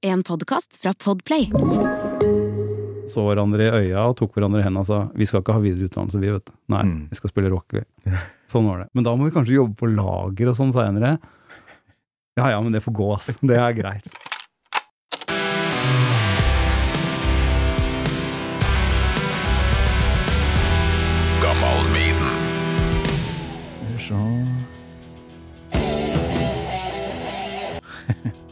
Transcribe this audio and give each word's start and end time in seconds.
En 0.00 0.22
podkast 0.22 0.76
fra 0.76 0.94
Podplay. 1.04 1.50
Så 3.10 3.24
hverandre 3.26 3.66
i 3.66 3.70
øya 3.90 4.04
og 4.08 4.16
tok 4.20 4.36
hverandre 4.36 4.62
i 4.62 4.64
hendene 4.64 4.84
og 4.84 4.88
sa 4.88 5.00
vi 5.18 5.26
skal 5.28 5.42
ikke 5.42 5.56
ha 5.56 5.62
videreutdannelse, 5.64 6.20
vi, 6.22 6.30
vet 6.36 6.46
du. 6.46 6.52
Nei, 6.72 6.82
Mm. 6.86 7.08
vi 7.10 7.16
skal 7.18 7.30
spille 7.32 7.50
rock, 7.50 7.66
vi. 7.74 7.82
Sånn 8.48 8.66
var 8.68 8.78
det. 8.84 8.88
Men 8.94 9.04
da 9.04 9.14
må 9.16 9.24
vi 9.28 9.34
kanskje 9.34 9.58
jobbe 9.58 9.76
på 9.76 9.90
lager 9.94 10.48
og 10.48 10.56
sånn 10.56 10.72
seinere. 10.72 11.18
Ja 12.38 12.48
ja, 12.50 12.60
men 12.60 12.72
det 12.72 12.82
får 12.82 12.92
gå, 12.94 13.12
ass. 13.16 13.36
Det 13.42 13.56
er 13.58 13.72
greit. 13.72 14.06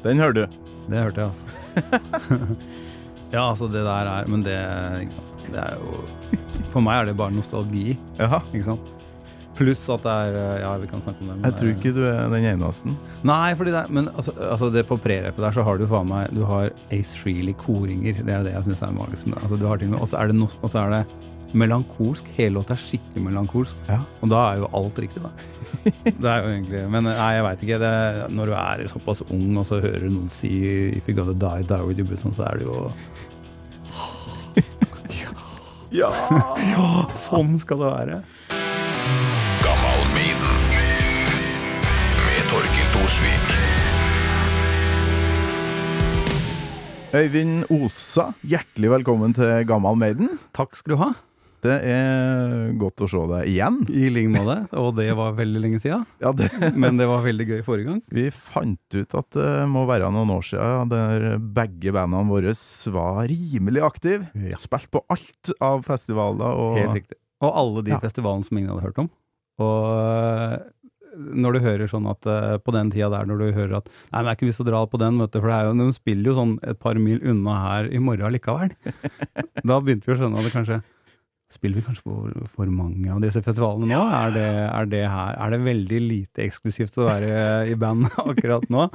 Den 0.04 0.18
hører 0.22 0.32
du. 0.32 0.46
Det 0.88 1.02
hørte 1.04 1.20
jeg, 1.20 1.28
altså. 1.28 2.38
ja, 3.34 3.42
altså, 3.50 3.66
det 3.72 3.82
der 3.84 4.12
er 4.12 4.28
Men 4.30 4.42
det, 4.46 4.58
ikke 5.04 5.18
sant. 5.18 5.34
Det 5.48 5.60
er 5.64 5.74
jo 5.80 6.62
For 6.74 6.84
meg 6.84 7.02
er 7.02 7.10
det 7.10 7.16
bare 7.16 7.32
nostalgi, 7.32 7.96
Ja. 8.18 8.40
ikke 8.52 8.64
sant. 8.64 8.94
Pluss 9.58 9.88
at 9.90 10.04
det 10.04 10.12
er 10.12 10.60
Ja, 10.62 10.72
vi 10.78 10.86
kan 10.86 11.00
snakke 11.02 11.20
om 11.24 11.28
det. 11.32 11.36
men 11.36 11.44
Jeg 11.50 11.56
tror 11.58 11.70
ikke 11.74 11.94
du 11.96 12.02
er 12.06 12.28
den 12.30 12.44
eneste. 12.46 12.92
Nei, 13.26 13.54
fordi 13.58 13.72
det 13.74 13.80
er, 13.80 13.88
men 13.90 14.08
altså, 14.14 14.32
altså 14.38 14.68
det 14.72 14.86
på 14.86 14.98
prereffet 15.02 15.42
der 15.42 15.56
så 15.56 15.64
har 15.66 15.78
du 15.80 15.86
faen 15.90 16.06
meg 16.08 16.30
Du 16.34 16.44
har 16.46 16.70
Ace 16.94 17.16
Freely-koringer. 17.18 18.20
Det 18.24 18.34
er 18.34 18.44
det 18.46 18.52
jeg 18.54 18.68
syns 18.68 18.82
er 18.86 18.92
magisk 18.94 19.26
med 19.26 19.34
det. 19.38 19.42
Altså, 19.50 19.98
Og 19.98 20.08
så 20.70 20.78
er 20.84 20.90
det, 20.90 21.06
er 21.52 21.58
melankolsk. 21.58 22.24
Hele 22.36 22.58
låta 22.58 22.74
er 22.74 22.82
skikkelig 22.82 23.22
melankolsk. 23.24 23.76
Ja. 23.88 24.00
Og 24.22 24.30
da 24.32 24.42
er 24.50 24.56
jo 24.62 24.70
alt 24.76 24.98
riktig, 24.98 25.22
da. 25.22 25.30
det 26.22 26.30
er 26.30 26.42
jo 26.42 26.48
egentlig 26.52 26.82
Men 26.90 27.04
nei, 27.08 27.32
jeg 27.36 27.44
veit 27.46 27.62
ikke. 27.66 27.78
Det, 27.82 27.92
når 28.34 28.44
du 28.46 28.54
er 28.58 28.88
såpass 28.92 29.22
ung, 29.28 29.56
og 29.56 29.66
så 29.68 29.80
hører 29.80 30.06
du 30.06 30.10
noen 30.12 30.28
si 30.32 30.50
'If 30.96 31.08
you 31.08 31.14
gotta 31.16 31.32
die, 31.32 31.62
die 31.68 31.84
with 31.86 31.98
your 31.98 32.08
boots 32.08 32.24
on', 32.24 32.34
så 32.34 32.42
er 32.48 32.58
det 32.58 32.66
jo 32.66 32.92
Ja! 36.00 36.12
Ja, 36.68 37.08
sånn 37.16 37.58
skal 37.58 37.80
det 37.80 37.88
være. 37.88 38.22
Gammal 39.64 40.00
Med 42.26 42.44
Torkil 42.50 42.88
Thorsvik. 42.92 43.54
Øyvind 47.16 47.64
Osa, 47.72 48.34
hjertelig 48.44 48.90
velkommen 48.90 49.32
til 49.32 49.64
Gammal 49.64 49.96
Maiden. 49.96 50.36
Takk 50.52 50.76
skal 50.76 50.92
du 50.92 51.00
ha. 51.00 51.14
Det 51.64 51.74
er 51.90 52.68
godt 52.78 53.02
å 53.02 53.08
se 53.10 53.20
deg 53.32 53.48
igjen. 53.50 53.78
I 53.90 54.08
like 54.14 54.30
måte. 54.30 54.56
Og 54.78 54.92
det 54.98 55.08
var 55.18 55.34
veldig 55.38 55.62
lenge 55.64 55.80
siden. 55.82 56.04
Ja, 56.22 56.30
det, 56.36 56.46
Men 56.78 57.00
det 57.00 57.08
var 57.10 57.24
veldig 57.26 57.46
gøy 57.50 57.62
forrige 57.66 57.88
gang. 57.90 58.02
vi 58.14 58.28
fant 58.30 58.94
ut 58.98 59.16
at 59.18 59.30
det 59.34 59.50
må 59.72 59.82
være 59.90 60.10
noen 60.14 60.30
år 60.36 60.46
siden 60.46 60.92
der 60.92 61.28
begge 61.42 61.94
bandene 61.96 62.30
våre 62.30 62.54
var 62.94 63.22
rimelig 63.30 63.82
aktive. 63.88 64.30
Ja. 64.38 64.58
Spilt 64.60 64.90
på 64.94 65.02
alt 65.10 65.52
av 65.60 65.82
festivaler 65.88 66.62
og 66.62 66.78
Helt 66.78 66.98
riktig. 67.02 67.18
Og 67.42 67.54
alle 67.54 67.82
de 67.86 67.90
Ja. 67.94 68.00
festivalene 68.02 68.44
som 68.46 68.58
ingen 68.58 68.70
hadde 68.72 68.86
hørt 68.86 68.98
om. 69.02 69.10
Og 69.58 69.84
øh, 69.98 70.58
når 71.34 71.54
du 71.56 71.58
hører 71.64 71.90
sånn 71.90 72.06
at 72.10 72.26
øh, 72.30 72.58
på 72.62 72.74
den 72.74 72.90
tida 72.94 73.08
der, 73.10 73.26
når 73.26 73.38
du 73.42 73.46
hører 73.56 73.76
at 73.80 73.88
Nei, 74.12 74.20
men 74.20 74.28
det 74.28 74.30
er 74.32 74.36
ikke 74.38 74.48
vits 74.50 74.60
å 74.62 74.66
dra 74.68 74.84
på 74.86 74.98
den, 75.02 75.18
vet 75.18 75.32
du, 75.34 75.40
for 75.40 75.50
det 75.50 75.56
er 75.56 75.66
jo, 75.66 75.74
de 75.80 75.96
spiller 75.96 76.30
jo 76.30 76.36
sånn 76.38 76.52
et 76.62 76.78
par 76.82 76.98
mil 77.02 77.18
unna 77.26 77.56
her 77.64 77.88
i 77.90 77.98
morgen 78.02 78.34
likevel. 78.34 78.70
da 79.68 79.80
begynte 79.82 80.06
vi 80.06 80.14
å 80.14 80.18
skjønne 80.20 80.44
det 80.46 80.54
kanskje 80.54 80.78
Spiller 81.48 81.80
vi 81.80 81.86
kanskje 81.86 82.04
for, 82.04 82.48
for 82.52 82.68
mange 82.68 83.08
av 83.08 83.22
disse 83.24 83.40
festivalene 83.44 83.88
nå? 83.88 84.00
Er, 84.18 84.32
det, 84.34 84.48
er 84.68 84.88
det 84.92 85.04
her 85.08 85.36
Er 85.40 85.54
det 85.54 85.62
veldig 85.64 86.00
lite 86.04 86.44
eksklusivt 86.44 86.98
å 87.00 87.06
være 87.08 87.30
i 87.72 87.76
band 87.80 88.10
akkurat 88.30 88.66
nå? 88.72 88.88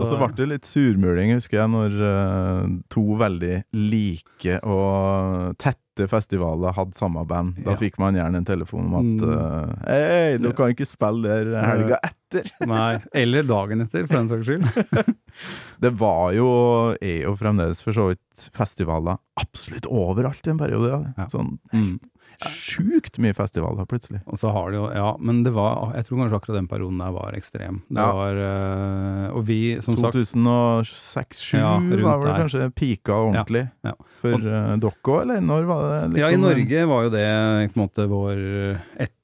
Og 0.00 0.06
så 0.08 0.16
ble 0.16 0.28
det 0.38 0.48
litt 0.48 0.64
surmuling, 0.68 1.34
husker 1.36 1.58
jeg, 1.60 1.70
når 1.72 1.96
eh, 2.08 2.68
to 2.92 3.02
veldig 3.20 3.56
like 3.76 4.54
og 4.64 5.56
tette 5.60 6.06
festivaler 6.08 6.72
hadde 6.72 6.96
samme 6.96 7.20
band. 7.28 7.58
Da 7.66 7.74
Ja. 7.74 7.76
fikk 7.76 7.98
man 8.00 8.16
gjerne 8.16 8.40
en 8.40 8.46
telefon 8.48 8.86
om 8.88 8.94
at 9.02 9.26
eh, 9.28 9.74
Hei, 9.90 10.38
du 10.40 10.48
kan 10.56 10.72
ikke 10.72 10.86
spille 10.88 11.28
der 11.28 11.52
helga 11.66 11.98
etter. 12.08 12.48
Nei. 12.66 12.94
Eller 13.12 13.44
dagen 13.44 13.84
etter, 13.84 14.06
for 14.08 14.16
den 14.22 14.30
saks 14.32 14.48
skyld. 14.48 15.12
Det 15.82 15.90
var 15.98 16.32
jo, 16.36 16.48
er 17.00 17.22
jo 17.26 17.34
fremdeles 17.36 17.80
for 17.84 17.92
så 17.96 18.08
vidt 18.12 18.48
festivaler 18.56 19.16
absolutt 19.40 19.86
overalt 19.90 20.46
i 20.48 20.52
en 20.54 20.60
periode. 20.60 21.02
Ja. 21.18 21.28
Sånn 21.32 21.58
Mm. 21.72 21.98
Sjukt 22.50 23.18
mye 23.22 23.34
festivaler 23.36 23.86
plutselig. 23.86 24.20
Og 24.26 24.38
så 24.40 24.50
har 24.52 24.70
det 24.70 24.76
jo 24.80 24.86
Ja, 24.92 25.16
men 25.20 25.42
det 25.44 25.52
var 25.54 25.92
Jeg 25.94 26.06
tror 26.06 26.18
kanskje 26.22 26.38
akkurat 26.40 26.58
den 26.60 26.68
perioden 26.68 26.98
der 26.98 27.12
var 27.12 27.32
ekstrem. 27.38 27.82
Det 27.88 27.98
Ja. 28.02 28.12
var 28.12 28.32
øh, 28.34 29.36
Og 29.36 29.46
vi, 29.46 29.60
som 29.80 29.94
sagt 29.96 30.14
2006-2007 30.14 31.58
Ja, 31.58 31.78
var 32.04 32.18
vel 32.22 32.34
kanskje 32.42 32.70
pika 32.74 33.12
ordentlig. 33.12 33.68
ja. 33.84 33.92
For 34.20 34.34
uh, 34.38 34.76
dere 34.78 34.92
òg, 34.92 35.22
eller 35.22 35.40
når 35.40 35.64
var 35.68 35.82
det? 36.08 36.20
Ja, 36.20 36.28
i 36.28 36.36
liksom- 36.36 36.40
Norge 36.48 36.86
var 36.86 37.02
jo 37.02 37.10
det 37.10 37.26
på 37.74 37.80
en 37.80 37.82
måte 37.88 38.08
vår 38.08 38.36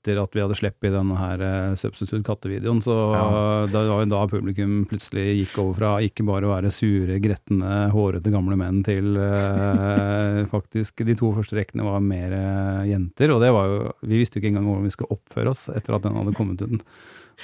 Etter 0.08 0.22
at 0.22 0.32
vi 0.32 0.40
hadde 0.40 0.56
sluppet 0.56 0.94
denne 0.94 1.16
her 1.20 1.42
eh, 1.44 1.74
Substitute 1.76 2.22
kattevideoen, 2.24 2.78
så 2.80 2.94
Ja. 3.12 3.66
da 3.68 3.82
var 3.84 4.00
jo 4.00 4.08
da 4.08 4.22
publikum 4.30 4.86
plutselig 4.88 5.24
gikk 5.42 5.58
over 5.60 5.74
fra 5.76 5.90
ikke 6.00 6.24
bare 6.24 6.48
å 6.48 6.52
være 6.54 6.70
sure, 6.72 7.18
gretne, 7.20 7.90
hårete 7.92 8.32
gamle 8.32 8.56
menn 8.56 8.80
til 8.86 9.18
eh, 9.20 10.46
faktisk 10.54 11.04
De 11.04 11.14
to 11.18 11.32
første 11.36 11.58
rekkene 11.58 11.84
var 11.84 12.00
mer 12.00 12.32
eh, 12.32 12.88
jenter, 12.94 13.34
og 13.34 13.42
det 13.44 13.52
var 13.52 13.68
jo 13.68 13.92
Vi 14.08 14.22
visste 14.22 14.38
jo 14.38 14.42
ikke 14.46 14.54
engang 14.54 14.70
hvordan 14.70 14.88
vi 14.88 14.94
skulle 14.96 15.12
oppføre 15.18 15.52
oss 15.52 15.66
etter 15.76 15.98
at 15.98 16.08
den 16.08 16.16
hadde 16.16 16.34
kommet 16.38 16.64
ut. 16.64 16.80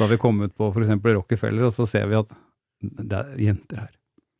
Har 0.00 0.08
vi 0.10 0.16
kommet 0.24 0.56
på 0.56 0.72
f.eks. 0.72 0.96
Rockefeller, 1.04 1.68
og 1.68 1.76
så 1.76 1.84
ser 1.86 2.08
vi 2.08 2.16
at 2.22 2.32
det 2.80 3.20
er 3.20 3.36
jenter 3.50 3.84
her. 3.84 3.92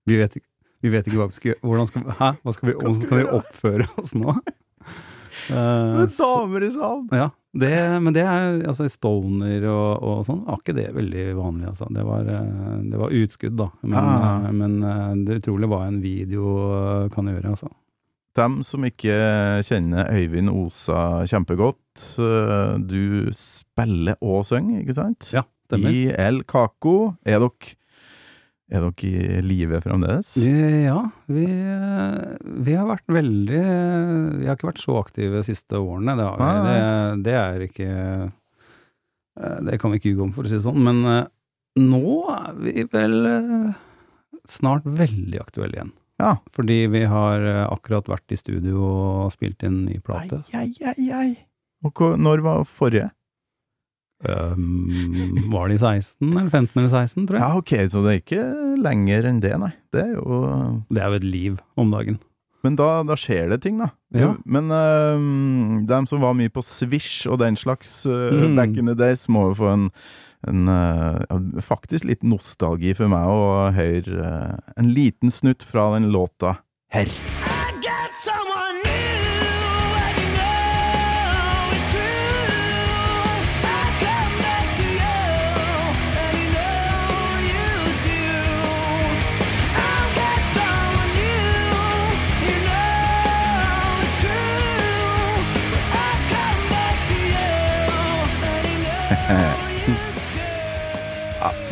Vi 0.09 0.17
vet 0.19 0.41
ikke, 0.41 0.49
vi 0.83 0.91
vet 0.97 1.07
ikke 1.13 1.21
hva 1.21 1.29
vi 1.31 1.37
skal 1.39 1.53
gjøre. 1.53 1.63
Hvordan 1.69 1.87
skal, 1.93 2.09
hæ? 2.19 2.33
Hva 2.43 2.53
skal 2.57 2.69
vi, 2.73 2.75
hvordan 2.81 3.01
skal 3.05 3.21
vi 3.21 3.29
oppføre 3.39 3.87
oss 4.03 4.17
nå? 4.19 4.35
Uh, 5.51 6.05
Det 6.05 6.09
er 6.09 6.13
damer 6.19 6.63
i 6.67 6.71
salen! 6.75 7.09
ja, 7.13 7.29
det, 7.55 8.01
men 8.03 8.13
det 8.17 8.23
er 8.27 8.57
altså 8.67 8.89
stoner 8.91 9.63
og, 9.71 10.03
og 10.03 10.25
sånn, 10.27 10.41
var 10.49 10.59
ikke 10.59 10.75
det 10.75 10.89
veldig 10.97 11.25
vanlig, 11.39 11.69
altså. 11.71 11.87
Det 11.95 12.03
var, 12.07 12.27
eh, 12.27 12.81
det 12.91 12.99
var 12.99 13.15
utskudd, 13.15 13.57
da. 13.61 13.69
Men, 13.83 13.95
Ah. 14.01 14.45
eh, 14.49 14.53
men 14.53 14.75
eh, 14.83 15.15
det 15.25 15.39
utrolig 15.43 15.69
hva 15.71 15.81
en 15.87 16.01
video 16.03 17.09
kan 17.15 17.31
gjøre, 17.31 17.55
altså. 17.55 17.71
Dem 18.35 18.57
som 18.67 18.83
ikke 18.83 19.15
kjenner 19.63 20.09
Øyvind 20.11 20.51
Osa 20.51 21.23
kjempegodt, 21.31 22.19
du 22.91 23.31
spiller 23.31 24.17
og 24.21 24.43
synger, 24.49 24.81
ikke 24.83 24.97
sant? 24.97 25.29
Ja, 25.33 25.45
stemmer. 25.69 25.95
I 25.95 26.09
El 26.19 26.43
Caco. 26.43 27.15
Er 27.25 27.39
dere, 27.45 27.77
er 28.75 28.85
dere 28.85 29.09
i 29.09 29.41
live 29.45 29.81
fremdeles? 29.85 30.35
Ja, 30.41 30.99
vi, 31.31 31.47
vi 32.67 32.77
har 32.77 32.89
vært 32.89 33.07
veldig 33.15 33.63
Vi 34.41 34.49
har 34.49 34.57
ikke 34.57 34.71
vært 34.73 34.83
så 34.83 34.99
aktive 35.01 35.41
de 35.41 35.47
siste 35.47 35.79
årene. 35.79 36.17
Det, 36.19 36.29
vi. 36.41 36.51
Det, 36.67 37.25
det 37.27 37.37
er 37.41 37.65
ikke 37.69 37.89
eh, 37.95 39.59
Det 39.71 39.81
kan 39.81 39.95
vi 39.95 40.01
ikke 40.01 40.13
ljuge 40.13 40.27
om, 40.29 40.35
for 40.37 40.47
å 40.47 40.51
si 40.51 40.59
det 40.59 40.67
sånn. 40.67 40.83
Men 40.85 41.03
eh, 41.11 41.27
nå 41.83 42.15
er 42.35 42.61
vi 42.61 42.87
vel 42.93 43.19
eh, 43.31 43.69
snart 44.51 44.87
veldig 44.87 45.43
aktuelle 45.43 45.79
igjen. 45.81 45.95
Ja. 46.23 46.37
Fordi 46.55 46.85
vi 46.93 47.03
har 47.11 47.43
akkurat 47.65 48.07
vært 48.07 48.35
i 48.35 48.39
studio 48.39 48.85
og 48.87 49.33
spilt 49.35 49.65
inn 49.67 49.83
ny 49.89 49.99
plate. 50.05 50.45
Ai, 50.55 50.69
ai, 50.71 50.95
ai, 50.95 51.09
ai. 51.11 51.31
Og 51.85 52.05
når 52.23 52.45
var 52.45 52.67
forrige? 52.71 53.11
Um, 54.25 55.49
var 55.53 55.69
det 55.69 55.77
i 55.77 55.83
16 55.83 56.31
eller 56.31 56.51
15 56.51 56.79
eller 56.81 56.91
16, 56.93 57.27
tror 57.29 57.37
jeg? 57.39 57.43
Ja, 57.45 57.59
ok, 57.61 57.73
så 57.93 58.03
det 58.05 58.13
er 58.15 58.21
ikke 58.23 58.45
lenger 58.85 59.27
enn 59.31 59.41
det, 59.45 59.53
nei. 59.61 59.73
Det 59.93 60.03
er 60.07 60.15
jo 60.17 60.39
Det 60.91 61.03
er 61.03 61.11
jo 61.13 61.19
et 61.21 61.27
liv 61.29 61.59
om 61.77 61.91
dagen. 61.93 62.19
Men 62.65 62.77
da, 62.81 63.03
da 63.05 63.13
skjer 63.21 63.51
det 63.53 63.59
ting, 63.67 63.77
da. 63.83 63.91
Ja. 64.17 64.31
Men 64.49 64.71
um, 64.73 65.83
dem 65.87 66.07
som 66.09 66.23
var 66.25 66.33
mye 66.39 66.49
på 66.49 66.63
Swish 66.65 67.27
og 67.29 67.39
den 67.45 67.59
slags 67.61 68.07
uh, 68.09 68.33
Mm. 68.33 68.57
back 68.57 68.77
in 68.81 68.87
the 68.89 68.95
days, 68.97 69.27
må 69.29 69.51
jo 69.51 69.59
få 69.61 69.73
en, 69.75 69.91
en 70.49 70.69
uh, 70.73 71.61
faktisk 71.61 72.09
litt 72.09 72.25
nostalgi 72.25 72.95
for 72.97 73.13
meg 73.13 73.29
å 73.29 73.71
høre 73.77 74.17
uh, 74.17 74.57
en 74.81 74.89
liten 74.97 75.29
snutt 75.31 75.63
fra 75.69 75.91
den 75.99 76.09
låta 76.15 76.57
her. 76.97 77.13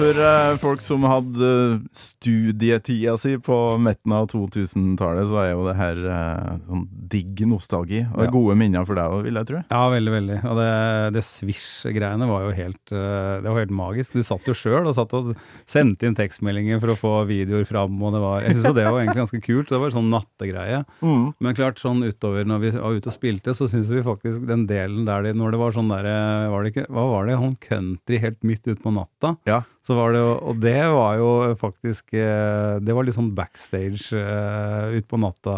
For 0.03 0.19
eh, 0.19 0.57
folk 0.59 0.81
som 0.83 1.05
hadde 1.07 1.49
studietida 1.95 3.15
si 3.21 3.37
på 3.39 3.57
midten 3.83 4.15
av 4.17 4.27
2000-tallet, 4.33 5.29
så 5.31 5.39
er 5.45 5.51
jo 5.53 5.67
det 5.69 5.75
her 5.79 6.01
eh, 6.11 6.49
sånn 6.67 6.85
digg 7.13 7.43
nostalgi. 7.49 8.01
Og 8.11 8.25
Ja. 8.27 8.31
gode 8.35 8.57
minner 8.59 8.87
for 8.89 8.99
deg 8.99 9.13
òg, 9.15 9.23
vil 9.27 9.39
jeg 9.39 9.49
tro. 9.51 9.61
Ja, 9.71 9.83
veldig, 9.93 10.13
veldig. 10.17 10.39
Og 10.49 10.59
det, 10.59 10.69
det 11.17 11.23
Swish-greiene 11.27 12.27
var 12.31 12.47
jo 12.49 12.55
helt 12.57 12.93
eh, 12.95 13.41
Det 13.45 13.49
var 13.53 13.61
helt 13.63 13.75
magisk. 13.79 14.17
Du 14.17 14.23
satt 14.27 14.47
jo 14.49 14.55
sjøl 14.59 14.89
og 14.91 14.97
satt 14.97 15.15
og 15.19 15.33
sendte 15.71 16.09
inn 16.09 16.17
tekstmeldinger 16.19 16.81
for 16.83 16.95
å 16.95 16.99
få 16.99 17.13
videoer 17.31 17.67
fram, 17.69 17.99
og 18.03 18.17
det 18.17 18.23
var 18.25 18.47
Jeg 18.49 18.59
syns 18.59 18.75
det 18.75 18.87
var 18.89 19.01
egentlig 19.03 19.23
ganske 19.23 19.43
kult. 19.45 19.71
Det 19.71 19.81
var 19.83 19.95
sånn 19.95 20.11
nattegreie. 20.13 20.83
Men 21.03 21.55
klart, 21.59 21.79
sånn 21.83 22.03
utover 22.03 22.49
når 22.49 22.65
vi 22.67 22.75
var 22.75 22.99
ute 22.99 23.13
og 23.13 23.17
spilte, 23.17 23.55
så 23.55 23.69
syns 23.71 23.91
vi 23.93 24.03
faktisk 24.03 24.47
den 24.49 24.67
delen 24.71 25.07
der 25.07 25.23
de 25.29 25.33
Når 25.39 25.55
det 25.55 25.61
var 25.63 25.73
sånn 25.77 25.91
derre 25.93 26.17
Var 26.51 26.65
det 26.67 26.87
Hva 26.89 27.05
var 27.13 27.27
det? 27.29 27.39
Sånn 27.39 27.57
country 27.63 28.19
helt 28.23 28.43
midt 28.47 28.67
utpå 28.67 28.91
natta. 28.95 29.37
Ja. 29.49 29.63
Så 29.83 29.97
var 29.99 30.15
det 30.15 30.23
jo 30.23 30.31
Og 30.53 30.63
det 30.63 30.79
var 30.95 31.17
jo 31.19 31.31
faktisk 31.59 32.15
eh, 32.15 32.79
Det 32.79 32.95
var 32.95 33.03
litt 33.03 33.17
sånn 33.17 33.33
backstage 33.35 34.15
uh, 34.15 34.95
utpå 34.95 35.19
natta. 35.19 35.57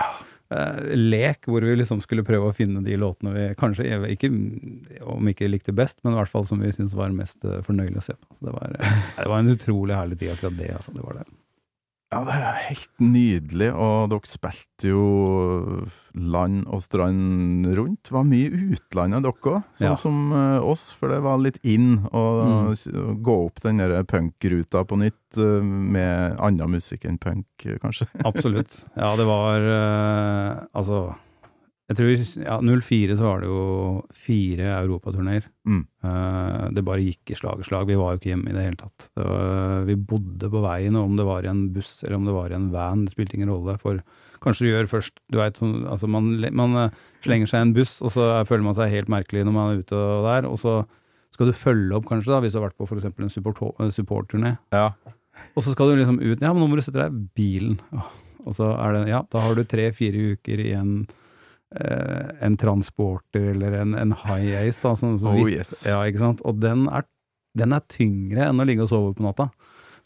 Ja 0.00 0.10
lek 0.50 1.46
hvor 1.46 1.62
vi 1.62 1.76
liksom 1.78 2.00
skulle 2.02 2.24
prøve 2.26 2.50
å 2.50 2.54
finne 2.54 2.82
de 2.82 2.96
låtene 2.98 3.34
vi 3.34 3.44
kanskje 3.58 4.00
ikke, 4.10 4.30
om 5.06 5.28
ikke 5.30 5.50
likte 5.50 5.74
best, 5.76 6.00
men 6.02 6.16
i 6.16 6.18
hvert 6.18 6.32
fall 6.32 6.46
som 6.48 6.62
vi 6.62 6.72
syntes 6.74 6.96
var 6.98 7.14
mest 7.14 7.44
eh, 7.46 7.60
fornøyelig 7.66 8.00
å 8.00 8.06
se 8.08 8.16
på. 8.16 8.34
Så 8.34 8.48
det 8.48 8.56
var, 8.56 8.74
eh, 8.74 8.96
det 9.20 9.28
var 9.30 9.44
en 9.44 9.54
utrolig 9.54 9.94
herlig 9.94 10.18
tid, 10.18 10.32
akkurat 10.34 10.58
det. 10.58 10.72
Altså, 10.74 10.94
det 10.96 11.04
var 11.06 11.20
det. 11.20 11.26
Ja, 12.10 12.24
det 12.26 12.34
er 12.34 12.56
helt 12.66 12.88
nydelig, 12.98 13.68
og 13.78 14.08
dere 14.10 14.26
spilte 14.26 14.88
jo 14.90 15.02
land 16.18 16.64
og 16.66 16.80
strand 16.82 17.68
rundt. 17.78 18.00
Det 18.08 18.14
Var 18.16 18.24
mye 18.26 18.50
utlandet, 18.74 19.22
dere 19.22 19.32
òg, 19.38 19.60
sånn 19.78 19.86
Ja. 19.92 19.94
som 19.94 20.32
eh, 20.34 20.58
oss, 20.58 20.88
for 20.98 21.08
det 21.14 21.20
var 21.22 21.38
litt 21.38 21.60
in 21.62 22.00
å 22.10 22.24
Mm. 22.74 23.22
gå 23.22 23.36
opp 23.46 23.60
den 23.62 23.76
der 23.78 24.02
punkruta 24.02 24.82
på 24.84 24.98
nytt 24.98 25.38
eh, 25.38 25.62
med 25.62 26.36
annen 26.40 26.70
musikk 26.74 27.04
enn 27.06 27.16
punk, 27.18 27.46
eh, 27.64 27.78
kanskje. 27.78 28.08
Absolutt. 28.24 28.84
Ja, 28.96 29.14
det 29.14 29.26
var 29.26 29.60
Altså, 30.74 31.14
jeg 31.90 31.96
tror 31.98 32.44
ja, 32.44 32.56
04 32.62 33.14
så 33.18 33.24
var 33.26 33.40
det 33.42 33.48
jo 33.50 33.62
fire 34.14 34.68
europaturneer. 34.76 35.48
Mm. 35.66 35.80
Uh, 36.06 36.68
det 36.76 36.84
bare 36.86 37.02
gikk 37.02 37.32
i 37.34 37.38
slag 37.38 37.58
og 37.64 37.66
slag. 37.66 37.88
Vi 37.88 37.96
var 37.98 38.14
jo 38.14 38.20
ikke 38.20 38.30
hjemme 38.30 38.52
i 38.52 38.54
det 38.54 38.62
hele 38.62 38.78
tatt. 38.78 39.08
Det 39.18 39.24
var, 39.26 39.82
vi 39.88 39.96
bodde 40.12 40.50
på 40.52 40.62
veien, 40.62 40.98
og 41.00 41.08
om 41.08 41.16
det 41.18 41.26
var 41.26 41.42
i 41.42 41.50
en 41.50 41.64
buss 41.74 41.96
eller 42.04 42.20
om 42.20 42.28
det 42.28 42.36
var 42.36 42.54
i 42.54 42.58
en 42.60 42.68
van, 42.70 43.02
det 43.08 43.16
spilte 43.16 43.34
ingen 43.34 43.50
rolle. 43.50 43.74
For 43.82 43.98
kanskje 44.44 44.68
du 44.68 44.70
gjør 44.70 44.90
først 44.92 45.18
Du 45.34 45.40
veit, 45.40 45.58
altså 45.60 46.06
man, 46.08 46.30
man 46.62 46.78
eh, 46.84 46.94
slenger 47.26 47.50
seg 47.50 47.58
i 47.58 47.66
en 47.66 47.74
buss, 47.76 47.98
og 48.06 48.14
så 48.14 48.30
føler 48.46 48.68
man 48.70 48.78
seg 48.78 48.94
helt 48.94 49.10
merkelig 49.10 49.42
når 49.48 49.56
man 49.56 49.72
er 49.72 49.82
ute 49.82 49.98
og 49.98 50.28
der, 50.30 50.46
og 50.48 50.62
så 50.62 50.78
skal 51.34 51.50
du 51.50 51.58
følge 51.58 51.98
opp, 51.98 52.06
kanskje, 52.06 52.30
da, 52.30 52.38
hvis 52.44 52.54
du 52.54 52.60
har 52.60 52.68
vært 52.68 52.78
på 52.78 52.86
f.eks. 52.86 53.10
en 53.10 53.34
support- 53.34 53.82
eh, 53.82 53.90
supportturné. 53.98 54.54
Ja. 54.70 54.92
Og 55.58 55.66
så 55.66 55.74
skal 55.74 55.90
du 55.90 55.98
liksom 55.98 56.22
ut 56.22 56.38
Ja, 56.38 56.52
men 56.54 56.62
nå 56.62 56.70
må 56.70 56.78
du 56.78 56.84
sette 56.86 57.02
deg 57.02 57.10
i 57.18 57.26
bilen. 57.34 57.80
Og 58.46 58.54
så 58.56 58.70
er 58.78 58.94
det 58.94 59.08
Ja, 59.10 59.24
da 59.26 59.42
har 59.42 59.58
du 59.58 59.64
tre-fire 59.66 60.36
uker 60.36 60.62
i 60.62 60.70
en 61.70 61.86
eh, 61.86 62.30
en 62.46 62.56
transporter 62.58 63.50
eller 63.54 63.72
en, 63.82 63.94
en 63.94 64.12
high 64.26 64.56
ace, 64.66 64.80
da. 64.82 64.94
som, 64.96 65.16
som 65.18 65.36
Oh, 65.36 65.44
vidt- 65.46 65.58
yes. 65.60 65.86
Ja, 65.86 66.00
ikke 66.08 66.18
sant. 66.18 66.40
Og 66.44 66.58
den 66.60 66.88
er, 66.90 67.04
den 67.58 67.72
er 67.76 67.84
tyngre 67.88 68.48
enn 68.48 68.60
å 68.60 68.66
ligge 68.66 68.82
og 68.82 68.90
sove 68.90 69.12
på 69.14 69.22
natta. 69.22 69.50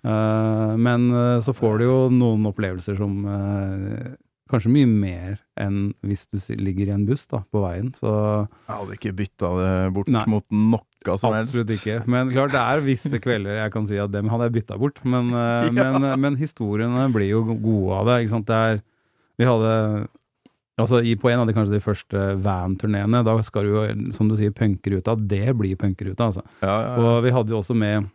Eh, 0.05 0.75
men 0.77 1.09
eh, 1.11 1.39
så 1.41 1.55
får 1.57 1.79
du 1.81 1.85
jo 1.87 1.97
noen 2.13 2.45
opplevelser 2.51 2.99
som 3.01 3.25
eh, 3.25 4.13
Kanskje 4.53 4.69
mye 4.69 4.85
mer 4.87 5.39
enn 5.57 5.95
hvis 6.05 6.27
du 6.29 6.37
ligger 6.61 6.91
i 6.91 6.93
en 6.93 7.07
buss 7.09 7.23
da, 7.31 7.39
på 7.49 7.63
veien. 7.63 7.87
Så 7.97 8.11
Jeg 8.13 8.75
hadde 8.77 8.97
ikke 8.99 9.13
bytta 9.17 9.49
det 9.57 9.71
bort 9.97 10.11
Nei. 10.13 10.21
mot 10.29 10.45
noe 10.53 11.17
som 11.17 11.33
helst. 11.33 11.55
Absolutt 11.55 11.73
ikke. 11.79 11.95
Men 12.13 12.29
klart, 12.29 12.53
det 12.53 12.61
er 12.61 12.83
visse 12.85 13.21
kvelder 13.25 13.57
jeg 13.63 13.73
kan 13.73 13.89
si 13.89 13.97
at 13.97 14.13
dem 14.13 14.29
hadde 14.29 14.51
jeg 14.51 14.55
bytta 14.59 14.77
bort. 14.79 15.01
Men, 15.09 15.33
eh, 15.33 15.71
men, 15.79 16.05
men 16.21 16.37
historiene 16.37 17.07
blir 17.17 17.31
jo 17.33 17.41
gode 17.57 17.97
av 18.03 18.11
det. 18.13 18.19
Det 18.45 18.59
er 18.61 18.83
Vi 19.41 19.49
hadde 19.49 19.73
Altså, 20.81 21.01
På 21.21 21.31
en 21.31 21.41
av 21.41 21.47
de 21.47 21.55
kanskje 21.55 21.77
de 21.77 21.85
første 21.85 22.27
van-turneene, 22.43 23.23
da 23.27 23.37
skal 23.47 23.67
du 23.67 23.75
jo, 23.77 23.83
som 24.17 24.31
du 24.31 24.35
sier, 24.39 24.55
punkeruta. 24.55 25.15
Det 25.15 25.55
blir 25.55 25.79
punkeruta, 25.79 26.33
altså. 26.33 26.43
Ja, 26.65 26.75
ja, 26.75 26.95
ja. 26.95 27.03
Og 27.03 27.25
vi 27.27 27.35
hadde 27.37 27.55
jo 27.55 27.61
også 27.61 27.77
med 27.79 28.09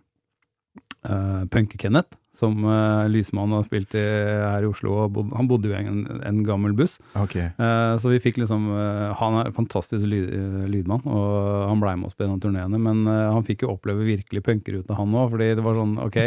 uh, 1.07 1.45
Punke-Kenneth, 1.51 2.17
som 2.39 2.59
uh, 2.63 3.07
lysmann 3.11 3.51
har 3.55 3.63
spilt 3.67 3.95
i, 3.95 4.03
her 4.03 4.63
i 4.63 4.67
Oslo. 4.67 4.91
Og 5.05 5.13
bod, 5.15 5.31
han 5.35 5.47
bodde 5.47 5.71
jo 5.71 5.75
i 5.75 5.79
en, 5.79 6.01
en 6.27 6.41
gammel 6.47 6.75
buss. 6.75 6.97
Okay. 7.19 7.49
Uh, 7.59 7.95
så 7.99 8.11
vi 8.11 8.19
fikk 8.23 8.41
liksom 8.41 8.67
uh, 8.71 9.15
Han 9.19 9.39
er 9.41 9.51
fantastisk 9.55 10.07
lyd, 10.07 10.27
eh, 10.35 10.65
lydmann, 10.71 11.03
og 11.07 11.67
han 11.67 11.83
blei 11.83 11.95
med 11.99 12.09
oss 12.11 12.17
på 12.19 12.25
en 12.27 12.35
av 12.35 12.41
turneene. 12.43 12.79
Men 12.79 13.05
eh, 13.07 13.27
han 13.35 13.47
fikk 13.47 13.63
jo 13.63 13.73
oppleve 13.73 14.07
virkelig 14.07 14.43
punkeruta, 14.45 14.95
han 14.99 15.15
òg. 15.15 15.31
Fordi 15.33 15.49
det 15.55 15.65
var 15.65 15.79
sånn, 15.79 15.95
ok, 16.03 16.19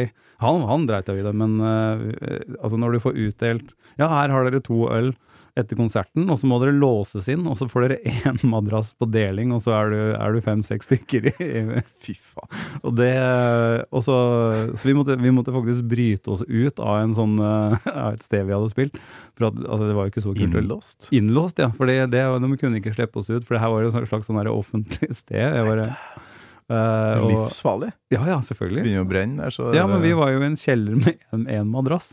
han, 0.45 0.65
han 0.69 0.89
dreit 0.89 1.09
jo 1.09 1.17
i 1.17 1.25
det, 1.25 1.35
men 1.39 1.61
eh, 1.61 2.07
eh, 2.25 2.57
altså 2.61 2.81
når 2.81 2.97
du 2.97 3.05
får 3.05 3.21
utdelt 3.29 3.77
Ja, 4.01 4.09
her 4.09 4.33
har 4.33 4.49
dere 4.49 4.63
to 4.65 4.87
øl 4.89 5.13
etter 5.59 5.77
konserten, 5.77 6.25
og 6.33 6.39
så 6.41 6.49
må 6.49 6.57
dere 6.63 6.73
låses 6.73 7.27
inn, 7.33 7.45
og 7.49 7.59
så 7.61 7.67
får 7.69 7.85
dere 7.85 8.13
én 8.25 8.39
madrass 8.55 8.93
på 8.97 9.09
deling, 9.13 9.53
og 9.53 9.61
så 9.65 9.75
er 9.77 9.93
du, 9.93 9.99
er 10.17 10.33
du 10.33 10.41
fem-seks 10.45 10.89
stykker 10.89 11.29
i, 11.29 11.35
i 11.45 11.83
Fy 12.05 12.15
faen. 12.17 12.49
og 12.81 12.97
det 12.99 13.13
og 13.93 14.01
så, 14.07 14.17
så 14.73 14.89
vi, 14.89 14.97
måtte, 14.97 15.19
vi 15.21 15.35
måtte 15.35 15.55
faktisk 15.55 15.85
bryte 15.91 16.33
oss 16.33 16.45
ut 16.49 16.81
av 16.81 17.03
en 17.03 17.15
sånn 17.17 17.37
av 17.43 18.15
et 18.15 18.25
sted 18.25 18.47
vi 18.49 18.57
hadde 18.57 18.73
spilt. 18.73 18.99
For 19.37 19.51
at, 19.51 19.61
altså, 19.67 19.89
det 19.89 19.97
var 19.99 20.09
jo 20.09 20.15
ikke 20.15 20.25
så 20.25 20.35
kult. 20.37 20.57
Innlåst? 20.63 21.09
Innlåst, 21.13 21.61
ja. 21.63 21.71
For 21.77 21.91
det, 21.91 21.99
det, 22.15 22.25
de 22.25 22.61
kunne 22.61 22.81
ikke 22.81 22.97
slippe 22.97 23.21
oss 23.21 23.31
ut, 23.31 23.45
for 23.45 23.57
det 23.57 23.63
her 23.63 23.73
var 23.73 23.85
jo 23.85 23.93
et 23.93 24.11
slags 24.11 24.29
sånn 24.29 24.41
offentlig 24.53 25.13
sted. 25.17 25.43
Jeg 25.43 25.69
bare, 25.69 25.91
og, 26.73 27.29
Livsfarlig. 27.29 27.93
ja, 28.15 28.23
ja, 28.33 28.39
selvfølgelig. 28.45 28.87
Begynner 28.87 29.05
å 29.05 29.11
brenne 29.11 29.45
der, 29.45 29.53
så 29.53 29.73
Ja, 29.77 29.85
men 29.91 30.01
vi 30.05 30.15
var 30.17 30.33
jo 30.33 30.41
i 30.41 30.49
en 30.49 30.57
kjeller 30.57 30.97
med 30.97 31.19
en, 31.35 31.45
en 31.61 31.73
madrass. 31.73 32.13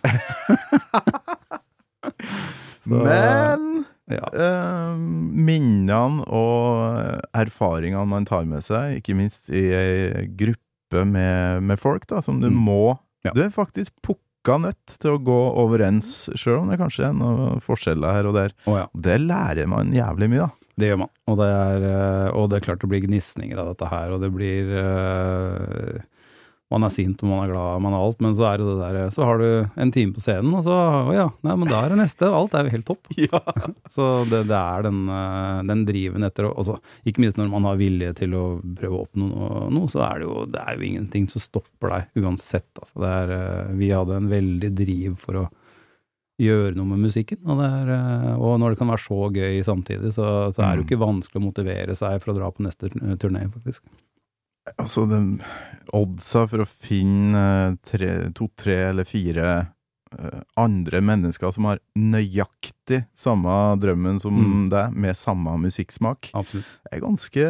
Så, 2.89 3.03
Men 3.06 3.86
ja. 4.09 4.30
eh, 4.33 4.95
minnene 4.97 6.24
og 6.25 7.19
erfaringene 7.38 8.07
man 8.09 8.25
tar 8.25 8.47
med 8.50 8.65
seg, 8.65 8.97
ikke 9.01 9.15
minst 9.19 9.50
i 9.53 9.62
ei 9.77 10.25
gruppe 10.39 11.06
med, 11.06 11.62
med 11.69 11.77
folk, 11.80 12.07
da, 12.09 12.21
som 12.25 12.41
du 12.41 12.50
Mm. 12.50 12.57
må 12.65 12.81
Ja. 13.25 13.31
Du 13.36 13.41
er 13.44 13.50
faktisk 13.51 13.91
pukka 14.01 14.56
nødt 14.63 14.97
til 15.03 15.12
å 15.12 15.19
gå 15.21 15.39
overens, 15.59 16.30
sjøl 16.39 16.62
om 16.63 16.69
det 16.71 16.80
kanskje 16.80 17.09
er 17.09 17.13
noen 17.13 17.59
forskjeller 17.62 18.15
her 18.15 18.30
og 18.30 18.33
der. 18.38 18.53
Oh, 18.65 18.77
ja. 18.80 18.86
Det 18.95 19.18
lærer 19.21 19.68
man 19.68 19.91
jævlig 19.94 20.30
mye, 20.31 20.47
da. 20.47 20.50
Det 20.80 20.88
gjør 20.94 21.01
man. 21.01 21.09
Og 21.27 21.36
det 21.41 21.50
er, 21.51 21.83
eh, 21.89 22.30
og 22.39 22.47
det 22.50 22.57
er 22.62 22.65
klart 22.69 22.80
det 22.80 22.88
blir 22.89 23.03
gnisninger 23.03 23.59
av 23.59 23.74
dette 23.74 23.89
her, 23.91 24.13
og 24.15 24.21
det 24.24 24.30
blir 24.31 24.71
eh, 24.80 26.00
Man 26.69 26.86
er 26.86 26.92
sint 26.94 27.21
og 27.24 27.31
man 27.31 27.39
er 27.42 27.50
glad, 27.50 27.81
man 27.81 27.95
er 27.98 28.04
alt, 28.06 28.19
men 28.21 28.36
så 28.38 28.45
er 28.45 28.62
det 28.62 28.68
det 28.69 28.89
der 28.94 29.13
Så 29.16 29.25
har 29.25 29.39
du 29.42 29.45
en 29.81 29.94
time 29.94 30.13
på 30.13 30.21
scenen, 30.21 30.51
og 30.54 30.62
så 30.68 30.75
Å 31.10 31.16
ja, 31.16 31.25
nei, 31.45 31.56
men 31.57 31.71
da 31.71 31.80
er 31.81 31.94
det 31.95 31.98
neste. 32.04 32.30
Alt 32.30 32.54
er 32.54 32.68
jo 32.68 32.74
helt 32.75 32.86
topp. 32.86 33.10
Så 33.95 34.06
det, 34.30 34.44
det 34.51 34.57
er 34.57 34.86
den, 34.86 35.00
eh, 35.10 35.62
den 35.66 35.81
driven 35.88 36.27
etter 36.27 36.45
å 36.45 36.51
også, 36.62 36.77
Ikke 37.10 37.24
minst 37.24 37.39
når 37.39 37.50
man 37.50 37.66
har 37.66 37.80
vilje 37.80 38.12
til 38.21 38.36
å 38.38 38.44
prøve 38.77 39.00
å 39.00 39.06
oppnå 39.07 39.30
noe, 39.31 39.63
noe, 39.74 39.89
så 39.89 40.04
er 40.06 40.21
det 40.21 40.27
jo 40.27 40.44
det 40.50 40.62
er 40.62 40.77
jo 40.77 40.86
ingenting 40.86 41.25
som 41.31 41.42
stopper 41.42 41.95
deg 41.95 42.21
uansett. 42.21 42.69
Altså. 42.77 43.01
Det 43.01 43.15
er, 43.15 43.33
eh, 43.39 43.72
vi 43.80 43.89
hadde 43.95 44.19
en 44.19 44.30
veldig 44.30 44.72
driv 44.77 45.18
for 45.24 45.42
å 45.42 45.48
gjøre 46.39 46.75
noe 46.77 46.94
med 46.94 47.07
musikken. 47.07 47.42
Og, 47.48 47.60
det 47.60 47.72
er, 47.80 47.89
eh, 47.95 48.36
og 48.38 48.60
når 48.62 48.75
det 48.75 48.82
kan 48.84 48.94
være 48.94 49.05
så 49.08 49.32
gøy 49.39 49.63
samtidig, 49.65 50.13
så, 50.15 50.27
så 50.53 50.63
er 50.63 50.75
det 50.75 50.84
jo 50.84 50.88
ikke 50.91 51.01
vanskelig 51.01 51.41
å 51.41 51.48
motivere 51.50 51.98
seg 51.98 52.22
for 52.22 52.34
å 52.34 52.38
dra 52.38 52.51
på 52.53 52.65
neste 52.67 52.94
turné, 53.22 53.48
faktisk. 53.50 53.84
Altså, 54.78 55.06
den 55.10 55.42
oddsa 55.96 56.46
for 56.50 56.62
å 56.64 56.70
finne 56.70 57.42
eh, 57.72 57.76
tre, 57.86 58.10
to, 58.38 58.50
tre 58.60 58.76
eller 58.92 59.08
fire 59.10 59.48
eh, 60.14 60.40
andre 60.60 61.02
mennesker 61.02 61.52
som 61.56 61.66
har 61.72 61.80
nøyaktig 61.98 63.04
samme 63.18 63.56
drømmen 63.82 64.20
som 64.22 64.38
Mm. 64.38 64.70
deg, 64.70 64.94
med 64.94 65.18
samme 65.18 65.56
musikksmak, 65.58 66.30
Absolutt. 66.34 66.66
er 66.92 67.00
ganske 67.02 67.46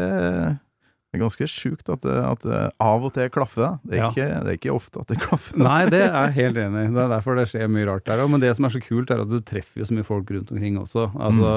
det 1.10 1.18
er 1.18 1.24
ganske 1.24 1.46
sjukt 1.50 1.88
at 1.90 2.04
at 2.06 2.44
det 2.46 2.58
av 2.86 3.04
og 3.08 3.14
til 3.16 3.30
klaffer. 3.34 3.80
det. 3.84 3.90
Det 3.90 3.98
er, 3.98 4.02
Ja. 4.04 4.10
ikke, 4.12 4.28
det 4.46 4.52
er 4.52 4.58
ikke 4.60 4.74
ofte 4.76 5.00
at 5.02 5.08
det 5.10 5.18
klaffer. 5.24 5.58
Nei, 5.58 5.86
det 5.90 6.02
er 6.06 6.14
jeg 6.14 6.34
helt 6.42 6.58
enig 6.62 6.84
i. 6.86 6.92
Det 6.94 7.02
er 7.02 7.10
derfor 7.16 7.36
det 7.40 7.48
skjer 7.50 7.68
mye 7.74 7.88
rart 7.90 8.06
der 8.06 8.22
òg. 8.22 8.30
Men 8.30 8.40
det 8.44 8.52
som 8.56 8.66
er 8.66 8.70
så 8.76 8.82
kult, 8.86 9.10
er 9.10 9.24
at 9.24 9.30
du 9.32 9.40
treffer 9.42 9.82
jo 9.82 9.88
så 9.90 9.98
mye 9.98 10.06
folk 10.06 10.30
rundt 10.30 10.52
omkring 10.54 10.78
også. 10.78 11.08
Altså, 11.18 11.50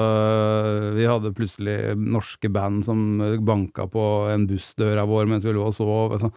Vi 0.97 1.05
hadde 1.05 1.33
plutselig 1.37 1.77
norske 2.01 2.49
band 2.51 2.83
som 2.85 3.05
banka 3.45 3.85
på 3.93 4.07
en 4.33 4.47
bussdøra 4.49 5.05
vår 5.05 5.29
mens 5.29 5.45
vi 5.45 5.53
lå 5.53 5.67
og 5.69 5.73
sov. 5.77 6.17
Altså. 6.17 6.31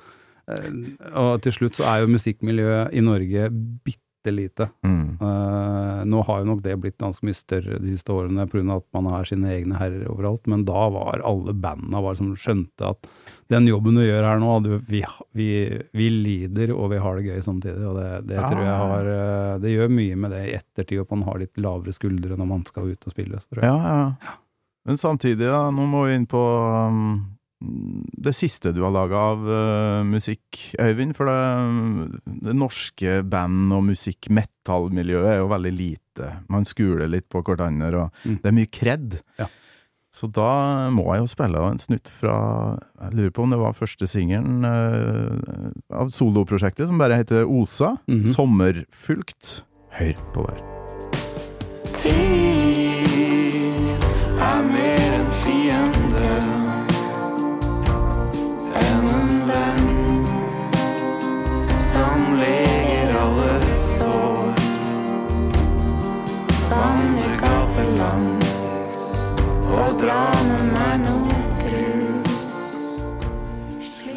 Eh, 0.46 0.70
Og 1.16 1.40
til 1.42 1.52
slutt 1.56 1.74
så 1.80 1.88
er 1.88 2.04
jo 2.04 2.12
musikkmiljøet 2.12 2.92
i 2.92 3.00
Norge 3.00 3.48
bitte 3.82 4.02
lite. 4.34 4.68
Mm. 4.86 5.18
Uh, 5.20 6.02
nå 6.08 6.22
har 6.26 6.40
jo 6.42 6.48
nok 6.50 6.62
det 6.64 6.74
blitt 6.80 6.98
ganske 6.98 7.24
mye 7.26 7.36
større 7.36 7.78
de 7.82 7.92
siste 7.92 8.12
årene 8.12 8.46
pga. 8.50 8.76
at 8.76 8.84
man 8.96 9.06
har 9.12 9.24
sine 9.28 9.48
egne 9.52 9.78
herrer 9.78 10.08
overalt, 10.10 10.46
men 10.46 10.64
da 10.64 10.88
var 10.90 11.22
alle 11.24 11.52
banda 11.54 12.00
var 12.00 12.14
som 12.18 12.32
skjønte 12.36 12.90
at 12.94 13.06
den 13.48 13.66
jobben 13.70 13.94
du 13.94 14.02
gjør 14.02 14.24
her 14.26 14.38
nå, 14.42 14.56
du, 14.64 14.78
vi, 14.88 15.04
vi, 15.32 15.48
vi 15.92 16.08
lider 16.10 16.72
og 16.74 16.90
vi 16.90 16.98
har 16.98 17.16
det 17.20 17.28
gøy 17.28 17.42
samtidig. 17.46 17.84
Og 17.86 17.94
det, 18.00 18.08
det 18.32 18.40
tror 18.42 18.62
jeg 18.64 18.72
Ah. 18.72 18.88
har 18.90 19.06
eh, 19.12 19.58
Det 19.62 19.70
gjør 19.76 19.88
mye 19.94 20.16
med 20.16 20.30
det 20.34 20.42
i 20.48 20.56
ettertid, 20.58 21.00
at 21.04 21.10
man 21.14 21.22
har 21.28 21.38
litt 21.38 21.56
lavere 21.62 21.92
skuldre 21.94 22.36
når 22.36 22.46
man 22.50 22.64
skal 22.66 22.90
ut 22.90 23.06
og 23.06 23.12
spille. 23.14 23.38
Så 23.40 23.48
tror 23.54 23.62
jeg. 23.62 23.70
Ja, 23.70 24.02
ja. 24.24 24.34
Men 24.86 24.96
samtidig, 24.98 25.46
ja, 25.46 25.64
nå 25.74 25.86
må 25.90 26.04
vi 26.06 26.14
inn 26.14 26.26
på 26.30 26.38
um, 26.38 27.35
det 27.60 28.34
siste 28.36 28.68
du 28.76 28.82
har 28.84 28.90
laga 28.92 29.16
av 29.32 29.38
uh, 29.48 30.02
musikk, 30.04 30.74
Øyvind. 30.78 31.14
For 31.16 31.24
det, 31.30 31.40
det 32.44 32.52
norske 32.56 33.22
band- 33.24 33.72
og 33.72 33.84
musikk 33.88 34.28
metal-miljøet 34.28 35.30
er 35.32 35.38
jo 35.40 35.48
veldig 35.48 35.72
lite. 35.72 36.34
Man 36.52 36.64
skuler 36.68 37.08
litt 37.08 37.28
på 37.32 37.40
hverandre, 37.42 38.04
og 38.06 38.12
Mm. 38.26 38.36
det 38.42 38.46
er 38.50 38.56
mye 38.58 38.68
kred. 38.70 39.20
Ja. 39.38 39.46
Så 40.16 40.30
da 40.32 40.88
må 40.90 41.04
jeg 41.12 41.20
jo 41.24 41.28
spille 41.28 41.60
en 41.70 41.76
snutt 41.78 42.08
fra 42.08 42.78
Jeg 43.02 43.12
lurer 43.18 43.30
på 43.36 43.42
om 43.44 43.50
det 43.52 43.58
var 43.60 43.74
første 43.76 44.06
singelen 44.08 44.64
uh, 44.64 45.36
av 45.92 46.08
soloprosjektet, 46.08 46.88
som 46.88 46.96
bare 46.98 47.16
heter 47.20 47.44
Osa. 47.44 47.96
Mhm. 48.08 48.32
'Sommerfulgt'. 48.32 49.62
Hør 49.96 50.14
på 50.32 50.46
det. 50.48 50.58
Tid 51.96 52.12
er 54.40 54.62
mer 54.72 54.85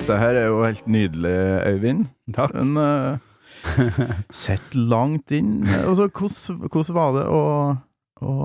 Det 0.10 0.18
her 0.18 0.36
er 0.36 0.48
jo 0.50 0.64
helt 0.66 0.88
nydelig, 0.90 1.36
Øyvind. 1.70 2.06
Takk. 2.34 2.54
Men 2.58 2.78
uh, 2.78 3.18
sett 4.34 4.76
langt 4.76 5.32
inn. 5.32 5.68
Altså, 5.68 6.10
hvordan, 6.10 6.96
var 6.98 7.14
det 7.16 7.26
å, 7.30 7.42
å 8.26 8.36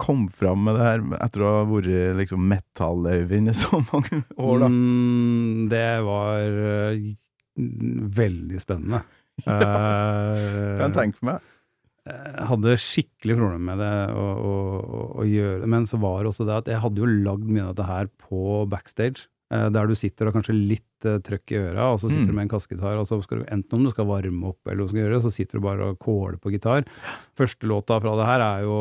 komme 0.00 0.30
fram 0.32 0.62
med 0.68 0.78
det 0.78 0.86
her 0.86 1.02
etter 1.26 1.44
å 1.44 1.54
ha 1.58 1.64
vært 1.68 2.16
liksom 2.20 2.46
metall-Øyvind 2.52 3.50
i 3.50 3.56
så 3.58 3.82
mange 3.90 4.22
år, 4.38 4.62
da? 4.62 4.70
Mm, 4.70 5.66
det 5.72 5.88
var 6.06 6.60
uh, 6.62 7.08
veldig 8.20 8.62
spennende. 8.62 9.02
Eh, 9.40 9.54
Kan 10.76 10.90
jeg 10.90 10.92
tenke 10.98 11.24
meg. 11.24 11.44
Jeg 12.06 12.46
hadde 12.48 12.76
skikkelig 12.80 13.34
problemer 13.36 13.66
med 13.70 13.78
det 13.82 13.90
å, 14.16 14.22
å, 14.24 14.54
å, 14.80 15.00
å 15.20 15.26
gjøre 15.28 15.66
men 15.68 15.84
så 15.86 15.98
var 16.00 16.22
det 16.24 16.30
også 16.32 16.46
det 16.48 16.54
at 16.62 16.70
jeg 16.72 16.80
hadde 16.80 17.02
jo 17.02 17.10
lagd 17.10 17.44
mye 17.50 17.66
av 17.66 17.74
dette 17.74 17.88
her 17.90 18.08
på 18.24 18.40
backstage, 18.72 19.26
eh, 19.52 19.66
der 19.74 19.86
du 19.90 19.94
sitter 19.98 20.30
og 20.30 20.38
kanskje 20.38 20.56
litt 20.56 20.86
uh, 21.04 21.18
trøkk 21.24 21.52
i 21.52 21.58
øra, 21.60 21.90
og 21.92 22.00
så 22.00 22.08
sitter 22.08 22.24
Mm. 22.24 22.32
du 22.32 22.36
med 22.38 22.42
en 22.46 22.52
kassegitar, 22.54 22.96
og 23.00 23.06
så 23.08 23.20
skal 23.24 23.40
du 23.42 23.44
enten 23.52 23.78
om 23.78 23.84
du 23.84 23.90
skal 23.92 24.08
varme 24.08 24.48
opp 24.50 24.58
eller 24.68 24.80
hva 24.82 24.88
du 24.88 24.92
skal 24.94 25.02
gjøre, 25.04 25.20
så 25.24 25.32
sitter 25.32 25.60
du 25.60 25.64
bare 25.64 25.86
og 25.92 25.98
kåler 26.02 26.36
på 26.40 26.52
gitar. 26.56 26.84
Første 27.40 27.68
låta 27.68 28.00
fra 28.00 28.16
det 28.20 28.26
her 28.32 28.40
er 28.48 28.66
jo 28.66 28.76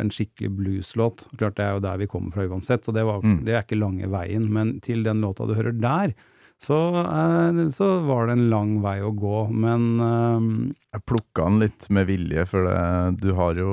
en 0.00 0.10
skikkelig 0.12 0.50
blueslåt. 0.58 1.24
Klart 1.40 1.56
det 1.60 1.64
er 1.68 1.72
jo 1.78 1.84
der 1.84 2.00
vi 2.00 2.08
kommer 2.10 2.32
fra 2.36 2.48
uansett, 2.48 2.84
så 2.84 2.92
det, 2.96 3.04
var, 3.04 3.20
Mm. 3.24 3.44
det 3.44 3.54
er 3.54 3.62
ikke 3.64 3.80
lange 3.80 4.08
veien, 4.12 4.48
men 4.52 4.78
til 4.80 5.04
den 5.04 5.20
låta 5.24 5.46
du 5.48 5.54
hører 5.54 5.72
der, 5.76 6.14
så, 6.62 6.78
eh, 7.02 7.68
så 7.74 7.88
var 8.06 8.26
det 8.26 8.36
en 8.38 8.46
lang 8.50 8.76
vei 8.84 8.98
å 9.04 9.10
gå, 9.16 9.48
men 9.52 9.86
eh, 10.00 10.74
Jeg 10.94 11.04
plukka 11.08 11.48
den 11.48 11.58
litt 11.64 11.88
med 11.90 12.06
vilje, 12.06 12.46
for 12.46 12.68
det, 12.68 13.20
du 13.20 13.32
har 13.34 13.54
jo 13.58 13.72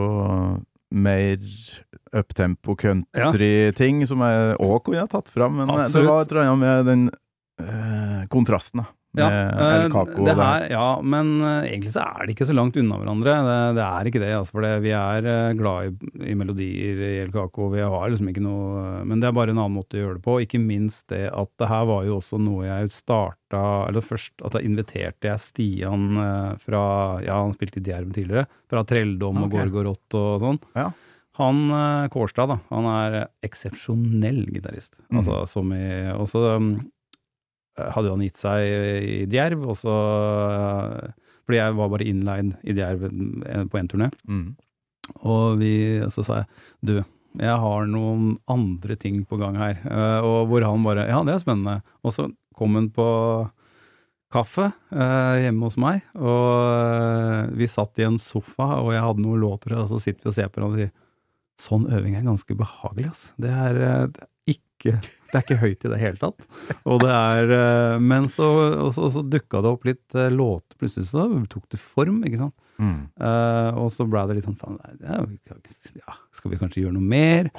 mer 0.91 1.38
uptempo 2.11 2.75
country-ting 2.75 4.01
som 4.09 4.19
jeg 4.25 4.57
òg 4.59 4.81
kunne 4.89 5.05
tatt 5.07 5.29
fram, 5.31 5.61
men 5.61 5.69
det 5.88 6.01
var 6.03 6.25
et 6.25 6.31
eller 6.33 6.50
annet 6.50 6.59
med 6.65 6.89
den 6.89 7.05
øh, 7.63 8.25
kontrasten, 8.33 8.83
da. 8.83 8.89
Med 9.17 9.27
eh, 9.27 9.71
El 9.75 9.89
Caco. 9.91 10.23
det 10.23 10.35
her, 10.39 10.65
ja, 10.71 10.85
men 11.03 11.33
eh, 11.43 11.65
egentlig 11.73 11.91
så 11.91 12.05
er 12.05 12.23
det 12.23 12.35
ikke 12.35 12.47
så 12.47 12.55
langt 12.55 12.77
unna 12.79 12.99
hverandre. 13.01 13.33
Det, 13.43 13.57
det 13.75 13.83
er 13.87 14.09
ikke 14.09 14.21
det, 14.23 14.29
altså, 14.37 14.55
for 14.55 14.65
det, 14.65 14.71
vi 14.85 14.93
er 14.95 15.27
eh, 15.27 15.55
glad 15.59 15.89
i, 15.89 16.11
i 16.31 16.35
melodier 16.39 17.01
i 17.09 17.11
El 17.25 17.33
Caco. 17.33 17.67
Vi 17.73 17.83
har 17.83 18.13
liksom 18.13 18.31
ikke 18.31 18.45
noe 18.45 19.01
Men 19.07 19.19
det 19.19 19.27
er 19.27 19.35
bare 19.35 19.51
en 19.51 19.59
annen 19.59 19.75
måte 19.75 19.99
å 19.99 20.03
gjøre 20.05 20.19
det 20.19 20.25
på. 20.25 20.37
Ikke 20.45 20.61
minst 20.63 21.09
det 21.11 21.25
at 21.27 21.51
det 21.59 21.69
her 21.71 21.85
var 21.91 22.07
jo 22.07 22.21
også 22.21 22.39
noe 22.39 22.65
jeg 22.69 22.95
starta 22.95 23.61
Eller 23.89 24.05
først 24.05 24.45
at 24.45 24.55
da 24.55 24.63
inviterte 24.63 25.31
jeg 25.31 25.43
Stian 25.43 26.09
eh, 26.15 26.57
fra 26.63 26.83
Ja, 27.25 27.41
han 27.43 27.55
spilte 27.57 27.81
i 27.81 27.85
Djerv 27.85 28.15
tidligere. 28.15 28.47
Fra 28.71 28.85
Trelldom 28.87 29.43
og 29.43 29.55
Gorgorot 29.57 30.19
og 30.21 30.43
sånn. 30.45 30.61
Ja. 30.77 30.91
Han 31.39 31.67
eh, 31.71 32.07
Kårstad, 32.11 32.51
da. 32.51 32.59
Han 32.71 32.87
er 32.91 33.19
eh, 33.21 33.29
eksepsjonell 33.47 34.43
gitarist. 34.51 34.95
Mm. 35.09 35.21
Altså 35.21 35.43
som 35.49 35.71
i 35.75 35.85
også, 36.11 36.43
um, 36.57 36.73
hadde 37.79 38.11
han 38.11 38.23
gitt 38.25 38.41
seg 38.41 38.65
i 38.67 39.21
Djerv, 39.31 39.63
og 39.71 39.77
så 39.79 39.95
eh, 39.95 41.13
Fordi 41.47 41.57
jeg 41.61 41.77
var 41.79 41.89
bare 41.93 42.07
innleid 42.07 42.51
i 42.63 42.75
Djerv 42.77 43.07
eh, 43.07 43.63
på 43.71 43.79
en 43.79 43.89
turné. 43.91 44.11
Mm. 44.27 44.45
Og 45.27 45.57
vi, 45.61 45.73
så 46.13 46.23
sa 46.25 46.41
jeg 46.41 46.49
du, 46.85 46.93
jeg 47.39 47.55
har 47.63 47.87
noen 47.89 48.35
andre 48.51 48.97
ting 48.99 49.23
på 49.25 49.39
gang 49.41 49.57
her. 49.59 49.79
Eh, 49.87 50.19
og 50.27 50.51
hvor 50.51 50.67
han 50.67 50.85
bare 50.85 51.07
ja, 51.09 51.23
det 51.27 51.37
er 51.37 51.43
spennende. 51.43 51.81
Og 52.03 52.15
så 52.15 52.29
kom 52.57 52.77
han 52.77 52.91
på 52.93 53.07
kaffe 54.31 54.69
eh, 54.95 55.41
hjemme 55.43 55.67
hos 55.67 55.75
meg, 55.81 56.05
og 56.15 56.51
eh, 56.71 57.49
vi 57.59 57.67
satt 57.67 57.99
i 57.99 58.05
en 58.07 58.19
sofa, 58.21 58.77
og 58.79 58.93
jeg 58.95 59.03
hadde 59.03 59.23
noen 59.25 59.41
låter, 59.43 59.75
og 59.75 59.89
så 59.91 59.99
sitter 59.99 60.23
vi 60.23 60.31
og 60.31 60.37
ser 60.37 60.47
på 60.47 60.61
hverandre 60.61 60.77
og 60.77 60.83
sier 60.85 60.93
sånn 61.61 61.83
øving 61.93 62.15
er 62.17 62.25
ganske 62.25 62.55
behagelig, 62.57 63.11
ass. 63.11 63.25
Det 63.41 63.51
er, 63.51 63.81
eh, 63.85 64.05
det 64.15 64.27
ikke 64.81 65.00
det 65.31 65.39
er 65.39 65.45
ikke 65.45 65.61
høyt 65.61 65.85
i 65.85 65.91
det 65.93 66.00
hele 66.01 66.19
tatt. 66.19 66.43
Og 66.83 66.97
det 67.03 67.11
er 67.11 67.53
eh, 67.55 68.01
Men 68.03 68.27
så, 68.31 68.47
så, 68.95 69.07
så 69.13 69.23
dukka 69.23 69.61
det 69.63 69.71
opp 69.71 69.88
litt 69.88 70.17
eh, 70.17 70.31
låter, 70.33 70.75
plutselig 70.81 71.07
så 71.07 71.27
tok 71.51 71.69
det 71.71 71.79
form, 71.79 72.19
ikke 72.27 72.41
sant. 72.41 72.55
Mm. 72.81 73.05
Uh, 73.21 73.77
og 73.77 73.91
så 73.93 74.07
ble 74.09 74.23
det 74.27 74.39
litt 74.39 74.47
sånn 74.47 74.57
faen, 74.57 74.79
ja, 75.05 76.15
skal 76.33 76.50
vi 76.51 76.57
kanskje 76.57 76.81
gjøre 76.81 76.95
noe 76.95 77.05
mer? 77.13 77.51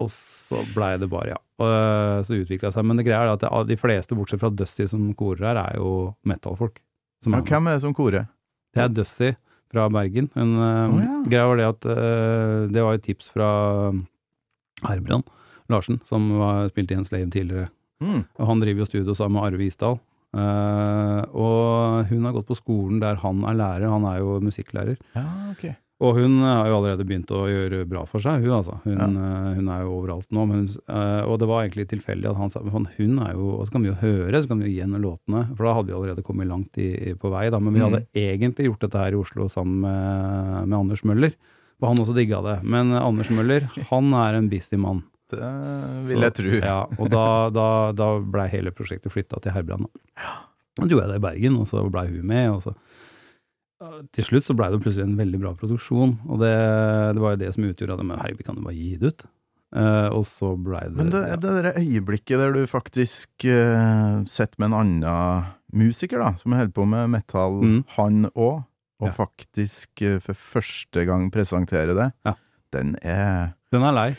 Og 0.00 0.08
så 0.14 0.62
blei 0.72 0.94
det 0.96 1.10
bare, 1.12 1.34
ja. 1.34 1.40
Eh, 1.60 2.18
så 2.24 2.38
utvikla 2.38 2.70
det 2.70 2.76
seg. 2.78 2.86
Men 2.88 2.96
det 2.96 3.04
greia 3.04 3.26
er 3.26 3.34
at 3.36 3.68
de 3.68 3.76
fleste, 3.76 4.16
bortsett 4.16 4.40
fra 4.40 4.48
Dusty 4.48 4.86
som 4.88 5.10
korer 5.18 5.44
her, 5.50 5.60
er 5.60 5.76
jo 5.76 6.14
metal-folk. 6.24 6.80
Ja, 7.28 7.42
hvem 7.44 7.68
er 7.68 7.76
det 7.76 7.84
som 7.84 7.92
korer? 7.92 8.30
Det 8.72 8.80
er 8.80 8.94
Dusty 8.96 9.34
fra 9.70 9.90
Bergen. 9.92 10.30
Eh, 10.32 10.46
Å, 10.48 11.02
ja. 11.04 11.18
Greia 11.28 11.50
var 11.52 11.60
det 11.60 11.68
at 11.68 11.90
uh, 11.92 12.56
det 12.72 12.86
var 12.86 12.96
et 12.96 13.04
tips 13.04 13.28
fra 13.34 13.50
Herbrand 14.86 15.28
Larsen, 15.70 16.00
som 16.08 16.30
var, 16.38 16.68
spilte 16.72 16.92
i 16.94 17.00
en 17.00 17.04
Slave 17.08 17.30
tidligere. 17.30 17.68
Mm. 18.02 18.24
Og 18.38 18.46
han 18.48 18.60
driver 18.62 18.84
jo 18.84 18.88
studio 18.90 19.14
sammen 19.14 19.38
med 19.40 19.48
Arve 19.52 19.66
Isdal. 19.66 19.98
Uh, 20.30 21.22
og 21.34 22.06
hun 22.10 22.24
har 22.28 22.34
gått 22.36 22.46
på 22.50 22.56
skolen 22.58 23.00
der 23.02 23.18
han 23.22 23.42
er 23.50 23.56
lærer, 23.58 23.90
han 23.90 24.04
er 24.08 24.20
jo 24.22 24.36
musikklærer. 24.44 24.98
Ja, 25.16 25.24
okay. 25.52 25.74
Og 26.00 26.14
hun 26.16 26.38
har 26.40 26.64
jo 26.70 26.78
allerede 26.78 27.04
begynt 27.04 27.28
å 27.36 27.42
gjøre 27.50 27.82
bra 27.90 28.06
for 28.08 28.22
seg, 28.24 28.40
hun 28.46 28.54
altså. 28.56 28.78
Hun, 28.86 28.94
Ja. 28.96 29.08
uh, 29.10 29.50
hun 29.58 29.66
er 29.68 29.82
jo 29.82 29.90
overalt 29.98 30.30
nå. 30.32 30.46
Men, 30.48 30.62
hun- 30.62 30.78
uh, 30.88 31.26
og 31.28 31.38
det 31.42 31.48
var 31.50 31.66
egentlig 31.66 31.88
tilfeldig 31.90 32.30
at 32.30 32.38
han 32.40 32.48
sa 32.54 32.62
men 32.64 32.86
hun 32.96 33.18
er 33.20 33.34
jo 33.34 33.50
Og 33.58 33.66
så 33.66 33.72
kan 33.74 33.82
vi 33.84 33.90
jo 33.90 33.98
høre, 34.00 34.32
så 34.40 34.48
kan 34.48 34.60
vi 34.62 34.70
jo 34.70 34.72
gi 34.78 34.80
henne 34.80 35.02
låtene. 35.02 35.42
For 35.56 35.64
da 35.66 35.74
hadde 35.76 35.90
vi 35.92 35.98
allerede 35.98 36.24
kommet 36.24 36.48
langt 36.48 36.78
i, 36.78 37.12
på 37.20 37.28
vei, 37.30 37.50
da. 37.50 37.58
Men 37.60 37.74
vi 37.74 37.80
Mm. 37.80 37.90
hadde 37.90 38.06
egentlig 38.16 38.64
gjort 38.70 38.80
dette 38.80 38.98
her 38.98 39.12
i 39.12 39.20
Oslo 39.20 39.48
sammen 39.48 39.80
med, 39.82 40.68
med 40.68 40.78
Anders 40.78 41.04
Møller. 41.04 41.34
Og 41.82 41.88
han 41.88 41.98
også 41.98 42.14
digga 42.16 42.40
det. 42.44 42.62
Men 42.64 42.92
eh, 42.92 43.02
Anders 43.04 43.28
Møller, 43.30 43.60
han 43.90 44.12
er 44.14 44.34
en 44.38 44.48
busy 44.48 44.76
mann. 44.76 45.02
Det 45.30 45.50
Så- 45.64 46.06
vil 46.08 46.20
jeg 46.26 46.34
tro. 46.34 46.52
Ja, 46.60 46.78
og 46.98 47.10
da, 47.10 47.24
da, 47.54 47.66
da 47.92 48.08
blei 48.20 48.48
hele 48.52 48.70
prosjektet 48.72 49.12
flytta 49.14 49.40
til 49.42 49.52
Herbrand. 49.52 49.86
da. 50.16 50.38
Så 50.80 50.88
gjorde 50.88 51.04
jeg 51.06 51.12
det 51.14 51.20
i 51.20 51.26
Bergen, 51.26 51.56
og 51.60 51.66
så 51.68 51.82
blei 51.90 52.06
hun 52.08 52.26
med. 52.26 52.48
og 52.50 52.62
så 52.62 52.74
til 54.12 54.24
slutt 54.26 54.44
så 54.44 54.54
blei 54.56 54.68
det 54.70 54.80
plutselig 54.84 55.06
en 55.06 55.16
veldig 55.16 55.38
bra 55.40 55.54
produksjon, 55.56 56.18
og 56.28 56.38
det, 56.42 56.50
det 57.16 57.22
var 57.22 57.32
jo 57.32 57.40
det 57.40 57.52
som 57.54 57.64
utgjorde 57.64 57.94
at 57.96 58.04
men 58.04 58.18
herregud, 58.20 58.36
vi 58.42 58.44
kan 58.44 58.58
jo 58.60 58.64
bare 58.66 58.76
gi 58.76 58.96
det 59.00 59.12
ut. 59.14 59.24
Uh, 59.70 60.08
og 60.10 60.24
så 60.26 60.50
blei 60.58 60.82
det, 60.88 60.96
Men 60.98 61.10
det, 61.14 61.20
ja. 61.30 61.36
det 61.38 61.50
der 61.62 61.76
øyeblikket 61.78 62.40
der 62.42 62.52
du 62.56 62.64
faktisk 62.66 63.28
uh, 63.46 64.20
sitter 64.26 64.58
med 64.58 64.72
en 64.72 64.78
annen 64.80 65.46
musiker, 65.72 66.18
da, 66.18 66.32
som 66.36 66.52
holder 66.58 66.74
på 66.74 66.86
med 66.90 67.08
metal, 67.12 67.60
Mm. 67.62 67.84
han 67.96 68.24
òg, 68.34 68.64
og 69.00 69.06
Ja. 69.08 69.12
faktisk 69.14 70.02
uh, 70.02 70.18
for 70.20 70.34
første 70.34 71.06
gang 71.06 71.30
presenterer 71.30 71.94
det, 71.94 72.12
Ja. 72.26 72.34
den, 72.72 72.96
er, 73.02 73.54
Den 73.72 73.82
er 73.86 73.92
lei. 73.92 74.16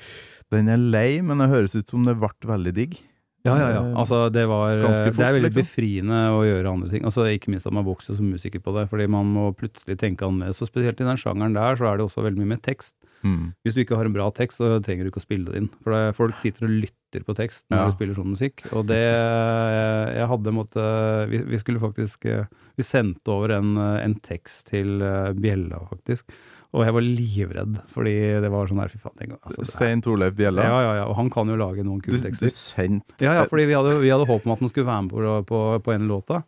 Den 0.60 0.68
er 0.70 0.78
lei, 0.78 1.22
men 1.22 1.38
det 1.40 1.50
høres 1.50 1.76
ut 1.76 1.88
som 1.90 2.04
det 2.06 2.18
ble 2.20 2.30
veldig 2.44 2.74
digg. 2.76 3.00
Ja, 3.42 3.56
ja, 3.58 3.70
ja. 3.74 3.80
Eh, 3.90 3.96
Altså, 3.98 4.30
det 4.30 4.44
var 4.46 4.78
fort, 4.84 5.02
Det 5.02 5.18
er 5.26 5.34
veldig 5.34 5.50
liksom. 5.50 5.64
befriende 5.66 6.18
å 6.30 6.44
gjøre 6.46 6.70
andre 6.76 6.90
ting. 6.92 7.04
Altså, 7.04 7.24
ikke 7.26 7.50
minst 7.50 7.66
at 7.66 7.74
man 7.74 7.88
vokser 7.88 8.14
som 8.14 8.28
musiker 8.30 8.62
på 8.62 8.70
det, 8.76 8.84
fordi 8.92 9.08
man 9.10 9.26
må 9.34 9.48
plutselig 9.58 9.98
tenke 9.98 10.28
annerledes. 10.28 10.62
Og 10.62 10.70
spesielt 10.70 11.02
i 11.02 11.08
den 11.08 11.18
sjangeren 11.18 11.56
der, 11.58 11.76
så 11.76 11.88
er 11.90 11.98
det 11.98 12.06
også 12.06 12.22
veldig 12.22 12.38
mye 12.38 12.52
med 12.54 12.62
tekst. 12.62 12.94
Mm. 13.26 13.54
Hvis 13.66 13.74
du 13.74 13.82
ikke 13.82 13.98
har 13.98 14.06
en 14.06 14.14
bra 14.14 14.30
tekst, 14.30 14.58
så 14.62 14.78
trenger 14.82 15.06
du 15.06 15.10
ikke 15.10 15.22
å 15.24 15.26
spille 15.26 15.46
det 15.50 15.58
inn. 15.58 15.70
For 15.82 15.90
det, 15.94 16.16
folk 16.18 16.38
sitter 16.42 16.66
og 16.70 16.76
lytter 16.86 17.26
på 17.26 17.36
tekst 17.38 17.66
når 17.70 17.78
Ja. 17.82 17.86
du 17.90 17.98
spiller 17.98 18.16
sånn 18.18 18.34
musikk. 18.38 18.62
Og 18.74 18.86
det 18.88 19.02
Jeg 19.02 20.28
hadde 20.30 20.54
måttet 20.54 21.30
vi, 21.30 21.42
vi 21.44 21.58
skulle 21.62 21.82
faktisk 21.82 22.26
eh, 22.26 22.46
Vi 22.78 22.84
sendte 22.84 23.28
over 23.34 23.52
en, 23.58 23.76
eh, 23.78 24.04
en 24.06 24.16
tekst 24.22 24.68
til 24.72 25.02
eh, 25.02 25.34
Bjella, 25.34 25.82
faktisk. 25.90 26.26
Og 26.72 26.86
jeg 26.86 26.96
var 26.96 27.04
livredd, 27.04 27.80
fordi 27.92 28.14
det 28.40 28.50
var 28.54 28.70
sånn 28.70 28.80
her, 28.80 28.92
fy 28.94 29.02
faen. 29.04 29.34
Altså, 29.42 29.66
Stein 29.68 30.04
Torleif 30.04 30.38
Bjella. 30.38 30.64
ja, 30.64 30.78
ja, 30.86 30.94
ja. 31.02 31.10
Og 31.12 31.18
han 31.18 31.28
kan 31.34 31.52
jo 31.52 31.58
lage 31.60 31.84
noen 31.84 32.00
kule 32.04 32.22
tekster. 32.24 32.48
du 32.48 32.54
du 32.54 32.56
sendte 32.56 33.20
Ja, 33.20 33.42
ja, 33.42 33.44
fordi 33.52 33.68
vi 33.68 33.76
hadde, 33.76 33.98
vi 34.00 34.14
hadde 34.14 34.28
håp 34.30 34.48
om 34.48 34.56
at 34.56 34.64
han 34.64 34.72
skulle 34.72 34.88
være 34.88 35.04
med 35.04 35.12
på, 35.12 35.36
på, 35.52 35.62
på 35.84 35.96
en 35.98 36.08
låta. 36.08 36.44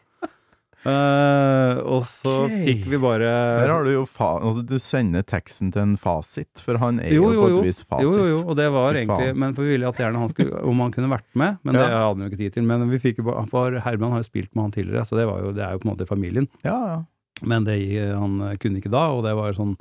Uh, 0.84 1.80
og 1.88 2.01
så 2.03 2.32
okay. 2.44 2.63
fikk 2.65 2.89
vi 2.92 2.98
bare 3.00 3.24
Der 3.24 3.70
har 3.72 3.86
du 3.88 3.94
jo 3.94 4.01
fa 4.03 4.34
altså, 4.44 4.65
Du 4.68 4.74
sender 4.84 5.24
teksten 5.24 5.70
til 5.72 5.80
en 5.80 5.94
fasit, 5.96 6.60
for 6.60 6.75
han 6.82 7.00
er 7.00 7.13
Jo, 7.15 7.30
jo, 7.30 7.38
jo, 7.38 7.46
på 7.46 7.62
et 7.62 7.70
vis 7.70 7.80
fasit. 7.86 8.03
Jo, 8.03 8.18
jo, 8.20 8.25
jo, 8.34 8.42
og 8.51 8.58
det 8.60 8.65
var 8.75 9.00
egentlig. 9.00 9.30
Men 9.39 9.56
for 9.56 9.63
vi 9.63 9.77
ville 9.77 9.88
at 9.88 10.01
gjerne 10.03 10.20
han 10.20 10.34
skulle 10.34 10.60
Om 10.60 10.84
han 10.84 10.92
kunne 10.92 11.12
vært 11.13 11.30
med, 11.39 11.62
men 11.63 11.80
det 11.80 11.86
hadde 11.88 12.03
han 12.10 12.25
jo 12.25 12.27
ikke 12.32 12.42
tid 12.42 12.58
til. 12.58 12.68
Men 12.68 12.84
vi 12.92 13.00
fikk 13.00 13.24
jo 13.24 13.30
bare 13.30 13.46
For 13.51 13.80
Herman 13.86 14.12
har 14.18 14.25
jo 14.25 14.27
spilt 14.27 14.51
med 14.51 14.65
han 14.65 14.75
tidligere, 14.75 15.06
så 15.08 15.20
det, 15.20 15.27
var 15.30 15.39
jo, 15.46 15.56
det 15.56 15.63
er 15.63 15.77
jo 15.77 15.84
på 15.84 15.88
en 15.88 15.94
måte 15.94 16.10
familien. 16.10 16.50
Ja, 16.68 16.80
ja. 16.92 17.00
Men 17.48 17.63
det, 17.68 17.80
han 18.20 18.42
kunne 18.60 18.84
ikke 18.84 18.92
da, 18.92 19.08
og 19.15 19.24
det 19.24 19.38
var 19.39 19.56
sånn 19.56 19.77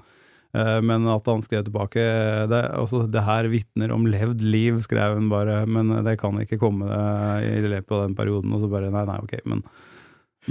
Men 0.53 1.07
at 1.09 1.29
han 1.31 1.41
skrev 1.41 1.63
tilbake 1.65 2.03
det, 2.51 2.59
også, 2.77 3.07
det 3.09 3.23
her 3.25 3.47
vitner 3.49 3.93
om 3.95 4.05
levd 4.05 4.43
liv, 4.45 4.83
skrev 4.85 5.15
han 5.17 5.31
bare, 5.33 5.63
men 5.65 5.89
det 6.05 6.19
kan 6.21 6.37
ikke 6.43 6.59
komme 6.61 6.91
eh, 6.93 7.47
i 7.57 7.63
løpet 7.73 7.95
av 7.97 8.03
den 8.05 8.17
perioden. 8.19 8.53
Og 8.53 8.61
så 8.61 8.69
bare 8.69 8.91
nei, 8.93 9.07
nei, 9.09 9.17
ok, 9.25 9.39
men 9.49 9.63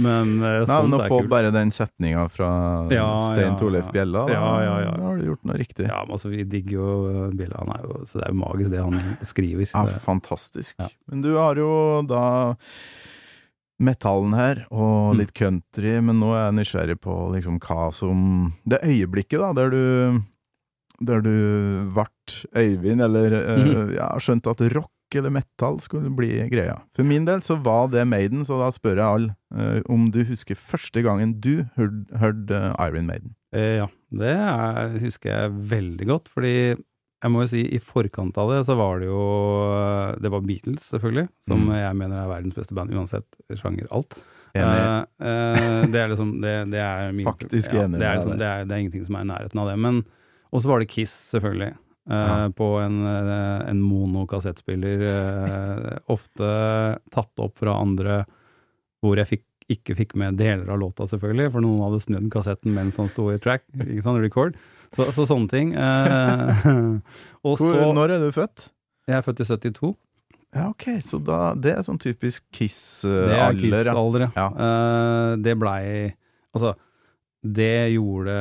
Men 0.00 0.38
eh, 0.40 0.64
Nei, 0.66 0.76
men 0.88 0.96
å 0.96 1.04
få 1.06 1.20
bare 1.28 1.50
den 1.52 1.70
setninga 1.70 2.24
fra 2.32 2.48
Ja, 2.90 3.06
Stein 3.28 3.52
ja, 3.52 3.58
Torleif. 3.60 3.90
Bjella, 3.92 4.24
da, 4.26 4.32
Ja, 4.32 4.50
ja, 4.64 4.74
ja. 4.86 4.94
da 4.96 5.04
har 5.10 5.18
du 5.20 5.26
gjort 5.28 5.44
noe 5.44 5.58
riktig. 5.60 5.84
Ja, 5.86 5.98
men 6.06 6.16
altså, 6.16 6.32
vi 6.32 6.46
digger 6.48 6.72
jo 6.78 6.86
Bjella, 7.36 7.60
han 7.60 7.74
er 7.76 7.84
jo 7.86 7.98
Så 8.08 8.18
det 8.18 8.24
er 8.26 8.32
jo 8.32 8.40
magisk, 8.40 8.70
det 8.72 8.82
han 8.82 9.16
skriver. 9.28 9.68
Ja, 9.74 9.84
fantastisk. 10.02 10.80
Men 11.12 11.22
du 11.22 11.34
har 11.36 11.60
jo 11.60 11.70
da 12.08 12.24
metallen 13.82 14.34
her, 14.38 14.64
og 14.70 15.12
Mm. 15.14 15.18
litt 15.18 15.32
country, 15.34 16.00
men 16.00 16.20
nå 16.22 16.30
er 16.34 16.46
jeg 16.50 16.58
nysgjerrig 16.60 16.98
på 17.02 17.16
liksom 17.34 17.58
hva 17.60 17.92
som 17.92 18.52
Det 18.68 18.80
øyeblikket, 18.86 19.38
da, 19.42 19.52
der 19.52 19.70
du 19.70 20.22
der 21.02 21.20
du 21.20 21.90
vart 21.92 22.44
Øyvind, 22.54 23.02
eller 23.02 23.30
mm 23.30 23.64
Mhm. 23.66 23.94
ja, 23.96 24.08
skjønte 24.18 24.50
at 24.50 24.60
rock 24.74 24.90
eller 25.14 25.30
metal 25.30 25.80
skulle 25.80 26.08
bli 26.14 26.48
greia. 26.48 26.78
For 26.94 27.02
min 27.04 27.24
del 27.26 27.40
så 27.42 27.56
var 27.62 27.88
det 27.88 28.06
Maiden, 28.08 28.44
så 28.46 28.56
da 28.60 28.70
spør 28.70 28.96
jeg 28.96 29.04
alle 29.04 29.34
eh, 29.54 29.82
om 29.90 30.10
du 30.10 30.22
husker 30.24 30.54
første 30.56 31.02
gangen 31.02 31.34
du 31.40 31.66
hørte 31.76 32.16
hørte, 32.16 32.50
uh, 32.78 32.86
Iron 32.86 33.06
Maiden. 33.06 33.34
Eh, 33.52 33.76
ja, 33.82 33.86
det 34.10 34.30
er, 34.38 34.98
husker 35.02 35.28
jeg 35.30 35.50
veldig 35.68 36.06
godt, 36.06 36.28
fordi 36.32 36.76
jeg 37.22 37.30
må 37.30 37.42
jo 37.44 37.50
si 37.52 37.60
i 37.70 37.78
forkant 37.78 38.36
av 38.42 38.48
det 38.50 38.60
så 38.66 38.74
var 38.76 38.98
det 39.00 39.06
jo 39.06 39.22
Det 40.20 40.30
var 40.32 40.40
Beatles, 40.46 40.88
selvfølgelig, 40.90 41.28
som 41.46 41.60
Mm. 41.68 41.74
jeg 41.78 41.96
mener 41.96 42.16
er 42.24 42.30
verdens 42.32 42.54
beste 42.56 42.74
band 42.74 42.90
uansett 42.90 43.24
sjanger, 43.60 43.86
alt. 43.90 44.16
Enig. 44.54 44.80
Eh, 44.82 45.28
eh, 45.28 45.86
det 45.88 46.00
er 46.02 46.08
liksom 46.12 46.40
Det, 46.42 46.50
det 46.70 46.80
er 46.82 47.12
min 47.16 47.24
Faktisk 47.24 47.72
ja, 47.72 47.84
enig 47.86 47.98
det 48.02 48.04
er, 48.08 48.16
liksom, 48.18 48.34
det, 48.38 48.48
er, 48.50 48.64
det 48.68 48.74
er 48.74 48.82
ingenting 48.82 49.06
som 49.06 49.16
er 49.16 49.24
i 49.24 49.30
nærheten 49.30 49.62
av 49.62 49.70
det. 49.70 49.78
Men 49.78 50.02
Og 50.52 50.60
så 50.60 50.68
var 50.68 50.78
det 50.82 50.88
Kiss, 50.92 51.14
selvfølgelig. 51.32 51.70
eh, 52.10 52.12
Ja. 52.12 52.48
På 52.50 52.66
en, 52.82 52.98
en 53.06 53.80
monokassettspiller. 53.80 55.00
ofte 56.10 56.50
tatt 57.14 57.38
opp 57.42 57.56
fra 57.58 57.78
andre 57.80 58.24
hvor 59.02 59.16
jeg 59.18 59.26
fikk, 59.32 59.44
ikke 59.72 59.96
fikk 59.98 60.12
med 60.20 60.36
deler 60.38 60.68
av 60.70 60.78
låta, 60.78 61.06
selvfølgelig, 61.10 61.50
for 61.54 61.60
noen 61.64 61.80
hadde 61.86 62.02
snudd 62.04 62.28
kassetten 62.30 62.74
mens 62.76 62.98
han 63.00 63.08
sto 63.10 63.30
i 63.32 63.38
track, 63.42 63.64
ikke 63.80 64.02
sant, 64.04 64.20
record. 64.22 64.54
Så, 64.92 65.08
så 65.16 65.24
sånne 65.28 65.48
ting. 65.48 65.74
Eh, 65.74 66.64
og 67.46 67.58
Hvor, 67.60 67.76
så 67.76 67.92
når 67.96 68.16
er 68.16 68.24
du 68.26 68.32
født? 68.34 68.68
Jeg 69.08 69.16
er 69.18 69.24
født 69.26 69.40
i 69.40 69.48
72. 69.48 69.94
Ja, 70.52 70.66
ok, 70.68 70.84
så 71.00 71.16
da, 71.24 71.38
det 71.56 71.72
er 71.72 71.84
sånn 71.86 72.00
typisk 72.02 72.44
Det 72.52 72.58
er 72.58 72.58
Kiss-alder. 72.60 73.32
ja. 73.32 73.46
Kiss-alder, 73.56 74.26
Ja. 74.36 74.48
Eh, 74.52 75.36
det 75.40 75.54
blei 75.60 75.84
Altså, 76.52 76.74
det 77.42 77.90
gjorde 77.90 78.34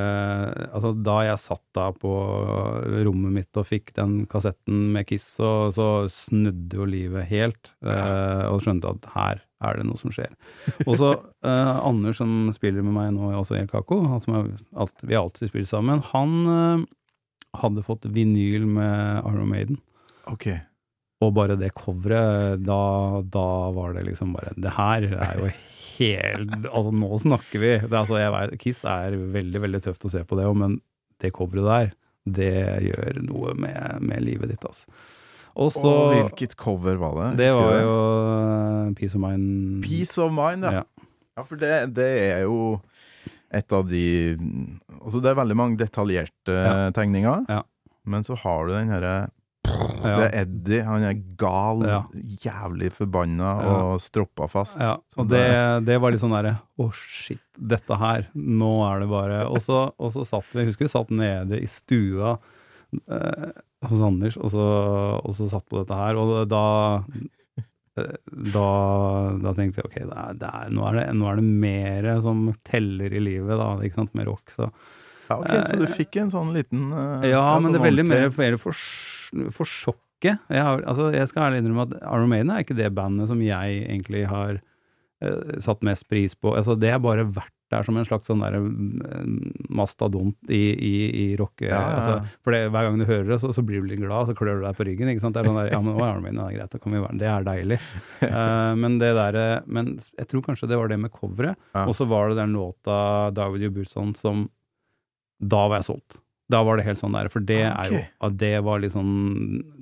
Altså, 0.69 0.91
da 0.93 1.15
jeg 1.25 1.41
satt 1.41 1.63
da 1.73 1.87
på 1.95 2.11
rommet 3.05 3.33
mitt 3.33 3.57
og 3.57 3.65
fikk 3.65 3.95
den 3.97 4.25
kassetten 4.29 4.91
med 4.93 5.07
Kiss, 5.09 5.25
så, 5.39 5.71
så 5.73 6.05
snudde 6.11 6.77
jo 6.77 6.85
livet 6.89 7.29
helt, 7.31 7.73
eh, 7.81 8.45
og 8.45 8.61
skjønte 8.61 8.93
at 8.93 9.09
her 9.15 9.41
er 9.61 9.77
det 9.77 9.85
noe 9.87 9.99
som 9.99 10.13
skjer. 10.13 10.31
Og 10.85 10.95
så 11.01 11.11
eh, 11.47 11.75
Anders, 11.81 12.19
som 12.21 12.51
spiller 12.55 12.85
med 12.85 12.95
meg 12.97 13.11
nå, 13.17 13.31
også 13.39 13.57
i 13.57 13.63
El 13.63 13.71
Caco, 13.71 14.03
som 14.23 14.37
er 14.37 14.51
alt, 14.83 15.05
vi 15.05 15.17
alltid 15.17 15.51
spilt 15.51 15.69
sammen, 15.71 16.03
han 16.11 16.37
eh, 16.53 16.85
hadde 17.61 17.85
fått 17.87 18.05
vinyl 18.13 18.69
med 18.69 19.25
Iron 19.25 19.49
Maiden. 19.49 19.81
Okay. 20.29 20.61
Og 21.21 21.33
bare 21.37 21.57
det 21.57 21.73
coveret, 21.77 22.61
da, 22.65 23.21
da 23.33 23.49
var 23.73 23.97
det 23.97 24.07
liksom 24.07 24.31
bare 24.33 24.53
Det 24.57 24.73
her 24.73 25.05
er 25.11 25.41
jo 25.41 25.49
helt 26.01 26.67
Altså, 26.67 26.91
nå 26.97 27.09
snakker 27.21 27.61
vi. 27.63 27.71
Det, 27.85 27.93
altså, 28.03 28.19
vet, 28.35 28.57
Kiss 28.61 28.83
er 28.89 29.15
veldig, 29.37 29.61
veldig 29.69 29.81
tøft 29.87 30.05
å 30.09 30.11
se 30.13 30.25
på 30.27 30.37
det 30.39 30.49
òg, 30.49 30.57
men 30.65 30.77
det 31.21 31.31
coveret 31.37 31.67
der, 31.71 31.91
det 32.41 32.51
gjør 32.89 33.21
noe 33.25 33.55
med, 33.57 34.01
med 34.05 34.21
livet 34.25 34.51
ditt, 34.53 34.65
altså. 34.67 34.89
Også, 35.61 35.81
Og 35.83 36.13
hvilket 36.15 36.53
cover 36.55 36.95
var 37.01 37.17
det? 37.19 37.31
Det 37.41 37.49
var 37.57 37.73
jo 37.81 37.95
uh, 37.95 38.93
Peace 38.95 39.17
of 39.17 39.19
Mind. 39.23 39.81
Peace 39.83 40.15
of 40.23 40.31
Mind, 40.31 40.63
ja. 40.63 40.79
Ja. 40.79 41.07
Ja, 41.37 41.43
for 41.47 41.59
det, 41.59 41.71
det 41.97 42.07
er 42.31 42.41
jo 42.45 42.77
et 43.51 43.73
av 43.75 43.83
de 43.89 44.03
Altså, 45.01 45.19
det 45.23 45.31
er 45.31 45.37
veldig 45.41 45.57
mange 45.59 45.79
detaljerte 45.79 46.55
Ja. 46.55 46.89
tegninger, 46.95 47.45
Ja. 47.51 47.61
men 48.07 48.23
så 48.23 48.37
har 48.39 48.67
du 48.67 48.73
den 48.77 48.91
herre 48.93 49.13
Ja. 50.01 50.15
Det 50.17 50.25
er 50.25 50.35
Eddie, 50.41 50.79
han 50.87 51.03
er 51.05 51.17
gal, 51.37 51.83
Ja. 51.85 51.99
jævlig 52.41 52.89
forbanna 52.95 53.51
Ja. 53.61 53.75
og 53.93 54.01
stroppa 54.01 54.47
fast. 54.49 54.77
Ja, 54.81 54.95
og 55.17 55.27
det, 55.29 55.85
det 55.85 55.99
var 56.01 56.11
litt 56.11 56.21
sånn 56.23 56.33
derre 56.33 56.55
Å, 56.81 56.87
shit, 56.93 57.41
dette 57.57 57.97
her. 58.01 58.27
Nå 58.33 58.71
er 58.87 58.99
det 59.03 59.09
bare 59.11 59.43
Og 59.51 59.59
så, 59.61 59.91
og 59.99 60.11
så 60.15 60.25
satt 60.25 60.49
vi 60.53 60.63
Jeg 60.63 60.71
husker 60.71 60.87
vi 60.87 60.93
satt 60.95 61.11
nede 61.13 61.61
i 61.61 61.67
stua 61.69 62.37
eh, 63.09 63.51
hos 63.87 64.01
Anders, 64.01 64.37
og 64.37 64.49
så, 64.53 64.65
og 65.25 65.33
så 65.37 65.47
satt 65.49 65.67
på 65.69 65.79
dette 65.83 65.95
her, 65.97 66.17
og 66.21 66.47
da 66.49 66.65
da, 68.55 68.67
da 69.43 69.51
tenkte 69.57 69.81
vi 69.81 69.87
ok, 69.89 69.95
det 70.07 70.15
er, 70.17 70.35
det 70.39 70.47
er, 70.49 70.69
nå, 70.73 70.83
er 70.87 70.95
det, 70.97 71.05
nå 71.19 71.27
er 71.27 71.39
det 71.41 71.43
mer 71.43 72.07
som 72.23 72.45
teller 72.67 73.11
i 73.13 73.19
livet, 73.21 73.57
da, 73.59 73.73
ikke 73.83 73.99
sant, 73.99 74.13
med 74.17 74.29
rock. 74.31 74.53
Så 74.55 74.69
Ja, 75.29 75.37
ok, 75.37 75.51
Så 75.69 75.77
du 75.79 75.85
fikk 75.91 76.17
en 76.21 76.31
sånn 76.33 76.53
liten 76.55 76.89
eh, 76.91 77.29
ja, 77.33 77.43
men 77.59 77.67
sånn 77.69 77.75
det 77.75 77.81
er 77.81 77.85
veldig 77.89 78.05
mer, 78.07 78.29
mer 78.37 78.57
for, 78.61 78.75
for 79.55 79.69
sjokket. 79.69 80.41
Jeg, 80.51 80.61
har, 80.61 80.83
altså, 80.85 81.09
jeg 81.15 81.29
skal 81.31 81.47
ærlig 81.47 81.63
innrømme 81.63 81.87
at 81.87 81.95
Iron 82.03 82.29
Maiden 82.29 82.51
er 82.53 82.65
ikke 82.65 82.77
det 82.77 82.91
bandet 82.97 83.31
som 83.31 83.41
jeg 83.41 83.81
egentlig 83.87 84.27
har 84.29 84.59
uh, 84.59 85.57
satt 85.63 85.81
mest 85.87 86.07
pris 86.11 86.35
på. 86.37 86.53
Altså, 86.57 86.77
det 86.79 86.93
har 86.93 87.01
bare 87.03 87.25
vært 87.25 87.55
der 87.71 87.87
som 87.87 87.95
en 87.95 88.05
slags 88.05 88.27
sånn 88.27 88.43
der, 88.43 88.57
uh, 88.59 89.23
mastadont 89.73 90.35
i, 90.51 90.61
i, 90.75 90.93
i 91.23 91.25
rock. 91.39 91.63
Ja, 91.63 91.71
ja. 91.71 91.97
Altså, 91.97 92.37
for 92.43 92.55
det, 92.55 92.65
hver 92.73 92.87
gang 92.87 92.99
du 92.99 93.07
hører 93.07 93.29
det, 93.31 93.39
så, 93.41 93.53
så 93.55 93.63
blir 93.65 93.81
du 93.81 93.89
litt 93.89 94.01
glad, 94.03 94.29
så 94.29 94.35
klør 94.37 94.59
du 94.59 94.65
deg 94.67 94.77
på 94.77 94.87
ryggen. 94.87 95.11
ikke 95.13 95.23
sant? 95.23 95.37
Det 95.37 95.43
er 95.43 95.49
sånn 95.49 95.61
der, 95.61 95.71
ja, 95.73 95.81
men 95.83 95.95
å, 95.95 96.05
Iron 96.05 96.25
Maiden, 96.25 96.41
ja, 96.43 96.49
greit, 96.59 96.73
da 96.73 96.81
kan 96.83 96.97
vi 96.97 97.03
være, 97.03 97.19
det 97.21 97.29
er 97.31 97.47
deilig. 97.47 97.81
Uh, 98.21 98.73
men 98.83 98.97
det 99.01 99.13
der, 99.17 99.39
eh, 99.39 99.69
men 99.71 99.93
jeg 100.19 100.29
tror 100.29 100.45
kanskje 100.45 100.69
det 100.69 100.79
var 100.81 100.91
det 100.91 100.99
med 101.01 101.13
coveret. 101.15 101.69
Og 101.87 101.95
så 101.97 102.05
var 102.09 102.29
det 102.29 102.41
den 102.43 102.53
låta 102.57 102.95
David 103.35 103.69
Joburson 103.69 104.13
som 104.19 104.49
Da 105.41 105.63
var 105.65 105.79
jeg 105.81 105.87
solgt. 105.87 106.19
Da 106.51 106.59
var 106.67 106.77
det 106.79 106.85
helt 106.85 106.99
sånn 106.99 107.13
der, 107.15 107.29
for 107.31 107.39
det 107.47 107.61
er 107.63 107.91
jo 107.93 108.29
Det 108.37 108.53
var 108.65 108.79
liksom 108.83 109.07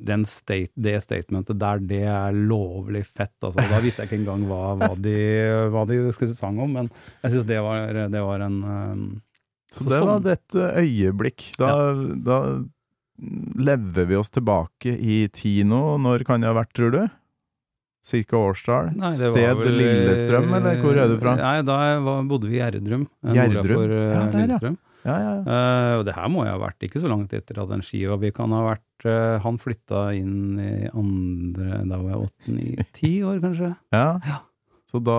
den 0.10 0.26
state, 0.30 0.70
Det 0.78 0.96
statementet 1.04 1.58
der, 1.62 1.80
det 1.82 2.04
er 2.06 2.32
lovlig 2.38 3.04
fett, 3.10 3.34
altså. 3.42 3.64
Da 3.72 3.80
visste 3.84 4.04
jeg 4.06 4.12
ikke 4.12 4.20
engang 4.22 4.46
hva, 4.50 4.76
hva, 4.80 4.92
de, 5.08 5.16
hva 5.74 5.86
de 5.90 6.00
skulle 6.16 6.36
sang 6.38 6.60
om, 6.62 6.72
men 6.78 6.92
jeg 7.24 7.32
syns 7.36 7.48
det, 7.50 7.60
var- 7.66 7.94
det 8.14 8.22
var 8.28 8.46
en 8.46 8.60
um, 8.64 9.08
Så 9.74 9.84
så 9.84 9.90
det 9.90 10.00
sånn- 10.02 10.12
var 10.24 10.32
et 10.36 10.56
eh, 10.56 10.84
øyeblikk. 10.86 11.48
Da, 11.62 11.72
da 12.26 12.40
lever 13.60 14.06
vi 14.08 14.16
oss 14.16 14.30
tilbake 14.32 14.94
i 14.96 15.28
tid 15.34 15.66
nå. 15.68 15.98
Når 16.02 16.24
kan 16.28 16.42
det 16.42 16.48
ha 16.52 16.56
vært, 16.56 16.72
tror 16.78 16.94
du? 16.96 17.02
Cirka 18.10 18.38
årstall? 18.40 18.94
Nei, 18.96 19.10
Sted 19.12 19.36
vel- 19.60 19.76
Lillestrøm, 19.76 20.48
eller 20.56 20.78
hvor 20.82 20.96
er 21.04 21.10
du 21.12 21.18
fra? 21.20 21.34
Nei, 21.36 21.58
da 21.68 21.80
var, 22.06 22.24
bodde 22.30 22.48
vi 22.48 22.56
i 22.56 22.62
Gjerdrum. 22.64 23.04
eh, 23.28 23.34
Gjerdrum? 23.36 23.82
eh, 23.84 23.98
Ja, 23.98 24.22
der, 24.32 24.40
ja. 24.40 24.46
Lillestrøm. 24.46 24.78
Ja, 25.10 25.16
ja, 25.26 25.32
ja. 25.40 25.44
Uh, 25.50 25.94
og 26.00 26.06
det 26.08 26.14
her 26.16 26.30
må 26.32 26.46
jeg 26.46 26.54
ha 26.54 26.62
vært 26.62 26.86
ikke 26.88 27.02
så 27.02 27.10
langt 27.12 27.34
etter 27.36 27.60
at 27.64 27.72
den 27.74 27.82
skiva 27.86 28.16
Vi 28.22 28.30
kan 28.36 28.54
ha 28.54 28.60
vært 28.68 29.08
uh, 29.10 29.40
Han 29.44 29.58
flytta 29.62 30.04
inn 30.18 30.60
i 30.62 30.70
andre 30.94 31.82
Da 31.90 31.98
var 32.04 32.14
jeg 32.14 32.22
åtte, 32.30 32.54
ni, 32.56 32.70
ti 33.00 33.12
år, 33.26 33.42
kanskje. 33.44 33.74
ja. 33.96 34.06
Ja. 34.30 34.40
Så 34.90 35.02
da 35.06 35.18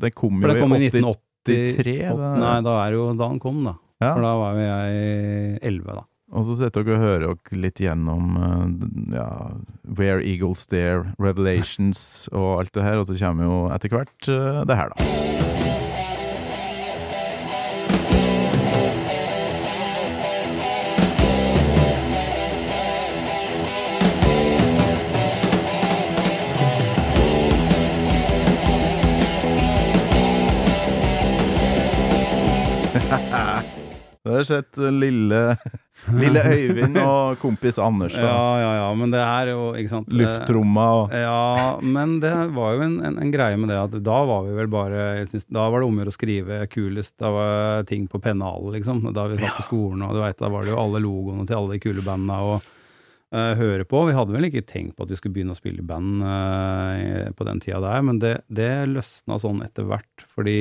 Det 0.00 0.12
kom 0.16 0.38
jo 0.40 0.48
det 0.52 0.60
kom 0.60 0.72
i 0.76 0.84
i 0.86 0.92
1980. 0.92 1.18
83. 1.80 1.96
da. 2.20 2.30
Nei, 2.40 2.54
da 2.64 2.76
er 2.84 2.92
det 2.94 3.00
jo 3.00 3.08
da 3.16 3.28
han 3.32 3.40
kom, 3.42 3.58
da. 3.66 3.74
For 4.00 4.22
da 4.24 4.30
var 4.40 4.56
jo 4.56 4.64
jeg 4.64 5.58
elleve, 5.68 5.96
da. 5.98 6.04
Og 6.30 6.44
så 6.46 6.54
setter 6.60 6.84
dere 6.86 6.94
og 6.96 7.02
hører 7.04 7.24
dere 7.26 7.60
litt 7.64 7.80
gjennom 7.82 8.36
eh, 8.38 9.16
ja, 9.16 9.26
Where 9.98 10.22
Eagles 10.22 10.62
Dare, 10.70 11.10
Revelations 11.20 12.28
og 12.30 12.60
alt 12.60 12.72
det 12.76 12.86
her, 12.86 13.00
og 13.02 13.08
så 13.10 13.18
kommer 13.18 13.48
jo 13.50 13.58
etter 13.74 13.92
hvert 13.96 14.30
det 14.70 14.78
her, 14.78 14.94
da. 14.94 15.59
Det 34.30 34.38
har 34.38 34.46
sett 34.46 34.78
lille, 34.94 35.40
lille 36.22 36.42
Øyvind 36.54 36.96
og 37.02 37.40
kompis 37.42 37.80
Anders, 37.82 38.14
da. 38.14 38.24
Ja, 38.24 38.46
ja, 38.62 38.70
ja, 38.78 38.88
men 38.96 39.12
det 39.12 39.20
er 39.24 39.52
jo, 39.52 39.64
ikke 39.76 39.92
sant 39.92 40.10
Lufttromma 40.14 40.86
og 41.00 41.14
Ja, 41.16 41.76
men 41.82 42.18
det 42.22 42.32
var 42.54 42.76
jo 42.76 42.84
en, 42.86 42.96
en, 43.04 43.18
en 43.24 43.32
greie 43.34 43.58
med 43.60 43.72
det 43.72 43.78
at 43.80 43.96
da 44.06 44.18
var 44.28 44.46
vi 44.46 44.56
vel 44.56 44.70
bare 44.72 45.06
synes, 45.30 45.48
Da 45.50 45.68
var 45.72 45.82
det 45.82 45.90
om 45.90 45.98
å 45.98 46.04
gjøre 46.04 46.14
å 46.14 46.18
skrive 46.18 46.60
kulest. 46.70 47.16
Da 47.20 47.30
var 47.34 47.88
ting 47.90 48.06
på 48.10 48.20
pennalet, 48.22 48.78
liksom. 48.78 49.02
Da 49.16 49.26
vi 49.30 49.40
var 49.40 49.56
på 49.58 49.66
skolen, 49.66 50.04
og 50.06 50.14
du 50.16 50.22
vet, 50.22 50.38
da 50.40 50.52
var 50.52 50.66
det 50.66 50.74
jo 50.74 50.82
alle 50.82 51.02
logoene 51.02 51.48
til 51.48 51.58
alle 51.58 51.76
de 51.76 51.82
kule 51.82 52.04
bandene 52.06 52.38
og 52.46 52.70
uh, 53.34 53.54
høre 53.58 53.86
på. 53.88 54.04
Vi 54.08 54.16
hadde 54.16 54.36
vel 54.36 54.48
ikke 54.50 54.66
tenkt 54.68 54.96
på 54.96 55.06
at 55.06 55.12
vi 55.12 55.18
skulle 55.18 55.36
begynne 55.36 55.56
å 55.56 55.58
spille 55.58 55.84
band 55.86 56.22
uh, 56.24 57.30
på 57.36 57.48
den 57.48 57.62
tida 57.64 57.82
der, 57.84 58.04
men 58.06 58.22
det, 58.22 58.36
det 58.52 58.70
løsna 58.90 59.40
sånn 59.42 59.64
etter 59.66 59.88
hvert, 59.90 60.28
fordi 60.36 60.60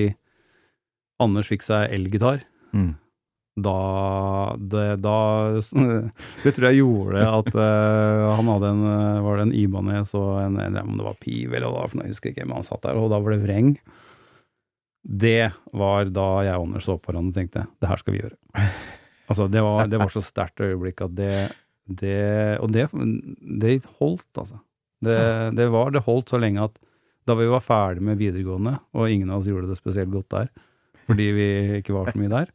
Anders 1.20 1.50
fikk 1.52 1.66
seg 1.68 1.92
elgitar. 1.96 2.44
mm. 2.74 2.92
Da 3.66 4.56
det, 4.60 4.86
da 5.04 5.16
det 6.44 6.54
tror 6.56 6.68
jeg 6.70 6.82
gjorde 6.82 7.24
at 7.28 7.50
uh, 7.56 8.28
han 8.38 8.52
hadde 8.54 8.74
en 8.74 8.84
eh, 8.90 9.24
Var 9.26 9.40
det 9.40 9.48
en 9.48 9.56
Ibanez 9.58 10.14
og 10.18 10.30
en, 10.44 10.60
en 10.64 10.78
om 10.84 11.00
det 11.00 11.08
var 11.08 11.18
Piv 11.22 11.56
eller 11.56 11.74
hva 11.74 11.88
for 11.88 12.00
noe, 12.00 12.08
jeg 12.08 12.18
husker 12.18 12.34
ikke, 12.34 12.46
men 12.48 12.60
han 12.60 12.68
satt 12.68 12.86
der, 12.86 13.00
og 13.00 13.10
da 13.14 13.20
var 13.24 13.36
det 13.36 13.44
vreng. 13.44 13.74
Det 15.00 15.50
var 15.80 16.12
da 16.14 16.30
jeg 16.46 16.60
og 16.60 16.68
Anders 16.68 16.88
så 16.90 16.98
på 17.00 17.12
hverandre 17.12 17.34
og 17.34 17.40
tenkte 17.40 17.66
det 17.80 17.92
her 17.92 18.02
skal 18.02 18.16
vi 18.16 18.24
gjøre. 18.24 18.40
Altså, 19.30 19.46
det 19.46 19.62
var, 19.62 19.86
det 19.86 20.00
var 20.02 20.10
så 20.10 20.24
sterkt 20.26 20.58
øyeblikk 20.66 21.04
at 21.06 21.12
det, 21.14 21.34
det 21.86 22.58
Og 22.66 22.72
det, 22.74 22.88
det 23.62 23.76
holdt, 24.00 24.26
altså. 24.34 24.58
Det, 25.06 25.20
det 25.54 25.68
var 25.70 25.92
Det 25.94 26.02
holdt 26.02 26.34
så 26.34 26.40
lenge 26.42 26.64
at 26.66 26.80
da 27.30 27.36
vi 27.38 27.46
var 27.46 27.62
ferdig 27.62 28.02
med 28.02 28.18
videregående, 28.18 28.80
og 28.98 29.12
ingen 29.12 29.30
av 29.30 29.44
oss 29.44 29.50
gjorde 29.52 29.70
det 29.70 29.78
spesielt 29.78 30.10
godt 30.10 30.32
der, 30.34 30.48
fordi 31.06 31.28
vi 31.36 31.48
ikke 31.78 31.94
var 31.94 32.10
så 32.10 32.18
mye 32.18 32.32
der, 32.32 32.50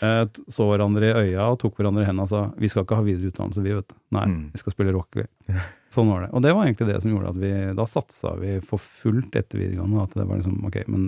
så 0.00 0.66
hverandre 0.68 1.08
i 1.08 1.30
øya 1.30 1.46
og 1.52 1.58
tok 1.62 1.76
hverandre 1.78 2.02
i 2.04 2.06
hendene 2.08 2.26
og 2.26 2.30
sa 2.32 2.42
vi 2.60 2.68
skal 2.68 2.84
ikke 2.84 2.98
ha 2.98 3.04
videreutdannelse, 3.06 3.62
vi, 3.64 3.74
vet 3.78 3.88
du. 3.88 3.94
Nei, 4.16 4.24
Mm. 4.26 4.40
vi 4.52 4.58
skal 4.62 4.72
spille 4.76 4.92
rock, 4.96 5.08
vi. 5.16 5.24
Sånn 5.96 6.10
var 6.10 6.26
det. 6.26 6.30
Og 6.36 6.42
det 6.44 6.52
var 6.52 6.66
egentlig 6.66 6.88
det 6.92 6.98
som 7.02 7.12
gjorde 7.14 7.30
at 7.32 7.38
vi 7.40 7.52
Da 7.78 7.86
satsa 7.88 8.34
vi 8.36 8.56
for 8.60 8.78
fullt 8.82 9.36
etter 9.38 9.58
videregående. 9.62 10.02
At 10.02 10.12
det 10.18 10.26
var 10.28 10.36
liksom 10.36 10.58
ok, 10.68 10.80
men 10.92 11.06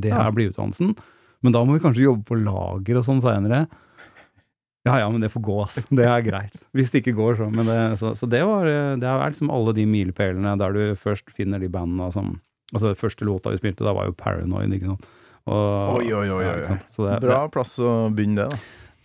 det 0.00 0.12
her 0.14 0.30
blir 0.32 0.52
utdannelsen. 0.52 0.94
Men 1.44 1.52
da 1.52 1.60
må 1.66 1.74
vi 1.76 1.82
kanskje 1.84 2.06
jobbe 2.06 2.24
på 2.30 2.38
lager 2.40 2.96
og 3.00 3.04
sånn 3.04 3.20
seinere. 3.20 3.66
Ja 4.84 4.98
ja, 5.00 5.08
men 5.08 5.20
det 5.24 5.30
får 5.32 5.40
gå, 5.44 5.54
ass. 5.64 5.78
Det 5.88 6.04
er 6.04 6.20
greit. 6.24 6.56
Hvis 6.76 6.90
det 6.92 7.00
ikke 7.02 7.14
går, 7.16 7.36
så. 7.40 7.46
Men 7.52 7.68
det, 7.68 7.76
så, 8.00 8.14
så 8.16 8.28
det 8.28 8.42
var 8.44 8.64
Det 9.00 9.08
er 9.08 9.30
liksom 9.32 9.50
alle 9.52 9.72
de 9.76 9.84
milepælene 9.88 10.56
der 10.60 10.72
du 10.76 10.82
først 11.00 11.28
finner 11.36 11.60
de 11.60 11.68
bandene 11.72 12.10
som 12.12 12.38
Altså, 12.74 12.90
første 12.98 13.22
låta 13.28 13.52
vi 13.52 13.58
spilte, 13.60 13.84
da 13.86 13.92
var 13.94 14.08
jo 14.08 14.14
Paranoid, 14.18 14.72
ikke 14.74 14.88
sant. 14.88 15.04
Og, 15.44 15.98
Oi, 15.98 16.06
oi, 16.16 16.28
oi, 16.32 16.44
oi. 16.48 16.78
det, 16.80 17.18
Bra 17.26 17.42
plass 17.52 17.74
å 17.84 17.90
begynne 18.16 18.46
det, 18.46 18.54
da. 18.54 18.58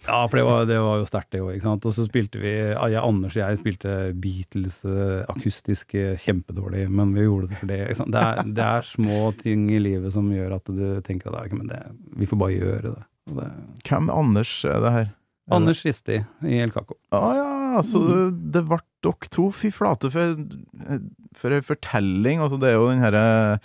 ja, 0.08 0.19
for 0.32 0.39
det 0.39 0.45
var, 0.47 0.62
det 0.69 0.78
var 0.80 1.02
jo 1.02 1.08
sterkt, 1.10 1.32
det 1.36 1.41
òg. 1.43 1.65
Og 1.67 1.91
så 1.91 2.06
spilte 2.08 2.39
vi 2.39 2.54
jeg, 2.54 2.95
Anders 3.02 3.36
og 3.36 3.41
jeg 3.41 3.60
spilte 3.60 3.95
Beatles 4.23 4.78
eh, 4.88 5.25
akustisk 5.34 5.97
eh, 5.99 6.13
kjempedårlig, 6.23 6.86
men 6.95 7.12
vi 7.17 7.25
gjorde 7.28 7.49
det 7.52 7.60
for 7.60 7.71
det. 7.73 7.80
Det, 7.99 8.23
er, 8.23 8.41
det 8.56 8.67
er 8.69 8.88
små 8.88 9.19
ting 9.41 9.67
i 9.75 9.82
livet 9.84 10.15
som 10.15 10.32
gjør 10.32 10.56
at 10.62 10.71
du 10.71 10.86
tenker 11.04 11.34
at 11.36 11.52
det 11.52 11.60
men 11.60 11.67
det, 11.73 11.82
vi 12.23 12.30
får 12.32 12.39
bare 12.45 12.56
gjøre 12.56 12.95
det. 12.95 13.06
Det 13.36 13.49
Hvem 13.91 14.08
Anders 14.15 14.56
er 14.65 14.80
det 14.88 14.95
her? 14.95 15.12
Er 15.49 15.56
Anders 15.60 15.84
Risti 15.86 16.21
i 16.45 16.60
El 16.63 16.71
Caco. 16.71 16.95
det- 17.12 17.36
ja, 17.36 17.82
så 17.86 17.99
det, 18.08 18.21
det 18.56 18.63
ble 18.69 18.80
dere 19.04 19.30
to. 19.30 19.52
Fy 19.54 19.69
flate, 19.75 20.10
for, 20.13 20.39
for 21.38 21.54
ei 21.54 21.62
fortelling. 21.65 22.39
Altså, 22.41 22.58
det 22.62 22.71
er 22.71 22.80
jo 22.80 22.88
den 22.89 23.04
herre 23.04 23.60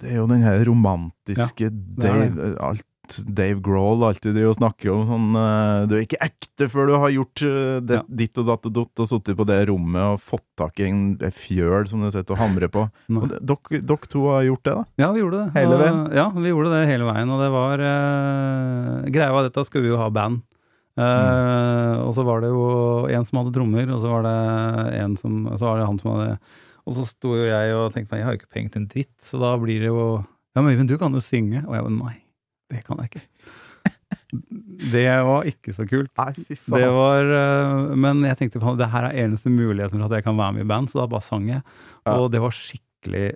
Det 0.00 0.10
er 0.12 0.18
jo 0.20 0.26
den 0.30 0.42
her 0.44 0.64
romantiske 0.68 1.68
ja, 1.70 1.72
Dave, 2.02 2.52
alt 2.60 2.84
Dave 3.30 3.60
Grohl 3.62 4.00
alltid 4.02 4.32
driver 4.34 4.50
og 4.50 4.56
snakker 4.58 4.90
om 4.90 5.02
sånn 5.06 5.36
eh, 5.38 5.84
Du 5.86 5.92
er 5.94 6.00
ikke 6.02 6.18
ekte 6.26 6.66
før 6.72 6.88
du 6.90 6.94
har 6.98 7.12
gjort 7.14 7.42
eh, 7.46 7.76
det, 7.86 8.00
Ja. 8.00 8.02
ditt 8.22 8.40
og 8.42 8.48
datt 8.48 8.66
og 8.66 8.72
dott 8.74 9.02
og 9.04 9.06
sittet 9.12 9.38
på 9.38 9.46
det 9.46 9.60
rommet 9.70 10.02
og 10.16 10.24
fått 10.26 10.42
tak 10.58 10.82
i 10.82 10.88
en 10.88 11.04
fjøl 11.30 11.86
som 11.86 12.02
du 12.02 12.08
sitter 12.10 12.34
og 12.34 12.40
hamrer 12.42 12.66
på. 12.74 12.82
Dere 13.46 14.10
to 14.10 14.24
har 14.32 14.42
gjort 14.48 14.64
det, 14.66 14.74
da? 14.80 14.84
Ja, 15.04 15.12
vi 15.14 15.22
gjorde 15.22 15.44
det. 15.44 15.54
Hele 15.54 15.78
veien? 15.84 16.02
Ja, 16.18 16.26
vi 16.34 16.50
gjorde 16.50 16.72
det 16.74 16.82
hele 16.90 17.06
veien. 17.06 17.30
Og 17.30 17.44
det 17.44 17.50
var 17.54 17.86
eh, 17.86 19.06
Greia 19.14 19.30
var 19.38 19.46
dette 19.46 19.66
skulle 19.70 19.86
vi 19.86 19.94
jo 19.94 20.02
ha 20.02 20.10
band. 20.10 20.42
Eh, 20.42 20.52
Mm. 20.96 22.06
Og 22.06 22.12
så 22.16 22.22
var 22.24 22.40
det 22.40 22.48
jo 22.48 22.62
en 23.12 23.24
som 23.28 23.38
hadde 23.42 23.50
trommer, 23.54 23.90
og 23.92 23.98
så 24.00 24.08
var 24.10 24.22
det 24.24 24.94
en 24.98 25.14
som 25.20 25.42
Så 25.58 25.66
var 25.68 25.78
det 25.78 25.86
han 25.90 25.98
som 26.00 26.14
hadde 26.14 26.38
Og 26.86 26.96
så 26.96 27.04
sto 27.08 27.34
jo 27.34 27.46
jeg 27.48 27.74
og 27.74 27.92
tenkte 27.94 28.18
jeg 28.18 28.26
har 28.26 28.34
jo 28.34 28.40
ikke 28.40 28.54
penger 28.54 28.74
til 28.74 28.82
en 28.84 28.90
dritt, 28.90 29.14
så 29.26 29.40
da 29.42 29.52
blir 29.60 29.82
det 29.82 29.90
jo 29.90 30.24
Ja, 30.56 30.62
men 30.62 30.72
Øyvind, 30.72 30.88
du 30.88 30.96
kan 30.96 31.12
jo 31.12 31.20
synge. 31.20 31.60
Og 31.66 31.74
jeg 31.76 31.84
var 31.84 31.92
nei, 31.92 32.14
det 32.72 32.82
kan 32.86 33.02
jeg 33.02 33.10
ikke. 33.12 33.24
Det 34.92 35.06
var 35.24 35.46
ikke 35.48 35.72
så 35.72 35.84
kult. 35.88 36.10
Nei, 36.18 36.32
fy 36.36 36.56
Det 36.72 36.88
var, 36.92 37.28
eh, 37.32 37.94
men 37.96 38.22
jeg 38.26 38.38
tenkte 38.40 38.60
faen, 38.62 38.78
det 38.78 38.88
her 38.92 39.06
er 39.08 39.18
eneste 39.24 39.50
muligheten 39.52 40.00
for 40.00 40.08
at 40.08 40.18
jeg 40.18 40.26
kan 40.26 40.36
være 40.38 40.56
med 40.56 40.64
i 40.64 40.68
band, 40.68 40.90
så 40.90 41.00
da 41.00 41.06
bare 41.10 41.24
sang 41.24 41.46
jeg. 41.48 41.62
Og 42.12 42.28
det 42.32 42.42
var 42.42 42.54
skikkelig 42.54 43.26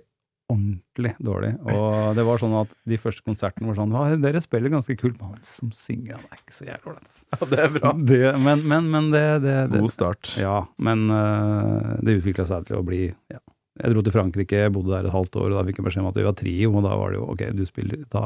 ordentlig 0.51 1.13
dårlig. 1.23 1.51
Og 1.71 2.15
det 2.17 2.25
var 2.27 2.41
sånn 2.41 2.55
at 2.59 2.73
de 2.91 2.97
første 3.01 3.23
konsertene 3.25 3.69
var 3.71 3.77
sånn 3.79 3.93
Dere 4.23 4.41
spiller 4.43 4.73
ganske 4.73 4.95
kult, 4.99 5.15
men 5.21 5.33
han 5.35 5.45
som 5.47 5.71
synger, 5.75 6.17
han 6.19 6.27
er 6.35 6.41
ikke 6.43 6.57
så 6.57 6.67
jævlig 6.67 6.91
ålreit. 6.91 7.07
altså». 7.07 7.23
Ja, 7.31 7.49
det 7.53 7.59
er 7.65 7.73
bra. 7.77 7.93
Det- 8.11 8.33
Men, 8.45 8.63
men, 8.67 8.89
men 8.91 9.09
det, 9.13 9.23
det, 9.45 9.55
det 9.71 9.81
God 9.85 9.93
start. 9.95 10.33
Ja, 10.41 10.57
men 10.77 11.07
uh, 11.09 11.95
det 12.03 12.19
utvikla 12.21 12.45
seg 12.49 12.67
til 12.69 12.79
å 12.81 12.83
bli 12.85 13.05
ja. 13.31 13.39
Jeg 13.81 13.93
dro 13.95 14.01
til 14.03 14.13
Frankrike, 14.13 14.65
bodde 14.75 14.91
der 14.91 15.07
et 15.07 15.13
halvt 15.15 15.37
år, 15.39 15.53
og 15.53 15.57
da 15.57 15.65
fikk 15.69 15.79
jeg 15.79 15.85
beskjed 15.87 16.03
om 16.03 16.09
at 16.11 16.17
vi 16.19 16.25
var 16.27 16.35
trio, 16.37 16.73
og 16.75 16.83
da 16.85 16.91
var 16.99 17.13
det 17.13 17.21
jo 17.21 17.29
ok, 17.31 17.43
du 17.55 17.63
spiller 17.65 18.01
Da, 18.11 18.25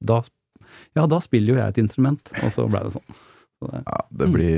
da 0.00 0.22
Ja, 0.96 1.04
da 1.06 1.18
spiller 1.22 1.52
jo 1.54 1.58
jeg 1.60 1.68
et 1.74 1.78
instrument, 1.84 2.32
og 2.42 2.50
så 2.54 2.64
ble 2.72 2.80
det 2.86 2.94
sånn. 2.96 3.18
Så 3.60 3.68
det, 3.74 3.82
Ja, 3.84 3.98
det 4.22 4.28
blir 4.32 4.56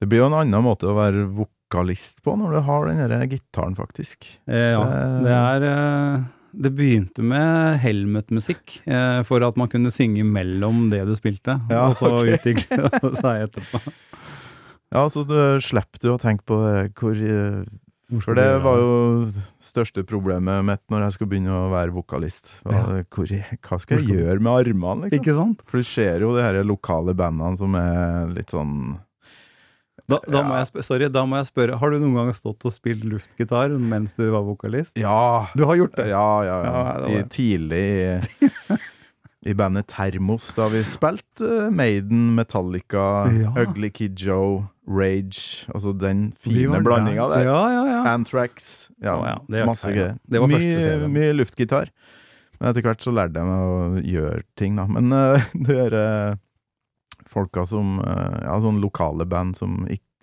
Det 0.00 0.08
blir 0.08 0.22
jo 0.24 0.30
en 0.30 0.38
annen 0.40 0.64
måte 0.64 0.88
å 0.88 0.96
være 0.96 1.26
vokalist 1.68 2.22
på 2.24 2.34
når 2.38 2.52
du 2.56 2.60
har 2.64 2.86
den 2.88 2.96
der 3.10 3.26
gitaren, 3.28 3.76
faktisk. 3.76 4.24
Eh, 4.48 4.72
ja, 4.72 4.84
Det- 4.84 5.24
det 5.24 5.32
er 5.32 5.62
eh, 5.68 6.24
Det 6.56 6.70
begynte 6.74 7.22
med 7.22 7.78
helmetmusikk 7.80 8.80
eh, 8.86 9.22
for 9.22 9.44
at 9.44 9.54
man 9.56 9.68
kunne 9.68 9.90
synge 9.92 10.24
mellom 10.24 10.88
det 10.90 11.04
du 11.06 11.14
spilte, 11.14 11.60
Ja, 11.70 11.88
og 11.90 11.96
så 11.96 12.08
okay. 12.22 12.38
utvikle 12.38 12.88
seg 13.20 13.48
etterpå. 13.50 13.92
Ja, 14.90 15.04
så 15.08 15.26
du 15.28 15.60
slipper 15.60 15.98
du 16.00 16.08
å 16.14 16.18
tenke 16.18 16.42
på 16.48 16.56
det, 16.64 16.94
hvor 16.96 17.12
eh, 17.14 17.64
For 18.24 18.34
det 18.34 18.62
var 18.64 18.78
jo 18.80 19.28
største 19.60 20.02
problemet 20.08 20.64
mitt 20.64 20.80
når 20.88 21.02
jeg 21.04 21.12
skulle 21.18 21.30
begynne 21.34 21.52
å 21.52 21.70
være 21.70 21.92
vokalist. 21.92 22.48
Det, 22.64 23.04
hvor, 23.12 23.28
hva 23.68 23.78
skal 23.78 23.98
jeg 24.00 24.08
gjøre 24.16 24.40
med 24.40 24.52
armene, 24.64 25.10
liksom? 25.10 25.20
Ikke 25.20 25.36
sant? 25.36 25.60
For 25.68 25.76
du 25.76 25.84
ser 25.84 26.24
jo 26.24 26.32
de 26.34 26.42
her 26.42 26.62
lokale 26.64 27.12
bandene 27.14 27.58
som 27.60 27.74
er 27.76 28.32
litt 28.32 28.48
sånn 28.56 28.96
Da, 30.08 30.18
da, 30.24 30.40
må 30.40 30.56
jeg 30.56 30.84
sorry, 30.86 31.08
da 31.12 31.22
må 31.28 31.36
jeg 31.36 31.50
spørre, 31.50 31.76
har 31.76 31.92
du 31.92 31.98
noen 32.00 32.14
gang 32.16 32.30
stått 32.32 32.64
og 32.64 32.72
spilt 32.72 33.02
luftgitar 33.04 33.74
mens 33.76 34.16
du 34.16 34.22
var 34.32 34.46
vokalist? 34.46 34.96
Ja! 34.96 35.50
Du 35.52 35.66
har 35.68 35.76
gjort 35.76 35.98
det? 35.98 36.06
Ja, 36.14 36.28
ja, 36.46 36.56
ja. 36.64 37.10
I, 37.12 37.18
tidlig 37.28 37.82
i, 39.48 39.52
bandet 39.52 39.90
Termos, 39.92 40.48
da 40.56 40.70
vi 40.72 40.80
spilte 40.88 41.50
eh, 41.66 41.68
Maiden, 41.68 42.30
Metallica. 42.38 43.28
Ugly 43.52 43.92
Kid 43.92 44.16
Joe, 44.24 44.64
Rage 44.88 45.68
Altså 45.74 45.92
den 45.92 46.30
fine 46.40 46.80
blandinga 46.80 47.28
der. 47.34 47.44
Ja, 47.50 47.60
ja, 47.74 47.84
ja. 47.92 48.00
Anthrax. 48.14 48.88
Ja, 49.04 49.18
Å, 49.18 49.28
ja, 49.28 49.38
det 49.52 49.68
masse 49.68 49.92
greier. 49.92 50.16
Det 50.24 50.40
var 50.40 50.56
mye, 50.56 51.12
mye 51.12 51.36
luftgitar. 51.36 51.92
Men 52.58 52.72
etter 52.72 52.88
hvert 52.88 53.04
så 53.04 53.12
lærte 53.14 53.42
jeg 53.42 53.48
meg 53.52 53.64
å 53.68 54.04
gjøre 54.16 54.44
ting, 54.58 54.80
da. 54.80 54.88
Men 54.88 55.12
uh, 55.12 55.50
det 55.68 55.80
er 55.84 55.98
eh, 56.00 56.38
folka 57.30 57.66
som 57.68 57.98
eh, 58.00 58.38
Ja, 58.46 58.58
sånne 58.64 58.82
lokale 58.82 59.26
band 59.28 59.56
som 59.58 59.82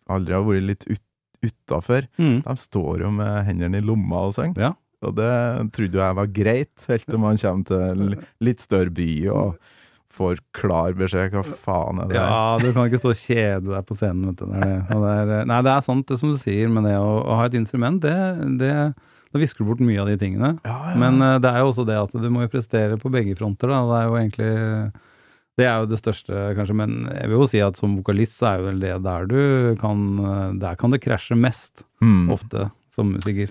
aldri 0.09 0.33
har 0.35 0.43
vært 0.45 0.67
litt 0.69 0.87
ut, 0.89 1.01
utafor, 1.45 2.07
Mm. 2.17 2.41
de 2.45 2.55
står 2.57 3.01
jo 3.05 3.11
med 3.13 3.45
hendene 3.45 3.77
i 3.77 3.85
lomma 3.85 4.25
og 4.29 4.33
synger. 4.37 4.61
Ja. 4.69 4.73
Og 5.05 5.13
det 5.17 5.31
trodde 5.75 5.99
jeg 6.01 6.15
var 6.17 6.27
greit, 6.33 6.85
helt 6.89 7.05
til 7.05 7.19
man 7.21 7.37
kommer 7.37 7.65
til 7.65 7.81
en 7.81 8.15
litt 8.41 8.61
større 8.63 8.89
by 8.95 9.09
og 9.29 9.57
får 10.15 10.39
klar 10.55 10.93
beskjed. 10.97 11.33
Hva 11.35 11.43
faen 11.43 11.99
er 12.01 12.07
det? 12.09 12.15
Ja, 12.15 12.57
du 12.61 12.69
kan 12.73 12.87
ikke 12.87 13.01
stå 13.03 13.11
og 13.11 13.19
kjede 13.19 13.67
deg 13.73 13.85
på 13.89 13.97
scenen. 13.99 14.29
Vet 14.31 14.39
du. 14.39 14.45
Det 14.53 14.61
det. 14.63 15.01
Det 15.27 15.35
er, 15.41 15.45
nei, 15.51 15.59
det 15.67 15.73
er 15.75 15.83
sant 15.85 16.07
det 16.07 16.17
som 16.21 16.31
du 16.31 16.37
sier, 16.41 16.69
men 16.71 16.87
det 16.87 16.95
å, 16.97 17.09
å 17.21 17.35
ha 17.41 17.45
et 17.49 17.57
instrument, 17.59 17.99
det, 18.01 18.15
det 18.61 18.71
Da 19.35 19.41
visker 19.41 19.65
du 19.65 19.67
bort 19.73 19.81
mye 19.83 19.99
av 19.99 20.07
de 20.07 20.15
tingene. 20.17 20.53
Ja, 20.63 20.77
ja. 20.93 20.95
Men 21.01 21.19
eh, 21.21 21.37
det 21.43 21.49
er 21.51 21.59
jo 21.59 21.73
også 21.73 21.83
det 21.85 21.97
at 21.99 22.13
du 22.15 22.29
må 22.31 22.45
jo 22.45 22.53
prestere 22.53 22.95
på 22.97 23.11
begge 23.11 23.35
fronter. 23.35 23.67
Da. 23.67 23.81
Det 23.91 23.97
er 23.99 24.07
jo 24.07 24.15
egentlig 24.21 24.51
Det 25.57 25.65
er 25.69 25.77
jo 25.79 25.87
det 25.87 25.99
største, 26.01 26.39
kanskje. 26.57 26.75
Men 26.75 26.95
jeg 27.13 27.29
vil 27.31 27.37
jo 27.39 27.45
si 27.47 27.61
at 27.63 27.77
som 27.79 27.93
vokalist 27.95 28.35
så 28.41 28.49
er 28.49 28.57
jo 28.59 28.65
vel 28.69 28.79
det 28.83 28.95
der 29.05 29.27
du 29.31 29.75
kan 29.79 30.01
Der 30.59 30.75
kan 30.75 30.91
det 30.91 31.01
krasje 31.05 31.37
mest, 31.39 31.85
Mm. 32.03 32.29
ofte, 32.29 32.71
som 32.93 33.13
musiker. 33.15 33.49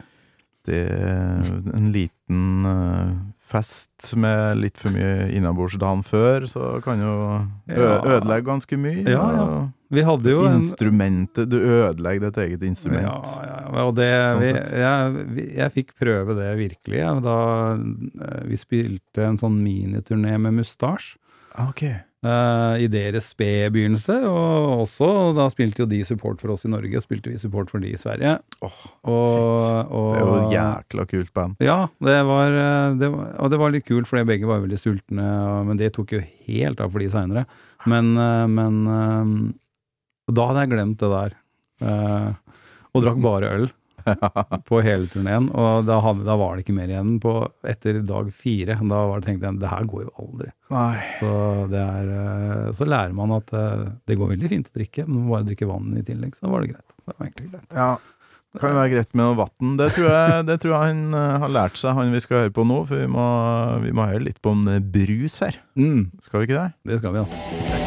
Det 0.65 0.83
er 0.91 1.49
en 1.77 1.89
liten 1.93 2.65
eh, 2.65 3.09
fest 3.45 4.15
med 4.17 4.57
litt 4.61 4.79
for 4.81 4.91
mye 4.95 5.27
innabords 5.37 5.77
dagen 5.81 6.03
før, 6.05 6.47
så 6.49 6.81
kan 6.85 7.01
jo 7.01 7.15
ødelegge 7.69 8.47
ganske 8.47 8.77
mye. 8.81 9.03
Ja, 9.09 9.25
ja. 9.37 9.49
Vi 9.95 10.03
hadde 10.03 10.31
jo 10.33 10.45
Instrumentet 10.49 11.49
Du 11.53 11.59
ødelegger 11.61 12.31
ditt 12.31 12.39
eget 12.43 12.63
instrument. 12.67 13.05
Ja, 13.05 13.45
ja, 13.45 13.59
ja. 13.69 13.85
Og 13.85 13.93
det, 13.99 14.09
Sånn 14.33 14.41
vi, 14.41 14.49
jeg, 14.81 15.51
jeg 15.61 15.75
fikk 15.77 15.93
prøve 16.01 16.35
det 16.39 16.49
virkelig, 16.59 17.03
da 17.25 17.37
eh, 17.77 18.41
vi 18.49 18.57
spilte 18.61 19.27
en 19.29 19.39
sånn 19.41 19.61
miniturné 19.63 20.39
med 20.41 20.57
Mustasj. 20.63 21.15
Ah, 21.55 21.69
Ok. 21.71 21.83
eh, 21.85 22.75
i 22.83 22.87
deres 22.91 23.29
spede 23.31 23.71
begynnelse. 23.71 24.17
Og 24.27 24.85
også, 24.87 25.35
da 25.37 25.49
spilte 25.53 25.85
jo 25.85 25.87
de 25.87 26.01
support 26.05 26.41
for 26.41 26.51
oss 26.55 26.65
i 26.65 26.71
Norge, 26.73 26.97
og 26.97 27.05
spilte 27.05 27.31
vi 27.31 27.39
support 27.39 27.71
for 27.71 27.79
de 27.85 27.93
i 27.95 28.01
Sverige. 28.01 28.39
Åh, 28.65 28.79
og, 29.05 29.93
og, 29.93 30.15
Det 30.15 30.21
er 30.21 30.25
jo 30.27 30.39
et 30.41 30.55
jækla 30.57 31.07
kult 31.11 31.33
band. 31.35 31.57
Ja, 31.61 31.79
det 32.01 32.19
var, 32.27 32.59
eh, 32.65 32.95
det 32.99 33.13
var, 33.13 33.29
og 33.39 33.51
det 33.51 33.61
var 33.61 33.71
litt 33.71 33.87
kult, 33.87 34.09
fordi 34.11 34.27
begge 34.33 34.47
var 34.51 34.65
veldig 34.65 34.81
sultne, 34.81 35.29
men 35.69 35.77
det 35.79 35.93
tok 35.95 36.17
jo 36.17 36.23
helt 36.49 36.81
av 36.81 36.91
for 36.91 36.99
de 37.05 37.11
seinere. 37.13 37.47
Men, 37.87 38.17
eh, 38.17 38.47
men 38.49 39.55
da 40.33 40.47
hadde 40.49 40.65
jeg 40.65 40.73
glemt 40.73 40.99
det 41.03 41.11
der. 41.13 41.35
Uh, 41.83 42.31
og 42.95 43.03
drakk 43.03 43.17
bare 43.21 43.49
øl 43.51 43.65
på 44.69 44.81
hele 44.85 45.09
turneen. 45.13 45.49
Og 45.53 45.85
da, 45.89 45.99
hadde, 46.05 46.25
da 46.27 46.37
var 46.41 46.55
det 46.57 46.65
ikke 46.65 46.77
mer 46.77 46.93
igjen 46.93 47.17
på 47.23 47.35
etter 47.69 48.01
dag 48.07 48.31
fire. 48.35 48.79
Da 48.81 49.03
var 49.11 49.21
det, 49.21 49.29
tenkte 49.29 49.51
jeg 49.51 49.61
det 49.63 49.73
her 49.73 49.91
går 49.91 50.07
jo 50.07 50.15
aldri. 50.25 50.49
Nei. 50.75 50.97
Så, 51.21 51.35
det 51.73 51.83
er, 51.85 52.11
eh, 52.21 52.73
så 52.77 52.89
lærer 52.89 53.15
man 53.17 53.37
at 53.37 53.55
eh, 53.57 53.87
det 54.09 54.19
går 54.21 54.35
veldig 54.35 54.51
fint 54.53 54.73
å 54.73 54.77
drikke, 54.81 55.07
men 55.07 55.17
man 55.19 55.29
må 55.29 55.37
bare 55.37 55.49
drikke 55.51 55.71
vann 55.71 55.95
i 56.01 56.05
tillegg. 56.07 56.35
Så 56.41 56.51
var 56.53 56.65
det 56.65 56.75
greit. 56.75 56.91
Det 57.05 57.15
var 57.15 57.29
egentlig 57.29 57.53
greit. 57.53 57.71
Ja. 57.77 57.93
Det 58.55 58.61
kan 58.63 58.71
jo 58.71 58.79
være 58.79 58.91
greit 58.93 59.17
med 59.19 59.25
noe 59.27 59.39
vann. 59.41 59.73
Det, 59.81 59.89
det 60.47 60.61
tror 60.63 60.75
jeg 60.77 60.83
han 60.95 61.17
eh, 61.19 61.39
har 61.43 61.55
lært 61.57 61.81
seg, 61.81 61.97
han 61.99 62.15
vi 62.15 62.23
skal 62.23 62.45
høre 62.45 62.55
på 62.55 62.67
nå. 62.69 62.85
For 62.91 63.03
vi 63.03 63.09
må, 63.11 63.27
vi 63.83 63.95
må 63.97 64.07
høre 64.11 64.27
litt 64.29 64.39
på 64.45 64.55
en 64.55 64.69
brus 64.95 65.41
her. 65.43 65.59
Mm, 65.75 66.07
Skal 66.23 66.45
vi 66.45 66.51
ikke 66.51 66.61
det? 66.63 66.71
det 66.93 67.03
skal 67.03 67.17
vi, 67.19 67.25
altså. 67.27 67.84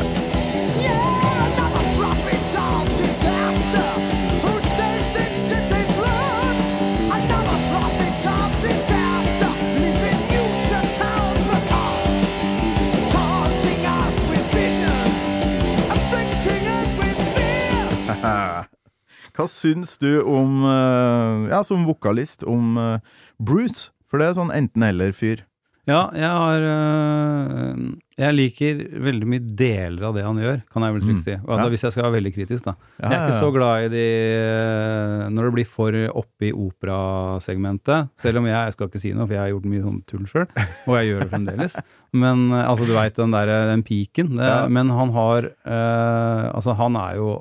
Hva 19.37 19.45
syns 19.51 19.97
du 20.01 20.21
om, 20.21 20.63
eh, 20.65 21.49
ja, 21.51 21.63
som 21.63 21.85
vokalist, 21.87 22.43
om 22.43 22.77
eh, 22.77 22.99
Bruce? 23.39 23.91
For 24.07 24.21
det 24.21 24.29
er 24.29 24.37
sånn 24.37 24.53
enten-eller-fyr. 24.55 25.46
Ja, 25.87 26.01
jeg 26.11 26.27
har 26.27 26.63
øh, 26.67 27.77
Jeg 28.19 28.33
liker 28.35 28.79
veldig 29.05 29.27
mye 29.29 29.43
deler 29.55 30.03
av 30.09 30.15
det 30.17 30.23
han 30.25 30.39
gjør, 30.41 30.57
kan 30.73 30.83
jeg 30.83 30.95
vel 30.97 31.03
trygt 31.05 31.19
Mm. 31.21 31.23
si. 31.23 31.35
Ja. 31.37 31.67
Hvis 31.71 31.83
jeg 31.85 31.93
skal 31.95 32.03
være 32.07 32.15
veldig 32.17 32.33
kritisk, 32.35 32.65
da. 32.65 32.73
Ja, 32.99 33.09
jeg 33.09 33.17
er 33.19 33.27
ikke 33.29 33.39
så 33.39 33.51
glad 33.55 33.85
i 33.85 33.91
de 33.93 34.03
øh, 34.41 35.23
Når 35.31 35.47
det 35.47 35.53
blir 35.55 35.69
for 35.69 35.97
oppe 36.23 36.49
i 36.49 36.51
operasegmentet. 36.51 38.09
Selv 38.19 38.41
om 38.41 38.45
jeg, 38.49 38.57
jeg 38.57 38.75
skal 38.75 38.89
ikke 38.91 39.01
si 39.03 39.13
noe, 39.15 39.27
for 39.29 39.37
jeg 39.37 39.43
har 39.45 39.53
gjort 39.53 39.69
mye 39.71 39.85
sånn 39.85 40.01
tull 40.09 40.27
sjøl, 40.29 40.47
og 40.87 40.93
jeg 40.97 41.09
gjør 41.11 41.23
det 41.25 41.29
fremdeles. 41.31 41.79
Men 42.17 42.45
øh, 42.51 42.63
altså, 42.67 42.87
du 42.89 42.93
veit 42.97 43.15
den 43.19 43.31
der 43.35 43.53
den 43.71 43.83
piken. 43.87 44.35
Det, 44.37 44.47
Ja. 44.47 44.67
Men 44.67 44.89
han 44.91 45.11
har 45.15 45.51
Altså, 45.67 46.73
han 46.77 46.95
er 46.95 47.15
jo 47.19 47.33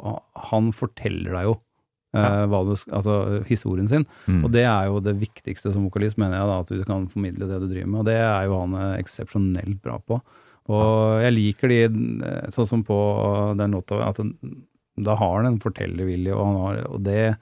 Han 0.53 0.73
forteller 0.73 1.33
deg 1.37 1.45
jo 1.51 1.55
Ja. 2.17 2.47
hva 2.51 2.63
du, 2.67 2.73
altså, 2.97 3.17
historien 3.49 3.91
sin. 3.91 4.07
Mm. 4.27 4.43
Og 4.47 4.51
det 4.55 4.65
er 4.67 4.89
jo 4.91 5.03
det 5.05 5.17
viktigste 5.21 5.73
som 5.75 5.87
vokalist, 5.89 6.19
mener 6.21 6.39
jeg, 6.39 6.51
da, 6.51 6.59
at 6.65 6.73
du 6.73 6.87
kan 6.89 7.09
formidle 7.13 7.49
det 7.51 7.61
du 7.63 7.69
driver 7.71 7.93
med. 7.93 8.01
Og 8.03 8.09
det 8.09 8.19
er 8.21 8.49
jo 8.49 8.61
han 8.63 8.77
eh, 8.81 8.95
eksepsjonelt 9.03 9.81
bra 9.85 9.99
på. 10.01 10.21
Og 10.73 11.23
jeg 11.23 11.35
liker 11.35 11.71
de, 11.71 11.83
eh, 12.27 12.49
sånn 12.55 12.71
som 12.71 12.87
på 12.87 12.97
den 13.59 13.77
låta, 13.77 14.01
at 14.09 14.19
den, 14.23 14.35
da 14.97 15.17
har 15.19 15.39
han 15.39 15.53
en 15.53 15.61
fortellervilje, 15.63 16.35
og, 16.35 16.47
han 16.49 16.61
har, 16.63 16.81
og 16.91 17.03
det, 17.07 17.37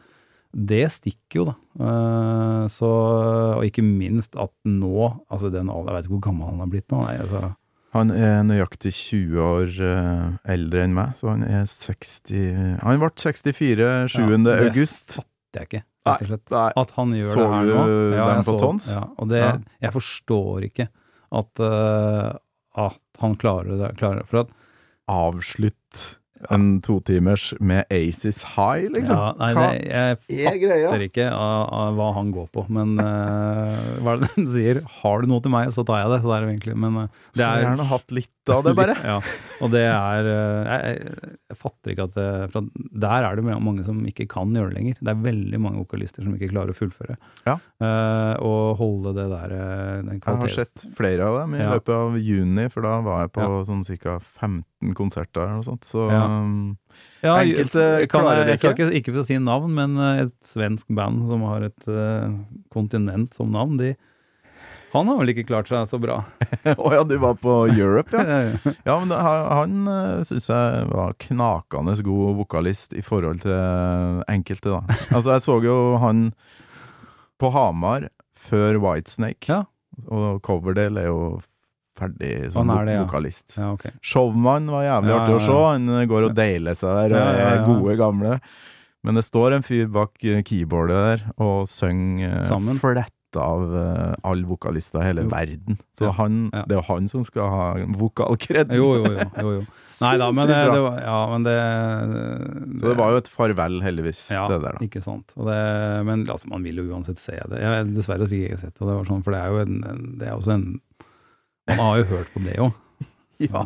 det 0.55 0.85
stikker 0.93 1.41
jo, 1.41 1.47
da. 1.51 1.59
Uh, 1.75 2.65
så, 2.71 2.89
og 3.59 3.65
ikke 3.67 3.83
minst 3.83 4.37
at 4.39 4.53
nå, 4.69 5.09
altså 5.27 5.51
den 5.51 5.71
alder, 5.73 5.91
jeg 5.91 5.97
vet 5.97 6.09
ikke 6.09 6.17
hvor 6.19 6.27
gammel 6.29 6.51
han 6.53 6.63
har 6.63 6.71
blitt 6.71 6.93
nå, 6.93 7.01
nei, 7.03 7.17
altså, 7.25 7.41
Han 7.95 8.11
er 8.11 8.43
nøyaktig 8.43 8.91
20 8.93 9.39
år 9.39 9.75
eh, 9.87 10.53
eldre 10.55 10.83
enn 10.85 10.95
meg, 10.97 11.13
så 11.19 11.29
han 11.31 11.45
er 11.47 11.65
60 11.71 12.81
Han 12.83 12.99
ble 13.01 13.11
64 13.23 14.09
7. 14.11 14.19
Ja, 14.25 14.37
det- 14.45 14.57
august. 14.69 15.17
det 15.55 15.61
jeg 15.63 15.69
ikke, 15.69 15.83
rett 16.07 16.25
og 16.25 16.29
slett. 16.33 16.51
Nei. 16.51 16.65
At 16.83 16.91
han 16.99 17.13
gjør 17.15 17.31
Så 17.33 17.39
det 17.45 17.53
her 17.55 17.65
du 17.65 17.75
nå. 17.75 18.27
dem 18.27 18.43
på 18.43 18.45
så- 18.51 18.59
tons? 18.65 18.89
Ja, 18.97 19.05
og 19.19 19.29
det, 19.31 19.43
Ja. 19.45 19.53
jeg 19.87 19.93
forstår 19.95 20.67
ikke 20.71 20.89
at, 21.33 21.61
uh, 21.61 22.37
at 22.77 23.01
han 23.21 23.37
klarer 23.37 23.79
det. 23.79 23.97
Klarer, 23.97 24.27
for 24.27 24.41
at 24.41 24.49
Avslutt 25.09 26.19
en 26.51 26.81
totimers 26.85 27.55
med 27.61 27.85
Aces 27.93 28.43
High, 28.45 28.91
liksom. 28.93 29.17
ja, 29.17 29.31
nei, 29.39 29.51
det, 29.55 29.69
jeg 30.29 30.65
er 30.67 30.85
fatter 30.89 31.05
ikke 31.07 31.29
av, 31.31 31.69
av 31.73 31.99
hva 31.99 32.09
han 32.19 32.33
går 32.35 32.49
på. 32.55 32.67
Men 32.75 32.97
uh, 32.99 34.01
hva 34.05 34.17
er 34.17 34.25
det 34.25 34.31
de 34.35 34.47
sier? 34.53 34.83
Har 35.01 35.23
du 35.23 35.31
noe 35.31 35.45
til 35.45 35.55
meg, 35.55 35.71
så 35.75 35.87
tar 35.87 36.03
jeg 36.03 36.13
det. 36.15 36.21
Så 36.25 36.33
det 36.33 36.37
er 36.37 36.49
egentlig. 36.51 36.77
Men 36.85 36.99
uh, 36.99 37.07
det 37.07 37.39
Skulle 37.39 37.53
er 37.53 37.67
gjerne 37.69 37.89
hatt 37.95 38.17
litt 38.21 38.34
av 38.53 38.65
det, 38.67 38.75
bare. 38.77 38.95
ja, 39.01 39.17
og 39.65 39.71
det 39.73 39.85
er 39.89 40.29
eh, 40.29 40.69
jeg, 40.69 40.99
jeg, 41.51 41.59
fatter 41.61 41.95
ikke 41.95 42.07
at 42.09 42.17
det, 42.19 42.27
for 42.53 42.69
Der 43.05 43.29
er 43.29 43.39
det 43.39 43.45
mange 43.47 43.85
som 43.87 44.03
ikke 44.09 44.27
kan 44.31 44.53
gjøre 44.55 44.73
det 44.73 44.79
lenger. 44.79 45.01
Det 45.01 45.13
er 45.15 45.25
veldig 45.25 45.61
mange 45.63 45.81
vokalister 45.83 46.25
som 46.27 46.35
ikke 46.37 46.51
klarer 46.53 46.75
å 46.75 46.79
fullføre. 46.79 47.17
Ja. 47.47 47.57
Uh, 47.83 48.35
og 48.45 48.77
holde 48.81 49.15
det 49.17 49.27
der 49.33 49.57
eh, 49.57 50.03
den 50.05 50.21
Jeg 50.21 50.41
har 50.45 50.55
sett 50.55 50.87
flere 50.97 51.29
av 51.29 51.41
dem 51.43 51.57
i 51.57 51.63
Ja. 51.63 51.73
løpet 51.75 51.95
av 51.97 52.19
juni, 52.21 52.69
for 52.73 52.87
da 52.87 52.99
var 53.05 53.25
jeg 53.25 53.35
på 53.39 53.51
sånn 53.69 53.85
ca. 54.03 54.19
15 54.21 54.95
konserter 54.99 55.47
eller 55.47 55.61
noe 55.61 55.69
sånt. 55.69 55.89
Så 55.89 56.09
Ja. 56.13 56.25
Ja, 57.25 57.39
Enkelte 57.41 58.07
kan 58.11 58.23
klarer 58.23 58.45
jeg, 58.45 58.59
ikke. 58.59 58.69
jeg 58.69 58.75
skal 58.75 58.75
ikke, 58.75 58.99
ikke 59.01 59.15
få 59.17 59.27
si 59.27 59.39
navn, 59.41 59.73
men 59.75 59.97
eh, 59.97 60.25
et 60.27 60.35
svensk 60.47 60.91
band 60.95 61.25
som 61.31 61.45
har 61.49 61.65
et 61.71 61.89
uh, 61.89 62.29
kontinent 62.75 63.35
som 63.37 63.51
navn, 63.55 63.79
de 63.81 63.95
Han 64.95 65.09
har 65.11 65.19
vel 65.21 65.33
ikke 65.35 65.47
klart 65.49 65.69
seg 65.71 65.89
så 65.91 65.99
bra. 66.03 66.21
Å 66.85 66.93
ja, 66.95 67.03
du 67.07 67.17
var 67.23 67.35
på 67.43 67.55
Europe, 67.75 68.15
ja. 68.15 68.57
ja. 68.89 68.97
Men 69.03 69.11
han, 69.15 69.47
han 69.85 70.25
syns 70.29 70.47
jeg 70.53 70.85
var 70.93 71.17
knakende 71.27 71.97
god 72.07 72.37
vokalist 72.43 72.95
i 72.95 73.03
forhold 73.05 73.43
til 73.45 74.23
enkelte, 74.31 74.71
da. 74.79 74.99
Altså, 75.17 75.35
jeg 75.35 75.45
så 75.47 75.59
jo 75.67 75.79
han 76.03 76.29
på 77.43 77.51
Hamar 77.55 78.09
før 78.39 78.79
Whitesnake, 78.83 79.49
Ja. 79.51 79.65
og 80.11 80.41
Coverdale 80.47 81.03
er 81.05 81.11
jo 81.11 81.19
ferdig 81.99 82.51
som 82.51 82.67
det, 82.87 82.97
vokalist. 82.99 83.57
ja, 83.59 83.69
Okay. 83.75 83.93
Showman 84.03 84.67
var 84.71 84.83
jævlig 84.87 85.13
artig 85.15 85.35
å 85.37 85.43
se. 85.45 85.59
Han 85.75 86.09
går 86.11 86.29
og 86.31 86.35
deiler 86.35 86.75
seg 86.79 86.97
der 87.11 87.15
og 87.19 87.43
er 87.45 87.61
gode 87.69 87.97
gamle. 88.01 88.39
Men 89.05 89.19
det 89.19 89.27
står 89.27 89.53
en 89.59 89.63
fyr 89.67 89.87
bak 89.93 90.17
eh, 90.25 90.41
keyboardet 90.43 90.97
der 90.97 91.25
og 91.45 91.67
synger 91.69 92.41
eh, 92.41 92.47
Sammen. 92.49 92.79
Fletta 93.35 93.45
av 93.45 93.75
uh, 93.75 94.15
alle 94.23 94.47
vokalister 94.47 95.01
i 95.03 95.05
hele 95.09 95.23
Jo. 95.25 95.31
verden. 95.33 95.79
Så 95.99 96.11
han, 96.15 96.51
ja. 96.53 96.63
det 96.69 96.77
er 96.77 96.81
jo 96.81 96.87
han 96.95 97.09
som 97.11 97.25
skal 97.27 97.51
ha 97.51 97.65
vokalkred. 97.99 98.73
Jo, 98.75 98.95
jo, 99.01 99.11
jo. 99.11 99.27
jo, 99.43 99.53
jo. 99.59 99.65
Nei 100.05 100.15
da, 100.19 100.31
men 100.35 100.47
det, 100.49 100.59
det 100.75 100.81
var 100.85 101.01
Ja, 101.03 101.19
men 101.33 101.45
det 101.47 101.57
Så 102.81 102.89
det 102.89 102.97
var 102.99 103.11
jo 103.15 103.21
et 103.23 103.29
farvel, 103.31 103.81
heldigvis, 103.85 104.31
ja, 104.35 104.47
det 104.51 104.61
der, 104.63 104.79
da. 104.79 104.85
ikke 104.87 105.03
sant. 105.05 105.35
Det, 105.37 105.59
men 106.07 106.27
altså, 106.31 106.49
man 106.49 106.65
vil 106.67 106.81
jo 106.83 106.89
uansett 106.95 107.19
se 107.23 107.37
det. 107.51 107.61
Jeg, 107.63 107.91
dessverre 107.95 108.29
fikk 108.31 108.45
jeg 108.47 108.53
ikke 108.55 108.63
sett 108.65 108.75
det. 108.79 108.87
det 108.89 108.97
var 108.99 109.07
sånn, 109.11 109.23
for 109.27 109.35
det 109.37 109.43
er 109.43 109.55
jo 109.55 109.63
en, 109.67 109.79
en, 109.91 110.03
det 110.21 110.31
er 110.31 110.35
også 110.39 110.55
en 110.57 110.67
Man 111.71 111.81
har 111.81 112.03
jo 112.03 112.09
hørt 112.13 112.33
på 112.35 112.43
det 112.47 112.59
òg. 112.63 112.73
Ja. 113.45 113.65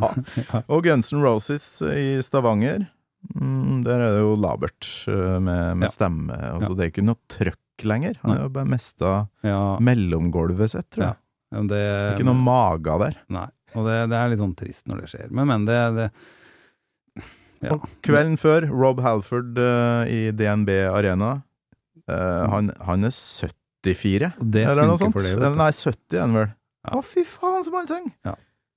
Og 0.72 0.80
Guns 0.86 1.10
N' 1.12 1.20
Roses 1.20 1.64
i 1.84 2.16
Stavanger. 2.24 2.86
Mm, 3.34 3.82
der 3.84 4.00
er 4.00 4.14
det 4.14 4.20
jo 4.22 4.30
labert 4.40 4.86
eh, 5.10 5.36
med, 5.42 5.76
med 5.82 5.88
Ja. 5.88 5.92
stemme. 5.92 6.32
Altså, 6.54 6.70
Ja. 6.72 6.76
Det 6.78 6.84
er 6.86 6.92
ikke 6.92 7.04
noe 7.04 7.18
trøkk 7.28 7.58
lenger. 7.86 8.18
Han 8.22 8.36
har 8.36 8.48
bare 8.54 8.68
mista 8.68 9.12
Ja, 9.46 9.78
mellomgolvet 9.84 10.72
sitt, 10.74 10.88
tror 10.94 11.04
jeg. 11.10 11.20
ja, 11.54 11.62
det, 11.70 11.82
ikke 12.16 12.26
noe 12.28 12.42
maga 12.42 12.98
der. 13.04 13.20
Nei. 13.32 13.46
Og 13.76 13.84
det, 13.86 13.98
det 14.10 14.16
er 14.18 14.32
litt 14.32 14.42
sånn 14.42 14.56
trist 14.56 14.88
når 14.88 15.04
det 15.04 15.10
skjer. 15.12 15.30
Men, 15.30 15.50
men 15.52 15.68
det, 15.68 15.78
det 15.98 16.08
Ja. 17.58 17.74
Og 17.74 17.86
kvelden 18.06 18.36
før, 18.38 18.68
Rob 18.70 19.00
Halford 19.02 19.58
uh, 19.58 20.06
i 20.06 20.28
DNB 20.30 20.70
Arena. 20.92 21.40
Uh, 22.08 22.44
han, 22.52 22.70
han 22.86 23.04
er 23.04 23.12
74, 23.12 24.30
det 24.40 24.62
eller 24.64 24.86
noe 24.88 25.00
sånt. 25.00 25.18
det, 25.18 25.50
nei, 25.58 25.72
70 25.74 26.16
er 26.16 26.22
han 26.22 26.36
vel. 26.38 26.52
Ja. 26.86 26.94
Å, 26.94 27.02
fy 27.04 27.24
faen, 27.26 27.64
som 27.66 27.74
han 27.80 28.12
Ja. 28.24 28.36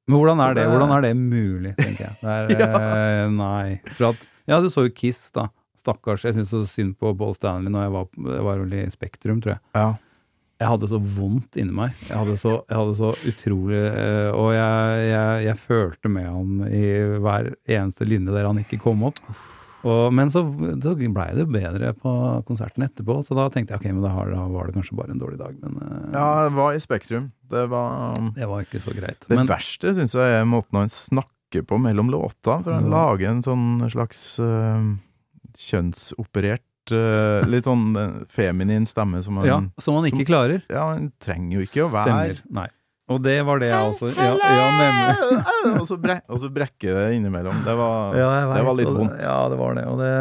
Men 0.10 0.18
hvordan 0.18 0.42
er 0.44 0.58
det, 0.58 0.66
hvordan 0.68 0.92
er 0.96 1.06
det 1.06 1.12
mulig, 1.16 1.72
tenker 1.78 2.08
jeg. 2.10 2.16
Det 2.20 2.34
er, 2.34 2.50
ja. 2.66 3.28
nei. 3.32 3.80
For 3.94 4.10
at, 4.10 4.26
ja, 4.50 4.60
du 4.60 4.68
så 4.74 4.88
jo 4.88 4.94
Kiss, 4.98 5.30
da. 5.36 5.48
Stakkars. 5.82 6.24
Jeg 6.28 6.38
syns 6.38 6.54
så 6.54 6.62
synd 6.70 6.96
på 7.02 7.12
Paul 7.20 7.36
Stanley 7.38 7.74
når 7.74 7.88
jeg 7.88 7.94
var, 7.98 8.08
jeg 8.38 8.48
var 8.48 8.64
i 8.80 8.86
Spektrum, 8.94 9.42
tror 9.44 9.56
jeg. 9.58 9.62
Ja. 9.78 9.90
Jeg 10.62 10.70
hadde 10.70 10.88
så 10.92 11.00
vondt 11.02 11.58
inni 11.58 11.74
meg. 11.74 11.96
Jeg 12.06 12.20
hadde 12.20 12.36
så, 12.38 12.52
jeg 12.70 12.78
hadde 12.78 12.98
så 13.00 13.08
utrolig 13.32 13.80
eh, 13.82 14.28
Og 14.38 14.52
jeg, 14.54 15.08
jeg, 15.10 15.40
jeg 15.48 15.58
følte 15.58 16.12
med 16.14 16.28
han 16.30 16.60
i 16.70 16.84
hver 17.24 17.50
eneste 17.66 18.06
linje 18.06 18.36
der 18.36 18.46
han 18.46 18.62
ikke 18.62 18.78
kom 18.84 19.02
opp. 19.10 19.18
Og, 19.82 20.12
men 20.14 20.30
så, 20.30 20.44
så 20.84 20.94
blei 20.94 21.32
det 21.34 21.48
bedre 21.50 21.96
på 21.98 22.12
konserten 22.46 22.86
etterpå, 22.86 23.16
så 23.26 23.34
da 23.34 23.48
tenkte 23.50 23.74
jeg 23.74 23.82
ok, 23.82 23.88
men 23.96 24.04
da, 24.06 24.12
var 24.54 24.70
det 24.70 24.76
kanskje 24.78 24.98
bare 25.00 25.16
en 25.16 25.22
dårlig 25.24 25.40
dag. 25.42 25.56
Men 25.64 25.80
eh, 25.82 26.12
ja, 26.14 26.28
det 26.46 26.54
var 26.60 26.78
i 26.78 26.84
Spektrum. 26.84 27.32
Det 27.50 27.64
var 27.72 28.20
um, 28.20 28.30
det 28.38 28.46
var 28.54 28.62
ikke 28.68 28.84
så 28.84 28.94
greit. 28.94 29.26
Det 29.26 29.40
Men, 29.40 29.50
verste 29.50 29.96
syns 29.98 30.14
jeg 30.14 30.36
er 30.38 30.46
måten 30.46 30.78
han 30.84 30.94
snakker 30.94 31.66
på 31.68 31.82
mellom 31.82 32.14
låtene. 32.14 32.62
For 32.62 32.78
han 32.78 32.86
Ja. 32.86 32.94
lager 32.94 33.32
en 33.34 33.42
sånn 33.50 33.66
slags 33.90 34.22
eh, 34.46 34.86
kjønnsoperert 35.62 36.94
eh, 36.96 37.48
Litt 37.50 37.68
sånn 37.70 37.90
eh, 38.00 38.20
feminin 38.32 38.88
stemme 38.90 39.22
som 39.26 39.38
han 39.42 39.48
ja, 39.50 39.58
som 39.82 39.98
han 40.00 40.08
ikke 40.10 40.24
som- 40.24 40.30
klarer. 40.34 40.64
Ja, 40.72 40.88
han 40.94 41.12
trenger 41.22 41.60
jo 41.60 41.66
ikke 41.68 41.86
å 41.88 41.92
være 41.94 42.12
Stemmer. 42.12 42.46
Nei. 42.62 42.68
Og 43.12 43.20
det 43.26 43.42
var 43.44 43.60
det 43.60 43.68
jeg 43.68 43.90
også. 43.92 44.10
Ja, 44.16 44.36
ja 44.40 45.72
og, 45.74 45.82
så 45.90 45.98
brek, 46.00 46.22
og 46.32 46.40
så 46.40 46.48
brekker 46.54 46.96
det 46.96 47.18
innimellom. 47.18 47.58
Det 47.66 47.74
var, 47.76 48.16
Ja, 48.22 48.30
vet, 48.48 48.56
det 48.56 48.64
var 48.70 48.78
litt 48.80 48.88
det- 48.88 48.96
vondt. 49.02 49.18
Ja, 49.26 49.38
det 49.52 49.58
var 49.60 49.76
det. 49.76 49.84
Det 50.00 50.12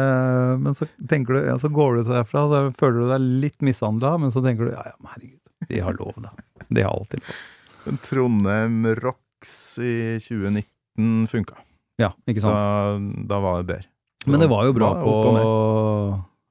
men 0.65 0.75
så 0.75 0.87
du, 0.99 1.37
ja, 1.47 1.55
så 1.61 1.71
går 1.71 1.95
du 1.95 2.03
til 2.03 2.17
derfra, 2.17 2.43
så 2.51 2.61
føler 2.75 2.99
du 2.99 3.13
deg 3.13 3.29
litt 3.45 3.61
mishandla, 3.63 4.17
men 4.19 4.33
så 4.35 4.43
tenker 4.43 4.67
du 4.67 4.73
ja, 4.75 4.83
ja, 4.91 4.95
men 4.99 5.13
herregud, 5.15 5.39
de 5.71 5.79
har 5.87 5.95
lov, 6.01 6.19
da. 6.25 6.33
De 6.67 6.83
har 6.83 6.91
alltid 6.91 7.23
lov. 7.23 7.97
Trondheim 8.09 8.83
Rocks 8.99 9.55
i 9.79 9.93
2019 10.21 11.27
funka. 11.31 11.55
Ja, 12.01 12.11
ikke 12.27 12.43
sant. 12.43 12.57
Da, 12.57 13.23
da 13.31 13.39
var 13.43 13.61
det 13.61 13.69
bedre. 13.71 13.87
Men 14.27 14.43
det 14.43 14.49
var 14.51 14.67
jo 14.67 14.75
bra 14.77 14.91
på. 14.99 15.13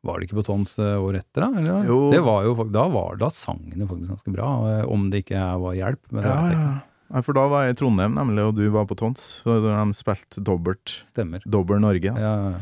Var 0.00 0.16
det 0.16 0.26
ikke 0.26 0.38
på 0.38 0.46
Tons 0.46 0.78
år 0.80 0.96
året 1.04 1.26
etter, 1.26 1.44
da? 1.44 1.60
Eller? 1.60 1.88
Jo. 1.90 1.98
Det 2.12 2.22
var 2.24 2.46
jo, 2.46 2.54
da, 2.72 2.86
var, 2.88 3.18
da 3.20 3.28
sang 3.36 3.60
det 3.68 3.84
faktisk 3.84 4.14
ganske 4.14 4.32
bra, 4.32 4.52
eh, 4.70 4.84
om 4.88 5.10
det 5.12 5.26
ikke 5.26 5.42
var 5.60 5.76
hjelp. 5.76 6.00
Men 6.08 6.24
det 6.24 6.30
Ja, 6.30 6.38
vet 6.40 6.54
jeg 6.54 6.62
ja. 6.62 6.78
Nei, 7.10 7.20
for 7.26 7.34
da 7.34 7.44
var 7.50 7.64
jeg 7.66 7.74
i 7.74 7.78
Trondheim, 7.80 8.14
nemlig, 8.14 8.42
og 8.46 8.54
du 8.54 8.64
var 8.70 8.86
på 8.86 8.96
Tons. 8.96 9.24
Da 9.44 9.56
de 9.60 9.96
spilte 9.98 10.42
dobbelt. 10.46 10.92
Stemmer. 11.02 11.42
dobbel 11.44 11.82
Norge. 11.82 12.12
Ja, 12.14 12.34
ja. 12.54 12.60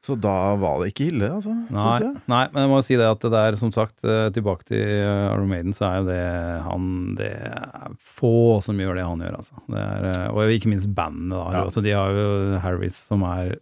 Så 0.00 0.14
da 0.16 0.54
var 0.56 0.78
det 0.80 0.94
ikke 0.94 1.10
ille, 1.10 1.26
altså. 1.28 1.52
Nei, 1.52 1.88
jeg. 2.00 2.12
nei, 2.30 2.44
men 2.54 2.62
jeg 2.64 2.70
må 2.70 2.78
si 2.86 2.96
det 2.96 3.04
at 3.04 3.20
det 3.20 3.30
der, 3.34 3.56
som 3.60 3.72
sagt, 3.74 3.98
eh, 4.08 4.30
tilbake 4.32 4.64
til 4.70 4.80
eh, 4.80 5.26
Iron 5.34 5.50
Maiden, 5.50 5.74
så 5.76 5.90
er 5.90 5.98
jo 5.98 6.06
det 6.08 6.22
han 6.64 6.86
Det 7.18 7.28
er 7.50 7.90
få 8.00 8.62
som 8.64 8.80
gjør 8.80 8.96
det 8.96 9.04
han 9.04 9.26
gjør, 9.26 9.36
altså. 9.42 9.60
Det 9.68 9.82
er, 9.82 10.06
eh, 10.08 10.22
og 10.32 10.54
ikke 10.54 10.72
minst 10.72 10.88
bandet, 10.96 11.34
da. 11.34 11.42
Ja. 11.52 11.64
Altså, 11.66 11.84
de 11.84 11.92
har 11.92 12.16
jo 12.16 12.30
Harris 12.64 12.96
som 13.10 13.26
er 13.28 13.58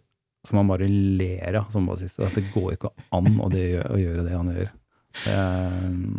som 0.47 0.61
han 0.61 0.69
bare 0.71 0.87
ler 0.87 1.59
av 1.59 1.71
som 1.73 1.87
bassist. 1.89 2.19
At 2.23 2.37
det 2.37 2.47
går 2.53 2.77
ikke 2.77 2.93
an 3.15 3.33
å, 3.43 3.49
det, 3.51 3.65
å 3.89 3.97
gjøre 3.99 4.25
det 4.27 4.35
han 4.37 4.53
gjør. 4.55 4.69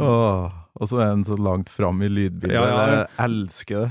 Åh, 0.03 0.59
og 0.81 0.89
så 0.89 1.01
er 1.01 1.11
han 1.13 1.25
så 1.27 1.37
langt 1.41 1.71
fram 1.73 2.01
i 2.05 2.09
lydbildet. 2.11 2.57
Ja, 2.57 2.65
ja. 2.69 2.87
Jeg 2.95 3.09
elsker 3.27 3.85
det. 3.85 3.91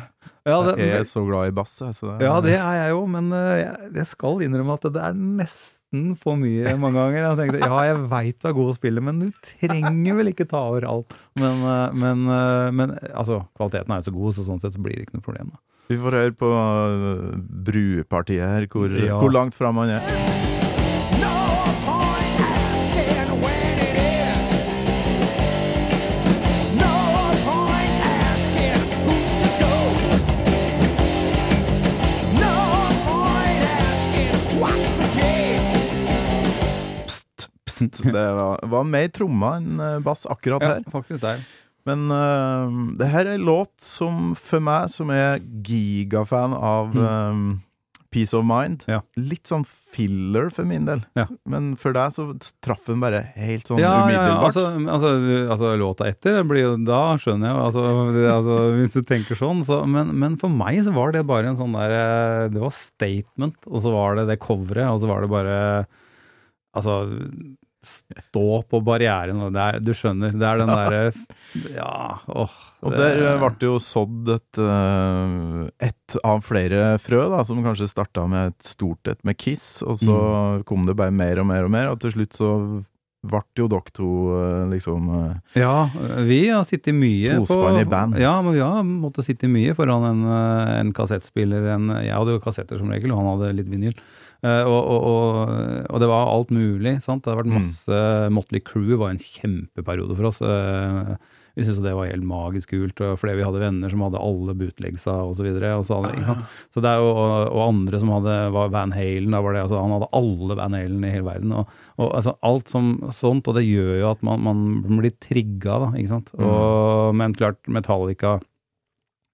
ja, 0.49 0.57
det, 0.65 0.73
Jeg 0.81 1.01
er 1.01 1.07
så 1.09 1.23
glad 1.27 1.51
i 1.51 1.55
bass. 1.55 1.75
jeg, 1.81 1.95
Så 1.97 2.09
det, 2.11 2.25
Ja, 2.25 2.39
det 2.43 2.55
er 2.57 2.77
jeg 2.83 2.93
jo, 2.95 3.03
men 3.11 3.31
eh, 3.35 3.55
jeg, 3.63 3.91
jeg 3.99 4.09
skal 4.13 4.43
innrømme 4.45 4.77
at 4.79 4.87
det 4.95 5.03
er 5.09 5.17
nesten 5.17 6.13
for 6.19 6.37
mye 6.39 6.75
mange 6.81 6.99
ganger. 6.99 7.23
Jeg 7.25 7.39
tenkte, 7.41 7.61
ja, 7.65 7.79
jeg 7.89 8.03
veit 8.11 8.37
du 8.41 8.49
er 8.49 8.57
god 8.59 8.73
å 8.73 8.77
spille, 8.77 9.03
men 9.05 9.23
du 9.23 9.29
trenger 9.45 10.19
vel 10.19 10.31
ikke 10.33 10.49
ta 10.49 10.61
over 10.71 10.87
alt. 10.89 11.17
Men, 11.39 11.63
eh, 11.65 11.97
men, 12.05 12.27
men 12.77 12.95
altså, 13.13 13.43
kvaliteten 13.57 13.95
er 13.95 14.03
jo 14.03 14.09
så 14.11 14.15
god, 14.19 14.37
så 14.37 14.47
sånn 14.51 14.61
sett 14.63 14.77
så 14.77 14.83
blir 14.83 14.99
det 14.99 15.07
ikke 15.07 15.19
noe 15.19 15.25
problem. 15.25 15.55
Da. 15.55 15.63
Vi 15.89 15.97
får 15.97 16.11
høre 16.13 16.31
på 16.37 16.49
øh, 16.53 17.39
brupartiet 17.65 18.43
her, 18.45 18.65
hvor, 18.71 18.91
Ja. 19.05 19.17
hvor 19.17 19.29
langt 19.33 19.55
fram 19.57 19.77
han 19.81 19.89
er. 19.89 20.01
No 21.17 21.37
point 21.87 22.41
asking 22.45 23.31
when 23.41 23.79
it 23.81 23.95
is. 23.97 24.51
No 26.77 26.93
point 27.47 27.97
asking 28.29 28.77
who's 29.07 29.33
to 29.41 29.49
go. 29.63 29.73
No 32.37 32.53
point 33.09 33.63
asking 33.89 34.35
what's 34.61 34.91
the 35.01 35.07
game. 35.17 35.73
Pst, 37.07 37.49
pst. 37.65 38.03
Det 38.03 38.13
var, 38.13 38.59
var 38.75 38.83
mer 38.83 39.07
trommer 39.07 39.57
enn 39.57 39.79
øh, 39.81 39.97
bass 40.05 40.27
akkurat 40.29 40.61
Ja, 40.61 40.67
her. 40.75 40.85
faktisk 40.93 41.21
der. 41.25 41.41
Men 41.89 42.05
uh, 42.13 42.93
det 42.99 43.09
her 43.11 43.25
er 43.25 43.39
en 43.39 43.47
låt 43.49 43.73
som 43.83 44.29
for 44.37 44.61
meg, 44.63 44.91
som 44.93 45.09
er 45.13 45.41
gigafan 45.65 46.53
av 46.55 46.93
øh, 46.95 47.41
Peace 48.09 48.33
of 48.33 48.41
Mind, 48.47 48.81
Mm. 48.87 48.93
Ja. 48.95 49.01
litt 49.21 49.45
sånn 49.49 49.61
filler 49.69 50.47
for 50.53 50.65
min 50.65 50.85
del. 50.87 51.03
Ja. 51.17 51.27
Men 51.49 51.75
for 51.77 51.93
deg 51.93 52.13
så 52.15 52.23
traff 52.65 52.87
den 52.89 53.01
bare 53.03 53.19
helt 53.37 53.67
sånn 53.69 53.77
Ja, 53.81 53.91
ja, 54.09 54.23
ja, 54.31 54.37
altså, 54.47 54.63
altså, 54.81 55.11
altså 55.53 55.73
låta 55.77 56.07
etter 56.09 56.39
blir 56.49 56.73
Da 56.87 57.01
skjønner 57.21 57.51
jeg 57.51 57.61
altså, 57.67 57.83
det, 58.15 58.23
altså, 58.33 58.57
hvis 58.79 58.97
du 58.97 59.01
tenker 59.09 59.37
sånn. 59.37 59.61
Så, 59.67 59.81
men, 59.89 60.15
men 60.21 60.37
for 60.41 60.49
meg 60.49 60.81
så 60.87 60.93
var 60.95 61.13
det 61.13 61.21
bare 61.29 61.51
en 61.51 61.59
sånn 61.61 61.77
der 61.77 61.93
eh, 61.99 62.47
Det 62.55 62.63
var 62.65 62.73
statement, 62.73 63.59
og 63.69 63.83
så 63.85 63.93
var 63.93 64.17
det 64.17 64.27
det 64.31 64.39
coveret, 64.45 64.89
og 64.89 65.01
så 65.03 65.09
var 65.11 65.25
det 65.25 65.33
bare 65.35 65.57
Altså 66.77 66.99
Stå 67.85 68.63
på 68.67 68.81
barrieren. 68.83 69.39
og 69.45 69.53
Det 69.55 69.61
er, 69.63 69.77
du 69.79 69.93
skjønner. 69.95 70.33
Det 70.35 70.43
er 70.43 70.57
den 70.59 70.67
derre 70.67 71.13
Ja, 71.71 72.17
åh. 72.27 72.57
Og 72.83 72.91
der 72.95 73.21
øh, 73.23 73.39
ble 73.39 73.49
det 73.61 73.67
jo 73.69 73.77
sådd 73.79 74.27
et, 74.35 74.59
øh, 74.59 75.69
et 75.87 76.17
av 76.27 76.43
flere 76.43 76.97
frø, 76.99 77.21
da, 77.31 77.41
som 77.47 77.63
kanskje 77.63 77.87
starta 77.91 78.25
med 78.29 78.51
et 78.53 78.67
stort 78.73 79.07
et 79.11 79.19
med 79.27 79.37
Kiss, 79.39 79.81
og 79.83 79.97
så 79.99 80.17
Mm. 80.59 80.63
kom 80.67 80.85
det 80.85 80.95
bare 80.99 81.11
mer 81.11 81.39
og 81.39 81.47
mer 81.47 81.63
og 81.63 81.71
mer, 81.71 81.87
og 81.91 81.99
til 81.99 82.11
slutt 82.11 82.33
så 82.35 82.51
ble 83.27 83.41
jo 83.59 83.67
dere 83.67 83.91
to 83.95 84.09
øh, 84.35 84.69
liksom 84.71 85.09
Ja, 85.55 85.89
vi 86.23 86.47
har 86.47 86.63
sittet 86.63 86.95
mye 86.95 87.35
Tospann 87.41 87.79
i 87.81 87.83
band. 87.85 88.15
Ja, 88.19 88.41
men 88.41 88.53
vi 88.55 88.59
har 88.63 88.83
måttet 88.83 89.25
sitte 89.27 89.47
mye 89.51 89.73
foran 89.75 90.05
en, 90.07 90.21
eh, 90.23 90.79
en 90.79 90.93
kassettspiller. 90.95 91.67
En, 91.75 91.89
jeg 92.03 92.15
hadde 92.15 92.35
jo 92.37 92.39
kassetter 92.43 92.77
som 92.79 92.89
regel, 92.91 93.11
og 93.11 93.19
han 93.23 93.31
hadde 93.39 93.55
litt 93.57 93.67
vinyl. 93.71 93.95
Eh, 94.43 94.63
og, 94.63 94.77
og, 94.79 95.01
og, 95.09 95.89
og 95.89 95.99
det 95.99 96.07
var 96.07 96.29
alt 96.31 96.53
mulig. 96.55 97.01
sant? 97.03 97.25
Det 97.25 97.33
har 97.33 97.41
vært 97.41 97.51
Mm. 97.51 97.59
masse 97.59 97.97
Motley 98.31 98.61
Crew 98.63 98.95
var 99.01 99.09
en 99.11 99.19
kjempeperiode 99.19 100.15
for 100.15 100.29
oss. 100.29 100.39
Eh, 100.41 101.17
vi 101.57 101.65
syntes 101.65 101.81
det 101.83 101.91
var 101.97 102.07
helt 102.07 102.23
magisk 102.23 102.69
kult, 102.71 103.01
fordi 103.19 103.33
vi 103.35 103.43
hadde 103.43 103.59
venner 103.59 103.89
som 103.91 103.99
hadde 104.05 104.21
alle 104.21 104.53
bootlegsa 104.55 105.11
og 105.27 105.33
så 105.35 105.43
videre. 105.43 105.73
Så, 105.83 105.97
hadde, 105.97 106.13
ikke 106.15 106.27
sant? 106.29 106.45
så 106.71 106.79
det 106.85 106.91
er 106.93 107.01
jo, 107.01 107.09
og, 107.09 107.33
og 107.51 107.63
andre 107.65 107.99
som 107.99 108.11
hadde 108.15 108.35
var 108.55 108.69
Van 108.71 108.93
Halen, 108.95 109.33
da 109.35 109.41
var 109.43 109.57
det, 109.57 109.63
altså, 109.65 109.81
han 109.81 109.91
hadde 109.97 110.07
alle 110.21 110.55
Van 110.61 110.77
Halen 110.77 111.03
i 111.03 111.11
hele 111.11 111.25
verden. 111.27 111.51
Og, 111.59 111.73
og 111.99 112.13
altså, 112.15 112.37
alt 112.47 112.71
som 112.71 112.93
sånt, 113.11 113.49
og 113.51 113.57
det 113.59 113.65
gjør 113.67 113.91
jo 114.05 114.11
at 114.13 114.23
man, 114.23 114.45
man 114.45 115.01
blir 115.01 115.11
trigga, 115.19 115.81
da, 115.83 115.91
ikke 115.99 116.13
sant. 116.13 116.31
Og, 116.39 117.11
men 117.19 117.35
klart, 117.35 117.59
Metallica 117.67 118.37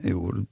gjorde 0.01 0.47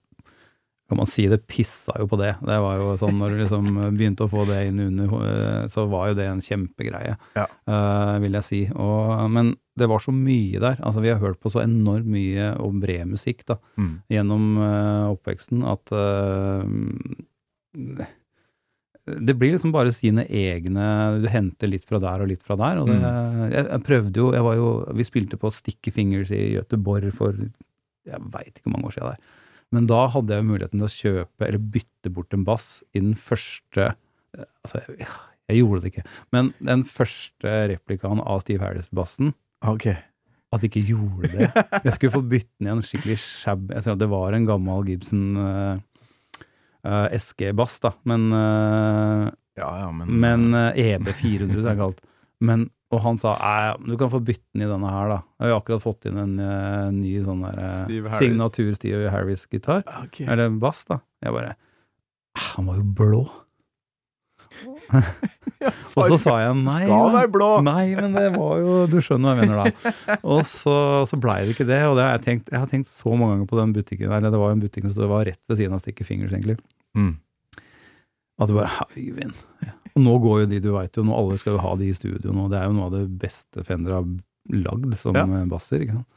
kan 0.93 1.01
man 1.01 1.09
si 1.09 1.25
det 1.25 1.41
pissa 1.49 1.95
jo 1.97 2.05
på 2.11 2.19
det. 2.21 2.35
Det 2.45 2.59
var 2.61 2.77
jo 2.77 2.93
sånn 3.01 3.17
når 3.17 3.33
du 3.33 3.39
liksom 3.41 3.69
begynte 3.97 4.27
å 4.27 4.29
få 4.29 4.45
det 4.45 4.59
inn 4.69 4.79
under, 4.85 5.13
eh, 5.25 5.63
så 5.73 5.87
var 5.89 6.11
jo 6.11 6.17
det 6.19 6.27
en 6.29 6.43
kjempegreie, 6.45 7.17
Ja. 7.33 7.47
uh, 7.67 8.19
vil 8.21 8.37
jeg 8.37 8.45
si. 8.45 8.61
Og, 8.69 9.29
men 9.33 9.55
det 9.79 9.89
var 9.89 10.03
så 10.05 10.13
mye 10.13 10.61
der. 10.61 10.77
Altså 10.85 11.01
vi 11.01 11.09
har 11.09 11.21
hørt 11.23 11.41
på 11.41 11.49
så 11.49 11.63
enormt 11.63 12.05
mye 12.05 12.51
og 12.61 12.77
bred 12.83 13.09
musikk 13.09 13.41
da, 13.49 13.57
mm. 13.73 13.93
gjennom 14.13 14.57
uh, 14.61 15.09
oppveksten 15.15 15.65
at 15.65 15.95
uh, 15.97 16.61
det 19.03 19.35
blir 19.35 19.55
liksom 19.55 19.73
bare 19.73 19.91
sine 19.91 20.23
egne 20.29 20.83
Du 21.19 21.25
henter 21.27 21.67
litt 21.67 21.83
fra 21.83 21.99
der 21.99 22.21
og 22.23 22.29
litt 22.29 22.43
fra 22.45 22.55
der. 22.55 22.79
Og 22.79 22.87
det, 22.87 22.99
jeg, 23.01 23.65
jeg 23.65 23.83
prøvde 23.83 24.21
jo 24.21 24.29
Jeg 24.31 24.45
var 24.45 24.55
jo 24.55 24.67
Vi 24.95 25.05
spilte 25.09 25.39
på 25.41 25.51
Sticky 25.51 25.91
Fingers 25.91 26.31
i 26.31 26.53
Göteborg 26.53 27.09
for 27.17 27.35
Jeg 27.35 28.29
veit 28.31 28.53
ikke 28.53 28.69
hvor 28.69 28.77
mange 28.77 28.87
år 28.91 28.95
siden 28.95 29.09
det 29.09 29.17
er. 29.17 29.41
Men 29.73 29.87
da 29.89 30.05
hadde 30.13 30.37
jeg 30.37 30.45
muligheten 30.45 30.81
til 30.81 30.87
å 30.87 30.93
kjøpe 30.93 31.47
eller 31.47 31.61
bytte 31.73 32.11
bort 32.13 32.33
en 32.37 32.45
bass 32.47 32.67
i 32.93 33.01
den 33.01 33.15
første 33.19 33.93
Altså, 34.33 34.79
jeg, 34.97 35.05
jeg 35.51 35.59
gjorde 35.59 35.81
det 35.83 35.89
ikke. 35.91 36.03
Men 36.33 36.47
den 36.65 36.83
første 36.89 37.51
replikaen 37.69 38.21
av 38.23 38.39
Steve 38.41 38.65
Harris-bassen 38.65 39.33
Ok. 39.69 39.85
at 39.93 40.63
de 40.63 40.69
ikke 40.71 40.81
gjorde 40.87 41.29
det. 41.35 41.49
Jeg 41.85 41.93
skulle 41.99 42.15
få 42.15 42.21
bytte 42.31 42.49
den 42.57 42.69
i 42.69 42.73
en 42.73 42.81
skikkelig 42.85 43.17
shab. 43.21 43.67
Jeg 43.75 43.85
tror 43.85 43.99
det 44.01 44.07
var 44.09 44.33
en 44.33 44.47
gammel 44.49 44.87
Gibson 44.89 45.37
uh, 45.37 45.77
uh, 46.81 47.07
SG-bass, 47.13 47.77
da. 47.85 47.93
Men, 48.09 48.25
uh, 48.33 49.29
Ja, 49.61 49.69
ja, 49.83 49.91
men, 49.93 50.09
men 50.17 50.47
eh, 50.57 50.95
EB400, 50.95 51.53
som 51.53 51.61
det 51.67 51.73
er 51.75 51.81
kalt. 51.83 52.01
Men, 52.41 52.65
og 52.93 53.01
han 53.03 53.17
sa 53.21 53.33
"Nei, 53.41 53.89
du 53.89 53.97
kan 53.97 54.11
få 54.13 54.21
bytte 54.23 54.45
den 54.53 54.67
i 54.67 54.69
denne 54.69 54.89
her, 54.93 55.09
da. 55.09 55.19
Jeg 55.41 55.51
har 55.51 55.59
akkurat 55.61 55.83
fått 55.83 56.05
inn 56.09 56.19
en 56.21 56.35
uh, 56.39 56.91
ny 56.93 57.15
sånn 57.25 57.41
der 57.45 57.57
uh, 57.59 58.17
signatur 58.21 58.73
Steve 58.77 59.09
Harris-gitar. 59.13 59.81
Okay. 60.05 60.27
Eller 60.29 60.53
bass, 60.61 60.83
da. 60.89 60.99
Jeg 61.25 61.33
bare 61.35 61.55
"Ah, 62.37 62.51
Han 62.55 62.69
var 62.69 62.77
jo 62.81 62.85
blå. 63.01 63.23
og 65.97 66.07
så 66.13 66.17
sa 66.21 66.33
jeg 66.43 66.55
nei. 66.61 66.75
Skal 66.85 67.11
være 67.15 67.29
blå! 67.33 67.49
Nei, 67.65 67.95
men 67.97 68.13
det 68.13 68.27
var 68.35 68.59
jo 68.61 68.75
Du 68.91 68.99
skjønner 69.01 69.33
hva 69.33 69.41
jeg 69.41 69.49
mener 69.49 69.63
da. 69.63 69.93
Og 70.35 70.43
så, 70.49 70.75
så 71.09 71.17
blei 71.17 71.39
det 71.47 71.55
ikke 71.55 71.67
det. 71.69 71.79
Og 71.89 71.97
det 71.97 72.05
har 72.05 72.13
jeg 72.17 72.25
tenkt 72.27 72.51
Jeg 72.53 72.61
har 72.61 72.69
tenkt 72.69 72.89
så 72.91 73.13
mange 73.15 73.33
ganger 73.33 73.49
på 73.49 73.59
den 73.59 73.73
butikken 73.75 74.13
der. 74.13 74.27
Det 74.29 74.39
var 74.39 74.51
jo 74.51 74.57
en 74.59 74.63
butikk 74.63 74.85
som 74.93 75.09
var 75.09 75.25
rett 75.29 75.41
ved 75.49 75.57
siden 75.59 75.73
av 75.77 75.81
Sticky 75.83 76.05
Fingers, 76.07 76.35
egentlig. 76.35 76.57
Mm. 76.97 77.15
At 78.41 78.49
det 78.49 78.57
bare 78.57 78.87
Øyvind. 78.97 79.33
Og 79.93 80.01
nå 80.01 80.13
går 80.23 80.39
jo 80.43 80.49
de, 80.49 80.59
du 80.63 80.71
veit 80.73 80.97
jo, 80.97 81.03
nå 81.05 81.13
alle 81.17 81.37
skal 81.41 81.57
jo 81.57 81.63
ha 81.63 81.75
de 81.79 81.89
i 81.91 81.97
studio 81.97 82.33
nå. 82.33 82.47
Det 82.49 82.57
er 82.59 82.69
jo 82.69 82.77
noe 82.77 82.87
av 82.89 82.95
det 82.95 83.03
beste 83.21 83.63
Fender 83.67 83.93
har 83.99 84.07
lagd 84.53 84.95
som 84.99 85.15
Ja. 85.15 85.25
eh, 85.27 85.45
basser, 85.51 85.83
ikke 85.85 85.99
sant. 85.99 86.09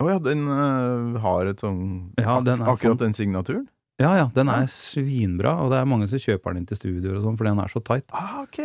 Å 0.00 0.06
ja, 0.08 0.18
den 0.24 0.46
uh, 0.48 1.18
har 1.20 1.50
et 1.50 1.60
sånn 1.60 1.80
Ja, 2.16 2.38
den 2.40 2.62
Akkurat 2.64 3.02
den 3.02 3.12
signaturen? 3.12 3.66
Ja 4.00 4.14
ja, 4.16 4.30
den 4.32 4.48
er 4.48 4.64
svinbra, 4.72 5.58
og 5.60 5.74
det 5.74 5.76
er 5.82 5.84
mange 5.90 6.06
som 6.08 6.16
kjøper 6.22 6.54
den 6.54 6.62
inn 6.62 6.70
til 6.70 6.78
studioer 6.80 7.18
og 7.18 7.26
sånn, 7.26 7.36
fordi 7.36 7.50
den 7.52 7.60
er 7.60 7.68
så 7.68 7.82
tight. 7.84 8.06
Ah, 8.16 8.38
ok. 8.46 8.62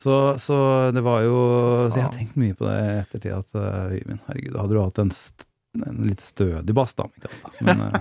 Så, 0.00 0.14
så 0.40 0.56
det 0.96 1.02
var 1.04 1.20
jo 1.26 1.36
Så 1.92 1.98
jeg 2.00 2.06
har 2.06 2.14
tenkt 2.16 2.38
mye 2.40 2.56
på 2.56 2.64
det 2.64 2.76
i 2.80 2.94
ettertid, 3.02 3.34
at 3.36 3.58
uh, 3.60 3.92
Øyvind, 3.92 4.22
herregud, 4.30 4.56
hadde 4.56 4.72
du 4.72 4.80
hatt 4.80 5.02
en, 5.04 5.12
en 5.84 6.00
litt 6.08 6.24
stødig 6.24 6.76
bass, 6.80 6.96
da. 6.96 7.10
Men 7.60 7.82
eh, 7.90 8.00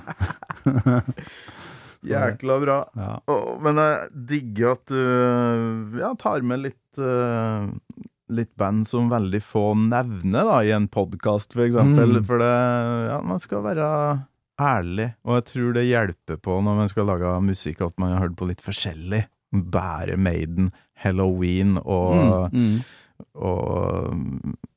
Jækla 2.08 2.60
bra. 2.64 2.78
ja. 2.96 3.20
Oh, 3.28 3.58
men 3.62 3.76
jeg 3.82 4.10
digger 4.30 4.72
at 4.78 4.86
du 4.88 5.98
ja, 6.00 6.14
tar 6.16 6.42
med 6.48 6.62
litt 6.68 6.98
uh, 7.02 7.68
Litt 8.30 8.52
band 8.62 8.86
som 8.86 9.08
veldig 9.10 9.40
få 9.42 9.72
nevner 9.90 10.46
da, 10.46 10.58
i 10.62 10.70
en 10.76 10.86
podkast, 10.88 11.56
for 11.58 11.64
eksempel. 11.66 12.20
Mm. 12.20 12.26
For 12.28 12.38
det 12.38 12.50
Ja, 13.10 13.16
man 13.26 13.40
skal 13.42 13.64
være 13.66 13.88
ærlig, 14.62 15.08
og 15.26 15.40
jeg 15.40 15.46
tror 15.50 15.74
det 15.74 15.86
hjelper 15.90 16.38
på 16.38 16.60
når 16.62 16.76
man 16.78 16.90
skal 16.92 17.08
lage 17.10 17.32
musikk, 17.42 17.82
at 17.82 17.96
man 17.98 18.12
har 18.14 18.28
hørt 18.28 18.36
på 18.38 18.46
litt 18.52 18.62
forskjellig. 18.62 19.24
Bære 19.50 20.18
Maiden, 20.22 20.70
Halloween 21.02 21.80
og, 21.82 22.54
Mm, 22.54 22.60
mm. 22.60 22.84
og 23.42 24.14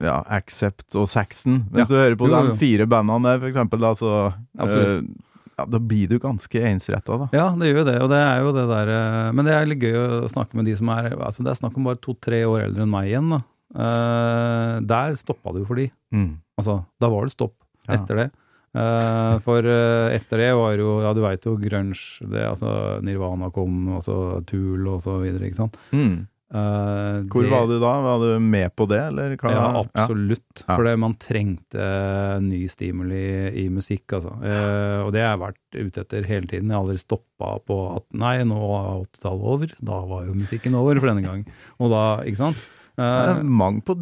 ja, 0.01 0.17
Accept 0.33 0.97
og 0.97 1.05
Saxon. 1.13 1.67
Hvis 1.73 1.85
Ja. 1.85 1.91
du 1.93 1.95
hører 2.01 2.17
på 2.17 2.29
Jo, 2.31 2.41
de 2.53 2.57
fire 2.57 2.87
bandene 2.87 3.23
der, 3.35 3.39
for 3.43 3.49
eksempel, 3.53 3.81
da, 3.85 3.93
så 3.95 4.33
Absolutt. 4.59 5.13
Ja, 5.59 5.67
Da 5.69 5.79
blir 5.79 6.09
du 6.11 6.19
ganske 6.23 6.63
ensretta, 6.69 7.19
da. 7.25 7.29
Ja, 7.37 7.47
det 7.59 7.71
gjør 7.71 7.83
jo 7.83 7.87
det, 7.91 7.97
og 8.05 8.11
det 8.13 8.21
er 8.25 8.43
jo 8.45 8.53
det 8.57 8.67
der 8.71 8.93
eh, 8.97 9.33
Men 9.37 9.49
det 9.49 9.55
er 9.57 9.69
litt 9.69 9.83
gøy 9.85 9.97
å 10.25 10.31
snakke 10.33 10.57
med 10.59 10.69
de 10.71 10.77
som 10.79 10.89
er 10.95 11.13
Altså, 11.19 11.45
det 11.45 11.53
er 11.53 11.61
snakk 11.61 11.77
om 11.77 11.89
bare 11.91 12.01
to-tre 12.03 12.43
år 12.49 12.67
eldre 12.69 12.87
enn 12.87 12.93
meg 12.93 13.11
igjen, 13.13 13.33
da. 13.37 13.43
Uh, 13.73 14.81
der 14.85 15.15
stoppa 15.17 15.53
det 15.55 15.63
jo 15.63 15.69
for 15.71 15.81
de. 15.81 15.87
Mm. 16.13 16.33
Altså, 16.61 16.83
da 17.01 17.09
var 17.09 17.25
det 17.25 17.33
stopp 17.33 17.55
Ja. 17.89 17.97
etter 17.97 18.19
det. 18.21 18.27
Uh, 18.73 19.37
for 19.45 19.65
uh, 19.69 20.09
etter 20.13 20.41
det 20.41 20.51
var 20.57 20.77
jo 20.81 21.01
Ja, 21.05 21.13
du 21.13 21.21
veit 21.25 21.45
jo 21.45 21.59
grunge, 21.61 21.97
det, 22.33 22.45
altså 22.49 23.01
Nirvana 23.05 23.51
kom, 23.53 23.89
og 23.97 24.05
så 24.05 24.17
Tool 24.49 24.87
og 24.89 25.03
så 25.05 25.19
videre, 25.21 25.49
ikke 25.49 25.61
sant. 25.61 25.77
Mm. 25.93 26.27
Eh, 26.53 27.23
Hvor 27.33 27.43
det- 27.43 27.51
var 27.51 27.67
du 27.67 27.79
da? 27.81 27.93
Var 28.05 28.19
du 28.21 28.41
med 28.41 28.77
på 28.77 28.87
det, 28.87 29.01
eller? 29.01 29.37
Ja, 29.41 29.85
absolutt. 29.85 30.65
Ja. 30.69 30.77
For 30.77 30.97
man 30.97 31.15
trengte 31.15 32.41
ny 32.43 32.69
stimuli 32.69 33.49
i 33.57 33.69
musikk, 33.71 34.13
altså. 34.13 34.37
Uh, 34.43 35.07
og 35.07 35.13
det 35.13 35.23
har 35.25 35.39
jeg 35.39 35.45
vært 35.47 35.87
ute 35.87 36.01
etter 36.05 36.25
hele 36.29 36.47
tiden. 36.47 36.69
Jeg 36.69 36.77
har 36.77 36.85
aldri 36.85 36.99
stoppa 37.01 37.59
på 37.65 37.97
at 37.97 38.05
nei, 38.13 38.43
nå 38.45 38.61
er 38.61 39.07
80-tallet 39.07 39.49
over. 39.55 39.73
Da 39.81 40.03
var 40.05 40.27
jo 40.27 40.35
musikken 40.35 40.75
over 40.77 41.01
for 41.01 41.09
denne 41.09 41.25
gang. 41.25 41.47
Og 41.81 41.91
da, 41.91 42.05
ikke 42.23 42.37
sant. 42.37 42.69
Eh, 42.99 43.43
mange 43.43 43.81
på 43.81 43.97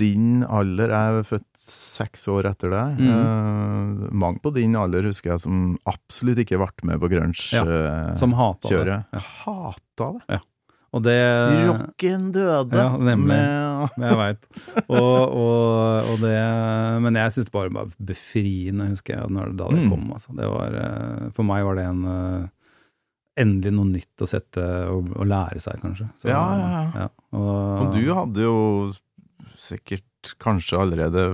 din 0.00 0.42
alder, 0.42 0.88
jeg 0.90 1.18
er 1.20 1.26
født 1.28 1.46
seks 1.62 2.26
år 2.32 2.48
etter 2.50 2.72
deg. 2.72 2.98
Mm. 2.98 3.10
Uh, 3.12 4.08
mange 4.10 4.40
på 4.42 4.52
din 4.56 4.74
alder 4.74 5.06
husker 5.06 5.36
jeg 5.36 5.44
som 5.44 5.78
absolutt 5.86 6.40
ikke 6.42 6.58
ble 6.58 6.88
med 6.88 6.98
på 6.98 7.12
grunge-kjøret. 7.12 8.18
som 8.18 8.32
hata 8.32 8.68
det. 8.88 9.04
Hata 9.44 10.18
det. 10.18 10.40
Og 10.92 11.00
det 11.06 11.14
Rocken 11.70 12.26
døde. 12.34 12.76
Ja, 12.76 12.90
nemlig. 13.00 13.28
Med, 13.32 13.94
Jeg 14.04 14.16
veit. 14.20 14.42
Og, 14.92 15.22
og, 15.32 16.10
og 16.12 16.18
det 16.20 16.34
Men 17.00 17.16
jeg 17.16 17.32
syns 17.32 17.46
det 17.48 17.54
bare 17.54 17.72
var 17.72 17.94
befriende, 18.12 18.90
husker 18.92 19.16
jeg, 19.16 19.30
når, 19.32 19.54
da 19.56 19.68
det 19.72 19.86
Mm. 19.86 19.90
kom. 19.94 20.04
Altså. 20.12 20.34
Det 20.36 20.50
var, 20.52 20.76
eh, 20.82 21.30
for 21.32 21.48
meg 21.48 21.64
var 21.64 21.80
det 21.80 21.86
en 21.88 22.02
eh, 22.04 22.50
Endelig 23.40 23.72
noe 23.72 23.88
nytt 23.88 24.20
å 24.20 24.26
sette 24.28 24.60
og, 24.92 25.06
og 25.16 25.24
lære 25.24 25.56
seg, 25.64 25.78
kanskje. 25.80 26.10
Så, 26.20 26.28
Ja, 26.28 26.42
ja, 26.60 26.82
ja. 27.00 27.06
Og, 27.32 27.86
og 27.86 27.94
du 27.96 28.02
hadde 28.12 28.42
jo 28.44 28.56
sikkert 29.56 30.34
kanskje 30.42 30.76
allerede 30.82 31.30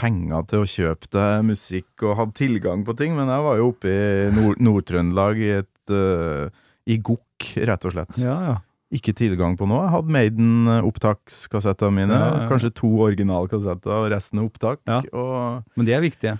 penger 0.00 0.42
til 0.50 0.64
å 0.64 0.68
kjøpe 0.70 1.06
deg 1.14 1.44
musikk 1.46 2.02
og 2.08 2.16
hadde 2.18 2.34
tilgang 2.40 2.82
på 2.86 2.96
ting, 2.98 3.14
men 3.14 3.30
jeg 3.30 3.44
var 3.46 3.60
jo 3.60 3.68
oppe 3.70 3.92
i 3.94 4.30
Nord- 4.34 4.58
Nord-Trøndelag 4.64 5.38
i 5.44 5.52
et 5.60 5.94
eh, 5.94 6.50
I 6.90 6.98
Gokk, 7.04 7.52
rett 7.68 7.86
og 7.86 7.94
slett. 7.94 8.18
Ja, 8.22 8.36
ja. 8.48 8.56
Ikke 8.90 9.14
tilgang 9.14 9.54
på 9.58 9.68
noe. 9.70 9.84
Jeg 9.86 9.92
hadde 9.94 10.14
Maiden-opptakskassettene 10.16 11.94
mine. 11.94 12.16
Ja, 12.16 12.26
ja, 12.26 12.38
ja. 12.42 12.48
Kanskje 12.50 12.72
to 12.74 12.90
originalkassetter, 13.06 13.92
og 13.94 14.08
resten 14.12 14.40
er 14.40 14.48
opptak. 14.48 14.80
Og, 15.12 15.62
Men 15.78 15.86
de 15.86 15.94
er 15.94 16.02
viktige. 16.02 16.36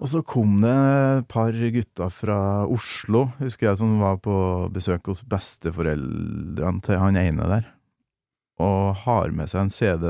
og 0.00 0.08
så 0.10 0.22
kom 0.26 0.60
det 0.64 0.72
et 0.74 1.28
par 1.28 1.52
gutter 1.52 2.10
fra 2.12 2.38
Oslo, 2.66 3.26
husker 3.38 3.68
jeg, 3.70 3.78
som 3.78 3.98
var 4.00 4.16
på 4.24 4.34
besøk 4.74 5.06
hos 5.12 5.22
besteforeldrene 5.28 6.82
til 6.84 6.98
han 7.00 7.16
ene 7.20 7.46
der. 7.52 7.68
Og 8.60 8.94
har 9.04 9.30
med 9.34 9.48
seg 9.50 9.64
en 9.66 9.70
CD 9.70 10.04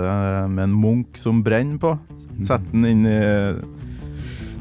med 0.53 0.65
en 0.69 0.75
Munch 0.77 1.17
som 1.19 1.43
brenner 1.43 1.79
på. 1.81 1.95
Setter 2.45 2.71
den 2.73 2.85
inn 2.85 3.07
i 3.09 3.21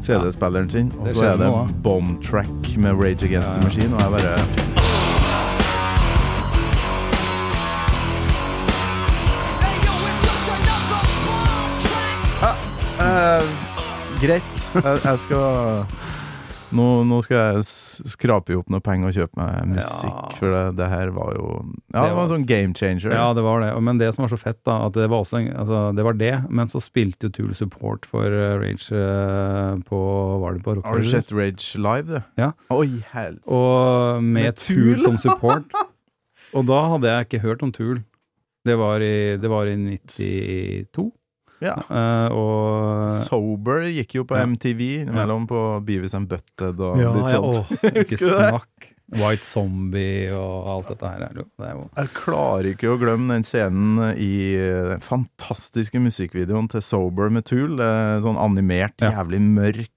CD-spilleren 0.04 0.70
sin, 0.72 0.92
og 1.00 1.10
så 1.16 1.34
er 1.34 1.38
det. 1.42 1.50
Bomb 1.84 2.22
Track 2.24 2.78
med 2.78 2.96
Rage 3.00 3.24
Against 3.28 3.56
the. 3.60 3.64
Machine, 3.68 3.94
og 3.96 4.02
jeg 4.02 4.12
bare 4.18 4.73
greit. 14.24 14.60
Jeg, 14.74 15.00
jeg 15.04 15.20
skal 15.28 15.86
nå, 16.74 16.86
nå 17.06 17.20
skal 17.22 17.38
jeg 17.60 17.66
skrape 18.16 18.56
opp 18.58 18.70
noe 18.74 18.82
penger 18.82 19.12
og 19.12 19.14
kjøpe 19.14 19.38
meg 19.38 19.68
musikk, 19.76 20.10
Ja. 20.10 20.30
for 20.40 20.50
det, 20.56 20.62
det 20.80 20.88
her 20.90 21.12
var 21.14 21.36
jo 21.38 21.48
Ja, 21.94 22.02
Det 22.02 22.08
det 22.10 22.16
var 22.18 22.24
en 22.24 22.32
sånn 22.32 22.46
game 22.50 22.74
changer. 22.74 23.14
Ja, 23.14 23.28
det 23.38 23.44
var 23.46 23.62
det. 23.62 23.70
Men 23.86 24.00
det 24.02 24.08
som 24.16 24.24
var 24.26 24.32
så 24.34 24.40
fett, 24.42 24.58
da, 24.66 24.80
at 24.88 24.96
det 24.98 25.06
var 25.12 25.22
også 25.22 25.44
altså, 25.54 25.82
det 25.94 26.06
var 26.08 26.18
det, 26.18 26.32
men 26.50 26.72
så 26.74 26.82
spilte 26.82 27.30
jo 27.30 27.36
Tool 27.38 27.54
Support 27.60 28.08
for 28.10 28.26
eh, 28.26 28.56
Rage 28.58 28.90
eh, 28.90 29.84
på 29.86 30.00
Var 30.42 30.58
det 30.58 30.64
på 30.66 30.76
Har 30.82 30.98
du 31.04 31.12
sett 31.12 31.30
Rage 31.36 31.78
live, 31.78 32.08
du? 32.10 32.42
Ja. 32.42 32.52
Oi, 32.74 33.04
hel... 33.14 33.38
Og 33.46 34.24
med, 34.24 34.48
Med 34.50 34.58
Tool? 34.64 34.98
som 35.04 35.20
support. 35.22 35.70
Og 36.58 36.66
da 36.70 36.82
hadde 36.96 37.10
jeg 37.14 37.28
ikke 37.30 37.44
hørt 37.46 37.62
om 37.66 37.72
Tool. 37.74 38.02
Det 38.66 38.76
var 38.80 39.02
i, 39.04 39.38
det 39.38 39.50
var 39.52 39.70
i 39.70 39.78
92. 39.78 41.12
Ja. 41.64 41.78
Uh, 41.88 42.28
og 42.36 43.14
Sober 43.26 43.86
gikk 43.88 44.18
jo 44.20 44.26
på 44.28 44.36
Ja. 44.38 44.46
MTV, 44.50 45.06
mellom 45.10 45.46
på 45.48 45.60
Beavis 45.88 46.14
and 46.18 46.28
Butted 46.32 46.80
og 46.84 47.00
ja, 47.00 47.14
litt 47.16 47.32
ja, 47.32 47.40
å, 47.40 47.64
ikke 48.04 48.20
snakk. 48.20 48.90
White 49.14 49.46
Zombie 49.46 50.32
og 50.34 50.68
alt 50.74 50.88
dette 50.94 51.10
her. 51.12 51.24
er 51.28 51.34
jo- 51.38 51.48
Det 51.60 51.68
er 51.68 51.74
jo 51.76 51.90
Jeg 52.00 52.10
klarer 52.16 52.70
ikke 52.74 52.94
å 52.94 53.00
glemme 53.02 53.36
den 53.36 53.44
scenen 53.46 54.16
i 54.18 54.56
den 54.58 55.04
fantastiske 55.04 56.00
musikkvideoen 56.02 56.70
til 56.72 56.82
Sober 56.82 57.30
med 57.30 57.46
Tool. 57.46 57.76
Sånn 58.24 58.40
animert, 58.42 58.96
Ja. 59.04 59.12
jævlig 59.20 59.42
mørk 59.42 59.90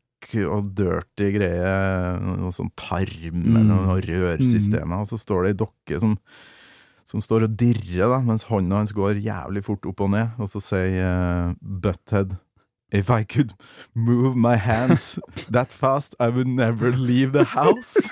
og 0.50 0.74
dirty 0.74 1.30
greie. 1.32 2.20
Noe 2.20 2.50
sånn 2.52 2.72
tarm 2.76 3.40
Mm. 3.46 3.56
eller 3.56 3.86
noe 3.86 4.00
rørsystemer. 4.04 5.00
Og 5.00 5.08
så 5.08 5.16
står 5.22 5.44
det 5.46 5.54
ei 5.54 5.64
dokke 5.64 6.00
som, 6.02 6.18
som 7.07 7.22
står 7.22 7.46
og 7.46 7.54
dirrer, 7.59 8.09
da, 8.11 8.18
mens 8.24 8.48
hånda 8.50 8.80
hans 8.82 8.94
går 8.96 9.22
jævlig 9.22 9.62
fort 9.66 9.86
opp 9.86 10.02
og 10.02 10.11
ned. 10.16 10.34
Og 10.42 10.50
så 10.50 10.62
sier 10.62 10.98
uh, 11.07 11.54
Butthead 11.62 12.36
If 12.92 13.11
I 13.11 13.24
could 13.24 13.52
move 13.94 14.36
my 14.36 14.54
hands 14.54 15.18
that 15.50 15.72
fast, 15.72 16.14
I 16.20 16.28
would 16.28 16.46
never 16.46 16.92
leave 16.92 17.32
the 17.32 17.44
house. 17.44 18.11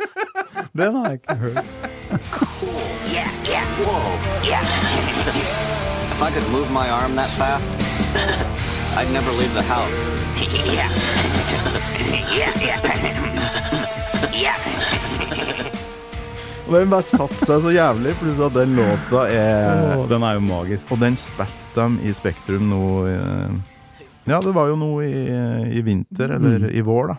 Den 0.76 0.94
har 0.96 1.04
jeg 1.04 1.12
ikke 1.12 1.34
hørt. 1.34 1.64
Yeah, 3.12 3.28
yeah. 3.48 3.64
Whoa, 3.84 4.00
yeah. 4.44 4.64
if 6.12 6.20
I 6.22 6.30
could 6.30 6.48
move 6.52 6.70
my 6.70 6.90
arm 6.90 7.16
that 7.16 7.30
fast, 7.40 7.64
I'd 8.98 9.10
never 9.12 9.32
leave 9.32 9.54
the 9.54 9.62
house. 9.62 9.98
yeah. 10.76 10.90
yeah, 12.36 12.52
yeah. 12.60 14.32
yeah. 14.34 15.11
Og 16.72 16.78
den 16.80 16.92
bare 16.92 17.04
satte 17.04 17.36
seg 17.44 17.60
så 17.66 17.72
jævlig, 17.74 18.14
pluss 18.16 18.38
at 18.40 18.54
den 18.56 18.70
låta 18.78 19.26
er 19.28 19.98
oh, 19.98 20.06
den 20.08 20.24
er 20.24 20.38
jo 20.38 20.44
magisk. 20.46 20.88
Og 20.94 21.00
den 21.02 21.18
spilte 21.20 21.74
dem 21.76 21.98
i 22.06 22.12
Spektrum 22.16 22.64
nå 22.70 22.80
eh, 23.10 23.58
Ja, 24.30 24.38
det 24.40 24.54
var 24.56 24.70
jo 24.70 24.78
nå 24.80 24.88
i, 25.04 25.12
i 25.76 25.82
vinter, 25.84 26.32
eller 26.38 26.62
Mm. 26.64 26.70
i 26.78 26.80
vår, 26.86 27.12
da. 27.12 27.18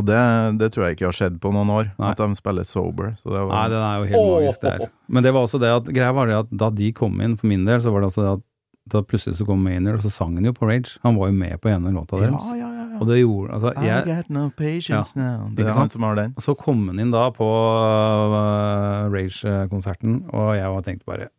Og 0.00 0.06
det, 0.08 0.18
det 0.58 0.70
tror 0.72 0.86
jeg 0.86 0.96
ikke 0.96 1.08
har 1.10 1.16
skjedd 1.18 1.38
på 1.42 1.50
noen 1.52 1.70
år, 1.74 1.88
Nei. 2.00 2.10
at 2.14 2.20
de 2.22 2.36
spiller 2.38 2.64
sober. 2.66 3.12
Så 3.20 3.30
det 3.34 3.42
Nei, 3.50 3.64
den 3.68 3.82
er 3.84 3.96
jo 4.00 4.06
helt 4.10 4.20
oh, 4.22 4.30
magisk 4.38 4.62
der. 4.64 4.84
Men 5.12 5.26
det 5.26 5.32
var 5.36 5.44
også 5.46 5.60
det 5.60 5.70
at 5.76 5.90
greia 5.92 6.12
var 6.16 6.30
det 6.30 6.38
at 6.40 6.52
da 6.62 6.70
de 6.74 6.90
kom 6.96 7.20
inn, 7.20 7.36
for 7.36 7.50
min 7.52 7.66
del, 7.68 7.82
så 7.84 7.92
var 7.92 8.02
det 8.02 8.10
altså 8.10 8.24
det 8.24 8.32
at 8.38 8.46
da 8.90 9.02
plutselig 9.06 9.36
så 9.38 9.44
kom 9.46 9.60
Maynard, 9.62 10.00
og 10.00 10.06
så 10.06 10.10
sang 10.14 10.34
han 10.38 10.46
jo 10.48 10.54
på 10.56 10.66
Rage. 10.66 10.96
Han 11.04 11.18
var 11.20 11.28
jo 11.30 11.36
med 11.36 11.60
på 11.62 11.68
ene 11.70 11.92
låta 11.94 12.18
deres. 12.18 12.48
ja, 12.54 12.56
ja, 12.64 12.70
ja. 12.79 12.79
Og 13.00 13.08
det 13.08 13.18
gjorde 13.22 13.54
Altså, 13.56 13.70
I 13.80 14.02
got 14.06 14.28
no 14.30 14.46
patience 14.52 15.16
now. 15.18 15.46
Det 15.56 15.64
er 15.66 15.72
han 15.76 15.88
som 15.92 16.04
har 16.04 16.18
den. 16.18 16.34
Så 16.38 16.52
kom 16.60 16.82
han 16.90 17.00
inn 17.00 17.10
da 17.14 17.26
på 17.32 17.46
uh, 17.48 19.08
Rage-konserten, 19.12 20.20
og 20.32 20.54
jeg 20.58 20.72
var 20.74 20.84
tenkt 20.86 21.06
bare 21.08 21.30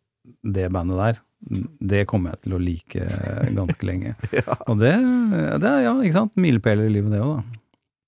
Det 0.42 0.68
bandet 0.74 0.98
der, 0.98 1.20
det 1.82 2.04
kommer 2.10 2.34
jeg 2.36 2.44
til 2.44 2.52
å 2.54 2.60
like 2.62 3.06
ganske 3.56 3.86
lenge. 3.88 4.12
Ja. 4.38 4.54
Og 4.70 4.78
det, 4.78 4.92
det 5.62 5.66
er, 5.70 5.80
ja, 5.88 5.94
ikke 6.02 6.14
sant, 6.20 6.36
milepæler 6.38 6.86
i 6.86 6.92
livet, 6.94 7.10
det 7.14 7.22
òg, 7.24 7.40
da. 7.40 7.58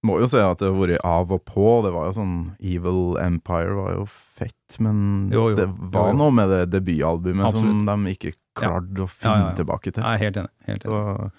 Må 0.05 0.19
jo 0.21 0.27
si 0.29 0.37
at 0.37 0.61
det 0.61 0.69
har 0.69 0.77
vært 0.77 1.01
av 1.09 1.31
og 1.33 1.41
på. 1.49 1.65
Det 1.87 1.91
var 1.95 2.11
jo 2.11 2.15
sånn 2.19 2.33
Evil 2.61 3.15
Empire 3.23 3.73
var 3.79 3.95
jo 3.97 4.03
fett, 4.37 4.77
men 4.85 5.31
Jo, 5.33 5.47
jo. 5.49 5.57
det 5.57 5.65
var 5.95 6.11
Jo, 6.11 6.13
jo. 6.13 6.19
noe 6.21 6.35
med 6.37 6.51
det 6.53 6.59
debutalbumet 6.75 7.57
som 7.57 7.87
de 7.89 8.13
ikke 8.13 8.35
klarte 8.55 9.07
å 9.07 9.09
finne 9.09 9.33
Ja, 9.33 9.39
ja, 9.41 9.49
ja. 9.49 9.55
tilbake 9.63 9.95
til. 9.97 10.05
Jeg 10.05 10.19
er 10.21 10.23
helt 10.27 10.41
enig. 10.43 10.53
Helt 10.69 10.85
enig. 10.85 10.93
Så, 10.93 11.31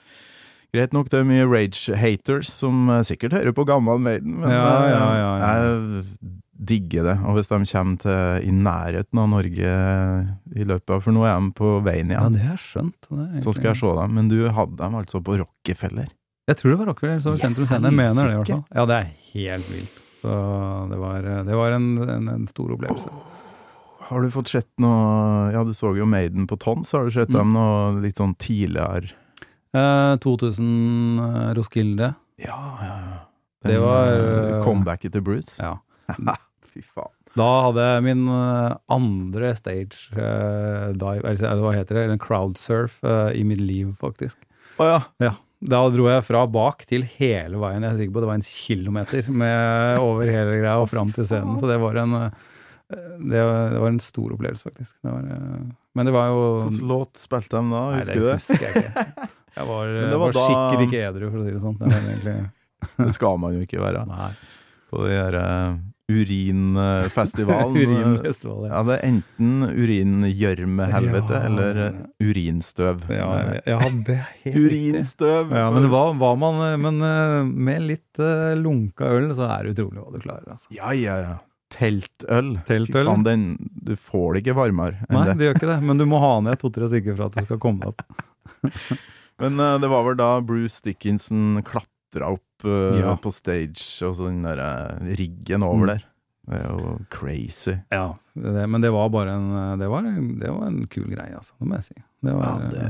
greit 0.76 0.93
nok, 0.95 1.09
det 1.11 1.19
er 1.21 1.28
mye 1.28 1.45
rage-haters 1.49 2.49
som 2.51 2.89
eh, 2.93 3.01
sikkert 3.07 3.34
hører 3.38 3.55
på 3.57 3.65
gammel 3.67 3.99
Maiden, 4.03 4.38
men 4.41 4.51
Ja, 4.51 4.65
eh, 4.86 4.89
ja, 4.91 5.05
ja, 5.19 5.32
jeg 5.41 6.41
digger 6.69 7.03
det. 7.09 7.15
Og 7.28 7.36
hvis 7.36 7.49
de 7.51 7.57
kommer 7.67 7.97
til 7.99 8.45
i 8.47 8.51
nærheten 8.55 9.19
av 9.19 9.28
Norge 9.34 9.73
i 10.55 10.63
løpet 10.69 10.93
av 10.95 11.01
For 11.03 11.11
nå 11.15 11.26
er 11.28 11.36
de 11.43 11.49
på 11.57 11.73
veien 11.84 12.13
igjen. 12.13 12.21
Ja, 12.21 12.30
det 12.32 12.45
har 12.45 12.55
jeg 12.55 12.63
skjønt. 12.63 13.09
Så 13.43 13.53
skal 13.57 13.73
jeg 13.73 13.82
se 13.82 13.91
dem. 13.99 14.13
Men 14.15 14.30
du 14.32 14.38
hadde 14.55 14.78
dem 14.80 14.95
altså 15.01 15.19
på 15.26 15.36
Rockefeller. 15.41 16.07
Jeg 16.47 16.57
tror 16.61 16.71
det 16.71 16.80
var 16.80 16.89
Rockefeller, 16.93 17.21
så 17.26 17.34
Sentrum 17.41 17.67
Scene. 17.67 17.91
Mener 17.91 18.15
det, 18.21 18.32
i 18.32 18.39
hvert 18.39 18.51
fall. 18.53 18.63
Ja, 18.78 18.86
det 18.88 18.99
er 19.01 19.11
helt 19.34 19.69
vilt. 19.73 20.01
Så 20.21 20.34
det 20.93 20.97
var, 21.01 21.28
det 21.49 21.57
var 21.59 21.76
en, 21.76 21.89
en, 22.05 22.30
en 22.38 22.47
stor 22.49 22.71
opplevelse. 22.78 23.11
Har 24.05 24.21
du 24.21 24.30
fått 24.30 24.51
sett 24.53 24.69
noe 24.82 25.51
Ja, 25.53 25.63
du 25.65 25.73
så 25.73 25.91
jo 25.97 26.05
Maiden 26.05 26.45
på 26.49 26.57
Tons. 26.61 26.91
Har 26.93 27.05
du 27.07 27.11
sett 27.13 27.30
Mm. 27.34 27.39
dem 27.41 27.53
noe 27.57 28.01
litt 28.05 28.17
sånn 28.21 28.36
tidligere? 28.38 29.11
Eh, 29.76 30.17
2000 30.23 31.19
eh, 31.19 31.53
Roskilde. 31.57 32.13
Ja, 32.36 32.78
ja, 32.82 32.95
ja. 32.99 33.21
Det 33.65 33.80
var 33.82 34.11
uh, 34.13 34.63
Comebacket 34.63 35.15
til 35.15 35.23
Bruce. 35.26 35.55
Ja. 35.57 35.80
Fy 36.73 36.84
faen. 36.86 37.11
Da 37.36 37.47
hadde 37.65 37.84
jeg 37.84 38.03
min 38.05 38.28
andre 38.30 39.49
stage 39.57 40.13
uh, 40.15 40.93
dive, 40.95 41.26
eller 41.26 41.63
hva 41.63 41.73
heter 41.76 41.97
det, 41.97 42.03
eller 42.05 42.15
en 42.15 42.21
crowdsurf 42.21 43.01
uh, 43.03 43.34
i 43.36 43.41
mitt 43.43 43.59
liv, 43.59 43.89
faktisk. 43.99 44.38
Oh, 44.78 44.86
ja. 44.86 45.01
Ja. 45.23 45.34
Da 45.65 45.82
dro 45.89 46.05
jeg 46.07 46.23
fra 46.28 46.45
bak 46.51 46.86
til 46.88 47.07
hele 47.17 47.57
veien. 47.59 47.84
Jeg 47.84 47.89
er 47.89 47.99
sikker 47.99 48.15
på 48.15 48.23
det 48.23 48.30
var 48.30 48.39
en 48.39 48.47
kilometer 48.47 49.32
med 49.34 49.99
over 50.05 50.30
hele 50.30 50.59
greia 50.61 50.78
og 50.84 50.91
fram 50.93 51.11
til 51.15 51.28
scenen. 51.28 51.57
Så 51.59 51.71
det 51.71 51.80
var 51.82 52.03
en 52.05 52.19
det 52.86 53.41
var, 53.41 53.71
det 53.73 53.80
var 53.82 53.89
en 53.89 54.03
stor 54.03 54.36
opplevelse, 54.36 54.61
faktisk. 54.61 54.93
Det 55.01 55.09
var, 55.09 55.23
men 55.97 56.05
det 56.05 56.13
var 56.13 56.30
jo 56.30 56.43
Hvilken 56.67 56.91
låt 56.91 57.17
spilte 57.17 57.57
de 57.57 57.73
da? 57.73 57.82
Husker 57.97 58.13
det 58.13 58.21
du 58.21 58.28
det? 58.30 58.36
husker 58.38 58.67
jeg 58.67 58.84
ikke. 58.86 59.32
Jeg 59.56 59.68
var, 59.72 59.86
Men 59.88 60.10
det 60.12 60.20
var 60.20 60.26
var 60.26 60.38
da- 60.38 60.45
sikkert 60.51 60.86
ikke 60.89 61.01
edru, 61.10 61.26
for 61.32 61.39
å 61.41 61.45
si 61.47 61.51
det 61.56 61.64
sånn. 61.64 61.78
Det 61.80 61.91
egentlig, 61.95 62.38
Det 63.06 63.12
skal 63.16 63.38
man 63.41 63.53
jo 63.56 63.66
ikke 63.66 63.80
være. 63.82 64.06
nei. 64.10 64.32
På 64.91 65.01
de 65.08 65.14
her 65.18 65.36
uh, 65.41 65.78
urinfestivalen. 66.12 67.78
Urinfestival, 67.82 68.68
ja. 68.68 68.74
Ja, 68.76 68.82
det 68.86 68.97
er 68.99 69.08
enten 69.10 69.64
uringjørmehelvete 69.72 71.34
Ja. 71.39 71.39
eller 71.49 71.80
eh, 71.88 71.97
urinstøv. 72.22 73.08
Ja, 73.10 73.30
ja, 73.66 73.80
det 74.06 74.18
er 74.20 74.28
helt. 74.43 74.60
Urinstøv! 74.60 75.56
Ja, 75.56 75.72
men, 75.74 75.88
hva, 75.89 76.03
var, 76.14 76.20
var 76.22 76.38
man, 76.43 76.62
men 76.84 77.01
eh, 77.10 77.39
med 77.72 77.88
litt 77.89 78.22
uh, 78.22 78.53
lunka 78.60 79.10
øl, 79.18 79.32
så 79.38 79.49
er 79.56 79.66
det 79.66 79.74
utrolig 79.80 80.03
hva 80.03 80.14
du 80.14 80.22
klarer. 80.24 80.45
Altså. 80.53 80.70
Ja, 80.78 80.93
ja, 80.93 81.18
ja. 81.24 81.36
Teltøl. 81.76 82.53
Teltøl, 82.70 83.10
Fan, 83.10 83.26
den, 83.26 83.47
du 83.84 83.95
får 83.97 84.36
det 84.38 84.43
ikke 84.45 84.53
varmere 84.62 85.01
enn 85.10 85.18
Nei, 85.18 85.26
det. 85.32 85.39
det 85.41 85.47
gjør 85.49 85.58
ikke 85.58 85.72
det, 85.74 85.80
men 85.89 85.97
du 85.99 86.06
må 86.08 86.22
ha 86.22 86.36
ned 86.45 86.62
to-tre 86.62 86.88
stykker 86.91 87.18
for 87.18 87.26
at 87.32 87.36
du 87.36 87.49
skal 87.49 87.60
komme 87.66 87.82
deg 87.82 87.89
opp. 87.91 88.06
Men 89.39 89.59
uh, 89.59 89.75
det 89.81 89.89
var 89.91 90.03
vel 90.07 90.17
da 90.19 90.29
Bruce 90.41 90.81
Dickinson 90.86 91.61
klatra 91.67 92.29
opp 92.38 92.63
uh, 92.67 92.95
Ja. 92.99 93.15
på 93.19 93.31
stage, 93.36 93.83
og 94.07 94.15
så 94.15 94.29
den 94.29 94.43
der 94.47 94.61
eh, 94.63 95.15
riggen 95.19 95.63
over 95.63 95.83
Mm. 95.86 95.88
der. 95.93 96.05
Det 96.45 96.59
er 96.61 96.67
jo 96.69 96.91
crazy. 97.09 97.73
Ja, 97.91 98.03
det, 98.38 98.67
men 98.69 98.81
det 98.81 98.91
var 98.93 99.09
bare 99.09 99.33
en 99.33 99.79
det 99.81 99.88
var, 99.89 100.03
det 100.05 100.51
var 100.53 100.67
en 100.67 100.86
kul 100.88 101.07
greie, 101.09 101.33
altså. 101.36 101.53
Det 101.59 101.67
må 101.67 101.75
jeg 101.79 101.83
si. 101.88 101.95
Det 102.21 102.31
Ja, 102.36 102.51
det, 102.69 102.83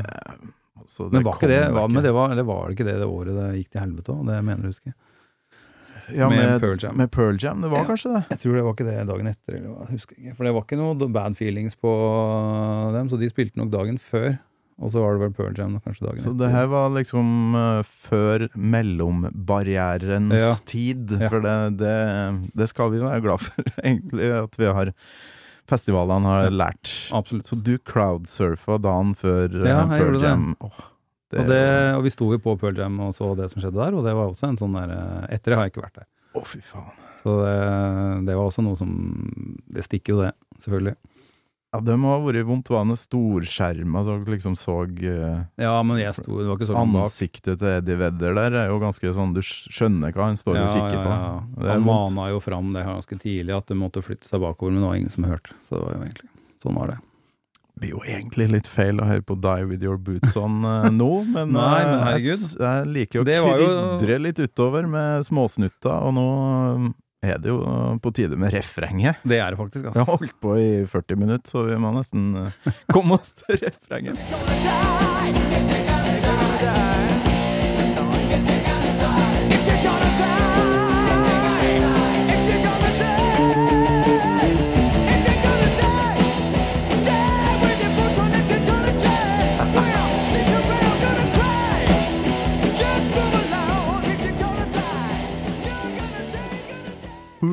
altså, 0.81 1.07
men 1.11 1.23
var 1.23 1.33
ikke 1.39 1.47
det, 1.47 1.61
var, 1.71 1.87
men 1.87 2.03
det 2.03 2.11
var, 2.13 2.35
det 2.35 2.45
var 2.45 2.69
ikke 2.75 2.83
det 2.85 2.97
det 2.99 3.07
året 3.07 3.31
det 3.39 3.45
gikk 3.61 3.71
til 3.71 3.79
helvete 3.85 4.11
òg, 4.11 4.25
det 4.27 4.41
mener 4.43 4.61
du 4.61 4.67
husker 4.73 4.91
huske. 4.91 6.17
ja, 6.19 6.27
med 6.29 6.37
med, 6.43 6.59
Pearl 6.61 6.77
Jam. 6.83 6.97
Med 6.99 7.11
Pearl 7.11 7.37
Jam, 7.41 7.61
det 7.63 7.71
var 7.71 7.79
Ja. 7.79 7.85
kanskje 7.87 8.11
det. 8.13 8.23
Jeg 8.29 8.39
tror 8.43 8.53
det 8.59 8.63
var 8.67 8.73
ikke 8.75 8.89
det 8.91 9.07
dagen 9.07 9.27
etter, 9.31 9.55
eller 9.55 9.69
jeg 9.79 9.91
husker 9.95 10.15
ikke. 10.19 10.35
For 10.35 10.43
det 10.43 10.53
var 10.53 10.61
ikke 10.67 10.77
noe 10.77 11.07
bad 11.15 11.37
feelings 11.39 11.75
på 11.79 11.93
dem, 12.93 13.09
så 13.09 13.17
de 13.17 13.29
spilte 13.31 13.57
nok 13.57 13.71
dagen 13.71 13.97
før. 13.97 14.37
Og 14.83 14.91
så 14.91 14.99
var 14.99 15.15
det 15.15 15.21
vel 15.23 15.33
Pearl 15.37 15.53
Jam 15.55 15.77
kanskje 15.79 16.03
dagen 16.03 16.19
Så 16.19 16.33
det 16.35 16.49
her 16.51 16.65
var 16.67 16.89
liksom 16.91 17.55
uh, 17.55 17.79
før 17.85 18.49
mellombarrierens 18.59 20.33
Ja. 20.35 20.49
tid, 20.67 21.13
for 21.29 21.39
det, 21.45 21.55
det, 21.79 21.95
det 22.59 22.67
skal 22.69 22.91
vi 22.91 22.99
være 22.99 23.21
glad 23.23 23.39
for, 23.45 23.69
egentlig, 23.87 24.27
at 24.35 24.57
vi 24.59 24.65
har 24.67 24.91
festivalene 25.65 26.27
har 26.29 26.51
lært. 26.53 26.91
Absolutt. 27.15 27.47
Så 27.49 27.55
du 27.57 27.77
crowdsurfa 27.81 28.77
dagen 28.83 29.15
før 29.17 29.47
eh, 29.63 29.69
Ja, 29.71 29.79
jeg 29.87 30.03
Pearl. 30.03 30.19
Jam. 30.21 30.51
Åh, 30.61 30.83
det, 31.31 31.39
og, 31.41 31.47
det, 31.49 31.63
og 31.95 32.03
vi 32.05 32.11
sto 32.13 32.27
jo 32.35 32.37
på 32.43 32.53
Pearl 32.61 32.77
Jam 32.83 32.99
og 33.07 33.15
så 33.17 33.31
det 33.39 33.47
som 33.53 33.63
skjedde 33.63 33.79
der, 33.79 33.95
og 33.97 34.05
det 34.05 34.13
var 34.13 34.29
også 34.29 34.51
en 34.51 34.59
sånn 34.59 34.75
der 34.77 34.91
eh, 34.93 35.33
Etter 35.39 35.55
det 35.55 35.57
har 35.57 35.65
jeg 35.69 35.73
ikke 35.73 35.85
vært 35.87 36.01
der. 36.03 36.09
Å, 36.35 36.43
fy 36.45 36.59
faen. 36.67 36.93
Så 37.23 37.39
det, 37.41 37.55
det 38.27 38.35
var 38.37 38.45
også 38.51 38.61
noe 38.61 38.77
som 38.77 38.91
Det 39.73 39.81
stikker 39.87 40.13
jo, 40.13 40.19
det. 40.27 40.35
Selvfølgelig. 40.61 40.93
Ja, 41.73 41.79
det 41.83 41.95
må 41.99 42.13
ha 42.13 42.19
vært 42.23 42.45
vondt. 42.47 42.69
Var 42.71 42.85
det 42.87 42.95
storskjerm? 43.01 43.95
Altså, 43.99 44.13
liksom 44.31 44.53
så 44.55 44.75
eh, 44.85 45.41
Ja, 45.59 45.73
men 45.83 45.97
jeg 45.99 46.13
sto 46.15 46.37
Det 46.39 46.45
var 46.47 46.55
ikke 46.59 46.69
så 46.69 46.75
langt 46.77 46.93
bak. 46.95 47.09
Ansiktet 47.09 47.59
til 47.59 47.71
Eddie 47.73 47.97
Vedder 47.99 48.37
der 48.37 48.55
er 48.61 48.69
jo 48.71 48.77
ganske 48.79 49.11
sånn 49.17 49.33
Du 49.35 49.41
skjønner 49.43 50.13
hva 50.15 50.29
han 50.29 50.39
står 50.39 50.61
og 50.61 50.69
kikker 50.71 51.01
på. 51.01 51.17
Det 51.59 51.67
ja. 51.67 51.73
Han 51.73 51.83
vondt. 51.89 52.15
mana 52.15 52.29
jo 52.31 52.39
fram 52.43 52.71
det 52.77 52.85
ganske 52.87 53.19
tidlig, 53.19 53.57
at 53.57 53.67
det 53.67 53.75
måtte 53.81 54.05
flytte 54.05 54.29
seg 54.29 54.39
bakover, 54.45 54.71
men 54.71 54.85
det 54.85 54.87
var 54.93 55.01
ingen 55.01 55.11
som 55.17 55.27
hørte. 55.27 55.57
Så 55.67 55.75
det 55.75 55.83
var 55.83 55.97
jo 55.97 56.05
egentlig 56.07 56.31
Sånn 56.63 56.79
var 56.79 56.93
det. 56.93 56.97
Det 57.75 57.81
blir 57.83 57.91
jo 57.91 58.03
egentlig 58.07 58.45
litt 58.53 58.67
feil 58.71 59.01
å 59.03 59.05
høre 59.09 59.21
på 59.27 59.35
Die 59.43 59.65
With 59.67 59.83
Your 59.83 59.97
Boots 59.99 60.37
On 60.39 60.61
eh, 60.63 60.85
nå, 60.95 61.09
men, 61.35 61.51
Nei, 61.51 61.81
men 61.83 62.05
eh, 62.07 62.21
jeg, 62.23 62.39
jeg 62.55 62.85
liker 62.87 63.19
å 63.19 63.25
jo- 63.27 63.57
krydre 63.99 64.21
litt 64.23 64.39
utover 64.39 64.87
med 64.87 65.27
småsnutta, 65.27 65.97
og 66.07 66.15
nå 66.15 66.27
er 67.25 67.41
det 67.41 67.51
jo 67.51 67.59
på 68.03 68.11
tide 68.15 68.37
med 68.39 68.53
refrenget. 68.55 69.21
Det 69.27 69.39
er 69.41 69.49
det 69.55 69.59
faktisk, 69.61 69.83
Vi 69.83 69.89
har 69.89 69.99
altså. 70.03 70.17
holdt 70.17 70.37
på 70.41 70.55
i 70.61 70.69
40 70.91 71.19
minutter, 71.21 71.49
så 71.49 71.65
vi 71.67 71.77
må 71.81 71.91
nesten 71.95 72.31
eh, 72.45 72.71
komme 72.95 73.19
oss 73.19 73.33
til 73.41 73.61
refrenget. 73.65 74.17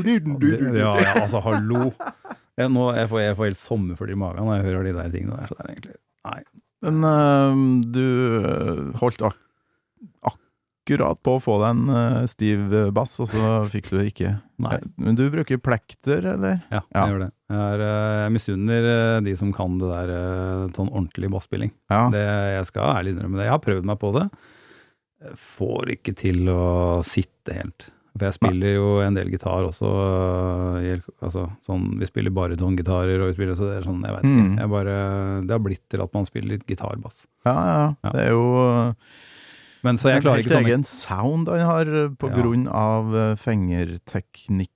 Ja, 0.05 0.92
ja, 1.00 1.12
altså, 1.22 1.40
hallo. 1.44 1.92
Jeg, 2.59 2.68
nå, 2.74 2.88
jeg, 2.96 3.09
får, 3.09 3.20
jeg 3.24 3.36
får 3.38 3.48
helt 3.50 3.61
sommerfugl 3.62 4.12
i 4.12 4.18
magen 4.20 4.44
når 4.44 4.59
jeg 4.61 4.66
hører 4.70 4.88
de 4.88 4.96
der 4.98 5.12
tingene 5.14 5.38
der. 5.40 5.48
Så 5.48 5.57
det 5.57 5.64
er 5.64 5.72
egentlig 5.76 5.98
Nei. 6.22 6.40
Men 6.82 7.05
eh, 7.09 7.62
du 7.94 8.05
eh, 8.42 8.82
holdt 9.00 9.22
ak 9.26 9.38
akkurat 10.28 11.20
på 11.22 11.36
å 11.36 11.40
få 11.42 11.57
deg 11.62 11.68
en 11.76 11.92
eh, 11.94 12.16
stiv 12.30 12.72
eh, 12.74 12.88
bass, 12.94 13.14
og 13.22 13.28
så 13.30 13.50
fikk 13.70 13.88
du 13.92 13.96
det 14.00 14.07
ikke. 14.12 14.32
Nei. 14.62 14.76
Men 14.98 15.18
du 15.18 15.24
bruker 15.30 15.61
plekter, 15.62 16.26
eller? 16.34 16.61
Ja, 16.72 16.80
Ja. 16.90 17.05
jeg 17.07 17.12
gjør 17.14 17.22
det. 17.24 17.30
Jeg, 17.53 17.61
er, 17.76 17.84
jeg 18.24 18.34
misunner 18.34 18.88
de 19.26 19.34
som 19.38 19.53
kan 19.55 19.78
det 19.80 19.90
der 19.92 20.12
sånn 20.76 20.90
ordentlig 20.90 21.30
basspilling. 21.34 21.72
Ja. 21.92 22.05
Det, 22.14 22.22
jeg 22.59 22.68
skal 22.70 22.96
ærlig 22.98 23.14
innrømme 23.16 23.38
det. 23.40 23.46
Jeg 23.48 23.55
har 23.57 23.62
prøvd 23.66 23.88
meg 23.92 24.00
på 24.03 24.12
det. 24.18 24.26
Får 25.57 25.92
ikke 25.94 26.14
til 26.18 26.48
å 26.50 26.62
sitte 27.07 27.55
helt. 27.61 27.90
For 28.13 28.27
jeg 28.29 28.35
spiller 28.37 28.75
jo 28.77 28.89
en 29.01 29.15
del 29.17 29.31
gitar 29.33 29.65
også. 29.65 29.89
øh, 29.89 31.01
Altså, 31.25 31.47
sånn, 31.65 31.99
vi 31.99 32.05
spiller 32.11 32.31
barytongitarer, 32.37 33.23
og 33.23 33.31
vi 33.31 33.37
spiller 33.39 33.57
så 33.57 33.71
det 33.71 33.79
er 33.81 33.87
sånn, 33.89 34.03
jeg 34.05 34.13
veit 34.19 34.27
ikke. 34.29 34.43
Mm. 34.51 34.59
Jeg 34.61 34.71
bare, 34.75 34.97
det 35.47 35.55
har 35.57 35.63
blitt 35.65 35.85
til 35.89 36.03
at 36.05 36.13
man 36.19 36.27
spiller 36.29 36.53
litt 36.57 36.67
gitarbass. 36.69 37.23
Ja, 37.49 37.55
ja. 37.57 37.87
Ja. 38.05 38.11
Det 38.13 38.27
er 38.27 38.31
jo 38.35 38.45
Men 39.83 39.97
så 39.99 40.13
jeg 40.13 40.23
klarer 40.23 40.43
ikke 40.45 40.53
sånne 40.55 40.69
egen 40.71 40.85
sound 40.87 41.49
han 41.51 41.65
har 41.67 41.89
eh, 41.89 42.09
på 42.15 42.29
Ja. 42.31 42.37
grunn 42.37 42.69
av 42.69 43.15
eh, 43.17 43.33
fingerteknikk. 43.41 44.71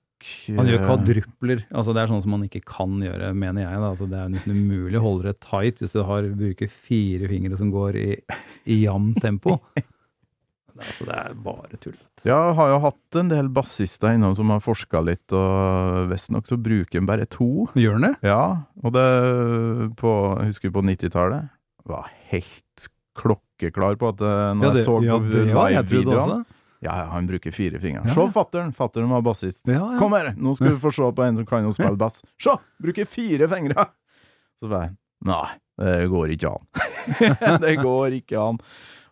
Han 0.57 0.65
gjør 0.67 0.79
eh, 0.81 0.87
kvadrupler. 0.87 1.61
Altså, 1.71 1.93
det 1.93 2.01
er 2.01 2.09
sånn 2.09 2.23
som 2.25 2.33
man 2.33 2.43
ikke 2.47 2.63
kan 2.65 2.97
gjøre, 3.05 3.29
mener 3.37 3.67
jeg. 3.67 3.77
Da. 3.77 3.91
Altså, 3.93 4.07
det 4.09 4.17
er 4.17 4.33
nesten 4.33 4.57
umulig 4.57 4.97
å 4.97 5.03
holde 5.05 5.29
det 5.29 5.37
tight 5.45 5.77
hvis 5.83 5.93
du 5.93 6.01
har, 6.09 6.25
bruker 6.41 6.67
fire 6.73 7.29
fingre 7.29 7.55
som 7.59 7.69
går 7.71 7.99
i, 8.01 8.07
i 8.65 8.79
jevnt 8.81 9.21
tempo. 9.21 9.59
Det, 9.77 9.85
er- 9.85 10.89
altså, 10.89 11.05
det 11.05 11.19
er 11.21 11.37
bare 11.45 11.79
tull. 11.85 11.95
Ja, 12.27 12.37
jeg 12.49 12.55
har 12.57 12.71
jo 12.73 12.79
hatt 12.83 13.17
en 13.21 13.29
del 13.31 13.47
bassister 13.55 14.11
innom 14.17 14.33
som 14.35 14.49
har 14.51 14.59
forska 14.63 14.99
litt, 15.05 15.31
og 15.31 16.09
visstnok 16.11 16.47
så 16.49 16.57
bruker 16.59 16.99
en 16.99 17.07
bare 17.07 17.27
to. 17.31 17.67
Gjør 17.79 17.95
han 17.95 18.07
det? 18.09 18.13
Ja, 18.27 18.41
og 18.83 18.95
det 18.97 19.05
på, 20.01 20.11
jeg 20.41 20.49
husker 20.51 20.73
på 20.75 20.83
90-tallet 20.89 21.47
var 21.87 22.09
helt 22.33 22.87
klokkeklar 23.17 23.95
på 24.01 24.11
at 24.11 24.23
eh, 24.27 24.49
når 24.59 24.75
jeg 24.75 24.85
så 24.89 24.97
på 24.99 25.19
live-videoene 25.47 26.41
Ja, 26.83 26.91
ja, 26.99 27.05
han 27.13 27.29
bruker 27.29 27.55
fire 27.55 27.79
fingre. 27.81 28.03
Ja, 28.03 28.13
Se 28.13 28.25
ja. 28.27 28.33
fatter'n! 28.35 28.73
Fatter'n 28.75 29.07
var 29.09 29.23
bassist. 29.25 29.63
Ja, 29.65 29.79
ja. 29.79 30.01
Kom 30.01 30.13
her, 30.17 30.33
nå 30.35 30.53
skal 30.57 30.71
du 30.75 30.81
få 30.83 30.91
se 30.93 31.07
på 31.07 31.25
en 31.25 31.39
som 31.39 31.47
kan 31.47 31.65
å 31.65 31.71
spille 31.73 31.95
bass. 31.97 32.19
Se! 32.43 32.53
Bruker 32.83 33.07
fire 33.09 33.47
fingre! 33.55 33.87
Så 34.59 34.69
bare 34.69 34.91
Nei, 35.25 35.47
det 35.81 36.11
går 36.11 36.35
ikke 36.35 36.51
an. 36.51 36.67
det 37.63 37.71
går 37.81 38.19
ikke 38.19 38.37
an. 38.37 38.59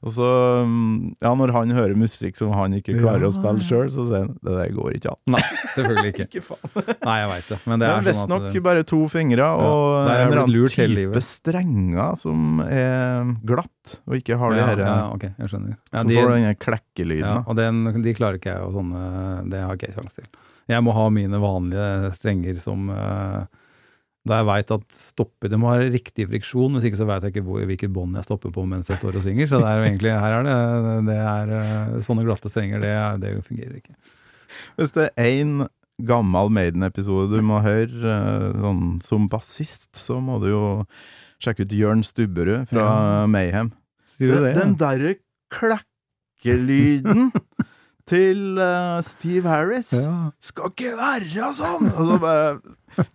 Og 0.06 0.14
så, 0.14 0.28
mm, 0.70 1.16
ja, 1.24 1.32
når 1.34 1.51
han 1.56 1.72
hører 1.74 1.95
musikk 1.97 2.36
som 2.38 2.51
han 2.53 2.76
ikke 2.78 2.93
klarer 2.99 3.24
Ja, 3.26 3.30
å 3.32 3.34
spille 3.34 3.64
ja. 3.64 3.66
sjøl, 3.66 3.88
så 3.89 4.03
sier 4.06 4.28
han 4.28 4.36
det 4.45 4.53
der 4.53 4.74
går 4.76 4.97
ikke 4.99 5.14
an. 5.16 5.20
Nei, 5.34 5.41
selvfølgelig 5.74 6.12
ikke. 6.14 6.28
Ikke 6.30 6.43
faen. 6.45 6.91
Nei, 7.08 7.16
jeg 7.24 7.30
veit 7.32 7.49
det. 7.49 7.58
Men 7.66 7.82
det 7.82 7.88
Det 7.88 7.89
er 7.89 7.95
er 7.95 8.06
sånn 8.06 8.12
visstnok 8.12 8.45
at 8.51 8.64
bare 8.68 8.86
to 8.91 8.99
fingre 9.10 9.47
og 9.49 9.82
er 9.95 10.06
en 10.06 10.12
jeg 10.12 10.28
eller 10.30 10.41
annen 10.43 10.56
lurt 10.56 10.78
type 10.78 11.24
strenger 11.26 12.20
som 12.22 12.62
er 12.68 13.34
glatt, 13.49 13.95
og 14.06 14.18
ikke 14.20 14.38
har 14.41 14.53
de 14.53 14.62
ja, 14.62 14.70
her 14.72 14.84
ja, 14.86 14.95
ok, 15.16 15.26
jeg 15.32 15.51
skjønner. 15.56 15.76
Ja, 15.89 15.99
som 16.03 16.14
de, 16.14 16.20
får 16.22 16.34
denne 16.36 16.56
klekkelyden. 16.68 17.26
ja, 17.26 17.36
og 17.45 17.58
den, 17.60 17.84
de 18.06 18.14
klarer 18.18 18.38
ikke 18.41 18.53
jeg, 18.53 18.62
og 18.70 18.78
sånne, 18.78 19.03
det 19.49 19.66
har 19.66 19.78
ikke 19.78 19.89
jeg 19.89 19.97
kjangs 19.99 20.18
til. 20.22 20.30
Jeg 20.70 20.82
må 20.86 20.93
ha 20.97 21.10
mine 21.14 21.38
vanlige 21.41 22.14
strenger 22.16 22.62
som 22.62 22.89
eh, 22.93 23.41
Da 24.26 24.40
jeg 24.40 24.48
veit 24.50 24.72
at 24.74 24.86
stopper 24.98 25.52
Det 25.54 25.58
må 25.62 25.70
være 25.70 25.92
riktig 25.94 26.26
friksjon, 26.32 26.74
hvis 26.74 26.88
ikke 26.90 26.98
så 26.98 27.06
veit 27.06 27.26
jeg 27.28 27.36
ikke 27.36 27.44
hvor, 27.46 27.62
hvilket 27.70 27.92
bånd 27.94 28.18
jeg 28.18 28.26
stopper 28.26 28.54
på 28.56 28.64
mens 28.70 28.90
jeg 28.90 28.98
står 28.98 29.20
og 29.20 29.26
synger. 29.26 29.50
Så 29.52 29.60
det 29.62 29.70
er 29.70 29.78
jo 29.78 29.86
egentlig 29.86 30.14
Her 30.18 30.38
er 30.40 30.48
det, 30.48 30.96
det 31.12 31.18
er 31.22 31.54
eh, 31.60 31.96
sånne 32.08 32.26
glatte 32.26 32.50
strenger, 32.50 32.82
det, 32.82 32.94
det 33.22 33.34
fungerer 33.46 33.76
ikke. 33.82 33.94
Hvis 34.80 34.96
det 34.98 35.10
er 35.14 35.30
én 35.36 35.54
gammel 36.10 36.50
Maiden-episode 36.58 37.38
du 37.38 37.46
må 37.46 37.62
høre 37.64 38.16
eh, 38.16 38.50
sånn, 38.66 38.84
som 39.06 39.30
bassist, 39.32 39.92
så 39.96 40.18
må 40.24 40.40
du 40.44 40.50
jo 40.52 40.64
sjekke 41.44 41.68
ut 41.68 41.76
Jørn 41.78 42.02
Stubberud 42.08 42.66
fra 42.72 42.82
Ja. 42.82 43.26
Mayhem. 43.30 43.70
Sier 44.16 44.34
du 44.34 44.44
det? 44.48 44.56
Den 44.58 44.76
derre 44.80 45.16
klekkelyden! 45.54 47.30
til 48.10 48.60
uh, 48.62 48.99
Steve 49.06 49.49
Harris. 49.49 49.89
Skal 50.43 50.72
ikke 50.72 50.93
være 50.99 51.51
sånn! 51.58 51.89
Og 51.91 52.08
så 52.14 52.18
bare, 52.22 52.56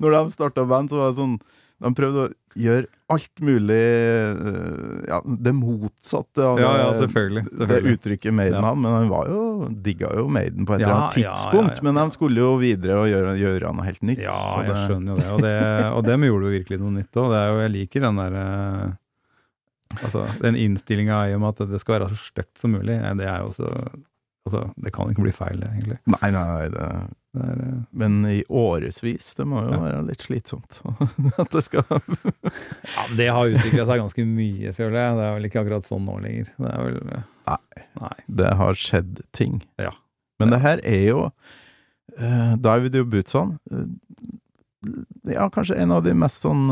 når 0.03 0.17
de 0.17 0.35
starta 0.35 0.67
band, 0.69 0.91
så 0.93 1.01
var 1.01 1.13
det 1.13 1.19
sånn 1.21 1.39
De 1.81 1.91
prøvde 1.97 2.25
å 2.27 2.33
gjøre 2.61 2.89
alt 3.15 3.41
mulig 3.47 3.79
uh, 4.35 4.99
Ja, 5.09 5.21
det 5.25 5.53
motsatte 5.57 6.43
av 6.45 6.59
Ja, 6.61 6.73
ja, 6.77 6.89
det- 6.91 7.05
selvfølgelig. 7.05 7.45
det 7.71 7.79
uttrykket 7.95 8.35
Maiden 8.37 8.59
Ja. 8.59 8.65
hadde. 8.67 8.83
Men 8.83 8.97
han 8.99 9.09
var 9.09 9.31
jo 9.31 9.45
digga 9.71 10.11
jo 10.19 10.27
Maiden 10.29 10.67
på 10.69 10.75
et 10.77 10.81
Ja, 10.83 10.89
eller 10.91 10.97
annet 11.07 11.17
ja, 11.17 11.23
ja, 11.23 11.35
tidspunkt. 11.39 11.77
ja. 11.79 11.83
Men 11.87 11.95
de 12.03 12.17
skulle 12.17 12.43
jo 12.43 12.51
videre 12.61 12.99
og 13.01 13.09
gjøre, 13.09 13.37
gjøre 13.41 13.73
noe 13.79 13.87
helt 13.87 14.03
nytt. 14.03 14.19
Ja, 14.27 14.35
så 14.35 14.65
jeg 14.67 14.77
skjønner 14.91 15.15
jo 15.15 15.21
det. 15.23 15.31
Og, 15.33 15.41
det, 15.47 15.57
og 15.95 16.05
dem 16.11 16.27
gjorde 16.29 16.51
jo 16.51 16.57
virkelig 16.59 16.81
noe 16.83 16.97
nytt 16.99 17.21
òg. 17.23 17.37
Jeg 17.63 17.73
liker 17.79 18.01
den 18.09 18.17
der 18.25 18.37
uh, 18.43 18.91
Altså, 20.05 20.23
den 20.39 20.55
innstillinga 20.55 21.25
med 21.39 21.49
at 21.51 21.69
det 21.71 21.81
skal 21.83 21.97
være 21.99 22.11
så 22.13 22.21
stygt 22.31 22.61
som 22.61 22.71
mulig, 22.77 22.95
det 23.19 23.27
er 23.27 23.41
jo 23.43 23.49
så 23.57 23.67
Altså, 24.49 24.71
det 24.81 24.91
kan 24.97 25.11
ikke 25.13 25.25
bli 25.27 25.33
feil, 25.37 25.61
egentlig. 25.67 25.99
Nei, 26.09 26.31
nei, 26.33 26.45
nei. 26.49 26.69
Det, 26.73 26.87
Det 27.31 27.45
er, 27.47 27.59
uh, 27.63 27.83
men 27.95 28.15
i 28.27 28.41
årevis, 28.49 29.29
det 29.39 29.45
må 29.47 29.61
jo 29.63 29.75
Ja. 29.77 29.81
være 29.85 30.01
litt 30.09 30.25
slitsomt. 30.25 30.81
At 31.43 31.53
det 31.53 31.63
skal 31.63 31.85
ja, 31.93 33.05
det 33.17 33.29
har 33.31 33.53
utvikla 33.53 33.85
seg 33.87 34.01
ganske 34.03 34.25
mye, 34.27 34.73
føler 34.75 34.99
jeg. 34.99 35.19
Det 35.21 35.27
er 35.29 35.37
vel 35.37 35.47
ikke 35.51 35.61
akkurat 35.63 35.87
sånn 35.87 36.09
nå 36.09 36.17
lenger. 36.25 36.51
Det 36.57 36.73
er 36.73 36.89
vel 36.89 36.99
eh, 37.15 37.29
Nei. 37.53 37.85
Nei. 38.01 38.17
Det 38.41 38.51
har 38.63 38.81
skjedd 38.81 39.23
ting. 39.37 39.61
Ja. 39.79 39.93
Men 40.41 40.57
det 40.57 40.63
her 40.65 40.83
er 40.89 41.05
jo 41.07 41.23
uh, 41.29 42.53
David 42.57 42.97
eh, 42.97 43.87
Ja, 45.37 45.47
kanskje 45.53 45.79
en 45.79 45.93
av 45.95 46.03
de 46.03 46.17
mest 46.17 46.43
sånn 46.43 46.67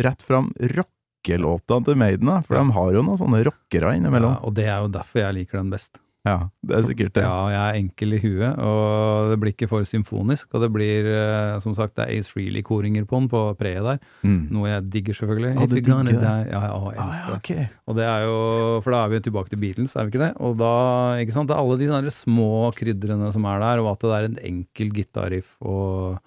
rett 0.00 0.22
fram 0.26 0.50
rockelåtene 0.58 1.84
til 1.86 2.00
Maiden. 2.00 2.34
For 2.48 2.56
de 2.58 2.66
har 2.74 2.94
jo 2.96 3.04
noen 3.06 3.20
sånne 3.20 3.44
rockere 3.46 3.94
innimellom. 4.00 4.38
Ja, 4.40 4.46
og 4.48 4.56
det 4.58 4.66
er 4.66 4.78
jo 4.80 4.94
derfor 4.98 5.28
jeg 5.28 5.42
liker 5.44 5.60
den 5.60 5.70
best. 5.76 6.00
Ja, 6.28 6.50
det 6.60 6.74
er 6.76 6.82
sikkert 6.84 7.14
det. 7.16 7.22
Ja, 7.24 7.36
jeg 7.48 7.60
er 7.60 7.76
enkel 7.80 8.12
i 8.12 8.18
huet, 8.20 8.58
og 8.60 9.30
det 9.30 9.38
blir 9.40 9.54
ikke 9.54 9.68
for 9.70 9.86
symfonisk. 9.88 10.50
Og 10.52 10.60
det 10.60 10.68
blir, 10.74 11.06
eh, 11.08 11.54
som 11.64 11.72
sagt, 11.78 11.94
det 11.96 12.04
er 12.04 12.18
Ace 12.18 12.28
Freely-koringer 12.28 13.06
på 13.08 13.22
den 13.22 13.28
på 13.32 13.40
preet 13.56 13.86
der. 13.86 14.02
Mm. 14.20 14.42
Noe 14.52 14.68
jeg 14.68 14.90
digger, 14.92 15.16
selvfølgelig. 15.16 15.52
Ah, 15.56 15.64
If 15.64 15.70
du 15.72 15.76
digger 15.78 16.10
Ja, 16.12 16.34
ja, 16.44 16.60
å, 16.76 16.92
jeg 16.92 17.00
Ah, 17.00 17.08
elsker 17.08 17.56
ja, 17.56 17.64
det. 17.64 17.68
Og 17.88 17.96
det 17.96 18.04
er 18.04 18.26
jo, 18.26 18.36
for 18.84 18.92
da 18.92 19.00
er 19.04 19.14
vi 19.14 19.22
tilbake 19.24 19.48
til 19.54 19.62
Beatles, 19.64 19.96
er 19.96 20.04
vi 20.04 20.12
ikke 20.12 20.24
det? 20.26 20.32
Og 20.44 20.58
da, 20.60 20.74
ikke 21.24 21.32
sant, 21.38 21.48
det 21.48 21.56
er 21.56 21.64
alle 21.64 21.80
de 21.80 21.88
der 21.88 22.12
små 22.12 22.50
krydrene 22.76 23.32
som 23.32 23.48
er 23.48 23.64
der, 23.64 23.80
og 23.80 23.94
at 23.94 24.04
det 24.04 24.12
er 24.18 24.28
en 24.28 24.38
enkel 24.52 24.92
gitarriff 24.92 25.56
og 25.64 26.20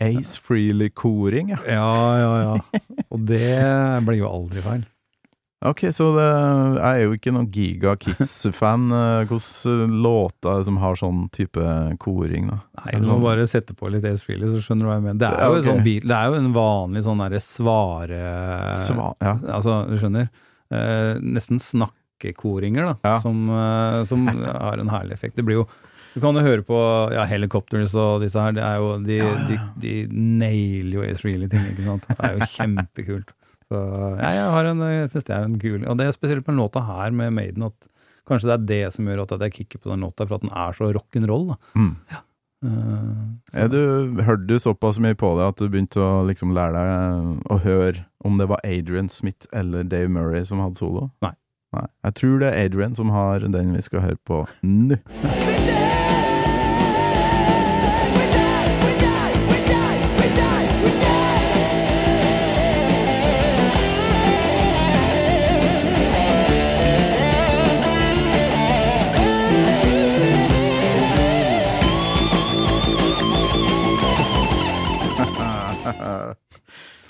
Ace 0.00 0.36
Freely-koring, 0.40 1.54
ja. 1.56 1.64
Ja, 1.64 1.90
ja, 2.20 2.32
ja. 2.44 2.80
Og 3.08 3.24
det 3.28 4.04
blir 4.04 4.20
jo 4.20 4.28
aldri 4.28 4.60
feil. 4.64 4.84
Ok, 5.60 5.82
så 5.92 6.06
det, 6.16 6.26
jeg 6.80 6.88
er 6.88 7.02
jo 7.04 7.16
ikke 7.18 7.32
noen 7.36 7.48
Giga 7.52 7.92
Kiss-fan. 8.00 8.86
Eh, 9.00 9.26
Hvilke 9.28 9.74
låter 9.92 10.54
er 10.54 10.62
som 10.64 10.78
har 10.80 10.96
sånn 10.96 11.26
type 11.36 11.60
koring, 12.00 12.46
da? 12.48 12.56
Nei, 12.80 12.94
du 13.02 13.08
må 13.10 13.18
bare 13.20 13.44
sette 13.50 13.74
på 13.76 13.90
litt 13.92 14.06
Ace 14.08 14.24
Freely, 14.24 14.48
så 14.48 14.62
skjønner 14.64 14.86
du 14.86 14.88
hva 14.88 14.94
jeg 14.96 15.04
mener. 15.04 15.18
Det 15.20 15.28
er 15.28 15.42
jo, 15.44 15.50
okay. 15.58 15.60
en 15.60 15.68
sånn 15.68 15.82
beat, 15.84 16.06
det 16.08 16.16
er 16.16 16.30
jo 16.30 16.38
en 16.38 16.48
vanlig 16.56 17.02
sånn 17.04 17.20
derre 17.20 17.40
svare... 17.44 18.20
Sva, 18.86 19.10
ja. 19.20 19.34
Altså, 19.58 19.74
du 19.90 19.98
skjønner. 20.00 20.30
Eh, 20.72 21.20
nesten 21.36 21.60
snakkekoringer, 21.60 22.88
da, 22.88 22.94
Ja. 23.10 23.20
som, 23.20 23.42
eh, 23.52 23.98
som 24.08 24.24
har 24.32 24.80
en 24.80 24.92
herlig 24.94 25.18
effekt. 25.18 25.36
Det 25.36 25.44
blir 25.44 25.60
jo 25.60 25.66
Du 26.14 26.18
kan 26.24 26.34
jo 26.34 26.42
høre 26.42 26.64
på 26.66 26.78
ja, 27.14 27.22
Helicopters 27.28 27.92
og 27.94 28.24
disse 28.24 28.40
her, 28.42 28.56
det 28.56 28.64
er 28.66 28.80
jo 28.82 28.96
De, 29.04 29.20
de, 29.46 29.58
de 29.78 29.92
nailer 30.10 30.96
jo 30.96 31.04
Ace 31.04 31.20
Frehley-ting, 31.22 31.68
ikke 31.74 31.84
sant. 31.86 32.08
Det 32.08 32.30
er 32.30 32.38
jo 32.40 32.48
kjempekult. 32.56 33.36
Så 33.70 33.80
ja, 34.18 34.30
jeg 34.34 34.48
har 34.50 34.66
en 34.66 34.80
Jeg 34.82 35.10
syns 35.12 35.26
det 35.28 35.34
er 35.36 35.44
en 35.46 35.60
kul 35.62 35.84
Og 35.86 35.94
det 36.00 36.08
er 36.08 36.16
spesielt 36.16 36.42
på 36.42 36.50
den 36.50 36.58
låta 36.58 36.82
her 36.82 37.14
med 37.14 37.36
Maiden 37.36 37.68
at 37.68 37.76
kanskje 38.30 38.50
det 38.50 38.56
er 38.56 38.66
det 38.66 38.94
som 38.94 39.06
gjør 39.06 39.22
at 39.24 39.44
jeg 39.46 39.54
kicker 39.54 39.80
på 39.82 39.90
den 39.90 40.04
låta, 40.04 40.26
for 40.26 40.38
at 40.38 40.44
den 40.44 40.52
er 40.54 40.76
så 40.76 40.90
rock'n'roll. 40.94 41.56
Mm. 41.74 41.96
Ja. 42.12 42.20
Uh, 42.62 43.32
Er 43.56 43.68
du, 43.72 44.20
hørte 44.22 44.46
du 44.46 44.58
såpass 44.60 45.00
mye 45.00 45.16
på 45.18 45.32
det 45.38 45.46
at 45.48 45.58
du 45.58 45.70
begynte 45.72 45.98
å 46.04 46.20
liksom 46.28 46.52
lære 46.54 46.76
deg 46.76 47.50
å 47.50 47.56
høre 47.64 48.04
om 48.22 48.36
det 48.38 48.50
var 48.52 48.60
Adrian 48.68 49.08
Smith 49.08 49.48
eller 49.56 49.82
Dave 49.88 50.12
Murray 50.12 50.44
som 50.44 50.60
hadde 50.62 50.78
solo? 50.78 51.08
Nei. 51.24 51.32
Nei. 51.74 51.86
Jeg 52.04 52.18
tror 52.20 52.38
det 52.42 52.52
er 52.52 52.68
Adrian 52.68 52.94
som 52.98 53.10
har 53.14 53.46
den 53.46 53.74
vi 53.74 53.82
skal 53.86 54.04
høre 54.04 54.20
på 54.28 54.44
nå. 54.62 55.00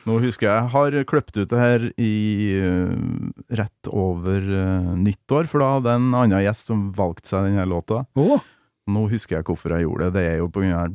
Nå 0.08 0.16
husker 0.22 0.48
jeg 0.48 0.56
jeg 0.56 0.70
har 0.72 0.94
kløpt 1.08 1.36
ut 1.36 1.50
det 1.50 1.58
her 1.60 1.82
i 2.00 2.14
uh, 2.64 2.94
rett 3.58 3.90
over 3.92 4.40
uh, 4.40 4.94
nyttår, 4.96 5.50
for 5.50 5.62
da 5.62 5.74
hadde 5.76 5.92
jeg 5.92 6.00
en 6.00 6.16
annen 6.22 6.44
gjest 6.46 6.70
som 6.70 6.86
valgte 6.96 7.34
seg 7.34 7.50
denne 7.50 7.66
låta. 7.68 8.04
Oh. 8.18 8.40
Nå 8.90 9.04
husker 9.12 9.38
jeg 9.38 9.46
hvorfor 9.46 9.76
jeg 9.76 9.84
gjorde 9.84 10.08
det. 10.08 10.14
Det 10.16 10.24
er 10.32 10.38
jo 10.40 10.48
på 10.50 10.64
grunn 10.64 10.78
av 10.78 10.94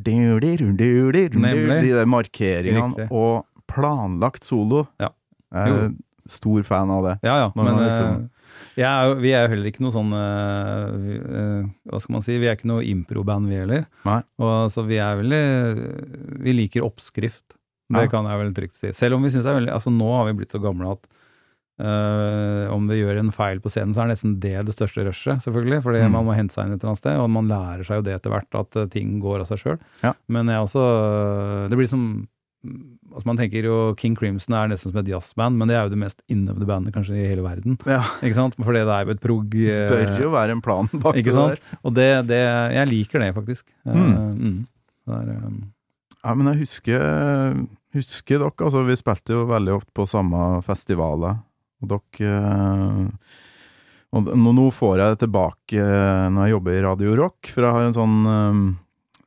de 1.85 1.93
der 1.93 2.09
markeringene 2.09 3.07
og 3.11 3.45
planlagt 3.71 4.47
solo. 4.47 4.85
Ja. 5.01 5.11
Jeg 5.55 5.75
er 5.77 5.93
stor 6.29 6.65
fan 6.67 6.91
av 6.91 7.05
det. 7.05 7.19
Ja, 7.23 7.37
ja. 7.45 7.51
Men 7.55 7.77
liksom- 7.79 8.29
eh, 8.75 8.83
er, 8.83 9.15
vi 9.15 9.31
er 9.31 9.45
jo 9.45 9.53
heller 9.53 9.71
ikke 9.71 9.83
noe 9.83 9.91
sånn 9.91 10.11
uh, 10.11 10.87
eh, 11.39 11.67
Hva 11.87 11.99
skal 12.01 12.13
man 12.13 12.23
si? 12.25 12.37
Vi 12.39 12.47
er 12.47 12.57
ikke 12.57 12.67
noe 12.71 12.83
improband, 12.83 13.47
vi 13.47 13.59
heller. 13.59 13.85
Nei. 14.07 14.21
Og, 14.39 14.71
så 14.71 14.83
vi 14.87 14.99
er 14.99 15.19
veldig 15.21 15.43
Vi 16.43 16.55
liker 16.55 16.87
oppskrift. 16.87 17.54
Det 17.89 18.01
Ja. 18.05 18.07
kan 18.09 18.25
jeg 18.25 18.39
vel 18.41 18.53
trygt 18.57 18.75
si. 18.79 18.91
Selv 18.97 19.15
om 19.15 19.23
vi 19.23 19.29
syns 19.29 19.43
det 19.45 19.51
er 19.53 19.59
veldig 19.61 19.73
Altså, 19.75 19.91
nå 19.93 20.07
har 20.17 20.25
vi 20.31 20.37
blitt 20.39 20.51
så 20.55 20.61
gamle 20.63 20.91
at 20.95 21.05
eh, 21.77 22.71
om 22.73 22.87
vi 22.87 23.01
gjør 23.01 23.19
en 23.19 23.31
feil 23.35 23.59
på 23.59 23.69
scenen, 23.69 23.93
så 23.93 24.01
er 24.03 24.07
det 24.07 24.15
nesten 24.15 24.39
det 24.39 24.65
det 24.65 24.73
største 24.77 25.03
rushet, 25.05 25.41
selvfølgelig. 25.43 25.81
Fordi 25.83 26.01
Mm. 26.05 26.11
man 26.11 26.25
må 26.25 26.35
hente 26.35 26.53
seg 26.55 26.65
inn 26.65 26.73
et 26.73 26.79
eller 26.81 26.93
annet 26.95 27.03
sted, 27.03 27.17
og 27.19 27.29
man 27.29 27.47
lærer 27.49 27.83
seg 27.85 27.97
jo 27.97 28.01
det 28.07 28.15
etter 28.15 28.31
hvert, 28.31 28.55
at 28.55 28.75
eh, 28.77 28.85
ting 28.87 29.19
går 29.19 29.41
av 29.41 29.47
seg 29.47 29.59
sjøl. 29.59 29.79
Ja. 30.03 30.13
Men 30.29 30.47
jeg 30.47 30.61
også 30.63 31.69
Det 31.69 31.77
blir 31.77 31.87
som 31.89 32.27
Altså 33.13 33.25
Man 33.27 33.37
tenker 33.37 33.61
jo 33.63 33.93
King 33.95 34.15
Crimson 34.17 34.55
er 34.55 34.67
nesten 34.67 34.89
som 34.91 34.97
et 34.97 35.05
jazzband, 35.07 35.55
men 35.55 35.67
det 35.67 35.75
er 35.77 35.83
jo 35.85 35.89
det 35.93 35.99
mest 36.01 36.21
innøvde 36.27 36.65
bandet 36.65 36.93
kanskje 36.95 37.13
i 37.13 37.27
hele 37.29 37.43
verden. 37.45 37.77
Ja, 37.85 38.01
Ikke 38.25 38.33
sant? 38.33 38.55
Fordi 38.57 38.81
det 38.81 38.89
er 38.89 39.05
jo 39.05 39.11
et 39.11 39.21
prog... 39.21 39.49
Det 39.51 39.89
bør 39.91 40.19
jo 40.23 40.31
være 40.33 40.49
en 40.57 40.61
plan 40.65 40.89
bak 40.91 41.13
det 41.13 41.25
der. 41.29 41.59
Og 41.85 41.93
det, 41.93 42.25
det 42.27 42.41
Jeg 42.73 42.87
liker 42.89 43.19
det, 43.21 43.35
faktisk. 43.35 43.65
Mm. 43.85 43.93
Uh, 43.93 44.33
mm. 44.33 44.67
Det 45.05 45.13
er, 45.13 45.29
eh, 45.29 45.74
Ja, 46.25 46.33
men 46.33 46.49
jeg 46.49 46.63
husker, 46.63 47.03
husker 47.93 48.39
dere, 48.41 48.53
altså 48.65 48.81
vi 48.87 48.95
spilte 48.97 49.35
jo 49.35 49.43
veldig 49.45 49.75
ofte 49.75 49.93
på 49.93 50.07
samme 50.09 50.55
festivaler, 50.65 51.37
og 51.83 51.91
dere 51.91 52.31
eh, 52.31 53.35
Og 54.15 54.31
nå, 54.39 54.69
får 54.73 54.95
jeg 54.97 55.13
det 55.13 55.19
tilbake 55.25 55.83
eh, 55.83 56.25
når 56.33 56.47
jeg 56.47 56.55
jobber 56.55 56.73
i 56.73 56.81
Radio 56.87 57.13
Rock, 57.19 57.51
for 57.51 57.67
jeg 57.67 57.77
har 57.77 57.85
en 57.85 57.97
sånn 57.97 58.17
eh, 58.31 58.63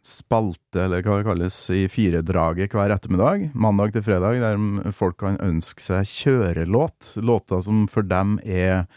spalte, 0.09 0.80
eller 0.88 1.05
hva 1.05 1.20
det 1.20 1.28
kalles, 1.28 1.61
i 1.76 1.84
firedraget 1.92 2.74
hver 2.74 2.96
ettermiddag, 2.96 3.51
mandag 3.55 3.94
til 3.94 4.07
fredag, 4.09 4.40
der 4.42 4.96
folk 4.96 5.20
kan 5.22 5.38
ønske 5.44 5.84
seg 5.84 6.09
kjørelåt. 6.09 7.12
Låter 7.22 7.62
som 7.62 7.84
for 7.92 8.07
dem 8.09 8.40
er 8.42 8.88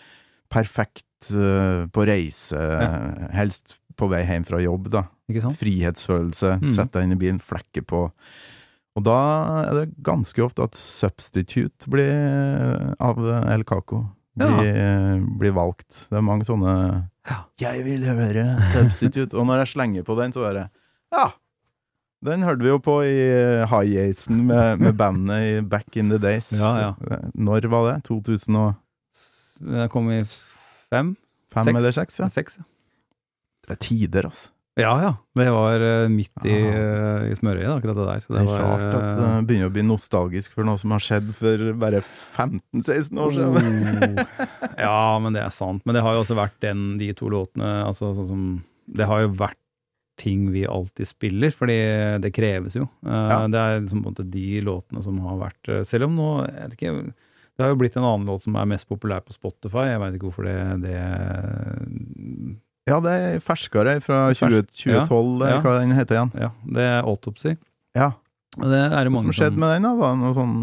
perfekt 0.51 1.05
på 1.29 2.05
reise, 2.07 2.61
helst 3.33 3.77
på 3.97 4.07
vei 4.09 4.23
hjem 4.25 4.45
fra 4.47 4.59
jobb, 4.63 4.89
da. 4.89 5.03
Frihetsfølelse, 5.31 6.59
Mm. 6.61 6.73
sett 6.75 6.91
deg 6.91 7.03
inn 7.03 7.11
i 7.13 7.15
bilen, 7.19 7.39
flekke 7.39 7.83
på. 7.85 8.11
Og 8.95 9.03
da 9.03 9.17
er 9.69 9.73
det 9.85 10.03
ganske 10.03 10.43
ofte 10.43 10.63
at 10.63 10.75
Substitute 10.75 11.87
blir 11.87 12.95
av 12.99 13.17
El 13.49 13.63
Caco. 13.63 14.05
Blir, 14.35 15.21
blir 15.39 15.51
valgt. 15.53 16.07
Det 16.09 16.17
er 16.17 16.21
mange 16.21 16.43
sånne 16.47 17.07
Ja. 17.29 17.43
'Jeg 17.59 17.83
vil 17.85 18.01
høre 18.03 18.57
Substitute'. 18.73 19.33
og 19.37 19.45
når 19.45 19.57
jeg 19.59 19.67
slenger 19.67 20.03
på 20.03 20.15
den, 20.17 20.31
så 20.31 20.49
er 20.49 20.53
det 20.53 20.69
Ja! 21.13 21.31
Den 22.23 22.41
hørte 22.43 22.61
vi 22.61 22.67
jo 22.69 22.77
på 22.79 23.01
i 23.03 23.65
High 23.65 24.09
Acen 24.09 24.45
med, 24.45 24.79
med 24.79 24.95
bandet 24.97 25.41
i 25.57 25.61
Back 25.61 25.95
in 25.97 26.09
the 26.09 26.17
Days. 26.19 26.51
Ja, 26.51 26.77
ja. 26.77 26.93
Når 27.35 27.67
var 27.69 27.93
det? 27.93 28.03
2000 28.03 28.55
og 28.55 28.75
Jeg 29.71 29.89
kom 29.89 30.09
i 30.11 30.21
fem? 30.91 31.15
Seks. 31.51 31.67
eller 31.75 31.91
seks, 31.95 32.19
Ja. 32.21 32.29
Seks, 32.31 32.59
ja. 32.61 32.67
Det 33.67 33.75
er 33.77 33.81
tider, 33.83 34.27
altså. 34.29 34.51
Ja 34.79 34.91
ja. 35.03 35.09
Det 35.35 35.47
var 35.51 35.83
eh, 35.83 36.09
midt 36.11 36.45
i, 36.47 36.53
eh, 36.55 37.25
i 37.27 37.35
smørøyet, 37.35 37.67
akkurat 37.73 37.97
det 37.97 38.05
der. 38.07 38.21
Så 38.23 38.33
Det 38.33 38.39
er 38.39 38.47
var, 38.47 38.61
rart 38.63 38.85
at 38.87 39.17
det 39.19 39.25
eh, 39.27 39.41
begynner 39.49 39.71
å 39.71 39.73
bli 39.75 39.83
nostalgisk 39.83 40.53
for 40.55 40.67
noe 40.67 40.79
som 40.79 40.93
har 40.95 41.03
skjedd 41.03 41.33
for 41.35 41.65
bare 41.81 41.99
15-16 41.99 43.19
år 43.19 43.35
siden. 43.35 44.21
Oh. 44.21 44.45
ja, 44.79 45.01
men 45.23 45.35
det 45.35 45.43
er 45.43 45.51
sant. 45.55 45.83
Men 45.85 45.97
det 45.97 46.05
har 46.05 46.15
jo 46.15 46.23
også 46.23 46.39
vært 46.39 46.55
den, 46.63 46.85
de 47.01 47.11
to 47.17 47.31
låtene 47.33 47.73
altså 47.83 48.13
sånn 48.15 48.29
som 48.31 48.45
Det 48.91 49.07
har 49.07 49.25
jo 49.25 49.33
vært 49.43 49.59
ting 50.21 50.47
vi 50.53 50.63
alltid 50.69 51.07
spiller, 51.09 51.51
fordi 51.55 51.77
det 52.21 52.31
kreves 52.35 52.75
jo. 52.77 52.85
Ja. 53.03 53.41
Det 53.49 53.59
er 53.59 53.79
liksom 53.81 54.03
på 54.03 54.11
en 54.11 54.13
måte 54.13 54.27
de 54.29 54.61
låtene 54.63 55.01
som 55.03 55.17
har 55.25 55.39
vært 55.39 55.71
Selv 55.89 56.07
om 56.07 56.15
nå 56.19 56.31
jeg 56.45 56.57
vet 56.61 56.75
ikke, 56.77 56.95
Det 57.57 57.65
har 57.65 57.73
jo 57.73 57.79
blitt 57.81 57.95
en 57.99 58.05
annen 58.07 58.27
låt 58.31 58.45
som 58.45 58.55
er 58.57 58.65
mest 58.69 58.87
populær 58.89 59.21
på 59.25 59.33
Spotify. 59.35 59.89
Jeg 59.91 59.99
veit 60.01 60.15
ikke 60.17 60.29
hvorfor 60.29 60.47
det, 60.47 60.57
det 60.85 60.95
Ja, 62.89 62.97
det 63.03 63.11
er 63.13 63.43
ferskere 63.45 63.99
fra 64.01 64.23
20, 64.33 64.63
2012, 64.71 65.43
Ja, 65.45 65.51
ja. 65.53 65.59
hva 65.61 65.75
den 65.79 65.93
heter 65.95 66.17
igjen. 66.17 66.31
Ja, 66.41 66.49
det 66.77 66.87
er 66.87 67.03
Autopsy. 67.05 67.55
Ja. 67.97 68.11
Det 68.51 68.67
er 68.83 68.89
det 68.91 69.07
Hva 69.07 69.11
mange 69.15 69.31
som 69.31 69.35
skjedde 69.37 69.61
med 69.61 69.69
den, 69.77 69.85
da? 69.87 69.91
Var 69.95 70.09
det 70.11 70.19
noe 70.19 70.33
sånn 70.35 70.55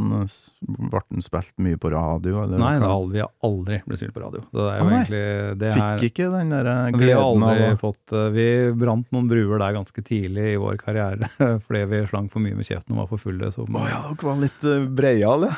Ble 0.92 1.00
den 1.08 1.24
spilt 1.24 1.54
mye 1.64 1.78
på 1.80 1.88
radio, 1.94 2.42
eller? 2.42 2.60
Nei, 2.60 2.74
det 2.76 2.84
har 2.84 2.92
aldri, 2.92 3.14
vi 3.16 3.22
har 3.24 3.30
aldri 3.48 3.78
blitt 3.86 4.02
spilt 4.02 4.12
på 4.12 4.20
radio. 4.26 4.42
Så 4.52 4.58
det 4.60 4.66
er 4.74 4.78
jo 4.82 4.84
ah, 4.84 4.92
egentlig 4.98 5.22
det 5.62 5.70
Fikk 5.72 6.02
Fikk 6.02 6.12
ikke 6.12 6.28
den 6.34 6.52
der 6.52 6.68
gleden 6.68 7.00
Vi 7.00 7.10
har 7.16 7.24
aldri 7.24 7.64
av 7.70 7.78
fått 7.80 8.12
eh, 8.12 8.28
Vi 8.36 8.46
brant 8.84 9.08
noen 9.16 9.30
bruer 9.32 9.62
der 9.64 9.76
ganske 9.78 10.04
tidlig 10.04 10.46
i 10.52 10.58
vår 10.60 10.76
karriere 10.82 11.30
fordi 11.64 11.84
vi 11.94 12.02
slang 12.12 12.28
for 12.32 12.44
mye 12.44 12.58
med 12.60 12.68
kjeften 12.68 12.92
og 12.92 13.06
var 13.06 13.12
for 13.14 13.24
fulle. 13.24 13.48
Så, 13.56 13.64
Oh, 13.68 13.84
ja, 13.88 14.02
dere 14.12 14.26
var 14.28 14.42
litt 14.44 14.64
uh, 14.68 14.84
breiale. 15.00 15.48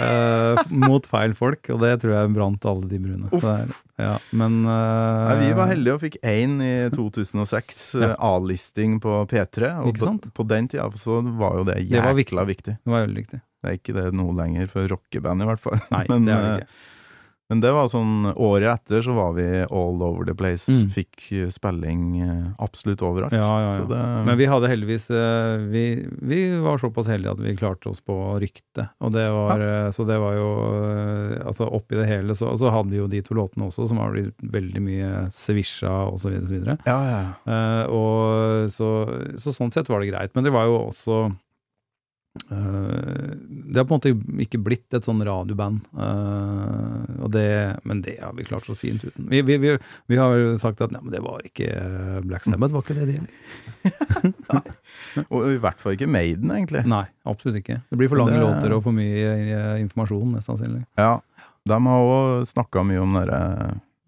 eh, 0.00 0.60
mot 0.84 1.04
feil 1.08 1.32
folk, 1.36 1.64
og 1.72 1.80
det 1.82 1.94
tror 2.02 2.14
jeg 2.18 2.34
brant 2.36 2.64
alle 2.68 2.88
de 2.90 2.98
bruene. 3.02 3.28
Så 3.32 3.40
det 3.40 3.56
er, 3.64 3.74
ja, 4.00 4.14
men 4.36 4.60
uh, 4.64 5.32
Ja, 5.32 5.34
vi 5.40 5.50
var 5.58 5.68
heldige 5.72 5.96
og 5.96 6.00
fikk 6.04 6.16
én 6.24 6.54
i 6.64 6.72
2006, 6.94 7.80
Ja. 8.00 8.12
eh, 8.12 8.14
A-listing 8.30 8.98
på 9.02 9.20
P3. 9.30 9.72
Og? 9.84 9.98
På, 10.00 10.14
på 10.40 10.46
den 10.48 10.68
tida 10.72 10.88
så 11.00 11.20
var 11.40 11.58
jo 11.60 11.66
det 11.68 11.69
Det 11.74 12.02
var 12.02 12.18
jækla 12.18 12.46
viktig. 12.48 12.78
Det 12.84 12.94
var 12.94 13.06
veldig 13.06 13.22
viktig. 13.24 13.42
Det 13.60 13.68
er 13.68 13.76
ikke 13.76 13.98
det 13.98 14.08
noe 14.16 14.36
lenger 14.38 14.70
for 14.72 14.88
rockeband, 14.88 15.44
i 15.44 15.50
hvert 15.50 15.60
fall. 15.60 15.82
Nei, 15.92 16.06
men, 16.08 16.24
det 16.28 16.32
er 16.32 16.46
det 16.46 16.50
eh, 16.54 16.64
ikke. 16.64 16.96
men 17.50 17.60
det 17.64 17.72
var 17.74 17.88
sånn 17.92 18.30
Året 18.30 18.68
etter 18.70 19.02
så 19.04 19.16
var 19.16 19.34
vi 19.36 19.44
all 19.66 20.00
over 20.06 20.24
the 20.24 20.34
place. 20.38 20.64
Mm. 20.72 20.86
Fikk 20.94 21.26
eh, 21.36 21.50
spilling 21.52 22.04
eh, 22.24 22.46
absolutt 22.64 23.04
overalt. 23.04 23.36
Ja, 23.36 23.42
ja, 23.44 23.58
ja. 23.66 23.74
Så 23.76 23.90
det, 23.90 23.98
Men 24.30 24.38
vi 24.40 24.46
hadde 24.48 24.70
heldigvis 24.70 25.10
vi, 25.74 25.84
vi 26.30 26.40
var 26.64 26.80
såpass 26.80 27.10
heldige 27.12 27.34
at 27.36 27.42
vi 27.44 27.52
klarte 27.58 27.92
oss 27.92 28.00
på 28.00 28.16
rykte. 28.40 28.88
Og 29.04 29.12
det 29.12 29.26
var, 29.28 29.60
ja. 29.60 29.92
Så 29.92 30.08
det 30.08 30.16
var 30.22 30.38
jo 30.38 30.48
Altså 31.50 31.66
oppi 31.66 31.98
det 31.98 32.06
hele 32.08 32.34
så, 32.36 32.52
så 32.58 32.70
hadde 32.72 32.94
vi 32.94 33.00
jo 33.00 33.10
de 33.10 33.20
to 33.24 33.34
låtene 33.36 33.68
også, 33.68 33.90
som 33.90 34.00
har 34.00 34.14
blitt 34.14 34.40
veldig 34.40 34.82
mye 34.84 35.12
svisja 35.34 35.92
osv. 36.08 36.32
Og, 36.32 36.48
så 36.48 36.54
videre. 36.56 36.80
ja, 36.88 36.98
ja. 37.10 37.60
Og 37.92 38.72
så, 38.72 38.90
så 39.42 39.52
sånn 39.52 39.72
sett 39.74 39.90
var 39.90 40.00
det 40.00 40.12
greit. 40.14 40.32
Men 40.36 40.46
det 40.46 40.54
var 40.54 40.68
jo 40.70 40.80
også 40.86 41.24
eh, 42.50 43.32
Det 43.70 43.78
har 43.80 43.86
på 43.88 43.94
en 43.94 44.00
måte 44.00 44.12
ikke 44.44 44.60
blitt 44.62 44.94
et 44.96 45.06
sånn 45.06 45.22
radioband, 45.26 45.80
Uh, 45.94 47.26
det, 47.30 47.76
men 47.86 48.00
det 48.02 48.16
har 48.18 48.32
vi 48.34 48.42
klart 48.48 48.64
så 48.66 48.74
fint 48.74 49.04
uten. 49.04 49.28
Vi, 49.30 49.38
vi, 49.46 49.56
vi, 49.62 49.74
vi 50.10 50.16
har 50.18 50.32
jo 50.34 50.56
sagt 50.58 50.80
at 50.82 50.90
nei, 50.90 50.98
men 51.04 51.12
det 51.14 51.20
var 51.22 51.44
ikke 51.46 51.68
eh, 51.70 52.16
Black 52.26 52.42
Sabbath, 52.48 52.72
var 52.74 52.82
ikke 52.82 52.96
det 52.98 53.06
det 53.06 53.14
gjelder? 53.20 54.64
Og 55.30 55.46
i 55.52 55.58
hvert 55.62 55.78
fall 55.82 55.94
ikke 55.94 56.08
Maiden, 56.10 56.50
egentlig. 56.54 56.82
Nei, 56.90 57.04
absolutt 57.28 57.60
ikke. 57.60 57.78
Det 57.90 57.98
blir 58.00 58.10
for 58.10 58.18
lange 58.18 58.34
Det- 58.34 58.42
låter 58.42 58.74
og 58.74 58.82
for 58.88 58.96
mye 58.96 59.78
informasjon, 59.84 60.32
mest 60.34 60.50
sannsynlig. 60.50 60.82
Ja, 60.98 61.12
de 61.70 61.78
har 61.86 62.10
òg 62.16 62.48
snakka 62.50 62.82
mye 62.88 63.04
om 63.04 63.14
dere 63.20 63.40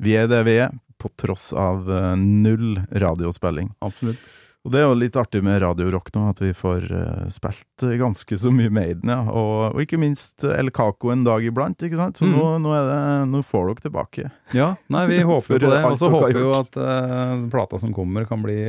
Vi 0.03 0.17
er 0.19 0.27
det 0.31 0.43
vi 0.49 0.57
er, 0.65 0.75
på 0.99 1.11
tross 1.19 1.53
av 1.55 1.87
null 2.19 2.81
radiospilling. 2.91 3.71
Absolutt. 3.83 4.19
Og 4.63 4.71
det 4.71 4.79
er 4.79 4.85
jo 4.87 4.95
litt 4.95 5.17
artig 5.19 5.41
med 5.43 5.59
Radio 5.65 5.89
Rock 5.91 6.13
nå, 6.15 6.29
at 6.31 6.39
vi 6.39 6.53
får 6.55 6.85
uh, 6.95 7.23
spilt 7.35 7.83
ganske 7.99 8.37
så 8.39 8.53
mye 8.55 8.71
Maiden, 8.71 9.11
ja. 9.11 9.25
Og, 9.27 9.73
og 9.73 9.81
ikke 9.83 9.99
minst 9.99 10.47
El 10.47 10.71
Caco 10.75 11.11
en 11.11 11.25
dag 11.27 11.43
iblant, 11.43 11.83
ikke 11.83 11.99
sant. 11.99 12.21
Så 12.21 12.29
mm. 12.29 12.37
nå, 12.37 12.45
nå, 12.63 12.75
er 12.79 12.87
det, 12.87 13.01
nå 13.33 13.41
får 13.43 13.73
dere 13.73 13.87
tilbake. 13.89 14.29
Ja, 14.55 14.69
nei, 14.95 15.03
vi 15.11 15.19
håper 15.33 15.59
på 15.59 15.73
det. 15.73 15.81
Og 15.89 15.99
så 15.99 16.13
håper 16.15 16.39
vi 16.39 16.45
jo 16.45 16.55
at 16.55 16.79
uh, 16.79 17.35
plata 17.51 17.83
som 17.83 17.95
kommer, 17.97 18.29
kan 18.31 18.45
bli 18.47 18.61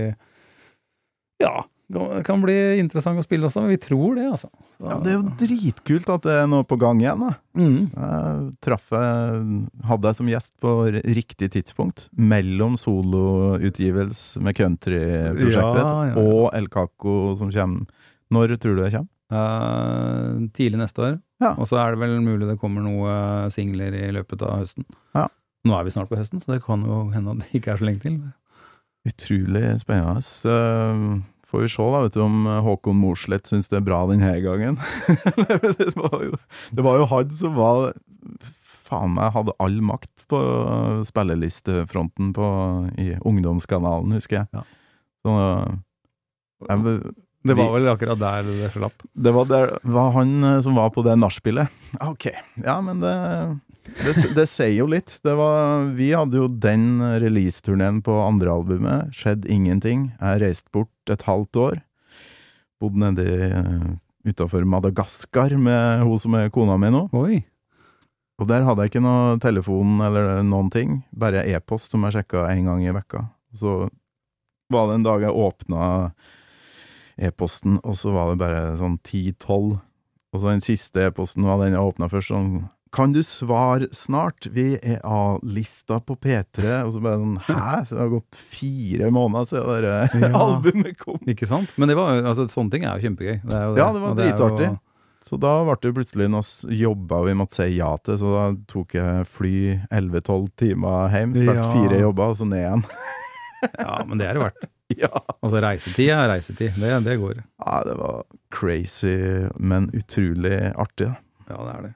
Ja, 1.44 1.56
kan- 2.26 2.42
bli 2.44 2.56
interessant 2.82 3.20
å 3.20 3.24
spille 3.26 3.46
også, 3.48 3.62
men 3.64 3.70
vi 3.74 3.78
tror 3.78 4.16
det, 4.16 4.26
altså. 4.32 4.50
Så- 4.78 4.90
Ja, 4.90 4.98
Det 5.00 5.12
er 5.14 5.18
jo 5.22 5.32
dritkult 5.40 6.10
at 6.10 6.22
det 6.24 6.32
er 6.42 6.48
noe 6.48 6.64
på 6.64 6.78
gang 6.80 7.00
igjen, 7.00 7.20
da. 7.20 7.36
Mm. 7.56 7.92
Jeg 7.94 8.56
traff 8.62 8.90
jeg 8.90 9.68
Hadde 9.86 10.04
jeg 10.10 10.16
som 10.16 10.28
gjest 10.28 10.54
på 10.60 10.74
riktig 11.04 11.50
tidspunkt, 11.52 12.10
mellom 12.18 12.76
soloutgivelse 12.78 14.42
med 14.42 14.56
countryprosjektet 14.56 15.84
Ja, 15.84 16.04
ja, 16.10 16.16
og 16.16 16.50
El 16.54 16.68
Caco 16.68 17.38
som 17.38 17.52
kommer. 17.52 17.88
Når 18.32 18.58
tror 18.58 18.76
du 18.76 18.84
det 18.84 18.94
kommer? 18.94 19.10
Uh, 19.34 20.48
tidlig 20.54 20.78
neste 20.78 21.00
år. 21.02 21.22
Ja. 21.42 21.54
Og 21.58 21.66
så 21.66 21.78
er 21.82 21.92
det 21.96 22.00
vel 22.04 22.20
mulig 22.22 22.48
det 22.50 22.60
kommer 22.62 22.84
noe 22.86 23.50
singler 23.50 23.94
i 23.94 24.12
løpet 24.14 24.42
av 24.46 24.60
høsten. 24.62 24.86
Ja. 25.16 25.28
Nå 25.66 25.80
er 25.80 25.84
vi 25.86 25.92
snart 25.96 26.10
på 26.10 26.18
høsten, 26.20 26.42
så 26.44 26.54
det 26.54 26.64
kan 26.66 26.84
jo 26.84 27.10
hende 27.14 27.32
at 27.32 27.40
det 27.40 27.62
ikke 27.62 27.74
er 27.74 27.78
så 27.80 27.88
lenge 27.88 28.02
til. 28.04 28.20
Utrolig 29.08 29.80
spennende. 29.82 30.22
Så 30.24 31.24
får 31.54 31.62
vi 31.62 31.70
se 31.70 31.86
da, 31.86 32.02
vet 32.02 32.18
du, 32.18 32.22
om 32.26 32.50
Håkon 32.66 32.98
Mosleth 32.98 33.52
syns 33.52 33.70
det 33.70 33.78
er 33.78 33.86
bra 33.86 34.02
denne 34.10 34.34
gangen. 34.42 34.80
det, 35.78 35.94
var 35.94 36.20
jo, 36.26 36.40
det 36.74 36.86
var 36.86 36.98
jo 36.98 37.10
han 37.14 37.34
som 37.38 37.58
var 37.60 37.94
Faen 38.84 39.14
meg 39.16 39.32
hadde 39.36 39.54
all 39.64 39.78
makt 39.86 40.26
på 40.30 40.40
spillelistefronten 41.08 42.34
på, 42.36 42.48
i 43.00 43.14
ungdomskanalen, 43.24 44.16
husker 44.18 44.42
jeg. 44.42 44.50
Ja. 44.52 44.64
Så 45.24 45.36
jeg, 46.68 47.14
Det 47.48 47.56
var 47.58 47.72
vel 47.76 47.90
akkurat 47.92 48.20
der 48.20 48.48
det 48.48 48.72
slapp. 48.74 49.06
Det 49.14 49.34
var, 49.36 49.48
der, 49.50 49.78
var 49.84 50.12
han 50.18 50.36
eh, 50.44 50.60
som 50.66 50.76
var 50.80 50.92
på 50.96 51.04
det 51.06 51.16
nachspielet. 51.20 51.72
Ok. 52.04 52.30
Ja, 52.64 52.78
men 52.84 53.00
det, 53.04 53.14
det, 54.04 54.16
det 54.36 54.48
sier 54.52 54.76
jo 54.78 54.88
litt. 54.92 55.18
Det 55.24 55.36
var, 55.40 55.88
vi 55.96 56.12
hadde 56.16 56.40
jo 56.40 56.48
den 56.52 57.02
releaseturneen 57.24 58.04
på 58.06 58.16
andre 58.24 58.52
albumet. 58.54 59.16
Skjedde 59.16 59.52
ingenting. 59.52 60.10
Jeg 60.20 60.44
reiste 60.44 60.72
bort 60.76 60.93
et 61.12 61.26
halvt 61.28 61.60
år. 61.60 61.82
Bodde 62.82 63.02
nedi 63.02 63.28
uh, 63.52 63.90
utafor 64.24 64.64
Madagaskar 64.68 65.56
med 65.60 66.06
hun 66.06 66.22
som 66.22 66.38
er 66.40 66.54
kona 66.54 66.78
mi 66.80 66.92
nå. 66.94 67.08
Oi. 67.20 67.42
Og 68.42 68.48
der 68.50 68.66
hadde 68.66 68.86
jeg 68.86 68.94
ikke 68.94 69.04
noe 69.04 69.40
telefon 69.44 70.00
eller 70.04 70.42
noen 70.48 70.72
ting. 70.74 71.02
Bare 71.12 71.46
e-post 71.52 71.94
som 71.94 72.06
jeg 72.08 72.18
sjekka 72.18 72.48
en 72.50 72.70
gang 72.72 72.84
i 72.84 72.96
vekka. 72.96 73.28
Så 73.54 73.84
var 74.74 74.90
det 74.90 74.98
en 74.98 75.06
dag 75.06 75.22
jeg 75.22 75.38
åpna 75.38 76.12
e-posten, 77.22 77.78
og 77.86 77.98
så 78.00 78.14
var 78.16 78.32
det 78.32 78.40
bare 78.42 78.62
sånn 78.80 78.98
10-12. 79.06 79.76
Og 80.34 80.42
så 80.42 80.50
den 80.50 80.64
siste 80.66 81.04
e-posten 81.06 81.46
var 81.46 81.62
den 81.62 81.78
jeg 81.78 81.92
åpna 81.92 82.10
først, 82.10 82.34
sånn 82.34 82.56
Kan 82.94 83.14
du 83.16 83.24
svare 83.26 83.88
snart? 83.92 84.46
Vi 84.54 84.76
er 84.78 85.00
A-lista 85.04 85.98
på 86.06 86.14
P3. 86.22 86.84
Og 86.86 86.94
så 86.94 87.02
bare 87.02 87.18
sånn 87.18 87.40
Hæ? 87.48 87.90
Det 87.90 87.98
har 87.98 88.12
gått 88.14 88.36
fire 88.38 89.10
måneder 89.10 89.48
siden 89.50 89.82
det 89.82 90.22
Ja. 90.22 90.32
albumet 90.38 90.98
kom. 91.02 91.18
Ikke 91.26 91.48
sant? 91.50 91.74
Men 91.78 91.90
det 91.90 91.96
var, 91.98 92.20
altså, 92.22 92.46
sånne 92.54 92.70
ting 92.76 92.86
er 92.86 93.00
jo 93.00 93.08
kjempegøy. 93.10 93.40
Det 93.44 93.54
er 93.58 93.64
jo 93.72 93.76
Ja, 93.82 93.88
det 93.94 94.02
var 94.04 94.12
er 94.12 94.14
jo- 94.14 94.22
dritartig. 94.38 94.80
Så 95.26 95.40
da 95.40 95.64
ble 95.64 95.76
det 95.82 95.94
plutselig 95.96 96.30
noe 96.30 96.76
jobber 96.76 97.24
vi 97.26 97.34
måtte 97.40 97.56
si 97.56 97.78
ja 97.78 97.96
til, 98.04 98.18
så 98.20 98.30
da 98.36 98.58
tok 98.68 98.94
jeg 98.94 99.26
fly 99.26 99.54
11-12 99.90 100.50
timer 100.60 101.10
hjem, 101.10 101.34
spilte 101.34 101.56
Ja. 101.64 101.72
fire 101.74 102.00
jobber, 102.02 102.24
og 102.30 102.36
så 102.38 102.46
ned 102.46 102.60
igjen. 102.62 102.86
Ja, 103.80 104.04
men 104.06 104.18
det 104.20 104.28
er 104.28 104.34
det 104.36 104.42
verdt. 104.44 104.66
ja. 105.00 105.08
Altså, 105.42 105.62
reisetid 105.64 106.10
er 106.12 106.28
reisetid. 106.28 106.76
Det, 106.76 107.04
det 107.06 107.18
går. 107.22 107.38
ja, 107.66 107.84
det 107.88 107.98
var 107.98 108.24
crazy, 108.52 109.48
men 109.58 109.88
utrolig 109.96 110.76
artig. 110.76 111.08
da. 111.08 111.16
Ja, 111.50 111.64
det 111.64 111.76
er 111.78 111.82
det. 111.88 111.94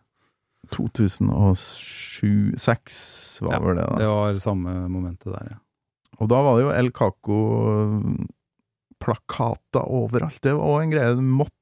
2007-2006 0.76 3.41
var 3.45 3.53
Ja, 3.53 3.59
vel 3.63 3.76
det, 3.78 3.86
da. 3.88 3.95
Det 4.01 4.07
var 4.11 4.39
samme 4.43 4.72
momentet 4.89 5.30
der, 5.34 5.45
ja. 5.51 5.57
Og 6.20 6.26
da 6.32 6.38
var 6.41 6.53
det 6.57 6.63
jo 6.65 6.72
El 6.74 6.89
Caco-plakater 6.97 9.84
overalt. 9.86 10.39
Det 10.41 10.53
var 10.57 10.65
òg 10.65 10.82
en 10.88 10.91
greie. 10.95 11.13
Du 11.18 11.22
måtte 11.22 11.53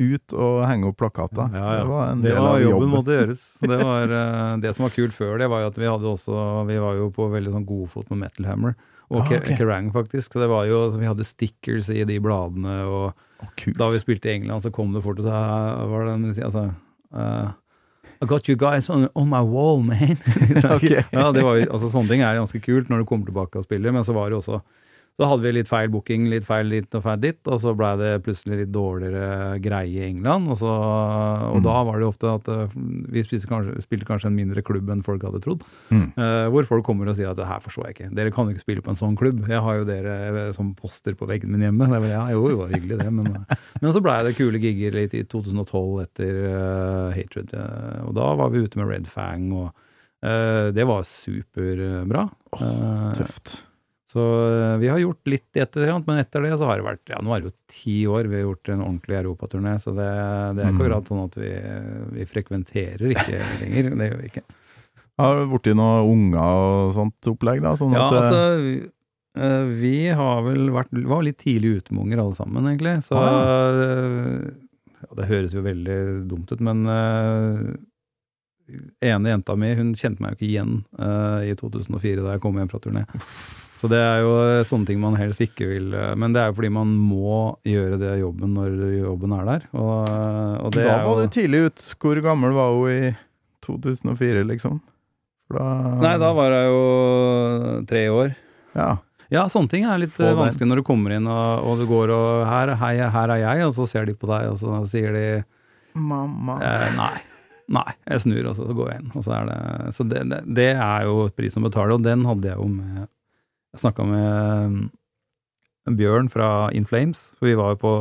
ut 0.00 0.32
og 0.34 0.62
henge 0.66 0.86
opp 0.88 0.96
plakater. 1.02 1.46
Ja, 1.52 1.58
ja. 1.76 1.82
Det 1.82 1.88
var 1.90 2.04
en 2.14 2.22
Det 2.24 2.30
del 2.32 2.38
var 2.40 2.48
av 2.54 2.60
jobben 2.62 2.72
jobben. 2.72 2.90
måtte 2.96 3.12
gjøres. 3.18 3.42
Det, 3.72 3.78
var, 3.82 4.02
eh, 4.08 4.56
det 4.64 4.70
som 4.76 4.82
var 4.88 4.92
kult 4.96 5.14
før 5.14 5.32
det, 5.42 5.48
var 5.52 5.58
jo 5.62 5.68
at 5.70 5.78
vi 5.78 5.86
hadde 5.90 6.08
også 6.14 6.32
Vi 6.70 6.78
var 6.82 6.92
jo 6.98 7.04
på 7.14 7.22
veldig 7.30 7.52
sånn 7.54 7.66
godfot 7.68 8.06
med 8.14 8.18
Metal 8.24 8.44
Hammer. 8.48 8.72
Og 9.08 9.16
Ah, 9.22 9.26
okay. 9.26 9.40
Kerrang, 9.56 9.86
faktisk. 9.94 10.28
Så 10.34 10.38
det 10.42 10.48
var 10.50 10.62
jo, 10.68 10.90
så 10.92 10.98
vi 11.00 11.06
hadde 11.08 11.24
stickers 11.24 11.88
i 11.94 12.02
de 12.04 12.18
bladene, 12.20 12.74
og 12.88 13.06
oh, 13.40 13.48
da 13.78 13.88
vi 13.92 13.98
spilte 14.02 14.28
i 14.28 14.34
England, 14.36 14.60
så 14.64 14.70
kom 14.74 14.92
det 14.92 15.02
fort 15.04 15.18
og 15.22 15.24
sa 15.24 15.38
var 15.88 16.00
det, 16.04 16.12
en- 16.18 16.44
altså, 16.44 16.64
eh, 17.14 17.48
I 18.20 18.26
got 18.26 18.48
you 18.48 18.56
guys 18.56 18.88
on, 18.90 19.08
on 19.14 19.28
my 19.28 19.40
wall, 19.40 19.78
man. 19.82 20.16
Så- 20.60 20.74
Ok. 20.76 20.90
ja, 21.12 21.32
det 21.32 21.42
var 21.44 21.60
altså, 21.70 21.90
sånne 21.92 22.08
ting 22.08 22.22
er 22.26 22.34
ganske 22.40 22.60
kult 22.64 22.88
når 22.90 22.98
du 23.04 23.04
kommer 23.06 23.26
tilbake 23.30 23.58
og 23.60 23.64
spiller, 23.68 23.92
men 23.94 24.02
så 24.04 24.12
var 24.16 24.30
det 24.30 24.38
også 24.40 24.60
så 25.18 25.26
hadde 25.26 25.42
vi 25.42 25.50
litt 25.56 25.66
feil 25.66 25.88
booking, 25.90 26.28
litt 26.30 26.44
feil 26.46 26.68
dit 26.70 26.92
og 26.94 27.02
feil 27.02 27.18
ditt, 27.18 27.40
og 27.50 27.58
så 27.58 27.72
blei 27.74 27.88
det 27.98 28.10
plutselig 28.22 28.60
litt 28.60 28.70
dårligere 28.70 29.56
greie 29.64 29.90
i 29.90 30.04
England. 30.06 30.46
Og, 30.52 30.60
så, 30.60 30.70
og 30.70 31.56
Mm. 31.58 31.64
da 31.64 31.74
var 31.88 31.98
det 31.98 32.04
jo 32.06 32.10
ofte 32.12 32.30
at 32.30 32.50
eh, 32.54 32.76
vi 33.10 33.24
kanskje, 33.50 33.82
spilte 33.82 34.06
kanskje 34.06 34.30
en 34.30 34.36
mindre 34.36 34.62
klubb 34.62 34.88
enn 34.94 35.02
folk 35.02 35.26
hadde 35.26 35.40
trodd. 35.42 35.64
Mm. 35.90 36.04
Eh, 36.14 36.46
hvor 36.54 36.68
folk 36.70 36.86
kommer 36.86 37.10
og 37.10 37.16
sier 37.18 37.32
at 37.32 37.36
det 37.40 37.48
her 37.50 37.58
forstår 37.64 37.88
jeg 37.88 37.96
ikke. 37.96 38.10
Dere 38.14 38.30
kan 38.30 38.46
jo 38.46 38.54
ikke 38.54 38.62
spille 38.62 38.84
på 38.86 38.94
en 38.94 39.00
sånn 39.00 39.18
klubb. 39.18 39.42
Jeg 39.50 39.58
har 39.66 39.80
jo 39.80 39.88
dere 39.90 40.14
eh, 40.30 40.52
som 40.54 40.70
poster 40.78 41.18
på 41.18 41.26
veggen 41.26 41.50
min 41.50 41.66
hjemme. 41.66 41.90
Det 41.90 41.98
var, 41.98 42.08
ja, 42.14 42.22
jo, 42.36 42.46
jo, 42.54 42.68
hyggelig 42.70 43.00
det, 43.02 43.10
men, 43.10 43.42
men 43.82 43.92
så 43.96 44.04
blei 44.04 44.20
det 44.22 44.36
kule 44.38 44.62
gigger 44.62 44.94
litt 45.00 45.18
i 45.18 45.24
2012 45.26 46.02
etter 46.06 46.38
uh, 46.46 47.10
Hatred. 47.16 47.50
og 48.06 48.14
da 48.14 48.30
var 48.38 48.54
vi 48.54 48.62
ute 48.62 48.78
med 48.78 48.86
Red 48.86 49.10
Fang, 49.10 49.50
og 49.50 49.74
det 50.74 50.86
var 50.86 51.02
superbra. 51.06 52.28
Oh, 52.54 53.10
Tøft. 53.18 53.67
Så 54.18 54.26
eh, 54.50 54.74
vi 54.82 54.90
har 54.90 54.98
gjort 55.04 55.30
litt 55.30 55.46
i 55.56 55.62
etterkant, 55.64 56.06
men 56.10 56.18
etter 56.24 56.42
det 56.44 56.52
så 56.58 56.66
har 56.68 56.82
det 56.82 56.86
vært 56.90 57.14
Ja, 57.14 57.22
nå 57.22 57.32
er 57.36 57.40
det 57.46 57.52
jo 57.52 57.56
ti 57.70 57.96
år 58.10 58.26
vi 58.28 58.40
har 58.40 58.44
gjort 58.48 58.72
en 58.74 58.82
ordentlig 58.84 59.20
europaturné, 59.22 59.78
så 59.80 59.94
det, 59.96 60.10
det 60.58 60.66
er 60.66 60.70
Mm. 60.72 60.76
akkurat 60.76 61.08
sånn 61.14 61.24
at 61.24 61.38
vi, 61.38 61.54
vi 62.18 62.26
frekventerer 62.34 63.14
ikke 63.14 63.38
lenger. 63.62 63.90
Det 63.94 64.10
gjør 64.12 64.20
vi 64.26 64.30
ikke. 64.34 64.44
Har 65.18 65.34
du 65.40 65.48
borti 65.50 65.72
noen 65.74 66.12
unger 66.12 66.62
og 66.68 66.92
sånt 66.94 67.32
opplegg, 67.32 67.62
da? 67.64 67.72
Sånn 67.78 67.94
Ja, 67.96 68.06
at, 68.10 68.14
eh, 68.14 68.22
altså 68.28 68.94
Eh, 69.38 69.64
vi 69.78 70.08
har 70.18 70.40
vel 70.42 70.64
vært 70.74 70.90
var 71.06 71.20
litt 71.22 71.36
tidlig 71.38 71.76
ute 71.78 71.92
med 71.94 72.08
unger 72.08 72.22
alle 72.24 72.34
sammen, 72.34 72.64
egentlig. 72.66 72.96
Så 73.06 73.14
Ah, 73.14 73.70
eh, 73.70 74.48
ja, 74.98 75.10
Det 75.14 75.26
høres 75.30 75.52
jo 75.54 75.62
veldig 75.62 75.98
dumt 76.26 76.50
ut, 76.50 76.58
men 76.64 76.80
uh, 76.90 77.76
ene 79.04 79.30
jenta 79.30 79.54
mi 79.54 79.70
hun 79.78 79.92
kjente 79.94 80.24
meg 80.24 80.32
jo 80.34 80.38
ikke 80.40 80.48
igjen 80.48 80.72
uh, 80.98 81.38
i 81.46 81.54
2004 81.54 82.24
da 82.24 82.34
jeg 82.34 82.42
kom 82.42 82.58
hjem 82.58 82.72
fra 82.72 82.80
turné. 82.82 83.04
Så 83.78 83.86
det 83.90 83.98
er 84.02 84.24
jo 84.24 84.32
eh, 84.42 84.64
sånne 84.66 84.88
ting 84.88 84.98
man 85.02 85.14
helst 85.18 85.40
ikke 85.44 85.68
vil 85.70 85.92
eh, 85.94 86.14
Men 86.18 86.32
det 86.34 86.40
er 86.42 86.50
jo 86.50 86.56
fordi 86.58 86.70
man 86.74 86.90
må 86.98 87.40
gjøre 87.68 87.98
det 88.00 88.16
jobben 88.20 88.56
når 88.56 88.76
jobben 88.98 89.34
er 89.36 89.44
der. 89.46 89.66
Og, 89.78 90.12
og 90.66 90.72
det 90.74 90.86
da 90.88 90.96
var 91.06 91.22
du 91.22 91.34
tidlig 91.34 91.60
ut. 91.68 91.84
Hvor 92.02 92.22
gammel 92.24 92.56
var 92.56 92.74
hun 92.74 92.90
i 92.90 93.12
2004, 93.66 94.42
liksom? 94.48 94.80
Da 95.54 95.66
Nei, 96.02 96.16
da 96.20 96.32
var 96.36 96.52
jeg 96.52 96.72
jo 96.72 96.80
tre 97.88 98.02
år. 98.12 98.34
Ja. 98.76 98.90
Ja, 99.32 99.44
sånne 99.52 99.68
ting 99.68 99.84
er 99.84 100.00
litt 100.00 100.16
eh, 100.20 100.34
vanskelig 100.36 100.68
når 100.70 100.80
du 100.80 100.86
kommer 100.88 101.12
inn 101.14 101.26
og, 101.28 101.66
og 101.68 101.80
du 101.82 101.84
går 101.88 102.12
og 102.16 102.46
her, 102.48 102.72
hei, 102.80 102.94
her 103.12 103.32
er 103.34 103.42
jeg, 103.42 103.66
og 103.66 103.74
så 103.76 103.84
ser 103.90 104.08
de 104.08 104.14
på 104.16 104.28
deg, 104.30 104.46
og 104.54 104.56
så 104.60 104.78
sier 104.88 105.12
de 105.12 105.24
Mamma. 105.98 106.56
eh, 106.64 106.86
nei. 106.96 107.12
Nei, 107.68 107.90
jeg 108.08 108.22
snur, 108.24 108.46
og 108.48 108.54
så 108.56 108.64
går 108.72 108.86
jeg 108.94 109.02
inn. 109.02 109.10
Og 109.12 109.24
så 109.26 109.38
det, 109.44 109.58
så 109.92 110.06
det, 110.08 110.22
det, 110.30 110.38
det 110.56 110.68
er 110.80 111.04
jo 111.04 111.26
et 111.28 111.34
pris 111.36 111.56
å 111.60 111.64
betale, 111.66 111.98
og 111.98 112.06
den 112.06 112.24
hadde 112.24 112.48
jeg 112.48 112.56
jo 112.56 112.68
med 112.72 113.04
Jeg 113.74 113.82
snakka 113.82 114.06
med 114.08 114.72
um, 114.72 114.78
Bjørn 115.98 116.28
fra 116.32 116.68
In 116.76 116.86
Flames, 116.88 117.30
for 117.38 117.48
vi 117.50 117.56
var 117.58 117.74
jo 117.74 117.82
på 117.82 117.92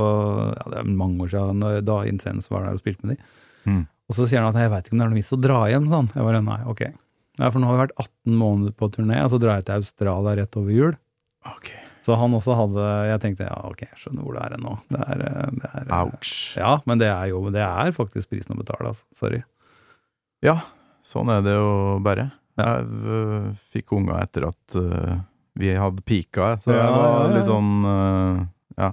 ja, 0.51 0.69
det 0.71 0.79
er 0.81 0.89
mange 0.89 1.25
år 1.25 1.33
siden 1.33 1.65
da 1.87 1.97
Incense 2.07 2.51
var 2.51 2.65
der 2.65 2.77
og 2.77 2.83
spilte 2.83 3.07
med 3.07 3.15
de. 3.15 3.31
Mm. 3.67 3.83
Og 4.07 4.15
så 4.15 4.27
sier 4.27 4.43
han 4.43 4.53
at 4.55 4.59
jeg 4.59 4.71
veit 4.71 4.87
ikke 4.87 4.95
om 4.95 5.01
det 5.01 5.05
er 5.05 5.11
noe 5.11 5.19
vits 5.19 5.35
å 5.35 5.41
dra 5.41 5.59
hjem, 5.71 5.89
sånn. 5.91 6.07
Jeg 6.15 6.27
bare 6.27 6.43
nei, 6.43 6.61
ok. 6.71 6.85
Nei, 7.37 7.49
for 7.51 7.61
nå 7.61 7.67
har 7.69 7.75
vi 7.75 7.83
vært 7.83 7.99
18 7.99 8.37
måneder 8.39 8.75
på 8.79 8.89
turné, 8.93 9.19
og 9.23 9.33
så 9.33 9.39
drar 9.41 9.59
jeg 9.59 9.67
til 9.67 9.83
Australia 9.83 10.35
rett 10.39 10.57
over 10.59 10.73
jul. 10.73 10.95
Ok. 11.47 11.69
Så 12.07 12.15
han 12.15 12.35
også 12.37 12.55
hadde 12.55 12.83
Jeg 13.09 13.19
tenkte 13.19 13.47
ja, 13.49 13.57
ok, 13.67 13.81
jeg 13.83 13.99
skjønner 13.99 14.23
hvor 14.23 14.37
det 14.37 14.43
er 14.45 14.61
nå. 14.63 14.73
Det 14.87 14.99
er, 15.03 15.23
eh, 15.27 15.49
det 15.59 15.69
er, 15.73 15.81
eh, 15.83 15.95
Ouch. 15.97 16.33
Ja, 16.55 16.73
men 16.87 17.01
det 17.01 17.09
er 17.11 17.33
jo 17.33 17.41
Det 17.51 17.63
er 17.65 17.91
faktisk 17.95 18.31
prisen 18.31 18.55
å 18.55 18.59
betale, 18.59 18.93
altså. 18.93 19.03
Sorry. 19.15 19.41
Ja, 20.45 20.61
sånn 21.03 21.31
er 21.33 21.43
det 21.43 21.57
jo 21.57 21.97
bare. 22.05 22.29
Ja. 22.57 22.77
Jeg 22.79 23.57
fikk 23.75 23.91
unger 23.99 24.21
etter 24.23 24.47
at 24.47 24.77
vi 25.57 25.73
hadde 25.75 26.03
pika, 26.05 26.55
så 26.63 26.75
jeg 26.75 26.93
var 26.93 27.33
litt 27.33 27.49
sånn 27.49 27.73
øh, 27.85 28.45
Ja. 28.77 28.91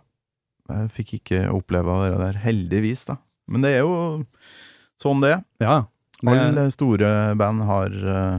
Jeg 0.73 0.91
fikk 0.97 1.11
ikke 1.19 1.43
oppleve 1.53 1.99
det 2.07 2.19
der, 2.23 2.39
heldigvis, 2.41 3.05
da. 3.11 3.19
Men 3.53 3.67
det 3.67 3.75
er 3.77 3.83
jo 3.85 3.97
sånn 5.03 5.21
det 5.21 5.35
er. 5.35 5.43
Ja. 5.61 5.75
Alle 6.25 6.71
store 6.73 7.11
band 7.37 7.67
har 7.69 7.93
øh, 7.93 8.39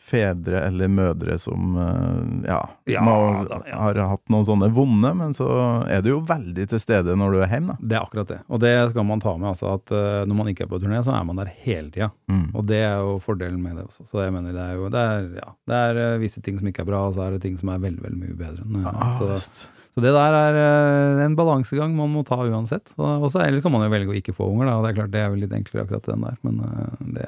fedre 0.00 0.60
eller 0.66 0.88
mødre 0.92 1.36
som 1.40 1.76
øh, 1.76 2.46
ja, 2.48 2.60
Ja, 2.90 3.02
må, 3.04 3.14
har, 3.34 3.48
da, 3.50 3.58
ja. 3.68 3.78
har 3.82 4.00
hatt 4.14 4.24
noen 4.32 4.46
sånne 4.48 4.68
vonde, 4.74 5.12
men 5.18 5.34
så 5.36 5.48
er 5.88 6.02
du 6.04 6.10
jo 6.14 6.20
veldig 6.28 6.68
til 6.72 6.82
stede 6.82 7.16
når 7.18 7.34
du 7.36 7.40
er 7.44 7.52
hjemme, 7.52 7.76
da. 7.76 7.88
det 7.92 7.98
er 7.98 8.06
akkurat 8.08 8.32
det. 8.32 8.40
Og 8.48 8.62
det 8.64 8.74
skal 8.92 9.08
man 9.08 9.22
ta 9.24 9.36
med, 9.36 9.50
altså 9.52 9.72
at 9.76 9.94
eh, 9.94 10.20
når 10.28 10.40
man 10.42 10.52
ikke 10.52 10.66
er 10.66 10.72
på 10.72 10.80
turné, 10.82 11.00
så 11.06 11.14
er 11.16 11.24
man 11.28 11.40
der 11.42 11.52
hele 11.64 11.90
tida. 11.94 12.10
Mm. 12.32 12.46
Og 12.54 12.68
det 12.70 12.82
er 12.86 12.98
jo 13.04 13.16
fordelen 13.24 13.60
med 13.62 13.76
det 13.78 13.86
også. 13.88 14.06
Så 14.08 14.22
jeg 14.24 14.34
mener 14.34 14.54
det 14.56 14.64
er 14.64 14.76
jo 14.78 14.88
Det 14.92 15.06
er, 15.14 15.26
ja, 15.42 15.48
det 15.68 15.82
er 15.88 16.02
eh, 16.04 16.20
visse 16.22 16.42
ting 16.44 16.58
som 16.60 16.68
ikke 16.70 16.84
er 16.86 16.90
bra, 16.92 17.06
og 17.08 17.16
så 17.18 17.26
er 17.28 17.36
det 17.36 17.42
ting 17.44 17.58
som 17.60 17.72
er 17.74 17.82
veldig, 17.82 18.04
veldig 18.06 18.22
mye 18.22 18.38
bedre. 18.38 18.64
enn, 18.64 18.80
eh, 18.84 18.94
Ah, 18.98 19.18
så, 19.20 19.68
så 19.98 20.02
det 20.04 20.12
der 20.14 20.34
er 20.38 20.56
eh, 20.62 21.24
en 21.24 21.34
balansegang 21.38 21.94
man 21.96 22.12
må 22.14 22.24
ta 22.26 22.36
uansett. 22.46 22.92
Og 22.98 23.28
så 23.32 23.42
kan 23.62 23.72
man 23.74 23.82
jo 23.86 23.92
velge 23.92 24.12
å 24.12 24.18
ikke 24.18 24.34
få 24.36 24.46
unger, 24.52 24.68
da. 24.70 24.76
Det 24.84 24.90
er 24.92 24.98
klart 25.00 25.14
det 25.14 25.22
er 25.24 25.32
vel 25.32 25.42
litt 25.44 25.54
enklere 25.56 25.84
akkurat 25.86 26.06
den 26.06 26.22
der. 26.26 26.36
Men 26.46 26.60
eh, 26.68 27.08
det, 27.16 27.26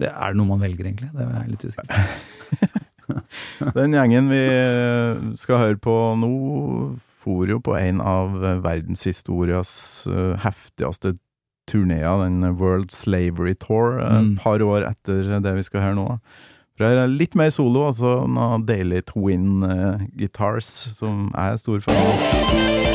det 0.00 0.10
er 0.10 0.34
noe 0.38 0.48
man 0.48 0.60
velger, 0.64 0.88
egentlig. 0.88 1.10
Det 1.14 1.22
er 1.26 1.32
jeg 1.42 1.50
litt 1.54 1.64
usikker 1.68 1.86
på. 1.94 3.70
Den 3.76 3.92
gjengen 3.96 4.28
vi 4.30 4.42
skal 5.40 5.58
høre 5.60 5.80
på 5.82 5.94
nå, 6.20 6.30
for 7.20 7.50
jo 7.50 7.58
på 7.60 7.74
en 7.76 7.98
av 8.00 8.36
verdenshistorias 8.64 9.72
eh, 10.08 10.36
heftigste 10.44 11.16
turneer, 11.70 12.22
den 12.24 12.56
World 12.58 12.90
Slavery 12.94 13.52
Tour, 13.60 13.98
eh, 14.00 14.06
et 14.20 14.30
Mm. 14.30 14.36
par 14.40 14.58
år 14.64 14.86
etter 14.88 15.40
det 15.44 15.54
vi 15.58 15.62
skal 15.66 15.80
høre 15.84 15.98
nå. 15.98 16.06
For 16.78 16.86
det 16.88 17.02
er 17.02 17.12
litt 17.12 17.34
mer 17.36 17.50
solo, 17.52 17.88
altså 17.90 18.14
noen 18.26 18.64
Daily 18.66 19.02
Twin 19.04 19.62
eh, 19.68 20.06
Guitars, 20.16 20.70
som 20.96 21.28
jeg 21.34 21.52
er 21.52 21.60
stor 21.60 21.80
fan 21.84 22.00
av. 22.00 22.89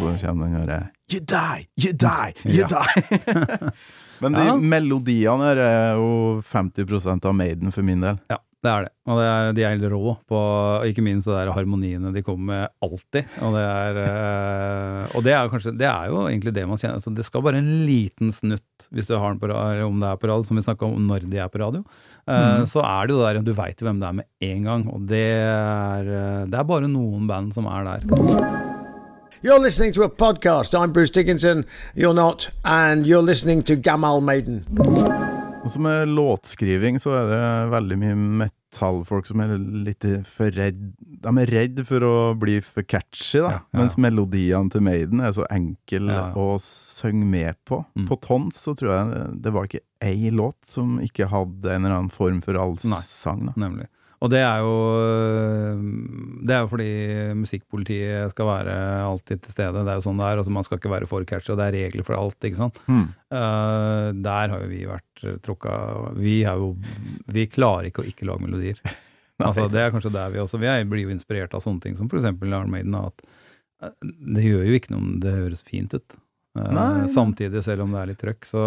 så 0.00 0.26
kommer 0.26 0.48
den 0.50 0.60
derre 0.66 0.80
You 1.10 1.20
die, 1.20 1.66
you 1.82 1.92
die, 1.92 2.34
you 2.46 2.60
Ja. 2.62 2.68
die! 2.68 3.70
Men 4.20 4.34
de 4.36 4.42
Ja. 4.44 4.54
melodiene 4.56 5.46
her 5.48 5.56
er 5.64 5.94
jo 5.96 6.40
50% 6.44 7.24
av 7.24 7.34
Maiden 7.34 7.72
for 7.72 7.82
min 7.82 8.02
del. 8.04 8.18
Ja, 8.28 8.36
det 8.62 8.68
er 8.70 8.82
det. 8.84 8.90
Og 9.08 9.16
det 9.16 9.24
er, 9.30 9.52
de 9.56 9.62
er 9.64 9.70
helt 9.72 9.86
rå 9.94 10.12
på 10.28 10.40
Ikke 10.90 11.00
minst 11.02 11.24
det 11.24 11.38
der 11.38 11.50
harmoniene 11.56 12.12
de 12.12 12.20
kommer 12.22 12.44
med 12.50 12.68
alltid. 12.84 13.30
Og 13.40 13.56
det 13.56 13.62
er, 13.64 14.00
eh, 14.04 15.16
og 15.16 15.24
det 15.24 15.32
er 15.32 15.48
kanskje 15.48 15.72
Det 15.80 15.88
er 15.88 16.10
jo 16.12 16.26
egentlig 16.28 16.52
det 16.52 16.66
man 16.68 16.76
kjenner. 16.76 17.00
Altså, 17.00 17.14
det 17.16 17.24
skal 17.24 17.42
bare 17.46 17.62
en 17.62 17.72
liten 17.88 18.28
snutt, 18.36 18.86
hvis 18.92 19.08
du 19.08 19.16
har 19.16 19.32
den 19.32 19.40
på 19.40 19.48
eller 19.48 19.82
om 19.88 19.98
det 20.04 20.12
er 20.12 20.20
på 20.20 20.28
radio, 20.28 20.44
som 20.44 20.60
vi 20.60 20.66
snakka 20.68 20.84
om 20.92 21.08
når 21.08 21.24
de 21.30 21.38
er 21.40 21.48
på 21.48 21.62
radio. 21.64 21.80
Mm. 22.28 22.66
Så 22.68 22.84
er 22.84 23.06
det 23.08 23.16
jo 23.16 23.24
der 23.24 23.40
Du 23.42 23.54
veit 23.56 23.80
jo 23.80 23.88
hvem 23.88 23.98
det 24.04 24.08
er 24.12 24.18
med 24.20 24.28
en 24.52 24.62
gang. 24.68 24.84
Og 24.92 25.08
det 25.08 25.24
er, 25.40 26.12
eh, 26.20 26.44
det 26.46 26.60
er 26.60 26.68
bare 26.68 26.92
noen 26.92 27.24
band 27.26 27.54
som 27.56 27.64
er 27.72 27.88
der. 27.88 28.79
You're 29.42 29.58
listening 29.58 29.92
to 29.94 30.02
a 30.02 30.08
podcast. 30.10 30.74
I'm 30.78 30.92
Bruce 30.92 31.10
Dickinson. 31.10 31.64
You're 31.94 32.14
not. 32.14 32.50
And 32.64 33.06
you're 33.06 33.22
listening 33.22 33.62
to 33.62 33.76
Gamal 33.76 34.20
Maiden. 34.20 34.64
Og 35.64 35.70
så 35.70 35.80
med 35.80 36.08
låtskriving 36.08 36.96
så 37.00 37.12
er 37.18 37.26
det 37.28 37.40
veldig 37.72 37.96
mye 38.00 38.14
metallfolk 38.40 39.26
som 39.28 39.42
er 39.44 39.50
litt 39.84 40.06
for 40.28 40.48
redd 40.56 40.78
De 41.20 41.32
er 41.42 41.50
redd 41.52 41.82
for 41.84 42.04
å 42.06 42.12
bli 42.40 42.54
for 42.64 42.80
catchy, 42.88 43.42
da. 43.42 43.50
Ja, 43.50 43.58
ja. 43.60 43.78
Mens 43.82 43.98
melodiene 44.00 44.72
til 44.72 44.84
Maiden 44.86 45.20
er 45.20 45.34
så 45.36 45.44
enkle 45.52 46.00
Ja, 46.16 46.22
ja. 46.30 46.40
å 46.40 46.56
synge 46.64 47.28
med 47.28 47.58
på. 47.68 47.82
Mm. 47.92 48.08
På 48.08 48.16
Tons 48.24 48.56
så 48.64 48.72
tror 48.76 48.92
jeg 48.94 49.26
det 49.44 49.52
var 49.56 49.68
ikke 49.68 49.84
ei 50.00 50.32
låt 50.32 50.56
som 50.68 50.96
ikke 51.04 51.28
hadde 51.28 51.74
en 51.76 51.84
eller 51.84 51.98
annen 51.98 52.12
form 52.14 52.40
for 52.44 52.56
allsang. 52.60 53.50
Nemlig. 53.60 53.88
Og 54.20 54.28
det 54.28 54.40
er 54.44 54.60
jo 54.60 54.72
Det 56.44 56.52
er 56.52 56.64
jo 56.64 56.70
fordi 56.70 56.90
musikkpolitiet 57.40 58.32
skal 58.34 58.48
være 58.50 58.74
alltid 59.06 59.42
til 59.44 59.54
stede. 59.54 59.84
Det 59.84 59.92
er 59.92 60.00
jo 60.00 60.04
sånn 60.04 60.20
det 60.20 60.28
er. 60.28 60.40
Altså 60.42 60.54
man 60.54 60.66
skal 60.66 60.80
ikke 60.80 60.92
være 60.92 61.08
for 61.08 61.24
catchy, 61.28 61.52
og 61.54 61.60
det 61.60 61.68
er 61.68 61.76
regler 61.78 62.06
for 62.06 62.18
alt, 62.18 62.38
ikke 62.44 62.60
sant. 62.60 62.80
Mm. 62.86 63.06
Uh, 63.32 64.08
der 64.20 64.52
har 64.52 64.64
jo 64.64 64.70
vi 64.70 64.82
vært 64.88 65.24
trukka, 65.44 65.44
tråkka 65.46 66.14
Vi 66.18 66.40
jo 66.44 66.72
Vi 67.32 67.46
klarer 67.48 67.90
ikke 67.90 68.04
å 68.04 68.08
ikke 68.08 68.28
lage 68.28 68.44
melodier. 68.44 68.80
altså 69.46 69.68
Det 69.72 69.80
er 69.80 69.92
kanskje 69.94 70.12
der 70.16 70.32
vi 70.34 70.42
også 70.42 70.60
Vi 70.60 70.68
er, 70.68 70.88
blir 70.88 71.08
jo 71.08 71.14
inspirert 71.14 71.54
av 71.56 71.64
sånne 71.64 71.84
ting 71.84 71.96
som 71.96 72.10
f.eks. 72.10 72.28
Iron 72.28 72.72
Maiden. 72.72 72.96
At 72.98 73.24
eh, 73.84 73.94
det 74.36 74.44
gjør 74.44 74.66
jo 74.68 74.80
ikke 74.80 74.92
noe 74.96 75.04
om 75.04 75.14
det 75.24 75.38
høres 75.38 75.64
fint 75.64 75.96
ut. 75.96 76.20
Uh, 76.58 77.06
samtidig, 77.06 77.62
selv 77.64 77.86
om 77.86 77.94
det 77.94 78.02
er 78.02 78.10
litt 78.10 78.20
trøkk. 78.20 78.48
Så, 78.48 78.66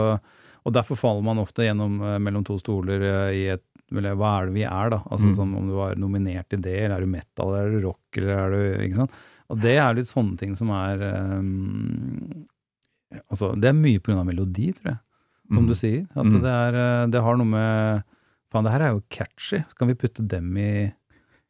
og 0.63 0.75
derfor 0.75 0.99
faller 0.99 1.25
man 1.25 1.41
ofte 1.41 1.65
gjennom 1.67 1.99
eh, 2.01 2.19
mellom 2.23 2.45
to 2.47 2.55
stoler 2.61 3.03
eh, 3.03 3.29
i 3.35 3.43
et 3.57 3.65
hva 4.01 4.41
er 4.41 4.45
det 4.49 4.53
vi 4.55 4.63
er, 4.63 4.89
da? 4.89 5.03
Altså 5.11 5.27
Mm. 5.29 5.35
som 5.35 5.55
om 5.55 5.67
du 5.69 5.73
var 5.75 5.95
nominert 5.95 6.49
til 6.49 6.59
det, 6.61 6.73
eller 6.83 6.97
er 6.97 7.01
du 7.01 7.07
metal, 7.07 7.47
eller 7.53 7.67
er 7.67 7.79
du 7.81 7.87
rock, 7.87 8.17
eller 8.17 8.33
er 8.33 8.49
du 8.51 8.83
Ikke 8.87 8.95
sant? 8.95 9.11
Og 9.49 9.59
det 9.61 9.77
er 9.77 9.93
litt 9.93 10.07
sånne 10.07 10.37
ting 10.37 10.55
som 10.55 10.69
er 10.71 10.97
um, 11.39 12.45
Altså, 13.29 13.51
det 13.59 13.69
er 13.69 13.73
mye 13.77 13.99
av 14.17 14.25
melodi, 14.25 14.71
tror 14.73 14.93
jeg, 14.95 14.99
som 15.53 15.63
Mm. 15.63 15.67
du 15.67 15.73
sier. 15.75 16.07
At 16.15 16.25
Mm. 16.25 16.41
det 16.41 16.49
er 16.49 16.73
eh, 17.03 17.07
Det 17.07 17.21
har 17.21 17.35
noe 17.37 17.45
med 17.45 18.03
Faen, 18.51 18.63
det 18.63 18.71
her 18.71 18.81
er 18.81 18.91
jo 18.93 19.03
catchy. 19.09 19.63
Kan 19.77 19.87
vi 19.87 19.93
putte 19.95 20.27
dem 20.27 20.55
i 20.57 20.93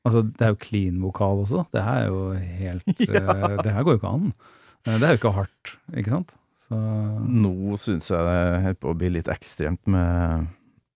Altså, 0.05 0.21
det 0.35 0.41
er 0.41 0.49
jo 0.51 0.55
clean 0.59 0.99
vokal 1.01 1.45
også. 1.45 1.65
Det 1.71 1.81
her 1.81 2.03
er 2.03 2.07
jo 2.09 2.33
helt 2.33 2.83
ja. 3.07 3.57
Det 3.63 3.71
her 3.71 3.83
går 3.83 3.93
jo 3.95 3.99
ikke 3.99 4.13
an. 4.13 4.33
Eh, 4.85 4.97
Det 4.99 5.03
er 5.03 5.15
jo 5.15 5.17
ikke 5.21 5.33
hardt, 5.33 5.77
ikke 5.95 6.09
sant? 6.09 6.35
Så 6.67 6.75
Nå 7.29 7.77
syns 7.79 8.09
jeg 8.09 8.19
det 8.19 8.63
holder 8.63 8.79
på 8.81 8.91
å 8.91 8.97
bli 8.97 9.09
litt 9.09 9.27
ekstremt 9.27 9.79
med, 9.87 10.47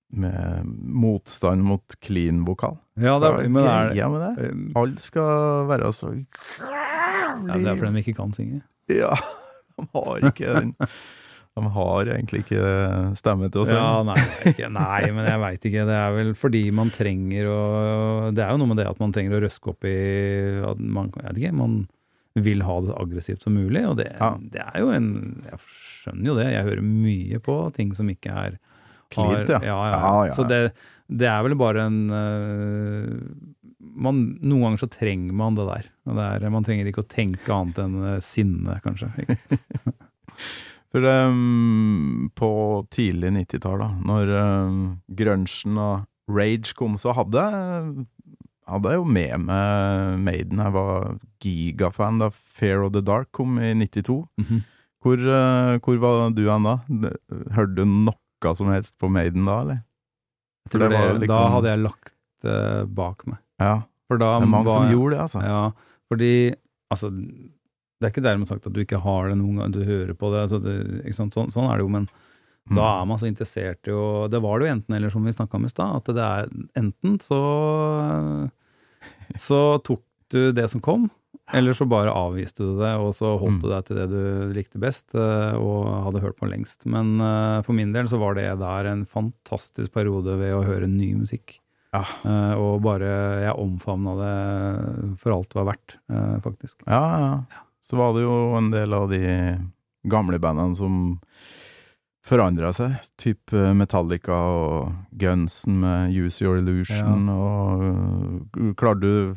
med 0.10 0.66
motstand 0.88 1.64
mot 1.68 1.98
clean 2.04 2.44
vokal. 2.48 2.78
Ja, 2.96 3.18
det 3.20 3.28
er, 3.28 3.50
men 3.52 3.64
er 3.68 3.92
greia 3.92 4.08
med 4.14 4.24
det? 4.24 4.48
Alt 4.48 4.78
Alle 4.80 5.04
skal 5.04 5.68
være 5.70 5.92
så 5.94 6.14
ja, 6.16 7.58
Det 7.58 7.68
er 7.68 7.76
fordi 7.78 7.92
de 7.98 8.04
ikke 8.06 8.18
kan 8.22 8.32
synge. 8.36 8.62
Ja, 8.92 9.12
de 9.78 9.88
har 9.94 10.28
ikke 10.32 10.54
den 10.62 10.72
De 11.58 11.70
har 11.74 12.06
egentlig 12.14 12.44
ikke 12.46 12.62
stemme 13.18 13.50
til 13.52 13.64
å 13.64 13.66
synge. 13.66 13.82
Ja, 13.82 14.04
nei, 14.06 14.18
ikke, 14.54 14.68
nei, 14.70 15.12
men 15.12 15.26
jeg 15.26 15.42
veit 15.42 15.64
ikke. 15.66 15.86
Det 15.90 15.96
er 15.98 16.12
vel 16.14 16.34
fordi 16.38 16.64
man 16.72 16.92
trenger 16.94 17.50
å 17.50 17.60
Det 18.32 18.44
er 18.46 18.52
jo 18.54 18.60
noe 18.62 18.70
med 18.72 18.78
det 18.82 18.86
at 18.92 19.00
man 19.02 19.14
trenger 19.16 19.38
å 19.38 19.44
røske 19.44 19.72
opp 19.74 19.88
i 19.90 19.96
at 20.70 20.80
man, 20.82 21.10
jeg 21.18 21.32
vet 21.32 21.42
ikke, 21.42 21.58
man 21.58 21.80
vil 22.38 22.62
ha 22.62 22.76
det 22.86 22.92
så 22.92 22.98
aggressivt 23.02 23.42
som 23.48 23.56
mulig. 23.58 23.82
Og 23.90 23.98
det, 23.98 24.12
Ja. 24.22 24.36
det 24.38 24.62
er 24.62 24.80
jo 24.86 24.92
en 24.94 25.10
Jeg 25.50 25.58
skjønner 25.66 26.30
jo 26.30 26.36
det. 26.38 26.48
Jeg 26.54 26.68
hører 26.70 26.86
mye 26.86 27.40
på 27.50 27.56
ting 27.74 27.94
som 27.98 28.14
ikke 28.14 28.36
er 28.46 28.60
Cleant, 29.14 29.50
ja. 29.50 29.62
ja, 29.64 29.78
ja, 29.92 30.00
Ja, 30.00 30.26
ja, 30.30 30.34
Så 30.36 30.46
det, 30.50 30.62
det 31.08 31.30
er 31.32 31.46
vel 31.46 31.56
bare 31.60 31.88
en 31.88 32.00
øh, 32.12 33.14
man, 33.80 34.22
Noen 34.44 34.66
ganger 34.66 34.84
så 34.84 34.90
trenger 34.92 35.36
man 35.38 35.58
det 35.58 35.68
der. 35.70 35.88
Og 36.08 36.20
det 36.20 36.28
er, 36.28 36.50
man 36.54 36.68
trenger 36.68 36.90
ikke 36.90 37.06
å 37.06 37.10
tenke 37.12 37.54
annet 37.54 37.80
enn 37.82 37.98
eh, 38.14 38.20
sinne, 38.24 38.78
kanskje. 38.84 39.10
For 40.94 41.04
um, 41.04 42.30
på 42.38 42.50
tidlig 42.94 43.34
90-tall, 43.36 43.82
da, 43.82 43.90
når 44.08 44.30
um, 44.38 44.78
grunchen 45.20 45.80
og 45.82 46.06
rage 46.32 46.76
kom, 46.78 46.96
så 47.02 47.16
hadde 47.18 47.44
hadde 48.68 48.92
jeg 48.92 49.00
jo 49.00 49.08
med 49.08 49.46
meg 49.48 50.24
Maiden. 50.24 50.64
Jeg 50.64 50.76
var 50.76 51.18
gigafan 51.44 52.22
da 52.22 52.32
Fair 52.34 52.84
of 52.86 52.94
the 52.96 53.04
Dark 53.04 53.32
kom 53.36 53.60
i 53.60 53.74
92. 53.76 54.24
Mhm. 54.42 54.64
Hvor, 55.06 55.22
uh, 55.22 55.78
hvor 55.84 56.00
var 56.02 56.32
du 56.36 56.42
hen 56.50 56.66
da? 56.66 56.78
Hørte 57.56 57.78
du 57.78 57.86
noe 58.44 58.56
som 58.56 58.68
helst 58.72 58.98
på 59.00 59.10
Maiden 59.12 59.46
da, 59.46 59.62
eller? 59.62 59.84
Det 60.70 60.80
det, 60.80 60.90
var 60.92 61.14
Da 61.14 61.20
liksom- 61.20 61.52
hadde 61.52 61.70
jeg 61.72 61.80
lagt 61.84 62.14
det 62.44 62.96
bak 62.96 63.26
meg. 63.28 63.38
Ja, 63.60 63.84
da 64.10 64.18
det 64.18 64.22
er 64.44 64.46
mange 64.48 64.66
var 64.66 64.74
som 64.84 64.92
gjorde 64.92 65.12
det, 65.16 65.20
altså. 65.20 65.42
Ja, 65.44 65.72
fordi 66.12 66.56
altså, 66.92 67.10
Det 68.00 68.06
er 68.06 68.12
ikke 68.14 68.24
dermed 68.30 68.48
sagt 68.48 68.68
at 68.68 68.74
du 68.74 68.80
ikke 68.86 69.00
har 69.02 69.30
det 69.30 69.38
noen 69.40 69.58
gang, 69.58 69.72
du 69.72 69.84
hører 69.84 70.14
på 70.14 70.30
det. 70.32 70.44
Altså, 70.50 70.60
det? 70.62 71.16
Sånn, 71.16 71.32
sånn 71.52 71.66
er 71.72 71.78
det 71.78 71.86
jo, 71.86 71.90
men 71.90 72.06
da 72.70 72.76
Mm. 72.84 73.02
er 73.02 73.06
man 73.08 73.18
så 73.18 73.26
interessert 73.28 73.88
i 73.88 73.92
å 73.92 74.30
Det 74.30 74.40
var 74.42 74.60
det 74.60 74.68
jo 74.68 74.74
enten 74.76 74.94
eller, 74.96 75.10
som 75.10 75.24
vi 75.24 75.32
snakka 75.32 75.56
om 75.56 75.66
i 75.66 75.70
stad. 75.70 75.96
At 75.96 76.04
det 76.06 76.18
er 76.18 76.48
enten 76.76 77.18
så 77.20 78.52
Så 79.38 79.82
tok 79.84 80.02
du 80.30 80.52
det 80.52 80.70
som 80.70 80.80
kom, 80.82 81.10
eller 81.54 81.74
så 81.74 81.86
bare 81.88 82.12
avviste 82.12 82.66
du 82.66 82.74
det, 82.80 82.94
og 83.00 83.14
så 83.16 83.38
holdt 83.40 83.58
Mm. 83.58 83.62
du 83.62 83.70
deg 83.72 83.86
til 83.88 83.96
det 84.02 84.08
du 84.12 84.54
likte 84.54 84.80
best 84.80 85.16
eh, 85.16 85.56
og 85.56 85.88
hadde 86.08 86.24
hørt 86.24 86.38
på 86.40 86.50
lengst. 86.50 86.86
Men 86.86 87.20
eh, 87.22 87.62
for 87.64 87.74
min 87.74 87.94
del 87.94 88.10
så 88.12 88.20
var 88.20 88.36
det 88.36 88.50
der 88.60 88.86
en 88.92 89.06
fantastisk 89.06 89.94
periode 89.94 90.38
ved 90.38 90.54
å 90.54 90.66
høre 90.66 90.88
ny 90.88 91.14
musikk. 91.16 91.60
Ja. 91.94 92.04
Eh, 92.28 92.54
og 92.60 92.82
bare 92.84 93.08
Jeg 93.46 93.56
omfavna 93.58 94.18
det 94.20 95.18
for 95.22 95.32
alt 95.38 95.50
det 95.50 95.62
var 95.62 95.70
verdt, 95.74 95.98
faktisk. 96.44 96.84
Ja, 96.86 97.04
ja. 97.20 97.64
Så 97.82 97.96
var 97.96 98.12
det 98.14 98.26
jo 98.26 98.58
en 98.58 98.70
del 98.70 98.94
av 98.94 99.08
de 99.10 99.22
gamle 100.04 100.40
bandene 100.40 100.76
som 100.76 101.20
forandra 102.28 102.74
seg. 102.76 102.98
Typ 103.20 103.54
eh, 103.56 103.74
Metallica 103.78 104.36
og 104.36 104.94
Gunsen 105.16 105.80
med 105.84 106.12
Use 106.12 106.44
Your 106.44 106.60
Illusion. 106.60 107.30
Og 107.32 107.86
uh, 107.88 108.74
klarte 108.80 109.00
du, 109.06 109.36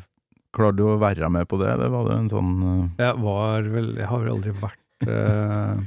klarte 0.55 0.79
du 0.79 0.85
å 0.89 0.99
være 1.01 1.29
med 1.33 1.47
på 1.49 1.59
det, 1.61 1.71
eller 1.73 1.91
var 1.93 2.07
det 2.09 2.17
en 2.19 2.29
sånn 2.31 2.53
uh, 2.61 2.85
Jeg 2.99 3.17
var 3.23 3.67
vel 3.71 3.89
Jeg 3.97 4.09
har 4.09 4.23
vel 4.23 4.33
aldri 4.35 4.53
vært 4.61 5.07
eh, 5.07 5.81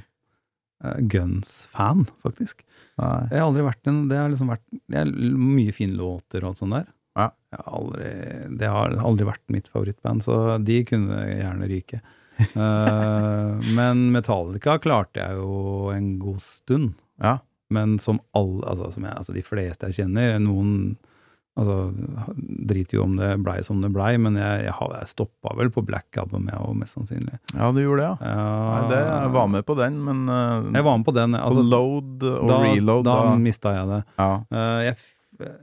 Guns-fan, 1.15 2.03
faktisk. 2.25 2.65
Nei. 3.01 3.29
Jeg 3.31 3.41
har 3.41 3.47
aldri 3.47 3.65
vært 3.65 3.89
en 3.89 4.03
Det 4.11 4.19
har 4.21 4.33
liksom 4.33 4.51
vært 4.53 4.67
det 4.93 5.01
er 5.01 5.13
mye 5.39 5.73
fine 5.75 5.97
låter 5.97 6.45
og 6.45 6.53
alt 6.53 6.61
sånt 6.61 6.77
der. 6.77 6.91
Ja. 7.15 7.29
Har 7.55 7.79
aldri, 7.79 8.11
det 8.59 8.69
har 8.75 8.97
aldri 8.99 9.29
vært 9.29 9.55
mitt 9.55 9.71
favorittband, 9.71 10.25
så 10.27 10.59
de 10.59 10.81
kunne 10.89 11.23
gjerne 11.31 11.71
ryke. 11.71 12.03
uh, 12.59 13.55
men 13.79 14.09
Metallica 14.15 14.77
klarte 14.83 15.23
jeg 15.23 15.39
jo 15.39 15.91
en 15.95 16.15
god 16.23 16.43
stund. 16.45 16.95
Ja. 17.23 17.39
Men 17.73 17.99
som 18.03 18.21
alle, 18.37 18.65
altså, 18.69 18.91
som 18.93 19.07
jeg, 19.07 19.15
altså 19.17 19.35
de 19.35 19.45
fleste 19.47 19.91
jeg 19.91 20.03
kjenner, 20.03 20.37
noen 20.43 20.97
altså, 21.57 21.77
driter 22.69 22.99
jo 22.99 23.05
om 23.07 23.17
det 23.19 23.31
blei 23.45 23.59
som 23.67 23.81
det 23.85 23.91
blei, 23.95 24.13
men 24.21 24.39
jeg, 24.41 24.65
jeg, 24.67 24.89
jeg 24.99 25.11
stoppa 25.11 25.55
vel 25.59 25.71
på 25.75 25.85
Black 25.87 26.19
Album, 26.21 26.49
jeg 26.51 26.61
òg, 26.61 26.75
mest 26.81 26.99
sannsynlig. 26.99 27.39
ja, 27.55 27.71
du 27.75 27.83
gjorde 27.83 28.05
det, 28.05 28.09
ja. 28.11 28.31
Ja, 28.35 28.47
Nei, 28.75 28.85
det, 28.93 29.03
jeg 29.07 29.35
var 29.39 29.51
med 29.57 29.67
på 29.69 29.79
den, 29.79 30.01
men 30.07 30.25
uh, 30.31 30.71
Jeg 30.75 30.87
var 30.87 30.99
med 30.99 31.09
på 31.09 31.17
den. 31.17 31.37
på 31.39 31.45
Altså, 31.49 31.67
load 31.75 32.27
og 32.31 32.49
da, 32.51 32.63
reload, 32.69 33.05
da, 33.09 33.19
da, 33.29 33.37
mista 33.49 33.77
jeg 33.79 33.93
det. 33.93 34.03
ja. 34.19 34.33
Uh, 34.51 34.81
jeg, 34.85 34.97
er 35.45 35.61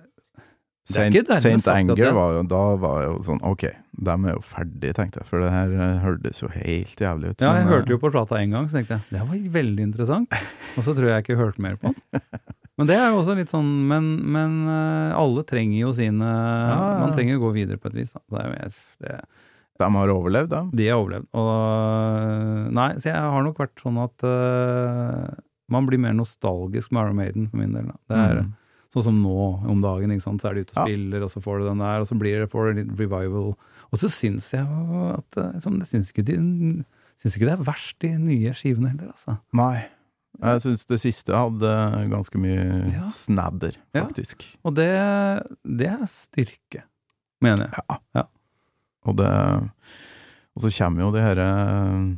Saint, 0.91 1.29
Saint 1.41 1.67
Anger 1.71 1.95
det- 1.95 2.13
var 2.13 2.33
jo 2.35 2.43
Da 2.49 2.61
var 2.81 3.03
jo 3.05 3.11
sånn 3.23 3.39
Ok, 3.47 3.67
dem 4.01 4.25
er 4.25 4.33
jo 4.35 4.41
ferdig, 4.43 4.93
tenkte 4.97 5.21
jeg. 5.21 5.27
For 5.29 5.39
det 5.43 5.51
her 5.53 5.71
eh, 5.71 5.99
hørtes 6.03 6.41
jo 6.41 6.49
helt 6.51 6.97
jævlig 6.99 7.31
ut. 7.31 7.41
ja, 7.41 7.53
jeg 7.53 7.65
men, 7.65 7.67
eh, 7.67 7.75
hørte 7.75 7.93
jo 7.93 7.99
på 8.01 8.11
plata 8.11 8.39
en 8.41 8.51
gang, 8.55 8.67
så 8.67 8.79
tenkte 8.79 8.97
jeg 8.97 9.01
det 9.11 9.21
var 9.27 9.51
veldig 9.61 9.83
interessant. 9.83 10.33
Og 10.75 10.83
så 10.83 10.95
tror 10.97 11.11
jeg 11.11 11.23
ikke 11.23 11.35
jeg 11.35 11.41
hørte 11.41 11.61
mer 11.61 11.77
på 11.77 11.93
den. 11.93 12.21
Men 12.81 12.89
det 12.89 12.97
er 12.97 13.11
jo 13.13 13.19
også 13.21 13.35
litt 13.37 13.51
sånn 13.53 13.67
Men, 13.91 14.07
men 14.33 14.55
eh, 14.67 15.13
alle 15.21 15.43
trenger 15.45 15.77
jo 15.83 15.91
sine 15.93 16.25
ja. 16.25 16.77
Man 17.03 17.13
trenger 17.13 17.37
jo 17.37 17.43
gå 17.45 17.51
videre 17.55 17.77
på 17.81 17.91
et 17.91 17.97
vis. 18.01 18.11
Da. 18.15 18.21
Det 18.33 18.41
er 18.41 18.47
jo, 18.49 18.55
jeg- 18.57 19.05
det, 19.05 19.15
De 19.81 19.89
har 19.95 20.11
overlevd, 20.13 20.49
da? 20.51 20.61
de 20.77 20.87
har 20.89 20.99
overlevd. 21.01 21.27
Og 21.37 22.71
Nei, 22.77 22.89
så 23.01 23.09
jeg 23.11 23.21
har 23.35 23.43
nok 23.45 23.57
vært 23.61 23.81
sånn 23.81 23.97
at 24.03 24.25
uh, 24.27 25.29
man 25.71 25.87
blir 25.87 26.01
mer 26.03 26.13
nostalgisk 26.17 26.91
med 26.91 27.05
Iron 27.05 27.17
Maiden 27.21 27.47
for 27.51 27.61
min 27.61 27.73
del. 27.77 27.87
Da. 27.91 27.97
Det 28.11 28.17
er 28.25 28.41
Mm. 28.41 28.51
sånn 28.93 29.03
som 29.07 29.21
nå 29.23 29.35
om 29.71 29.81
dagen, 29.81 30.11
ikke 30.11 30.21
sant. 30.25 30.41
Så 30.43 30.49
er 30.49 30.53
de 30.57 30.65
ute 30.65 30.73
og 30.75 30.81
Ja. 30.81 30.85
spiller, 30.89 31.23
og 31.23 31.29
så 31.31 31.41
får 31.41 31.59
du 31.61 31.67
den 31.69 31.79
der, 31.79 31.99
og 32.01 32.07
så 32.09 32.17
blir 32.19 32.41
det 32.41 32.49
for 32.51 32.73
litt 32.73 32.91
revival. 32.99 33.53
Og 33.91 33.99
så 33.99 34.09
syns 34.11 34.51
jeg 34.51 34.65
at 34.67 35.37
eh, 35.37 35.59
sånn, 35.63 35.79
Jeg 35.79 35.87
syns 35.93 36.11
ikke, 36.11 36.25
de- 36.25 36.83
syns 37.23 37.37
ikke 37.37 37.47
det 37.47 37.55
er 37.59 37.63
verst, 37.63 37.95
de 37.99 38.09
nye 38.17 38.51
skivene 38.53 38.89
heller, 38.91 39.11
altså. 39.15 39.39
Nei. 39.53 39.85
Jeg 40.39 40.61
syns 40.63 40.85
det 40.87 40.99
siste 41.03 41.35
hadde 41.35 41.71
ganske 42.09 42.39
mye 42.39 42.93
Ja. 42.93 43.01
snadder, 43.03 43.75
Ja. 43.93 44.05
faktisk. 44.07 44.45
Og 44.63 44.73
det, 44.77 44.87
det 45.67 45.87
er 45.91 46.05
styrke, 46.07 46.83
mener 47.43 47.69
jeg. 47.69 48.25
Og 49.05 49.15
det 49.17 49.27
Og 50.55 50.61
så 50.63 50.71
kommer 50.77 51.01
jo 51.03 51.11
de 51.11 51.21
her 51.23 51.37
eh, 51.39 52.15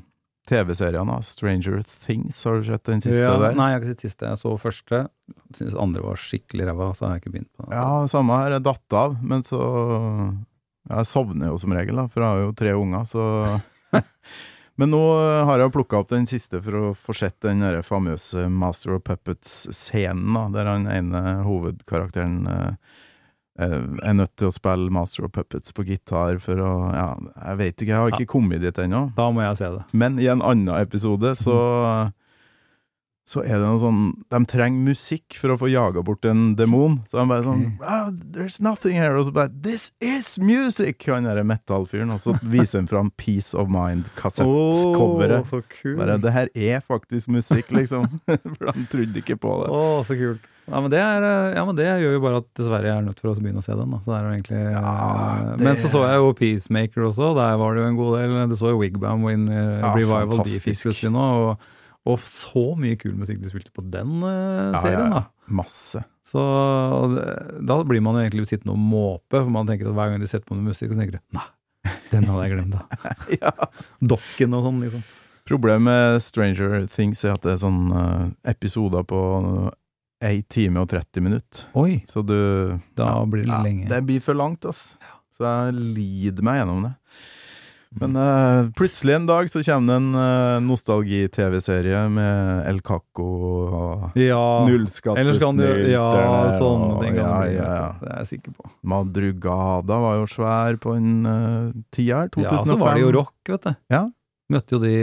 TV-seriene. 0.49 1.19
Stranger 1.23 1.81
Things, 1.83 2.43
har 2.43 2.57
du 2.59 2.63
sett 2.67 2.83
den 2.89 2.99
siste 3.01 3.21
Ja, 3.21 3.37
der? 3.39 3.53
Nei, 3.55 3.69
jeg 3.71 3.79
har 3.79 3.81
ikke 3.83 3.91
sett 3.93 4.05
siste. 4.07 4.25
Jeg 4.27 4.37
så 4.41 4.53
første. 4.59 5.03
Syns 5.55 5.75
andre 5.79 6.01
var 6.03 6.15
skikkelig 6.19 6.65
ræva, 6.67 6.89
så 6.97 7.05
har 7.07 7.13
jeg 7.15 7.21
ikke 7.23 7.33
begynt 7.37 7.51
på 7.55 7.67
det. 7.69 7.75
Ja, 7.77 8.05
samme 8.11 8.39
her. 8.41 8.51
Jeg 8.57 8.63
datt 8.63 8.93
av, 8.99 9.17
men 9.23 9.41
så 9.43 9.59
Jeg 10.89 11.05
sovner 11.07 11.47
jo 11.47 11.57
som 11.61 11.71
regel, 11.71 11.95
da, 11.95 12.07
for 12.11 12.19
jeg 12.21 12.29
har 12.29 12.41
jo 12.43 12.51
tre 12.59 12.73
unger, 12.75 13.05
så 13.07 13.61
Men 14.75 14.89
nå 14.89 15.01
har 15.45 15.61
jeg 15.61 15.73
plukka 15.75 15.99
opp 16.01 16.09
den 16.09 16.25
siste 16.29 16.57
for 16.65 16.77
å 16.79 16.93
få 16.97 17.13
sett 17.17 17.37
den 17.45 17.61
der 17.61 17.83
famøse 17.85 18.47
Master 18.49 18.95
of 18.95 19.03
Puppets-scenen, 19.05 20.53
der 20.55 20.69
han 20.69 20.87
ene 20.89 21.21
hovedkarakteren 21.45 22.39
eh, 22.49 22.95
eh, 23.61 23.77
er 24.01 24.17
nødt 24.17 24.33
til 24.39 24.49
å 24.49 24.55
spille 24.55 24.89
Master 24.93 25.27
of 25.27 25.35
Puppets 25.35 25.75
på 25.77 25.85
gitar 25.85 26.41
for 26.41 26.57
å 26.57 26.71
Ja, 26.89 27.07
jeg 27.51 27.61
vet 27.61 27.75
ikke, 27.77 27.91
jeg 27.91 28.01
har 28.01 28.17
ikke 28.17 28.33
kommet 28.33 28.65
dit 28.65 28.81
ennå. 28.81 29.05
Da 29.17 29.29
må 29.29 29.45
jeg 29.45 29.61
se 29.61 29.69
det. 29.77 29.85
Men 29.93 30.17
i 30.17 30.29
en 30.33 30.41
annen 30.41 30.73
episode 30.79 31.35
så 31.37 31.59
Så 33.23 33.39
er 33.39 33.55
det 33.55 33.63
noe 33.63 33.79
sånn 33.79 33.99
De 34.33 34.39
trenger 34.51 34.83
musikk 34.83 35.37
for 35.39 35.53
å 35.53 35.55
få 35.61 35.69
jaga 35.71 36.01
bort 36.03 36.25
en 36.27 36.57
demon. 36.59 36.97
Så 37.07 37.21
de 37.21 37.23
bare 37.29 37.45
sånn 37.45 37.63
oh, 37.79 38.09
There's 38.35 38.59
nothing 38.63 38.97
here. 38.99 39.15
Og 39.15 39.29
så 39.29 39.35
bare 39.35 39.51
This 39.63 39.91
is 40.03 40.35
music! 40.43 41.05
Han 41.07 41.27
derre 41.29 41.45
metallfyren. 41.47 42.11
Og 42.11 42.19
så 42.25 42.35
viser 42.43 42.81
han 42.81 42.89
fram 42.91 43.13
Peace 43.15 43.55
of 43.55 43.71
Mind-kassettcoveret. 43.71 45.47
kult! 45.71 45.99
Bare 46.01 46.17
Det 46.19 46.33
her 46.35 46.51
er 46.53 46.83
faktisk 46.83 47.31
musikk, 47.31 47.71
liksom. 47.71 48.09
For 48.57 48.73
de 48.73 48.87
trodde 48.91 49.23
ikke 49.23 49.39
på 49.39 49.55
det. 49.63 49.71
Å, 49.71 49.85
så 50.07 50.19
kult. 50.19 50.49
Ja 50.63 50.79
men, 50.79 50.87
det 50.93 50.99
er, 51.03 51.25
eh, 51.27 51.53
ja, 51.57 51.63
men 51.67 51.75
det 51.75 51.85
gjør 51.89 52.13
jo 52.15 52.19
bare 52.23 52.39
at 52.39 52.45
dessverre 52.55 52.87
jeg 52.87 52.95
er 52.95 53.03
nødt 53.03 53.19
for 53.19 53.33
å 53.33 53.35
begynne 53.35 53.59
å 53.59 53.65
se 53.65 53.75
den. 53.75 53.91
Da. 53.91 53.99
Så 54.05 54.15
egentlig, 54.19 54.61
Ja, 54.71 54.93
eh, 55.35 55.57
det- 55.57 55.63
Men 55.65 55.79
så 55.79 55.91
så 55.91 56.03
jeg 56.07 56.19
jo 56.21 56.33
Peacemaker 56.39 57.07
også, 57.09 57.35
der 57.35 57.57
var 57.59 57.75
det 57.75 57.83
jo 57.83 57.87
en 57.87 57.97
god 57.99 58.19
del. 58.19 58.35
Du 58.51 58.55
så 58.55 58.71
jo 58.71 58.79
Wigbam 58.79 59.23
Win 59.27 59.49
uh, 59.49 59.79
Ja, 59.81 59.93
Revival, 59.93 60.43
de 60.43 60.59
fikk 60.63 60.79
plutselig 60.87 61.11
nå. 61.11 61.25
Og, 61.43 61.57
og 62.09 62.19
så 62.27 62.63
mye 62.79 62.97
kul 62.99 63.13
musikk 63.15 63.39
de 63.43 63.49
spilte 63.51 63.71
på 63.71 63.83
den 63.93 64.17
Ja, 64.21 64.81
serien, 64.83 64.99
ja, 64.99 65.09
da. 65.09 65.21
ja. 65.23 65.53
Masse. 65.59 66.01
Så 66.27 66.41
det, 67.15 67.25
da 67.67 67.77
blir 67.87 68.01
man 68.03 68.15
jo 68.17 68.23
egentlig 68.25 68.47
sittende 68.49 68.75
og 68.75 68.79
måpe, 68.79 69.37
for 69.41 69.51
man 69.51 69.67
tenker 69.69 69.87
at 69.89 69.95
hver 69.97 70.11
gang 70.13 70.23
de 70.23 70.27
setter 70.31 70.47
på 70.49 70.55
noe 70.57 70.69
musikk, 70.71 70.91
så 70.93 70.99
tenker 70.99 71.19
du 71.19 71.37
nei, 71.37 71.45
den 72.11 72.27
hadde 72.29 72.45
jeg 72.47 72.55
glemt, 72.57 72.77
da. 72.77 73.13
Ja. 73.41 73.51
Dokken 74.13 74.55
og 74.57 74.65
sånn, 74.67 74.81
liksom. 74.85 75.03
Problemet 75.47 75.83
med 75.89 76.21
Stranger 76.23 76.85
Things 76.87 77.23
er 77.27 77.33
at 77.35 77.43
det 77.43 77.57
er 77.57 77.61
sånn 77.65 77.81
eh, 77.91 78.27
episoder 78.53 79.03
på 79.07 79.19
1 80.23 80.45
time 80.55 80.79
og 80.79 80.87
30 80.93 81.23
minutter. 81.25 81.65
Oi, 81.75 81.97
Så 82.07 82.23
du 82.23 82.79
da 82.95 83.09
blir 83.27 83.43
det 83.43 83.51
Ja, 83.51 83.59
lenge. 83.65 83.89
Det 83.91 83.99
blir 84.07 84.23
for 84.23 84.39
langt, 84.39 84.63
ass. 84.69 84.93
Så 85.35 85.43
jeg 85.43 85.73
lider 85.97 86.45
meg 86.47 86.61
gjennom 86.61 86.85
det. 86.87 86.93
Men 88.01 88.15
uh, 88.17 88.69
plutselig 88.77 89.13
en 89.15 89.25
dag 89.29 89.49
så 89.51 89.61
kommer 89.65 89.93
det 89.93 89.97
en 90.01 90.15
uh, 90.15 90.59
nostalgi-TV-serie 90.65 92.01
med 92.13 92.67
El 92.69 92.81
Caco 92.85 93.27
og 93.27 94.17
ja. 94.19 94.39
Nullskattesnylt. 94.67 95.91
Ja, 95.91 96.07
Ja, 96.17 96.57
sånne 96.57 96.89
og- 96.95 97.03
ting 97.05 97.15
ja, 97.19 97.29
ja, 97.51 97.67
ja. 97.77 97.87
Det 98.01 98.09
er 98.09 98.17
jeg 98.23 98.31
sikker 98.33 98.55
på. 98.57 98.69
Madrugada 98.83 99.99
var 100.07 100.17
jo 100.21 100.25
svær 100.31 100.79
på 100.81 100.95
en 100.97 101.11
uh, 101.27 101.71
tida 101.93 102.23
her, 102.23 102.33
2005. 102.33 102.49
Ja, 102.49 102.65
så 102.73 102.79
var 102.81 102.95
det 102.97 103.05
jo 103.05 103.11
rock, 103.19 103.33
vet 103.49 103.69
du. 103.69 103.75
Ja. 103.93 104.03
Møtte 104.53 104.75
jo 104.75 104.79
de 104.83 104.93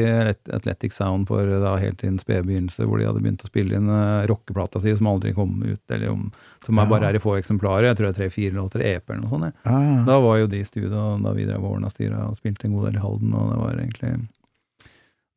Athletic 0.56 0.94
Sound 0.96 1.26
for 1.28 1.44
da 1.62 1.74
helt 1.82 2.02
i 2.04 2.08
en 2.10 2.18
spede 2.22 2.44
begynnelse, 2.46 2.86
hvor 2.88 2.98
de 3.00 3.06
hadde 3.08 3.20
begynt 3.24 3.44
å 3.44 3.50
spille 3.50 3.76
inn 3.76 3.90
uh, 3.90 4.24
rockeplata 4.30 4.80
si 4.82 4.94
som 4.96 5.10
aldri 5.10 5.34
kom 5.36 5.58
ut, 5.66 5.82
eller 5.90 6.10
om, 6.14 6.28
som 6.64 6.78
Ja. 6.80 6.86
bare 6.90 7.10
er 7.10 7.18
i 7.18 7.22
få 7.22 7.36
eksemplarer. 7.40 7.90
Jeg 7.90 7.98
tror 7.98 8.08
det 8.10 8.14
er 8.14 8.20
tre-fire 8.22 8.56
låter 8.56 8.80
EP 8.86 9.10
eller 9.10 9.22
noe 9.26 9.30
sånt. 9.34 9.54
Ja, 9.66 9.78
ja. 9.90 10.02
Da 10.08 10.18
var 10.22 10.38
jo 10.40 10.46
de 10.50 10.60
i 10.62 10.68
studio 10.68 10.90
da 11.20 11.32
vi 11.36 11.44
drev 11.50 11.64
Årna 11.64 11.90
styra 11.92 12.28
og 12.30 12.36
spilte 12.40 12.66
en 12.70 12.74
god 12.78 12.86
del 12.90 13.00
i 13.00 13.04
Halden, 13.04 13.34
og 13.34 13.50
det 13.52 13.58
var 13.64 13.80
egentlig 13.80 14.12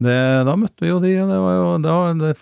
det, 0.03 0.45
Da 0.49 0.55
møtte 0.59 0.83
vi 0.83 0.89
jo 0.89 0.99
de, 0.99 1.13
og 1.23 1.29
det 1.31 1.39
var 1.39 1.53
jo 1.55 1.67
da, 1.83 1.95
Det 2.19 2.33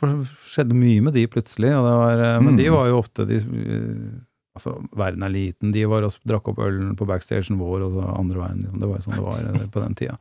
skjedde 0.50 0.74
mye 0.78 1.02
med 1.06 1.14
de 1.14 1.28
plutselig, 1.30 1.72
og 1.78 1.86
det 1.86 1.96
var, 2.00 2.18
mm. 2.40 2.46
men 2.46 2.54
Mm. 2.56 2.58
de 2.58 2.70
var 2.74 2.88
jo 2.90 2.98
ofte 3.02 3.26
de, 3.28 3.36
eh, 3.38 4.20
Altså, 4.58 4.74
verden 5.00 5.24
er 5.24 5.32
liten. 5.32 5.72
De 5.72 5.86
var 5.88 6.04
og 6.04 6.18
drakk 6.28 6.50
opp 6.52 6.60
ølen 6.66 6.96
på 7.00 7.08
backstagen 7.08 7.60
vår, 7.60 7.86
og 7.86 7.94
så 7.96 8.08
andre 8.18 8.42
veien. 8.42 8.64
liksom. 8.66 8.82
Det 8.82 8.90
var 8.90 8.98
jo 8.98 9.06
sånn 9.06 9.16
det 9.20 9.28
var 9.28 9.46
eh, 9.52 9.70
på 9.72 9.84
den 9.86 9.96
tida. 10.02 10.18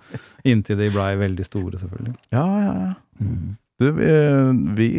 Inntil 0.46 0.78
de 0.78 0.90
blei 0.94 1.08
veldig 1.18 1.46
store, 1.48 1.80
selvfølgelig. 1.80 2.14
Ja, 2.36 2.46
ja, 2.62 2.76
ja. 2.84 2.92
Du, 3.80 3.90
vi, 3.96 4.12
vi 4.76 4.90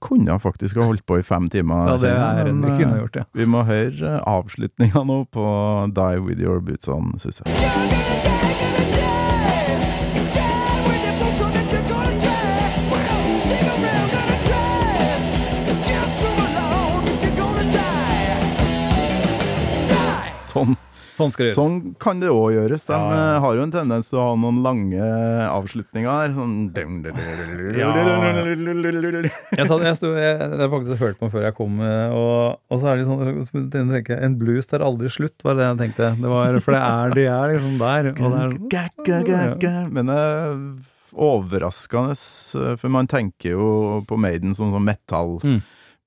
kunne 0.00 0.38
faktisk 0.42 0.76
ha 0.76 0.88
holdt 0.88 1.06
på 1.06 1.18
i 1.18 1.26
fem 1.26 1.48
timer. 1.52 1.92
Ja, 1.92 1.96
det 2.02 2.10
er 2.14 2.50
men, 2.50 2.64
vi 2.64 2.74
kunne 2.82 2.96
eh, 2.96 3.02
gjort, 3.04 3.20
ja. 3.22 3.28
Vi 3.34 3.46
må 3.50 3.62
høre 3.68 4.18
avslutninga 4.26 5.04
nå 5.06 5.22
på 5.34 5.46
Die 5.94 6.26
With 6.26 6.42
Your 6.42 6.62
Boots 6.64 6.90
On, 6.90 7.14
syns 7.22 7.42
jeg. 7.44 8.37
Sånn, 20.48 20.76
Sånn 21.18 21.32
sånn 21.50 21.78
kan 21.98 22.20
det 22.22 22.28
òg 22.30 22.52
gjøres. 22.54 22.84
De 22.86 22.94
Ja, 22.94 22.98
ja. 23.10 23.22
eh, 23.34 23.40
har 23.42 23.56
jo 23.58 23.62
en 23.66 23.72
tendens 23.74 24.06
til 24.08 24.20
å 24.20 24.26
ha 24.28 24.34
noen 24.38 24.60
lange 24.62 25.02
avslutninger 25.50 26.06
her. 26.06 26.30
Sånn 26.36 26.68
Jeg, 29.58 29.66
sa, 29.66 29.78
jeg, 29.82 29.96
stod, 29.98 30.14
jeg, 30.20 30.36
har 30.38 30.62
jeg 30.62 30.70
faktisk 30.76 31.02
hørt 31.02 31.18
på 31.18 31.30
før 31.32 31.46
jeg 31.48 31.56
kom, 31.58 31.80
eh, 31.82 32.14
og, 32.14 32.60
og 32.70 32.80
så 32.82 32.92
er 32.92 33.00
det 33.00 33.08
sånn 33.08 33.66
tenker 33.72 34.14
jeg 34.14 34.22
En 34.28 34.36
blues 34.38 34.70
tar 34.70 34.84
aldri 34.86 35.10
slutt, 35.12 35.34
var 35.42 35.58
det 35.58 35.66
jeg 35.66 35.80
tenkte. 35.82 36.12
Det 36.22 36.30
var, 36.30 36.60
for 36.64 36.76
det 36.76 36.84
er, 36.86 37.16
de 37.18 37.26
er 37.34 37.52
liksom 37.56 37.74
der. 37.82 38.10
Og 38.14 38.36
det 38.36 38.38
er. 38.46 39.90
Men 39.98 40.14
er 40.14 40.54
overraskende, 41.18 42.14
eh, 42.14 42.74
for 42.78 42.94
man 42.94 43.08
tenker 43.10 43.56
jo 43.56 43.68
på 44.06 44.18
Maiden 44.20 44.54
som 44.54 44.70
sånn 44.74 44.86
metallband 44.86 45.58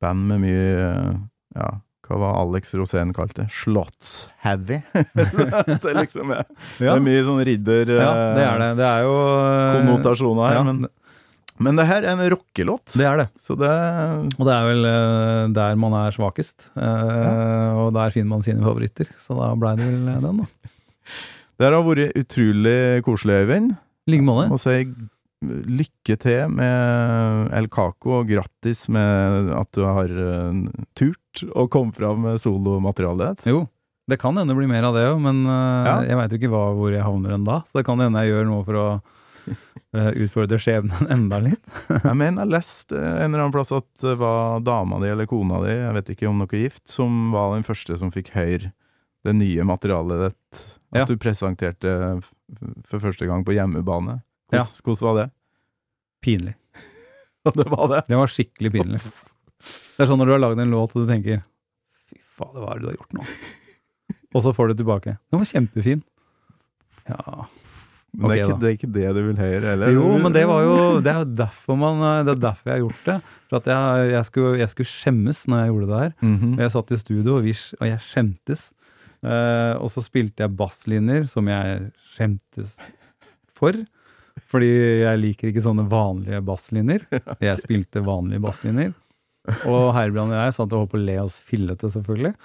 Mm. 0.02 0.28
med 0.28 0.39
mye 0.42 1.20
Ja, 1.56 1.68
hva 2.12 2.18
var 2.20 2.39
Alex 2.41 2.74
Rosén 2.78 3.14
kalte 3.16 3.43
det? 3.43 3.49
Slottsheavy. 3.62 4.82
det 4.93 5.93
liksom 5.97 6.34
er, 6.36 6.47
det 6.78 6.89
er 6.91 7.03
mye 7.03 7.22
sånn 7.28 7.43
ridder... 7.47 7.93
ja, 7.95 8.09
det 8.36 8.43
er 8.45 8.64
det. 8.64 8.72
Det 8.82 8.88
er 8.89 9.05
jo 9.07 9.14
eh, 9.22 9.68
Konnotasjoner 9.78 10.43
her, 10.49 10.57
ja, 10.59 10.66
men, 10.68 10.82
men 11.62 11.80
det 11.80 11.86
her 11.89 12.03
er 12.03 12.12
en 12.14 12.26
rockelåt. 12.34 12.95
Det 12.97 13.07
er 13.07 13.24
det. 13.24 13.28
Så 13.45 13.55
det 13.59 13.72
Og 13.72 14.43
det 14.47 14.55
er 14.57 14.68
vel 14.68 14.89
eh, 14.91 15.45
der 15.55 15.80
man 15.80 15.95
er 16.01 16.16
svakest. 16.16 16.68
Ja. 16.76 16.91
Og 17.86 17.93
der 17.95 18.14
finner 18.14 18.36
man 18.36 18.45
sine 18.45 18.64
favoritter. 18.66 19.09
Så 19.22 19.38
da 19.39 19.53
blei 19.59 19.78
det 19.80 19.88
vel 19.88 20.12
den, 20.28 20.43
da. 20.43 20.49
Det 21.62 21.68
har 21.70 21.84
vært 21.86 22.16
utrolig 22.18 23.03
koselig, 23.05 23.43
Øyvind. 23.43 23.76
I 24.09 24.16
like 24.16 24.26
måte. 24.26 24.57
Si 24.64 24.80
lykke 25.42 26.16
til 26.22 26.50
med 26.54 27.52
El 27.58 27.68
Caco, 27.74 28.20
og 28.22 28.28
grattis 28.30 28.86
med 28.94 29.52
at 29.58 29.72
du 29.74 29.82
har 29.88 30.12
eh, 30.12 30.60
turt 30.98 31.44
å 31.58 31.68
komme 31.72 31.94
fram 31.98 32.22
med 32.28 32.42
solomaterialet. 32.44 33.46
Jo, 33.50 33.64
det 34.12 34.20
kan 34.22 34.36
hende 34.38 34.52
det 34.54 34.60
blir 34.60 34.70
mer 34.70 34.86
av 34.89 34.98
det 34.98 35.08
òg, 35.10 35.22
men 35.24 35.44
eh, 35.46 35.88
Ja. 35.89 35.96
jeg 36.12 36.20
veit 36.20 36.36
jo 36.36 36.39
ikke 36.42 36.52
hva, 36.54 36.66
hvor 36.78 36.94
jeg 36.94 37.06
havner 37.06 37.34
enn 37.38 37.48
da. 37.48 37.62
Så 37.70 37.80
det 37.82 37.86
kan 37.88 38.00
hende 38.04 38.22
jeg 38.22 38.34
gjør 38.36 38.46
noe 38.52 38.66
for 38.68 38.78
å 38.82 38.86
eh, 39.98 40.12
utfordre 40.26 40.60
skjebnen 40.62 41.10
enda 41.16 41.39
litt. 41.42 41.64
Jeg 41.89 42.14
mener 42.20 42.44
jeg 42.46 42.54
leste 42.54 43.00
en 43.02 43.32
eller 43.32 43.42
annen 43.48 43.56
plass 43.56 43.74
at 43.74 43.89
det 44.06 44.18
var 44.22 44.62
dama 44.66 45.00
di 45.02 45.10
eller 45.10 45.30
kona 45.30 45.64
di, 45.66 45.74
jeg 45.74 45.96
vet 45.98 46.14
ikke 46.14 46.30
om 46.30 46.46
er 46.46 46.54
gift, 46.68 46.86
som 46.92 47.32
var 47.34 47.56
den 47.56 47.66
første 47.66 47.98
som 47.98 48.14
fikk 48.14 48.34
høre 48.38 48.70
det 49.26 49.34
nye 49.38 49.66
materialet 49.66 50.28
ditt. 50.30 50.62
At 50.92 51.02
Ja. 51.02 51.06
du 51.08 51.16
presenterte 51.18 51.92
for 52.86 53.00
første 53.00 53.26
gang 53.30 53.46
på 53.48 53.54
hjemmebane. 53.56 54.20
Ja. 54.52 54.66
Hvordan, 54.84 54.99
ja. 54.99 55.08
var 55.08 55.20
det? 55.20 55.28
Pinlig. 56.22 56.56
det 57.58 57.70
var 57.72 57.88
det. 57.95 58.04
Det 58.08 58.20
var 58.20 58.32
skikkelig 58.32 58.72
pinlig. 58.76 59.02
Det 59.02 60.06
er 60.06 60.10
sånn 60.10 60.22
når 60.22 60.30
du 60.30 60.36
har 60.36 60.43
lagd 60.43 60.62
en 60.62 60.74
låt 60.74 60.93
og 60.95 61.04
du 61.04 61.10
tenker 61.10 61.41
Fy 62.10 62.20
fader, 62.38 62.62
hva 62.64 62.74
er 62.74 62.80
det 62.80 62.86
du 62.86 62.91
har 62.91 62.99
gjort 62.99 63.18
nå? 63.20 63.26
Og 64.36 64.43
så 64.45 64.54
får 64.56 64.72
du 64.72 64.80
tilbake. 64.80 65.18
Den 65.32 65.41
var 65.41 65.49
kjempefin. 65.49 66.04
Ja 67.10 67.47
Men 68.14 68.30
det, 68.30 68.36
er 68.36 68.43
ikke, 68.43 68.58
det 68.62 68.68
er 68.68 68.76
ikke 68.78 68.89
det 68.93 69.12
du 69.16 69.20
vil 69.26 69.39
høre, 69.41 69.74
eller? 69.74 69.91
Jo, 69.95 70.06
men 70.22 70.34
det 70.36 70.43
var 70.47 70.62
jo 70.62 70.76
Det 71.02 71.12
er 71.12 71.30
derfor 71.39 71.80
man 71.80 72.04
eh, 72.06 72.20
Det 72.28 72.36
er 72.36 72.41
derfor 72.43 72.70
jeg 72.70 72.76
har 72.76 72.84
gjort 72.86 73.08
det. 73.08 73.18
For 73.49 73.60
at 73.60 73.70
jeg, 73.72 74.12
jeg, 74.12 74.28
skulle, 74.30 74.52
jeg 74.60 74.74
skulle 74.74 74.91
skjemmes 74.91 75.41
når 75.47 75.62
jeg 75.62 75.72
gjorde 75.72 75.89
det 75.89 76.02
her. 76.02 76.14
Mm 76.22 76.38
-hmm. 76.38 76.60
Jeg 76.62 76.72
satt 76.72 76.91
i 76.91 76.97
studio, 76.97 77.36
og, 77.36 77.43
vi, 77.43 77.56
og 77.80 77.88
jeg 77.88 77.99
skjemtes. 77.99 78.74
Eh, 79.22 79.74
og 79.78 79.91
så 79.91 80.02
spilte 80.02 80.43
jeg 80.43 80.56
basslinjer 80.58 81.28
som 81.30 81.47
jeg 81.47 81.91
skjemtes 82.14 82.78
for. 83.54 83.74
Fordi 84.52 84.72
jeg 85.06 85.22
liker 85.22 85.52
ikke 85.52 85.64
sånne 85.64 85.88
vanlige 85.91 86.41
basslinjer. 86.43 87.06
Jeg 87.39 87.62
spilte 87.64 88.04
vanlige 88.04 88.43
basslinjer. 88.43 88.91
Og 89.70 89.93
Herbrand 89.95 90.34
og 90.34 90.38
jeg 90.38 90.58
satt 90.58 90.74
og 90.74 90.84
holdt 90.84 90.91
på 90.91 90.99
å 90.99 91.06
le 91.06 91.16
oss 91.24 91.39
fillete, 91.47 91.89
selvfølgelig. 91.89 92.36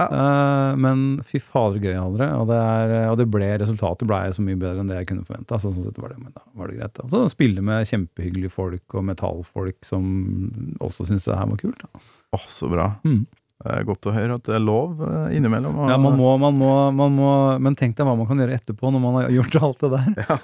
Uh, 0.00 0.72
men 0.80 1.20
fy 1.28 1.36
fader, 1.44 1.76
gøy 1.82 1.92
jeg 1.92 2.00
hadde 2.00 2.22
det. 2.22 2.28
Og 2.38 2.46
det, 2.48 2.60
er, 2.72 2.94
og 3.10 3.18
det 3.20 3.26
ble, 3.32 3.50
resultatet 3.60 4.08
ble 4.08 4.20
så 4.32 4.44
mye 4.44 4.60
bedre 4.60 4.82
enn 4.82 4.88
det 4.90 5.02
jeg 5.02 5.10
kunne 5.10 5.26
forvente. 5.28 5.52
Altså, 5.56 5.74
sånn 5.74 5.86
sett 5.86 6.00
var 6.00 6.14
det, 6.14 6.22
men 6.22 6.32
da 6.32 6.44
var 6.56 6.70
det 6.70 6.78
greit. 6.80 6.94
da. 6.96 7.08
Så 7.12 7.26
spille 7.34 7.64
med 7.66 7.88
kjempehyggelige 7.90 8.54
folk 8.54 8.96
og 8.96 9.04
metallfolk 9.10 9.84
som 9.86 10.08
også 10.80 11.10
syntes 11.10 11.28
det 11.28 11.36
her 11.36 11.52
var 11.52 11.60
kult. 11.60 11.84
Åh, 11.90 12.08
Åh, 12.30 12.48
så 12.48 12.70
bra. 12.70 12.92
Mm. 13.04 13.26
Det 13.60 13.72
er 13.76 13.84
godt 13.84 14.06
å 14.08 14.14
høre 14.14 14.36
at 14.38 14.46
det 14.46 14.54
er 14.56 14.62
lov 14.64 15.02
eh, 15.04 15.36
innimellom. 15.36 15.82
Ja, 15.90 15.98
man 16.00 16.16
må, 16.16 16.30
man, 16.40 16.56
må, 16.56 16.72
man 16.96 17.12
må 17.12 17.32
Men 17.60 17.74
tenk 17.76 17.98
deg 17.98 18.06
hva 18.08 18.14
man 18.16 18.28
kan 18.30 18.40
gjøre 18.40 18.56
etterpå, 18.56 18.88
når 18.94 19.02
man 19.02 19.18
har 19.18 19.34
gjort 19.34 19.58
alt 19.60 19.84
det 19.84 19.90
der. 19.98 20.22
Ja, 20.24 20.38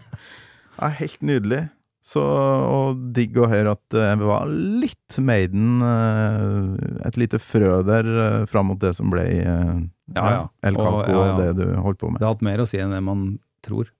helt 0.76 1.24
nydelig. 1.24 1.62
Så, 2.06 2.22
og 2.22 3.00
digg 3.16 3.34
å 3.34 3.48
høre 3.50 3.72
at 3.74 3.82
det 3.90 4.22
var 4.22 4.46
litt 4.46 5.16
Maiden 5.18 5.80
eh, 5.82 7.08
Et 7.08 7.16
lite 7.18 7.40
frø 7.42 7.80
der 7.82 8.06
eh, 8.06 8.44
fram 8.46 8.68
mot 8.70 8.78
det 8.78 8.92
som 8.94 9.10
ble 9.10 9.24
eh, 9.26 9.72
Ja, 10.14 10.26
ja. 10.30 10.44
El 10.70 10.78
Capo 10.78 11.00
og, 11.00 11.08
ja, 11.10 11.24
ja. 11.32 11.34
det 11.40 11.64
du 11.64 11.80
holdt 11.82 11.98
på 11.98 12.12
med. 12.12 12.20
Det 12.22 12.28
har 12.28 12.36
hatt 12.36 12.46
mer 12.46 12.62
å 12.62 12.68
si 12.70 12.78
enn 12.78 12.94
det 12.94 13.02
man 13.02 13.26
tror. 13.66 13.90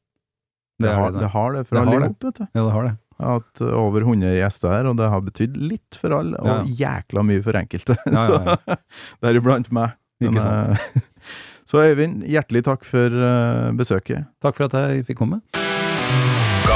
Det, 0.79 0.87
det, 0.87 0.95
har, 0.95 1.11
det. 1.11 1.25
det 1.25 1.33
har 1.35 1.53
det 1.57 1.65
for 1.67 1.81
Det 1.81 1.99
vet 2.05 2.23
du. 2.23 2.47
Ja, 2.47 2.61
det 2.61 2.71
har 2.77 2.89
det. 2.93 2.95
Jeg 3.17 3.25
har 3.25 3.39
hatt 3.41 3.61
eh, 3.65 3.77
over 3.81 4.05
100 4.05 4.35
gjester 4.37 4.75
her, 4.75 4.89
og 4.91 4.99
det 5.01 5.11
har 5.13 5.23
betydd 5.25 5.57
litt 5.57 5.97
for 5.97 6.15
alle, 6.19 6.37
og 6.37 6.51
Ja, 6.51 6.57
jækla 6.85 7.25
mye 7.25 7.45
for 7.45 7.57
enkelte. 7.57 7.97
Ja, 8.13 8.27
ja, 8.29 8.77
Deriblant 9.25 9.73
meg. 9.73 9.97
Eh, 10.21 10.89
så 11.69 11.85
Øyvind, 11.87 12.27
hjertelig 12.29 12.67
takk 12.69 12.85
for 12.89 13.23
eh, 13.31 13.71
besøket. 13.79 14.29
Takk 14.45 14.61
for 14.61 14.69
at 14.69 14.77
jeg 14.83 15.09
fikk 15.09 15.25
komme. 15.25 15.41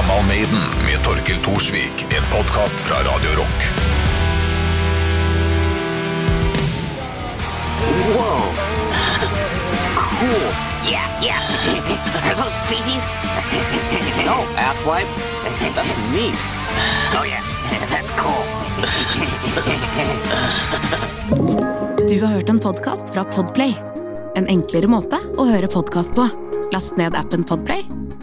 Gammal 0.00 0.26
Maiden 0.26 0.60
med 0.86 1.04
Torkel 1.04 1.36
Thorsvik. 1.36 2.02
En 2.02 2.38
podkast 2.38 2.74
fra 2.74 2.96
Radio 2.96 3.30
Rock. 3.30 3.70
Wow. 8.16 8.40
cool. 9.96 10.52
Yeah, 10.90 11.22
yeah. 11.22 11.40
No, 14.26 14.36
asswipe. 14.56 15.08
That's 15.74 15.96
me. 16.12 16.32
Oh, 17.18 17.24
yes. 17.26 17.46
That's 17.90 18.10
cool. 18.16 18.44
Du 22.08 22.20
har 22.24 22.32
hørt 22.32 22.48
en 22.48 22.58
podkast 22.58 23.14
fra 23.14 23.24
Podplay. 23.24 23.74
En 24.34 24.46
enklere 24.46 24.86
måte 24.86 25.20
å 25.36 25.44
høre 25.44 25.68
podkast 25.68 26.14
på. 26.14 26.28
Last 26.72 26.96
ned 26.96 27.14
appen 27.18 27.44
Podplay, 27.44 27.84